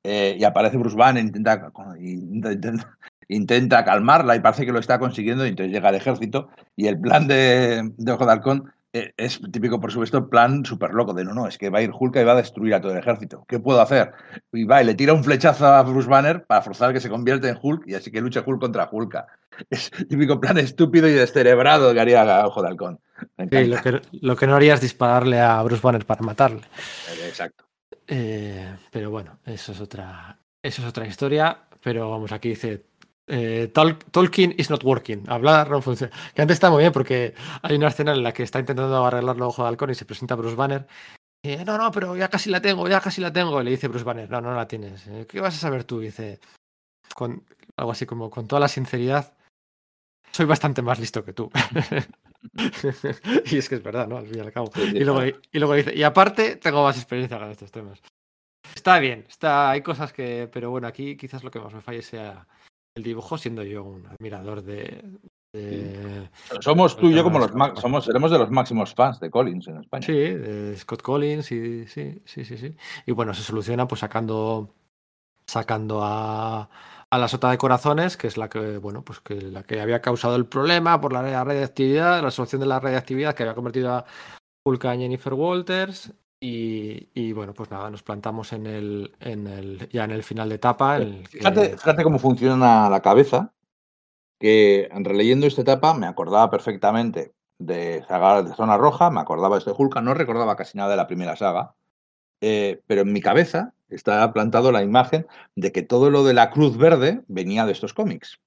eh, 0.04 0.36
y 0.38 0.44
aparece 0.44 0.76
Bruce 0.76 0.96
Banner, 0.96 1.24
intenta, 1.24 1.72
intenta, 1.98 2.52
intenta- 2.52 2.96
intenta 3.26 3.84
calmarla 3.84 4.36
y 4.36 4.40
parece 4.40 4.64
que 4.64 4.70
lo 4.70 4.78
está 4.78 5.00
consiguiendo, 5.00 5.44
y 5.44 5.48
entonces 5.48 5.72
llega 5.72 5.88
el 5.88 5.96
ejército 5.96 6.48
y 6.76 6.86
el 6.86 7.00
plan 7.00 7.26
de, 7.26 7.90
de 7.96 8.12
Ojo 8.12 8.24
de 8.24 8.32
Halcón 8.32 8.72
es 8.92 9.40
típico, 9.50 9.80
por 9.80 9.90
supuesto, 9.90 10.28
plan 10.28 10.64
súper 10.66 10.90
loco 10.90 11.14
de 11.14 11.24
no, 11.24 11.32
no, 11.32 11.48
es 11.48 11.56
que 11.56 11.70
va 11.70 11.78
a 11.78 11.82
ir 11.82 11.90
Hulk 11.98 12.16
y 12.16 12.24
va 12.24 12.32
a 12.32 12.36
destruir 12.36 12.74
a 12.74 12.80
todo 12.80 12.92
el 12.92 12.98
ejército. 12.98 13.44
¿Qué 13.48 13.58
puedo 13.58 13.80
hacer? 13.80 14.12
Y 14.52 14.64
va 14.64 14.82
y 14.82 14.84
le 14.84 14.94
tira 14.94 15.14
un 15.14 15.24
flechazo 15.24 15.66
a 15.66 15.82
Bruce 15.82 16.08
Banner 16.08 16.44
para 16.44 16.60
forzar 16.60 16.92
que 16.92 17.00
se 17.00 17.08
convierta 17.08 17.48
en 17.48 17.58
Hulk 17.60 17.84
y 17.86 17.94
así 17.94 18.10
que 18.10 18.20
luche 18.20 18.42
Hulk 18.44 18.60
contra 18.60 18.88
Hulk. 18.90 19.24
Es 19.70 19.90
típico 20.08 20.40
plan 20.40 20.56
estúpido 20.56 21.06
y 21.08 21.12
descerebrado 21.12 21.92
que 21.92 22.00
haría 22.00 22.46
Ojo 22.46 22.62
de 22.62 22.68
Halcón. 22.68 23.00
Sí, 23.50 23.64
lo, 23.66 23.82
que, 23.82 24.00
lo 24.20 24.34
que 24.34 24.46
no 24.46 24.56
haría 24.56 24.74
es 24.74 24.80
dispararle 24.80 25.40
a 25.40 25.62
Bruce 25.62 25.82
Banner 25.82 26.06
para 26.06 26.22
matarle. 26.22 26.60
Eh, 26.60 27.28
Exacto. 27.28 27.64
Eh, 28.06 28.74
pero 28.90 29.10
bueno, 29.10 29.38
eso 29.44 29.72
es 29.72 29.80
otra, 29.80 30.38
eso 30.62 30.82
es 30.82 30.88
otra 30.88 31.06
historia. 31.06 31.58
Pero 31.82 32.10
vamos, 32.10 32.32
aquí 32.32 32.50
dice 32.50 32.86
eh, 33.34 33.70
talk- 33.72 34.04
talking 34.10 34.54
is 34.58 34.68
not 34.68 34.84
working. 34.84 35.24
Hablar 35.26 35.70
no 35.70 35.80
funciona. 35.80 36.12
Que 36.34 36.42
antes 36.42 36.56
está 36.56 36.70
muy 36.70 36.80
bien 36.82 36.92
porque 36.92 37.34
hay 37.62 37.76
una 37.76 37.88
escena 37.88 38.12
en 38.12 38.22
la 38.22 38.32
que 38.32 38.42
está 38.42 38.60
intentando 38.60 39.04
arreglarlo 39.06 39.48
ojo 39.48 39.62
de 39.62 39.68
halcón 39.70 39.90
y 39.90 39.94
se 39.94 40.04
presenta 40.04 40.34
Bruce 40.34 40.54
Banner. 40.54 40.86
Y, 41.42 41.56
no, 41.64 41.78
no, 41.78 41.90
pero 41.90 42.14
ya 42.14 42.28
casi 42.28 42.50
la 42.50 42.60
tengo, 42.60 42.86
ya 42.88 43.00
casi 43.00 43.22
la 43.22 43.32
tengo. 43.32 43.58
Y 43.60 43.64
le 43.64 43.70
dice 43.70 43.88
Bruce 43.88 44.04
Banner, 44.04 44.30
no, 44.30 44.42
no 44.42 44.54
la 44.54 44.68
tienes. 44.68 45.06
Eh, 45.06 45.26
¿Qué 45.26 45.40
vas 45.40 45.54
a 45.56 45.58
saber 45.58 45.84
tú? 45.84 46.02
Y 46.02 46.06
dice, 46.06 46.40
con 47.14 47.42
algo 47.76 47.92
así 47.92 48.04
como 48.04 48.28
con 48.28 48.46
toda 48.46 48.60
la 48.60 48.68
sinceridad, 48.68 49.34
soy 50.30 50.44
bastante 50.44 50.82
más 50.82 50.98
listo 51.00 51.24
que 51.24 51.32
tú. 51.32 51.50
y 53.46 53.56
es 53.56 53.68
que 53.70 53.76
es 53.76 53.82
verdad, 53.82 54.06
¿no? 54.08 54.18
Al 54.18 54.26
fin 54.26 54.38
y 54.38 54.40
al 54.40 54.52
cabo. 54.52 54.70
Y 54.76 55.04
luego, 55.04 55.24
y 55.24 55.58
luego 55.58 55.74
dice, 55.74 55.94
y 55.96 56.02
aparte 56.02 56.56
tengo 56.56 56.84
más 56.84 56.98
experiencia 56.98 57.38
con 57.38 57.50
estos 57.50 57.72
temas. 57.72 57.98
Está 58.74 58.98
bien, 58.98 59.24
está, 59.26 59.70
hay 59.70 59.80
cosas 59.80 60.12
que, 60.12 60.50
pero 60.52 60.70
bueno, 60.70 60.86
aquí 60.86 61.16
quizás 61.16 61.42
lo 61.42 61.50
que 61.50 61.60
más 61.60 61.72
me 61.72 61.80
falle 61.80 62.02
sea 62.02 62.46
el 62.94 63.02
dibujo, 63.02 63.38
siendo 63.38 63.62
yo 63.62 63.84
un 63.84 64.06
admirador 64.06 64.62
de... 64.62 65.02
de- 65.52 66.28
Somos 66.60 66.96
tú 66.96 67.08
y 67.08 67.14
yo 67.14 67.24
como 67.24 67.38
los 67.38 67.54
ma- 67.54 67.74
somos, 67.80 68.04
seremos 68.04 68.30
de 68.30 68.38
los 68.38 68.50
máximos 68.50 68.94
fans 68.94 69.20
de 69.20 69.30
Collins 69.30 69.68
en 69.68 69.78
España. 69.78 70.06
sí, 70.06 70.12
de 70.12 70.76
Scott 70.76 71.02
Collins 71.02 71.50
y 71.52 71.86
sí, 71.86 72.20
sí, 72.24 72.44
sí, 72.44 72.56
sí. 72.56 72.76
Y 73.06 73.12
bueno, 73.12 73.34
se 73.34 73.42
soluciona 73.42 73.86
pues 73.88 74.00
sacando 74.00 74.74
sacando 75.46 76.02
a, 76.02 76.68
a 77.10 77.18
la 77.18 77.28
sota 77.28 77.50
de 77.50 77.58
corazones, 77.58 78.16
que 78.16 78.26
es 78.28 78.36
la 78.36 78.48
que, 78.48 78.78
bueno, 78.78 79.04
pues 79.04 79.20
que 79.20 79.34
la 79.34 79.62
que 79.64 79.80
había 79.80 80.00
causado 80.00 80.36
el 80.36 80.46
problema 80.46 81.00
por 81.00 81.12
la 81.12 81.44
radiactividad, 81.44 82.22
la 82.22 82.30
solución 82.30 82.60
de 82.60 82.66
la 82.66 82.80
radiactividad 82.80 83.34
que 83.34 83.42
había 83.42 83.54
convertido 83.54 83.92
a 83.92 84.04
Hulk 84.64 84.84
en 84.84 85.00
Jennifer 85.00 85.34
Walters. 85.34 86.12
Y, 86.44 87.08
y, 87.14 87.32
bueno, 87.32 87.54
pues 87.54 87.70
nada, 87.70 87.88
nos 87.88 88.02
plantamos 88.02 88.52
en 88.52 88.66
el, 88.66 89.14
en 89.20 89.46
el, 89.46 89.88
ya 89.90 90.02
en 90.02 90.10
el 90.10 90.24
final 90.24 90.48
de 90.48 90.56
etapa. 90.56 90.96
el 90.96 91.22
que- 91.28 91.38
Fíjate, 91.38 91.68
fíjate 91.78 92.02
cómo 92.02 92.18
funciona 92.18 92.90
la 92.90 93.00
cabeza, 93.00 93.52
que 94.40 94.88
releyendo 94.92 95.46
esta 95.46 95.60
etapa 95.62 95.94
me 95.94 96.08
acordaba 96.08 96.50
perfectamente 96.50 97.32
de 97.60 98.02
saga 98.08 98.42
de 98.42 98.52
Zona 98.56 98.76
Roja, 98.76 99.08
me 99.08 99.20
acordaba 99.20 99.54
de 99.54 99.60
este 99.60 99.70
Hulk, 99.70 100.00
no 100.02 100.14
recordaba 100.14 100.56
casi 100.56 100.76
nada 100.76 100.90
de 100.90 100.96
la 100.96 101.06
primera 101.06 101.36
saga, 101.36 101.76
eh, 102.40 102.82
pero 102.88 103.02
en 103.02 103.12
mi 103.12 103.20
cabeza 103.20 103.72
está 103.88 104.32
plantado 104.32 104.72
la 104.72 104.82
imagen 104.82 105.28
de 105.54 105.70
que 105.70 105.82
todo 105.82 106.10
lo 106.10 106.24
de 106.24 106.34
la 106.34 106.50
Cruz 106.50 106.76
Verde 106.76 107.22
venía 107.28 107.66
de 107.66 107.72
estos 107.72 107.94
cómics. 107.94 108.40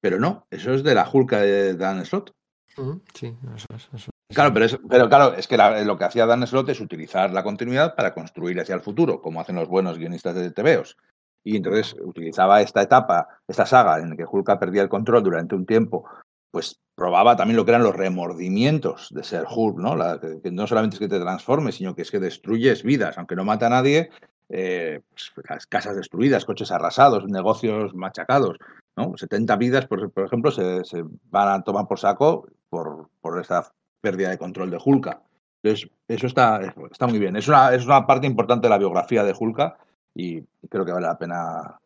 Pero 0.00 0.20
no, 0.20 0.46
eso 0.50 0.72
es 0.72 0.84
de 0.84 0.94
la 0.94 1.08
Hulk 1.12 1.32
de 1.32 1.74
Dan 1.74 2.04
Slott. 2.06 2.30
Ujú, 2.78 3.02
Sí, 3.12 3.36
eso 3.56 3.66
es. 3.74 3.88
eso 3.92 3.96
es. 3.96 4.11
Claro, 4.34 4.52
pero, 4.52 4.64
es, 4.66 4.78
pero 4.88 5.08
claro, 5.08 5.34
es 5.34 5.46
que 5.46 5.56
la- 5.56 5.82
lo 5.82 5.96
que 5.98 6.04
hacía 6.04 6.26
Dan 6.26 6.46
Slott 6.46 6.68
es 6.70 6.80
utilizar 6.80 7.30
la 7.32 7.42
continuidad 7.42 7.94
para 7.94 8.14
construir 8.14 8.58
hacia 8.60 8.74
el 8.74 8.80
futuro, 8.80 9.20
como 9.20 9.40
hacen 9.40 9.56
los 9.56 9.68
buenos 9.68 9.98
guionistas 9.98 10.34
de 10.34 10.50
TVOs. 10.50 10.96
Y 11.44 11.56
entonces 11.56 11.96
utilizaba 12.00 12.60
esta 12.62 12.82
etapa, 12.82 13.26
esta 13.48 13.66
saga 13.66 13.98
en 13.98 14.10
la 14.10 14.16
que 14.16 14.24
Hulk 14.24 14.58
perdía 14.58 14.82
el 14.82 14.88
control 14.88 15.22
durante 15.24 15.54
un 15.56 15.66
tiempo, 15.66 16.04
pues 16.50 16.78
probaba 16.94 17.34
también 17.36 17.56
lo 17.56 17.64
que 17.64 17.72
eran 17.72 17.82
los 17.82 17.96
remordimientos 17.96 19.08
de 19.10 19.24
ser 19.24 19.44
Hulk, 19.50 19.78
¿no? 19.78 19.96
La- 19.96 20.20
que, 20.20 20.40
que 20.40 20.50
no 20.52 20.66
solamente 20.66 20.96
es 20.96 21.00
que 21.00 21.08
te 21.08 21.18
transformes, 21.20 21.76
sino 21.76 21.94
que 21.94 22.02
es 22.02 22.10
que 22.10 22.20
destruyes 22.20 22.82
vidas, 22.82 23.18
aunque 23.18 23.34
no 23.36 23.44
mata 23.44 23.66
a 23.66 23.70
nadie, 23.70 24.10
eh, 24.50 25.00
pues, 25.10 25.32
las 25.48 25.66
casas 25.66 25.96
destruidas, 25.96 26.44
coches 26.44 26.70
arrasados, 26.70 27.24
negocios 27.26 27.94
machacados, 27.94 28.56
¿no? 28.96 29.12
70 29.16 29.56
vidas, 29.56 29.86
por, 29.86 30.10
por 30.12 30.26
ejemplo, 30.26 30.50
se, 30.50 30.84
se 30.84 31.02
van 31.30 31.48
a 31.48 31.62
tomar 31.64 31.88
por 31.88 31.98
saco 31.98 32.46
por, 32.68 33.08
por 33.20 33.40
esta 33.40 33.72
pérdida 34.02 34.28
de 34.28 34.36
control 34.38 34.70
de 34.70 34.78
Hulka. 34.84 35.22
Entonces, 35.62 35.88
eso 36.08 36.26
está, 36.26 36.60
está 36.90 37.06
muy 37.06 37.18
bien. 37.18 37.36
Es 37.36 37.48
una, 37.48 37.72
es 37.72 37.86
una 37.86 38.04
parte 38.06 38.26
importante 38.26 38.66
de 38.66 38.70
la 38.70 38.78
biografía 38.78 39.22
de 39.24 39.34
Hulka 39.38 39.78
y 40.14 40.42
creo 40.68 40.84
que 40.84 40.92
vale 40.92 41.06
la 41.06 41.16
pena 41.16 41.78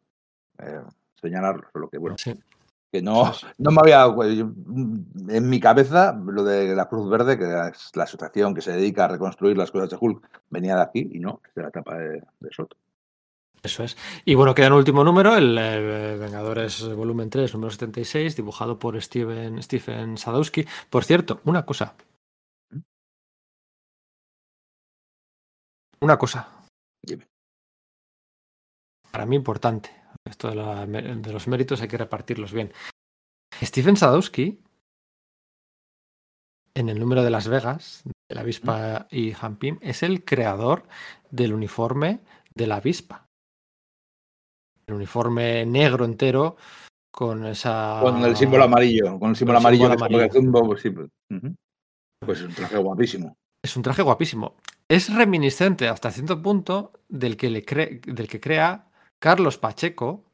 eh, 0.59 0.81
señalarlo. 1.21 1.69
Solo 1.73 1.89
que, 1.89 1.99
bueno, 1.99 2.17
Sí. 2.19 2.35
que 2.91 3.03
no, 3.03 3.31
no 3.59 3.71
me 3.71 3.81
había. 3.83 4.07
En 5.29 5.49
mi 5.49 5.61
cabeza, 5.61 6.13
lo 6.25 6.43
de 6.43 6.75
la 6.75 6.89
Cruz 6.89 7.09
Verde, 7.11 7.37
que 7.39 7.45
es 7.45 7.91
la 7.95 8.05
asociación 8.05 8.55
que 8.55 8.63
se 8.63 8.73
dedica 8.73 9.05
a 9.05 9.09
reconstruir 9.09 9.59
las 9.59 9.71
cosas 9.71 9.91
de 9.91 9.99
Hulk, 10.01 10.27
venía 10.49 10.77
de 10.77 10.83
aquí 10.83 11.11
y 11.13 11.21
no, 11.21 11.41
es 11.47 11.55
de 11.55 11.63
la 11.63 11.69
etapa 11.69 11.99
de, 11.99 12.23
de 12.41 12.49
Soto. 12.51 12.77
Eso 13.63 13.83
es. 13.83 13.97
Y 14.25 14.35
bueno, 14.35 14.55
queda 14.55 14.69
un 14.69 14.75
último 14.75 15.03
número, 15.03 15.37
el 15.37 15.57
eh, 15.59 16.17
Vengadores 16.19 16.87
Volumen 16.95 17.31
3, 17.31 17.53
número 17.55 17.71
76, 17.71 18.37
dibujado 18.37 18.79
por 18.79 19.01
Steven, 19.03 19.61
Stephen 19.63 20.17
Sadowski. 20.19 20.65
Por 20.89 21.05
cierto, 21.05 21.41
una 21.45 21.65
cosa. 21.67 21.97
Una 26.01 26.17
cosa. 26.19 26.49
Dime. 27.03 27.27
Para 29.11 29.27
mí 29.27 29.37
importante. 29.37 29.91
Esto 30.25 30.49
de, 30.49 30.55
la- 30.57 30.87
de 30.87 31.33
los 31.33 31.49
méritos 31.49 31.81
hay 31.81 31.89
que 31.89 31.99
repartirlos 31.99 32.53
bien. 32.53 32.73
Stephen 33.63 33.97
Sadowski, 33.97 34.61
en 36.75 36.89
el 36.89 36.99
número 37.01 37.23
de 37.25 37.31
Las 37.31 37.49
Vegas, 37.49 38.03
de 38.29 38.35
la 38.35 38.43
avispa 38.43 39.07
y 39.11 39.33
Hampim, 39.41 39.79
es 39.81 40.03
el 40.03 40.25
creador 40.25 40.87
del 41.31 41.55
uniforme 41.55 42.21
de 42.55 42.67
la 42.67 42.77
avispa. 42.77 43.26
El 44.89 44.95
uniforme 44.95 45.67
negro 45.67 46.05
entero 46.05 46.57
con 47.11 47.45
esa. 47.47 47.99
Con 48.01 48.23
el 48.23 48.37
símbolo 48.37 48.65
amarillo, 48.65 49.19
con 49.19 49.31
el 49.31 49.37
símbolo 49.37 49.59
el 49.59 49.65
amarillo 49.65 49.89
símbolo 49.91 50.05
amarillo. 50.07 50.33
Zumbo, 50.33 50.67
pues 52.25 52.39
es 52.39 52.45
un 52.47 52.55
traje 52.55 52.77
guapísimo. 52.79 53.37
Es 53.63 53.77
un 53.77 53.83
traje 53.83 54.03
guapísimo. 54.03 54.57
Es 54.89 55.13
reminiscente 55.13 55.89
hasta 55.89 56.13
cierto 56.13 56.41
punto 56.41 56.93
del 57.09 57.37
que, 57.37 57.51
le 57.51 57.65
cre- 57.67 58.01
del 58.01 58.29
que 58.29 58.41
crea 58.41 58.89
Carlos 59.19 59.59
Pacheco 59.59 60.25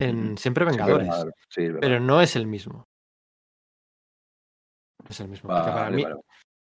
en. 0.00 0.36
Siempre 0.36 0.64
Vengadores. 0.64 1.08
Sí, 1.48 1.68
pero 1.80 2.00
no 2.00 2.20
es 2.20 2.34
el 2.34 2.48
mismo. 2.48 2.88
No 5.04 5.08
es 5.10 5.20
el 5.20 5.28
mismo. 5.28 5.48
porque, 5.48 5.70
para 5.70 5.82
Vale, 5.84 5.96
mí, 5.96 6.02
vale. 6.02 6.16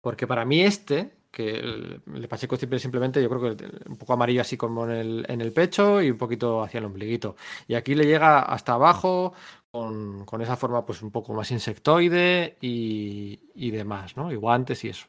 porque 0.00 0.26
para 0.26 0.44
mí 0.46 0.62
este, 0.62 1.15
que 1.36 1.50
el, 1.50 2.00
el 2.14 2.28
Pacheco 2.28 2.56
siempre 2.56 2.78
simplemente 2.78 3.22
yo 3.22 3.28
creo 3.28 3.54
que 3.54 3.66
un 3.90 3.98
poco 3.98 4.14
amarillo 4.14 4.40
así 4.40 4.56
como 4.56 4.84
en 4.86 4.90
el, 4.90 5.26
en 5.28 5.42
el 5.42 5.52
pecho 5.52 6.00
y 6.00 6.10
un 6.10 6.16
poquito 6.16 6.62
hacia 6.62 6.78
el 6.78 6.86
ombliguito. 6.86 7.36
Y 7.68 7.74
aquí 7.74 7.94
le 7.94 8.06
llega 8.06 8.40
hasta 8.40 8.72
abajo 8.72 9.34
con, 9.70 10.24
con 10.24 10.40
esa 10.40 10.56
forma 10.56 10.86
pues 10.86 11.02
un 11.02 11.10
poco 11.10 11.34
más 11.34 11.50
insectoide 11.50 12.56
y, 12.62 13.38
y 13.54 13.70
demás, 13.70 14.16
¿no? 14.16 14.32
Y 14.32 14.36
guantes 14.36 14.82
y 14.84 14.88
eso. 14.88 15.06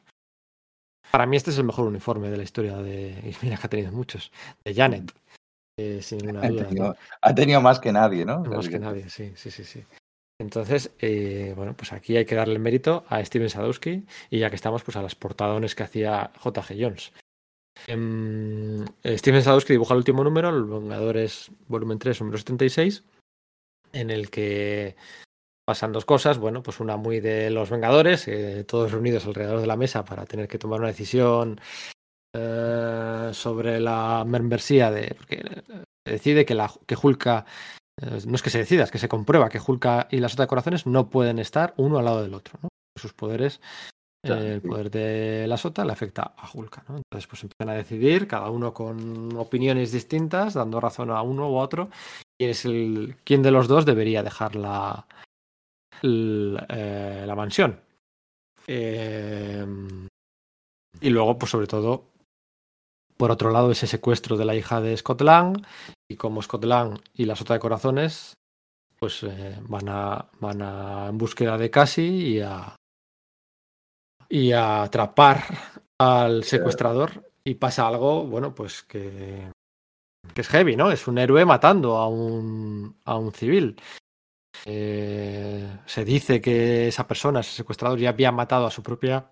Para 1.10 1.24
mí 1.24 1.38
este 1.38 1.50
es 1.50 1.56
el 1.58 1.64
mejor 1.64 1.86
uniforme 1.86 2.28
de 2.28 2.36
la 2.36 2.42
historia 2.42 2.76
de... 2.76 3.12
Y 3.24 3.34
mira 3.42 3.56
que 3.56 3.66
ha 3.66 3.70
tenido 3.70 3.90
muchos. 3.92 4.30
De 4.62 4.74
Janet. 4.74 5.10
eh, 5.78 6.02
sin 6.02 6.18
ninguna 6.18 6.42
Ha 6.42 6.48
duda. 6.48 6.62
¿no? 6.64 6.68
tenido, 6.68 6.96
ha 7.22 7.34
tenido 7.34 7.60
más 7.62 7.80
que 7.80 7.90
nadie, 7.92 8.26
¿no? 8.26 8.40
Más 8.44 8.68
que 8.68 8.78
nadie, 8.78 9.08
sí, 9.08 9.32
sí, 9.34 9.50
sí, 9.50 9.64
sí. 9.64 9.82
Entonces, 10.40 10.92
eh, 11.00 11.52
bueno, 11.56 11.76
pues 11.76 11.92
aquí 11.92 12.16
hay 12.16 12.24
que 12.24 12.36
darle 12.36 12.54
el 12.54 12.60
mérito 12.60 13.04
a 13.08 13.24
Steven 13.24 13.50
Sadowski 13.50 14.04
y 14.30 14.38
ya 14.38 14.50
que 14.50 14.56
estamos, 14.56 14.84
pues 14.84 14.96
a 14.96 15.02
las 15.02 15.16
portadones 15.16 15.74
que 15.74 15.82
hacía 15.82 16.30
J.G. 16.38 16.76
Jones. 16.80 17.12
Em, 17.86 18.84
Steven 19.04 19.42
Sadowski 19.42 19.72
dibuja 19.72 19.94
el 19.94 19.98
último 19.98 20.24
número, 20.24 20.50
Los 20.52 20.82
Vengadores 20.82 21.50
volumen 21.66 21.98
3, 21.98 22.20
número 22.20 22.38
76, 22.38 23.04
en 23.92 24.10
el 24.10 24.30
que 24.30 24.96
pasan 25.68 25.92
dos 25.92 26.04
cosas. 26.04 26.38
Bueno, 26.38 26.62
pues 26.62 26.80
una 26.80 26.96
muy 26.96 27.20
de 27.20 27.50
los 27.50 27.70
Vengadores, 27.70 28.26
eh, 28.28 28.64
todos 28.64 28.92
reunidos 28.92 29.26
alrededor 29.26 29.60
de 29.60 29.66
la 29.66 29.76
mesa 29.76 30.04
para 30.04 30.24
tener 30.24 30.48
que 30.48 30.58
tomar 30.58 30.80
una 30.80 30.88
decisión 30.88 31.60
eh, 32.34 33.30
sobre 33.32 33.80
la 33.80 34.24
membresía 34.26 34.90
de. 34.90 35.14
Porque 35.14 35.36
eh, 35.36 35.84
decide 36.04 36.44
que, 36.44 36.54
la, 36.54 36.72
que 36.86 36.96
Hulka. 37.00 37.44
Eh, 38.00 38.20
no 38.26 38.34
es 38.34 38.42
que 38.42 38.50
se 38.50 38.58
decida, 38.58 38.84
es 38.84 38.90
que 38.90 38.98
se 38.98 39.08
comprueba 39.08 39.48
que 39.48 39.60
Hulka 39.64 40.08
y 40.10 40.18
la 40.18 40.28
Sota 40.28 40.44
de 40.44 40.48
Corazones 40.48 40.86
no 40.86 41.08
pueden 41.10 41.38
estar 41.38 41.74
uno 41.76 41.98
al 41.98 42.04
lado 42.04 42.22
del 42.22 42.34
otro. 42.34 42.58
¿no? 42.62 42.68
Sus 42.96 43.12
poderes, 43.12 43.60
eh, 44.24 44.54
el 44.54 44.62
poder 44.62 44.90
de 44.90 45.46
la 45.46 45.56
Sota 45.56 45.84
le 45.84 45.92
afecta 45.92 46.34
a 46.36 46.48
Hulka. 46.52 46.84
¿no? 46.88 46.96
Entonces, 46.96 47.26
pues 47.28 47.42
empiezan 47.42 47.70
a 47.70 47.78
decidir, 47.78 48.26
cada 48.28 48.50
uno 48.50 48.72
con 48.72 49.36
opiniones 49.36 49.92
distintas, 49.92 50.54
dando 50.54 50.80
razón 50.80 51.10
a 51.10 51.22
uno 51.22 51.50
u 51.50 51.56
otro, 51.56 51.90
quién 52.38 52.50
es 52.50 52.64
el 52.64 53.16
quién 53.24 53.42
de 53.42 53.50
los 53.50 53.68
dos 53.68 53.84
debería 53.84 54.22
dejar 54.22 54.54
la, 54.56 55.06
eh, 56.02 57.24
la 57.26 57.34
mansión. 57.34 57.80
Eh, 58.66 59.66
y 61.00 61.10
luego, 61.10 61.38
pues 61.38 61.50
sobre 61.50 61.66
todo, 61.66 62.04
por 63.18 63.30
otro 63.30 63.50
lado, 63.50 63.70
ese 63.70 63.86
secuestro 63.86 64.36
de 64.36 64.44
la 64.44 64.54
hija 64.54 64.80
de 64.80 64.96
Scott 64.96 65.20
Lang 65.20 65.66
y 66.08 66.16
como 66.16 66.40
Scott 66.40 66.64
Lang 66.64 66.98
y 67.14 67.26
la 67.26 67.36
Sota 67.36 67.54
de 67.54 67.60
Corazones 67.60 68.38
pues 68.98 69.22
eh, 69.22 69.56
van 69.68 69.88
a 69.88 70.28
van 70.40 70.62
a 70.62 71.06
en 71.08 71.18
búsqueda 71.18 71.56
de 71.56 71.70
Cassie 71.70 72.06
y 72.06 72.40
a 72.40 72.74
y 74.28 74.52
a 74.52 74.82
atrapar 74.82 75.44
al 75.98 76.44
secuestrador 76.44 77.30
y 77.44 77.54
pasa 77.54 77.86
algo, 77.88 78.26
bueno, 78.26 78.54
pues 78.54 78.82
que 78.82 79.50
que 80.34 80.40
es 80.42 80.48
heavy, 80.48 80.76
¿no? 80.76 80.90
Es 80.90 81.08
un 81.08 81.18
héroe 81.18 81.44
matando 81.44 81.96
a 81.96 82.08
un 82.08 82.96
a 83.04 83.16
un 83.16 83.32
civil. 83.32 83.80
Eh, 84.64 85.78
se 85.86 86.04
dice 86.04 86.40
que 86.40 86.88
esa 86.88 87.06
persona, 87.06 87.40
ese 87.40 87.52
secuestrador, 87.52 87.98
ya 87.98 88.10
había 88.10 88.32
matado 88.32 88.66
a 88.66 88.70
su 88.70 88.82
propia. 88.82 89.30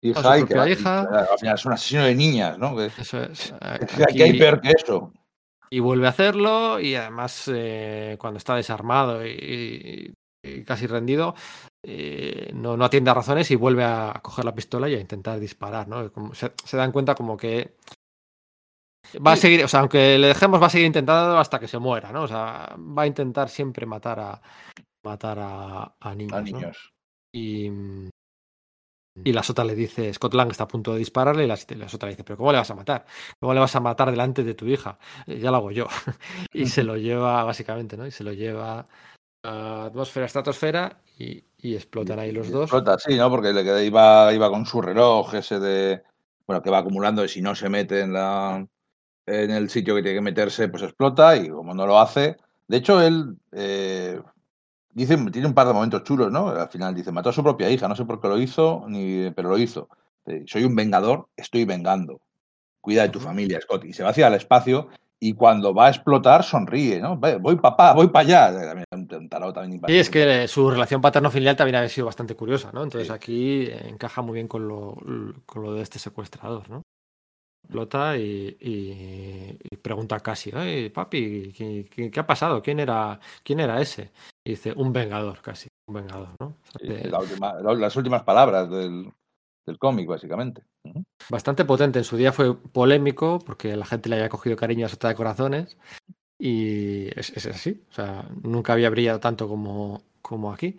Hija, 0.00 0.38
su 0.38 0.46
que 0.46 1.50
es 1.50 1.64
un 1.64 1.72
asesino 1.72 2.04
de 2.04 2.14
niñas, 2.14 2.58
¿no? 2.58 2.80
Eso 2.80 3.22
es. 3.22 3.50
eh, 3.60 4.04
aquí 4.08 4.22
hay 4.22 4.38
peor 4.38 4.60
que 4.60 4.70
eso. 4.70 5.12
y 5.70 5.80
vuelve 5.80 6.06
a 6.06 6.10
hacerlo 6.10 6.78
y 6.80 6.94
además 6.94 7.50
eh, 7.52 8.16
cuando 8.18 8.38
está 8.38 8.54
desarmado 8.54 9.26
y, 9.26 10.12
y 10.44 10.64
casi 10.64 10.86
rendido 10.86 11.34
eh, 11.84 12.50
no, 12.54 12.76
no 12.76 12.84
atiende 12.84 13.10
a 13.10 13.14
razones 13.14 13.50
y 13.50 13.56
vuelve 13.56 13.84
a 13.84 14.20
coger 14.22 14.44
la 14.44 14.54
pistola 14.54 14.88
y 14.88 14.94
a 14.94 15.00
intentar 15.00 15.38
disparar 15.40 15.88
¿no? 15.88 16.12
Como 16.12 16.34
se, 16.34 16.52
se 16.64 16.76
dan 16.76 16.92
cuenta 16.92 17.14
como 17.14 17.36
que 17.36 17.76
va 19.26 19.32
a 19.32 19.36
seguir 19.36 19.64
o 19.64 19.68
sea 19.68 19.80
aunque 19.80 20.18
le 20.18 20.28
dejemos 20.28 20.62
va 20.62 20.66
a 20.66 20.70
seguir 20.70 20.86
intentando 20.86 21.38
hasta 21.38 21.58
que 21.58 21.68
se 21.68 21.78
muera 21.78 22.12
¿no? 22.12 22.22
o 22.22 22.28
sea 22.28 22.76
va 22.78 23.02
a 23.02 23.06
intentar 23.06 23.48
siempre 23.48 23.86
matar 23.86 24.20
a 24.20 24.42
matar 25.04 25.38
a, 25.40 25.94
a 25.98 26.14
niños, 26.14 26.32
A 26.32 26.40
¿no? 26.40 26.44
niños. 26.44 26.92
y 27.34 27.70
y 29.24 29.32
la 29.32 29.42
sota 29.42 29.64
le 29.64 29.74
dice, 29.74 30.12
Scott 30.14 30.34
Lang 30.34 30.50
está 30.50 30.64
a 30.64 30.68
punto 30.68 30.92
de 30.92 30.98
dispararle 31.00 31.44
y 31.44 31.46
la, 31.46 31.58
la 31.76 31.88
sota 31.88 32.06
le 32.06 32.12
dice, 32.12 32.24
pero 32.24 32.36
¿cómo 32.38 32.52
le 32.52 32.58
vas 32.58 32.70
a 32.70 32.74
matar? 32.74 33.04
¿Cómo 33.40 33.54
le 33.54 33.60
vas 33.60 33.74
a 33.76 33.80
matar 33.80 34.10
delante 34.10 34.44
de 34.44 34.54
tu 34.54 34.66
hija? 34.66 34.98
"Eh, 35.26 35.38
Ya 35.40 35.50
lo 35.50 35.58
hago 35.58 35.70
yo. 35.70 35.86
y 36.52 36.66
se 36.66 36.82
lo 36.84 36.96
lleva, 36.96 37.44
básicamente, 37.44 37.96
¿no? 37.96 38.06
Y 38.06 38.10
se 38.10 38.24
lo 38.24 38.32
lleva 38.32 38.86
a 39.44 39.84
atmósfera, 39.86 40.26
estratosfera 40.26 41.00
y, 41.18 41.44
y 41.58 41.74
explotan 41.74 42.18
ahí 42.18 42.32
los 42.32 42.48
Y 42.48 42.52
dos. 42.52 42.62
Explota, 42.64 42.98
sí, 42.98 43.16
¿no? 43.16 43.30
Porque 43.30 43.52
le 43.52 43.84
iba, 43.84 44.32
iba 44.32 44.50
con 44.50 44.66
su 44.66 44.80
reloj 44.82 45.34
ese 45.34 45.60
de. 45.60 46.02
Bueno, 46.46 46.62
que 46.62 46.70
va 46.70 46.78
acumulando 46.78 47.24
y 47.24 47.28
si 47.28 47.42
no 47.42 47.54
se 47.54 47.68
mete 47.68 48.00
en 48.00 48.12
la 48.14 48.66
en 49.26 49.50
el 49.50 49.68
sitio 49.70 49.94
que 49.94 50.02
tiene 50.02 50.16
que 50.18 50.22
meterse, 50.22 50.68
pues 50.68 50.82
explota 50.82 51.36
y 51.36 51.48
como 51.50 51.74
no 51.74 51.86
lo 51.86 51.98
hace. 52.00 52.36
De 52.66 52.78
hecho, 52.78 53.00
él 53.00 53.36
eh, 53.52 54.20
dice, 54.98 55.16
tiene 55.30 55.48
un 55.48 55.54
par 55.54 55.66
de 55.66 55.72
momentos 55.74 56.02
chulos, 56.04 56.30
¿no? 56.30 56.48
Al 56.48 56.68
final 56.68 56.94
dice, 56.94 57.12
mató 57.12 57.30
a 57.30 57.32
su 57.32 57.42
propia 57.42 57.70
hija, 57.70 57.88
no 57.88 57.96
sé 57.96 58.04
por 58.04 58.20
qué 58.20 58.28
lo 58.28 58.38
hizo, 58.38 58.84
ni, 58.88 59.30
pero 59.30 59.48
lo 59.50 59.58
hizo. 59.58 59.88
Eh, 60.26 60.44
Soy 60.46 60.64
un 60.64 60.74
vengador, 60.76 61.28
estoy 61.36 61.64
vengando. 61.64 62.20
Cuida 62.80 63.02
de 63.02 63.08
tu 63.08 63.20
familia, 63.20 63.60
Scott. 63.60 63.84
Y 63.84 63.92
se 63.92 64.02
va 64.02 64.10
hacia 64.10 64.28
el 64.28 64.34
espacio 64.34 64.88
y 65.20 65.32
cuando 65.34 65.74
va 65.74 65.86
a 65.86 65.90
explotar 65.90 66.44
sonríe, 66.44 67.00
¿no? 67.00 67.16
Voy 67.16 67.56
papá, 67.56 67.92
voy 67.92 68.08
para 68.08 68.46
allá. 68.48 68.66
También 68.68 68.86
un- 68.92 69.08
un 69.22 69.28
tarado 69.28 69.52
también 69.52 69.80
Y 69.88 69.96
es 69.96 70.08
que 70.10 70.44
eh, 70.44 70.48
su 70.48 70.70
relación 70.70 71.00
paterno-filial 71.00 71.56
también 71.56 71.76
había 71.76 71.88
sido 71.88 72.06
bastante 72.06 72.34
curiosa, 72.36 72.70
¿no? 72.72 72.82
Entonces 72.84 73.08
Sí. 73.08 73.12
aquí 73.14 73.62
eh, 73.66 73.88
encaja 73.88 74.22
muy 74.22 74.34
bien 74.34 74.46
con 74.48 74.68
lo, 74.68 74.96
con 75.44 75.62
lo 75.62 75.74
de 75.74 75.82
este 75.82 75.98
secuestrador, 75.98 76.70
¿no? 76.70 76.82
Explota 77.64 78.16
y, 78.16 78.56
y- 78.60 79.58
y 79.70 79.76
pregunta 79.76 80.20
Casi, 80.20 80.50
"Ay, 80.54 80.88
papi, 80.90 81.52
¿qué, 81.52 81.84
qué- 81.90 82.10
qué 82.10 82.20
ha 82.20 82.26
pasado? 82.26 82.62
¿Quién 82.62 82.80
era, 82.80 83.18
¿Quién 83.42 83.60
era 83.60 83.80
ese? 83.80 84.12
Y 84.48 84.52
dice, 84.52 84.72
un 84.74 84.94
vengador, 84.94 85.42
casi, 85.42 85.68
un 85.88 85.96
vengador, 85.96 86.28
¿no? 86.40 86.46
O 86.46 86.56
sea, 86.64 86.80
Sí, 86.80 87.02
que 87.02 87.08
la 87.10 87.18
última- 87.18 87.52
la- 87.60 87.74
las 87.74 87.96
últimas 87.96 88.22
palabras 88.22 88.70
del, 88.70 89.12
del 89.66 89.78
cómic, 89.78 90.08
básicamente. 90.08 90.62
Bastante 91.28 91.66
potente. 91.66 91.98
En 91.98 92.04
su 92.06 92.16
día 92.16 92.32
fue 92.32 92.56
polémico 92.56 93.40
porque 93.44 93.76
la 93.76 93.84
gente 93.84 94.08
le 94.08 94.14
había 94.16 94.30
cogido 94.30 94.56
cariño 94.56 94.86
a 94.86 94.88
Sota 94.88 95.08
de 95.08 95.14
Corazones 95.16 95.76
y 96.38 97.08
es, 97.18 97.28
es 97.36 97.44
así. 97.46 97.82
O 97.90 97.92
sea, 97.92 98.26
nunca 98.42 98.72
había 98.72 98.88
brillado 98.88 99.20
tanto 99.20 99.48
como, 99.48 100.00
como 100.22 100.50
aquí. 100.50 100.78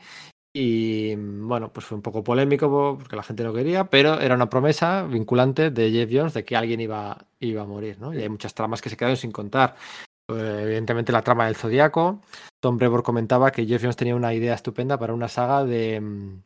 Y 0.51 1.13
bueno, 1.15 1.71
pues 1.71 1.85
fue 1.85 1.95
un 1.95 2.01
poco 2.01 2.23
polémico 2.23 2.97
porque 2.99 3.15
la 3.15 3.21
gente 3.21 3.43
no 3.43 3.53
quería, 3.53 3.83
pero 3.91 4.19
era 4.19 4.33
una 4.33 4.49
promesa 4.49 5.03
vinculante 5.03 5.69
de 5.69 5.91
Jeff 5.91 6.09
Jones 6.11 6.33
de 6.33 6.43
que 6.43 6.55
alguien 6.55 6.79
iba, 6.81 7.23
iba 7.39 7.61
a 7.61 7.65
morir, 7.67 7.99
¿no? 7.99 8.15
Y 8.15 8.17
hay 8.23 8.29
muchas 8.29 8.55
tramas 8.55 8.81
que 8.81 8.89
se 8.89 8.97
quedaron 8.97 9.15
sin 9.17 9.31
contar. 9.31 9.75
Eh, 10.29 10.61
evidentemente 10.63 11.11
la 11.11 11.21
trama 11.21 11.45
del 11.45 11.55
Zodíaco. 11.55 12.21
Tom 12.61 12.77
Brevoort 12.77 13.05
comentaba 13.05 13.51
que 13.51 13.65
Jeff 13.65 13.81
Jones 13.81 13.95
tenía 13.95 14.15
una 14.15 14.33
idea 14.33 14.53
estupenda 14.53 14.97
para 14.97 15.13
una 15.13 15.27
saga 15.27 15.63
de 15.63 15.99
mm, 16.01 16.41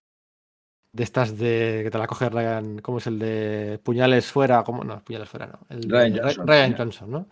de 0.95 1.03
estas 1.03 1.38
de 1.38 1.81
que 1.84 1.89
te 1.89 1.97
la 1.97 2.05
coge 2.05 2.30
Ryan, 2.30 2.80
¿cómo 2.80 2.99
es 2.99 3.07
el 3.07 3.18
de 3.18 3.80
puñales 3.84 4.31
fuera? 4.31 4.64
¿Cómo? 4.64 4.84
No, 4.84 5.03
puñales 5.03 5.27
fuera 5.27 5.47
no. 5.47 5.60
El 5.69 5.89
Ryan 5.89 6.19
Johnson. 6.22 6.47
Ryan 6.47 6.77
Johnson, 6.77 7.11
¿no? 7.11 7.27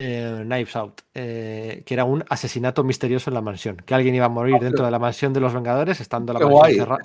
Eh, 0.00 0.40
Knives 0.44 0.76
Out, 0.76 1.00
eh, 1.14 1.82
que 1.86 1.94
era 1.94 2.04
un 2.04 2.24
asesinato 2.28 2.82
misterioso 2.84 3.30
en 3.30 3.34
la 3.34 3.40
mansión, 3.40 3.76
que 3.76 3.94
alguien 3.94 4.14
iba 4.14 4.26
a 4.26 4.28
morir 4.28 4.56
Ah, 4.60 4.64
dentro 4.64 4.84
de 4.84 4.90
la 4.90 4.98
mansión 4.98 5.32
de 5.32 5.40
los 5.40 5.54
Vengadores, 5.54 6.00
estando 6.00 6.32
la 6.32 6.40
mansión, 6.40 6.86
cerra- 6.86 6.98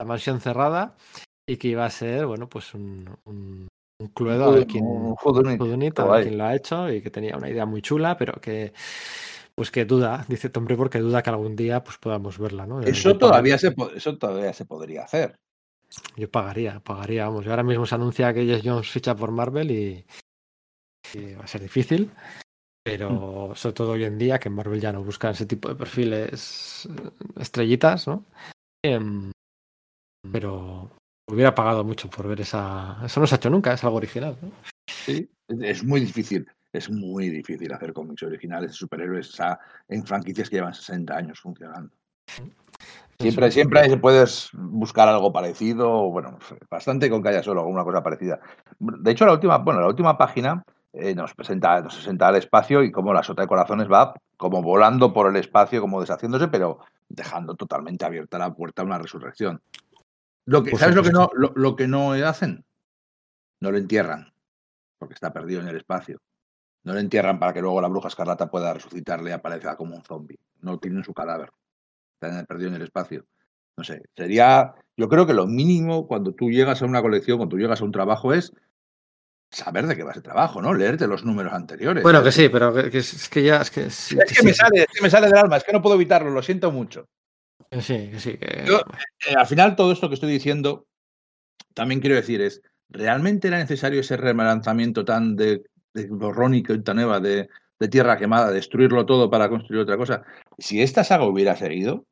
la 0.00 0.06
mansión 0.06 0.40
cerrada, 0.40 0.94
y 1.48 1.56
que 1.56 1.68
iba 1.68 1.84
a 1.84 1.90
ser, 1.90 2.26
bueno, 2.26 2.48
pues 2.48 2.72
un, 2.74 3.16
un- 3.24 3.68
un 3.98 4.08
Cluedo 4.08 4.44
a 4.44 4.50
ver 4.50 4.66
quién, 4.66 4.84
Un 4.84 5.14
a 6.02 6.04
lo 6.36 6.44
ha 6.44 6.54
hecho 6.54 6.90
y 6.90 7.00
que 7.00 7.10
tenía 7.10 7.36
una 7.36 7.48
idea 7.48 7.64
muy 7.66 7.80
chula, 7.82 8.16
pero 8.16 8.34
que 8.40 8.72
pues 9.54 9.70
que 9.70 9.86
duda, 9.86 10.24
dice 10.28 10.50
Tom 10.50 10.66
Brevoort 10.66 10.92
que 10.92 10.98
duda 10.98 11.22
que 11.22 11.30
algún 11.30 11.56
día 11.56 11.82
pues 11.82 11.96
podamos 11.96 12.38
verla, 12.38 12.66
¿no? 12.66 12.82
Yo- 12.82 12.88
Eso 12.88 13.10
yo 13.12 13.18
todavía, 13.18 13.56
se, 13.56 13.74
eso 13.94 14.18
todavía 14.18 14.52
se 14.52 14.66
podría 14.66 15.04
hacer. 15.04 15.36
Yo 16.16 16.30
pagaría, 16.30 16.80
pagaría, 16.80 17.26
vamos. 17.26 17.46
Y 17.46 17.48
ahora 17.48 17.62
mismo 17.62 17.86
se 17.86 17.94
anuncia 17.94 18.34
que 18.34 18.44
Jeff 18.44 18.60
Jones 18.62 18.90
ficha 18.90 19.14
por 19.16 19.30
Marvel 19.30 19.70
y, 19.70 20.04
y 21.14 21.34
va 21.34 21.44
a 21.44 21.46
ser 21.46 21.62
difícil. 21.62 22.10
Pero 22.84 23.52
sobre 23.54 23.72
todo 23.74 23.92
hoy 23.92 24.04
en 24.04 24.18
día, 24.18 24.38
que 24.38 24.48
en 24.48 24.54
Marvel 24.54 24.80
ya 24.80 24.92
no 24.92 25.02
buscan 25.02 25.32
ese 25.32 25.46
tipo 25.46 25.68
de 25.68 25.74
perfiles 25.74 26.86
eh, 26.86 27.10
estrellitas, 27.40 28.06
¿no? 28.06 28.24
Em, 28.84 29.30
pero 30.30 30.90
hubiera 31.26 31.54
pagado 31.54 31.84
mucho 31.84 32.08
por 32.08 32.26
ver 32.28 32.40
esa. 32.40 32.98
Eso 33.04 33.20
no 33.20 33.26
se 33.26 33.34
ha 33.34 33.38
hecho 33.38 33.50
nunca, 33.50 33.72
es 33.72 33.82
algo 33.84 33.96
original. 33.96 34.36
¿no? 34.40 34.50
Sí, 34.86 35.28
es- 35.48 35.84
muy 35.84 36.00
difícil. 36.00 36.46
Es 36.72 36.90
muy 36.90 37.30
difícil 37.30 37.72
hacer 37.72 37.92
cómics 37.92 38.22
originales 38.22 38.70
de 38.70 38.76
superhéroes 38.76 39.34
en 39.88 40.04
franquicias 40.04 40.50
que 40.50 40.56
llevan 40.56 40.74
60 40.74 41.16
años 41.16 41.40
funcionando. 41.40 41.90
Siempre, 43.18 43.50
siempre 43.50 43.96
puedes 43.96 44.50
buscar 44.52 45.08
algo 45.08 45.32
parecido, 45.32 46.10
bueno, 46.10 46.38
bastante 46.70 47.08
con 47.08 47.22
que 47.22 47.30
haya 47.30 47.42
solo 47.42 47.62
alguna 47.62 47.82
cosa 47.82 48.02
parecida. 48.02 48.40
De 48.78 49.10
hecho, 49.10 49.24
la 49.24 49.32
última, 49.32 49.56
bueno, 49.58 49.80
la 49.80 49.86
última 49.86 50.18
página 50.18 50.62
eh, 50.92 51.14
nos 51.14 51.32
presenta, 51.34 51.80
nos 51.80 51.94
presenta 51.94 52.28
el 52.28 52.36
espacio 52.36 52.82
y 52.82 52.92
cómo 52.92 53.14
la 53.14 53.22
sota 53.22 53.40
de 53.42 53.48
corazones 53.48 53.90
va 53.90 54.12
como 54.36 54.60
volando 54.60 55.14
por 55.14 55.30
el 55.30 55.36
espacio, 55.36 55.80
como 55.80 56.00
deshaciéndose, 56.02 56.48
pero 56.48 56.80
dejando 57.08 57.54
totalmente 57.54 58.04
abierta 58.04 58.36
la 58.38 58.52
puerta 58.52 58.82
a 58.82 58.84
una 58.84 58.98
resurrección. 58.98 59.62
Lo 60.46 60.62
que, 60.62 60.76
¿Sabes 60.76 60.94
lo 60.94 61.02
que, 61.02 61.10
no, 61.10 61.28
lo, 61.34 61.52
lo 61.54 61.76
que 61.76 61.86
no 61.88 62.12
hacen? 62.12 62.64
No 63.60 63.70
lo 63.70 63.78
entierran, 63.78 64.32
porque 64.98 65.14
está 65.14 65.32
perdido 65.32 65.60
en 65.60 65.68
el 65.68 65.76
espacio. 65.76 66.18
No 66.84 66.92
lo 66.92 67.00
entierran 67.00 67.38
para 67.40 67.52
que 67.52 67.60
luego 67.60 67.80
la 67.80 67.88
bruja 67.88 68.08
escarlata 68.08 68.48
pueda 68.48 68.72
resucitarle 68.72 69.30
y 69.30 69.32
aparezca 69.32 69.76
como 69.76 69.96
un 69.96 70.04
zombie. 70.04 70.38
No 70.60 70.78
tienen 70.78 71.02
su 71.02 71.12
cadáver. 71.12 71.50
Está 72.14 72.32
en 72.32 72.40
el- 72.40 72.46
perdido 72.46 72.68
en 72.70 72.76
el 72.76 72.82
espacio. 72.82 73.26
No 73.76 73.82
sé, 73.84 74.02
sería. 74.16 74.72
Yo 74.96 75.08
creo 75.08 75.26
que 75.26 75.34
lo 75.34 75.46
mínimo 75.46 76.06
cuando 76.06 76.32
tú 76.32 76.48
llegas 76.50 76.80
a 76.80 76.86
una 76.86 77.02
colección, 77.02 77.38
cuando 77.38 77.56
tú 77.56 77.60
llegas 77.60 77.80
a 77.80 77.84
un 77.84 77.92
trabajo, 77.92 78.32
es 78.32 78.52
saber 79.50 79.86
de 79.86 79.96
qué 79.96 80.02
va 80.02 80.12
ese 80.12 80.22
trabajo, 80.22 80.62
¿no? 80.62 80.72
Leerte 80.74 81.06
los 81.06 81.24
números 81.24 81.52
anteriores. 81.52 82.02
Bueno, 82.02 82.22
que 82.22 82.32
sí, 82.32 82.48
pero 82.48 82.72
que, 82.72 82.90
que 82.90 82.98
es, 82.98 83.12
es 83.14 83.28
que 83.28 83.42
ya. 83.42 83.60
Es 83.62 83.70
que, 83.70 83.90
sí, 83.90 84.16
Es 84.18 84.24
que 84.28 84.34
sí, 84.36 84.44
me 84.46 84.54
sale, 84.54 84.82
es 84.82 84.86
que 84.94 85.02
me 85.02 85.10
sale 85.10 85.26
del 85.26 85.36
alma, 85.38 85.56
es 85.56 85.64
que 85.64 85.72
no 85.72 85.82
puedo 85.82 85.96
evitarlo, 85.96 86.30
lo 86.30 86.42
siento 86.42 86.70
mucho. 86.70 87.08
Sí, 87.80 88.10
sí. 88.18 88.36
que- 88.38 88.64
Yo- 88.66 88.80
Eh, 89.28 89.34
al 89.36 89.46
final, 89.46 89.76
todo 89.76 89.92
esto 89.92 90.08
que 90.08 90.14
estoy 90.14 90.30
diciendo, 90.32 90.86
también 91.74 92.00
quiero 92.00 92.16
decir 92.16 92.40
es, 92.40 92.62
¿realmente 92.88 93.48
era 93.48 93.58
necesario 93.58 94.00
ese 94.00 94.16
relanzamiento 94.16 95.04
tan 95.04 95.36
de, 95.36 95.62
de 95.94 96.06
borrón 96.08 96.54
y 96.54 96.62
cuenta 96.62 96.94
nueva, 96.94 97.20
de, 97.20 97.48
de 97.78 97.88
tierra 97.88 98.16
quemada, 98.16 98.50
destruirlo 98.50 99.04
todo 99.06 99.28
para 99.30 99.48
construir 99.48 99.82
otra 99.82 99.96
cosa? 99.96 100.22
Si 100.58 100.80
esta 100.80 101.02
saga 101.04 101.24
hubiera 101.24 101.56
seguido, 101.56 102.04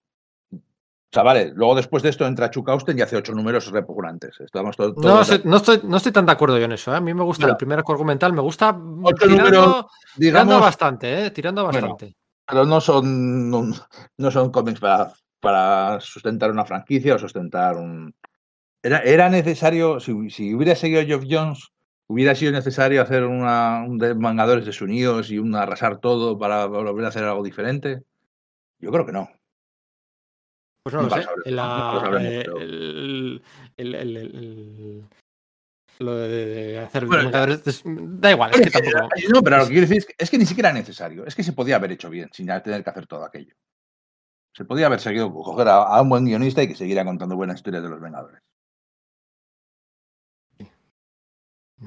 o 0.53 1.13
sea, 1.15 1.23
vale, 1.23 1.53
luego 1.55 1.77
después 1.77 2.03
de 2.03 2.09
esto 2.09 2.27
entra 2.27 2.51
Chuck 2.51 2.69
Austen 2.71 2.99
y 2.99 3.03
hace 3.03 3.17
ocho 3.17 3.33
números 3.35 3.71
repugnantes. 3.71 4.41
Estamos 4.41 4.77
todo, 4.77 4.95
No, 4.97 5.23
sé- 5.23 5.43
no, 5.45 5.59
estoy, 5.59 5.81
no 5.85 5.99
estoy 5.99 6.11
tan 6.11 6.27
de 6.27 6.33
acuerdo 6.33 6.59
yo 6.59 6.65
en 6.65 6.73
eso. 6.73 6.93
¿eh? 6.93 6.97
A 6.97 7.01
mí 7.01 7.15
me 7.15 7.23
gusta 7.23 7.47
el 7.47 7.57
primer 7.57 7.79
arco 7.79 7.93
argumental, 7.93 8.33
me 8.33 8.41
gusta 8.41 8.71
Ocho 9.03 9.27
tirando, 9.29 9.45
números, 9.45 9.87
tirando 10.17 10.51
digamos, 10.55 10.61
bastante, 10.61 11.27
¿eh? 11.27 11.31
tirando 11.31 11.63
Bueno, 11.65 11.81
bastante. 11.91 12.17
pero 12.45 12.65
no 12.67 12.81
son, 12.81 13.49
no, 13.49 13.71
no 14.19 14.31
son 14.33 14.51
cómics 14.51 14.81
para, 14.81 15.13
para 15.45 16.01
sustentar 16.01 16.51
una 16.51 16.65
franquicia 16.65 17.15
o 17.15 17.19
sustentar 17.19 17.77
un... 17.77 18.15
Era, 18.83 18.99
era 19.01 19.29
necesario, 19.31 20.01
si, 20.01 20.31
si 20.31 20.55
hubiera 20.55 20.75
seguido 20.75 21.05
Geoff 21.05 21.25
Jones, 21.29 21.71
hubiera 22.07 22.35
sido 22.35 22.53
necesario 22.53 23.01
hacer 23.01 23.25
una, 23.25 23.85
un 23.87 23.99
de 23.99 24.15
Vengadores 24.15 24.67
desunidos 24.67 25.31
y 25.31 25.39
un 25.39 25.55
arrasar 25.55 26.01
todo 26.01 26.39
para 26.39 26.67
volver 26.67 27.05
a 27.05 27.09
hacer 27.09 27.25
algo 27.25 27.43
diferente. 27.43 28.03
Yo 28.79 28.91
creo 28.91 29.07
que 29.07 29.13
no. 29.13 29.31
Pues 30.83 30.95
no 30.95 31.03
lo 31.03 31.11
sé. 31.11 31.25
el, 33.77 35.03
lo 35.99 36.17
de, 36.17 36.47
de 36.47 36.79
hacer 36.79 37.07
Bueno, 37.07 37.31
da 37.31 38.31
igual, 38.31 38.51
es 38.53 38.61
que 38.61 38.71
tampoco. 38.71 39.09
No, 39.33 39.43
pero 39.43 39.59
lo 39.59 39.65
que 39.65 39.71
quiero 39.71 39.87
decir 39.87 39.99
es 39.99 40.07
que, 40.07 40.15
es 40.19 40.31
que 40.31 40.39
ni 40.39 40.45
siquiera 40.45 40.71
era 40.71 40.79
necesario. 40.79 41.25
Es 41.25 41.35
que 41.35 41.43
se 41.43 41.53
podía 41.53 41.77
haber 41.77 41.93
hecho 41.93 42.11
bien 42.11 42.29
sin 42.33 42.47
tener 42.47 42.85
que 42.85 42.91
hacer 42.91 43.07
todo 43.07 43.25
aquello. 43.25 43.55
Se 44.57 44.65
podía 44.65 44.87
haber 44.87 45.01
seguido, 45.01 45.33
coger 45.33 45.69
a, 45.69 45.83
a 45.83 46.01
un 46.03 46.09
buen 46.09 46.25
guionista 46.25 46.63
y 46.63 46.69
que 46.69 46.77
siguiera 46.77 47.05
contando 47.05 47.37
buenas 47.37 47.57
historias 47.57 47.83
de 47.83 47.89
los 47.89 48.01
Vengadores. 48.01 48.41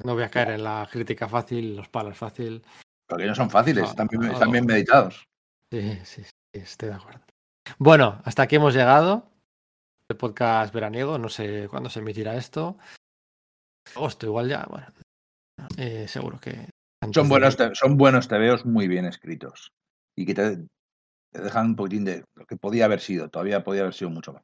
No 0.04 0.14
voy 0.14 0.22
a 0.22 0.30
caer 0.30 0.50
en 0.50 0.64
la 0.64 0.86
crítica 0.90 1.28
fácil, 1.28 1.76
los 1.76 1.88
palos 1.88 2.16
fácil. 2.16 2.62
Porque 3.08 3.26
no 3.26 3.34
son 3.34 3.50
fáciles, 3.50 3.84
Ah, 3.84 3.88
están 3.88 4.06
bien, 4.08 4.30
están 4.30 4.52
bien 4.52 4.66
meditados. 4.66 5.24
Sí, 5.72 5.98
sí, 6.04 6.22
sí, 6.22 6.30
estoy 6.52 6.90
de 6.90 6.94
acuerdo. 6.94 7.20
Bueno, 7.78 8.20
hasta 8.24 8.42
aquí 8.42 8.56
hemos 8.56 8.74
llegado. 8.74 9.30
El 10.10 10.16
podcast 10.16 10.72
veraniego, 10.72 11.18
no 11.18 11.28
sé 11.28 11.68
cuándo 11.68 11.90
se 11.90 12.00
emitirá 12.00 12.36
esto. 12.36 12.78
Agosto, 13.94 14.26
igual 14.26 14.48
ya, 14.48 14.66
bueno. 14.68 14.86
eh, 15.76 16.06
seguro 16.06 16.38
que. 16.38 16.68
Son 17.12 17.28
buenos, 17.28 17.56
son 17.74 17.96
buenos 17.96 18.28
tebeos 18.28 18.64
muy 18.66 18.88
bien 18.88 19.04
escritos. 19.04 19.72
Y 20.16 20.26
que 20.26 20.34
te, 20.34 20.66
te 21.32 21.40
dejan 21.42 21.66
un 21.66 21.76
poquitín 21.76 22.04
de 22.04 22.24
lo 22.34 22.46
que 22.46 22.56
podía 22.56 22.84
haber 22.86 23.00
sido. 23.00 23.28
Todavía 23.28 23.62
podía 23.64 23.82
haber 23.82 23.94
sido 23.94 24.10
mucho 24.10 24.32
más. 24.32 24.42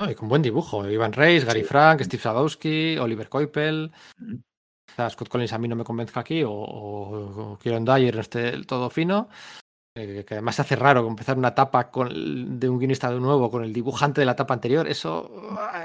No, 0.00 0.10
y 0.10 0.14
con 0.14 0.28
buen 0.28 0.42
dibujo. 0.42 0.88
Ivan 0.88 1.12
Reis, 1.12 1.44
Gary 1.44 1.60
Sí. 1.60 1.66
Frank, 1.66 2.00
Steve 2.02 2.22
Sadowski, 2.22 2.96
Oliver. 2.98 3.28
Quizá 3.28 5.10
Scott 5.10 5.28
Collins 5.28 5.52
a 5.52 5.58
mí 5.58 5.68
no 5.68 5.76
me 5.76 5.84
convenzca 5.84 6.20
aquí, 6.20 6.42
o, 6.42 6.50
o, 6.50 7.52
o 7.52 7.58
Kieron 7.58 7.84
Dyer 7.84 8.14
no 8.14 8.20
esté 8.22 8.40
del 8.40 8.66
todo 8.66 8.90
fino. 8.90 9.28
eh, 9.96 10.24
que 10.26 10.34
además 10.34 10.56
se 10.56 10.62
hace 10.62 10.76
raro 10.76 11.06
empezar 11.06 11.36
una 11.36 11.48
etapa 11.48 11.90
con 11.90 12.58
de 12.60 12.68
un 12.68 12.78
guionista 12.78 13.10
de 13.10 13.20
nuevo 13.20 13.50
con 13.50 13.62
el 13.64 13.72
dibujante 13.72 14.20
de 14.20 14.24
la 14.26 14.32
etapa 14.32 14.54
anterior. 14.54 14.88
Eso 14.88 15.30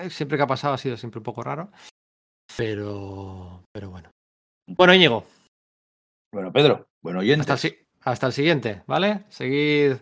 siempre 0.09 0.37
que 0.37 0.43
ha 0.43 0.47
pasado 0.47 0.73
ha 0.75 0.77
sido 0.77 0.95
siempre 0.97 1.19
un 1.19 1.23
poco 1.23 1.43
raro. 1.43 1.71
Pero, 2.57 3.63
pero 3.71 3.89
bueno. 3.89 4.09
Bueno, 4.67 4.93
Íñigo, 4.93 5.25
Bueno, 6.33 6.51
Pedro, 6.51 6.87
bueno 7.03 7.19
oyente. 7.19 7.51
hasta 7.51 7.67
el, 7.67 7.84
hasta 8.05 8.27
el 8.27 8.33
siguiente, 8.33 8.83
¿vale? 8.85 9.25
Seguid 9.29 9.97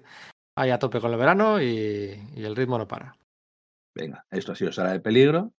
ahí 0.55 0.69
a 0.69 0.77
tope 0.77 0.99
con 0.99 1.11
el 1.11 1.17
verano 1.17 1.61
y, 1.61 2.21
y 2.35 2.43
el 2.43 2.55
ritmo 2.55 2.77
no 2.77 2.87
para. 2.87 3.17
Venga, 3.95 4.25
esto 4.29 4.51
ha 4.51 4.55
sido 4.55 4.71
Sala 4.71 4.91
de 4.91 4.99
Peligro 4.99 5.51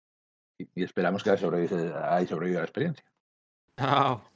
y, 0.59 0.69
y 0.75 0.85
esperamos 0.85 1.25
que 1.25 1.31
hayáis 1.31 1.41
sobrevivido, 1.41 1.79
sobrevivido 2.29 2.59
a 2.59 2.63
la 2.63 2.67
experiencia. 2.67 3.05
Chao. 3.79 4.34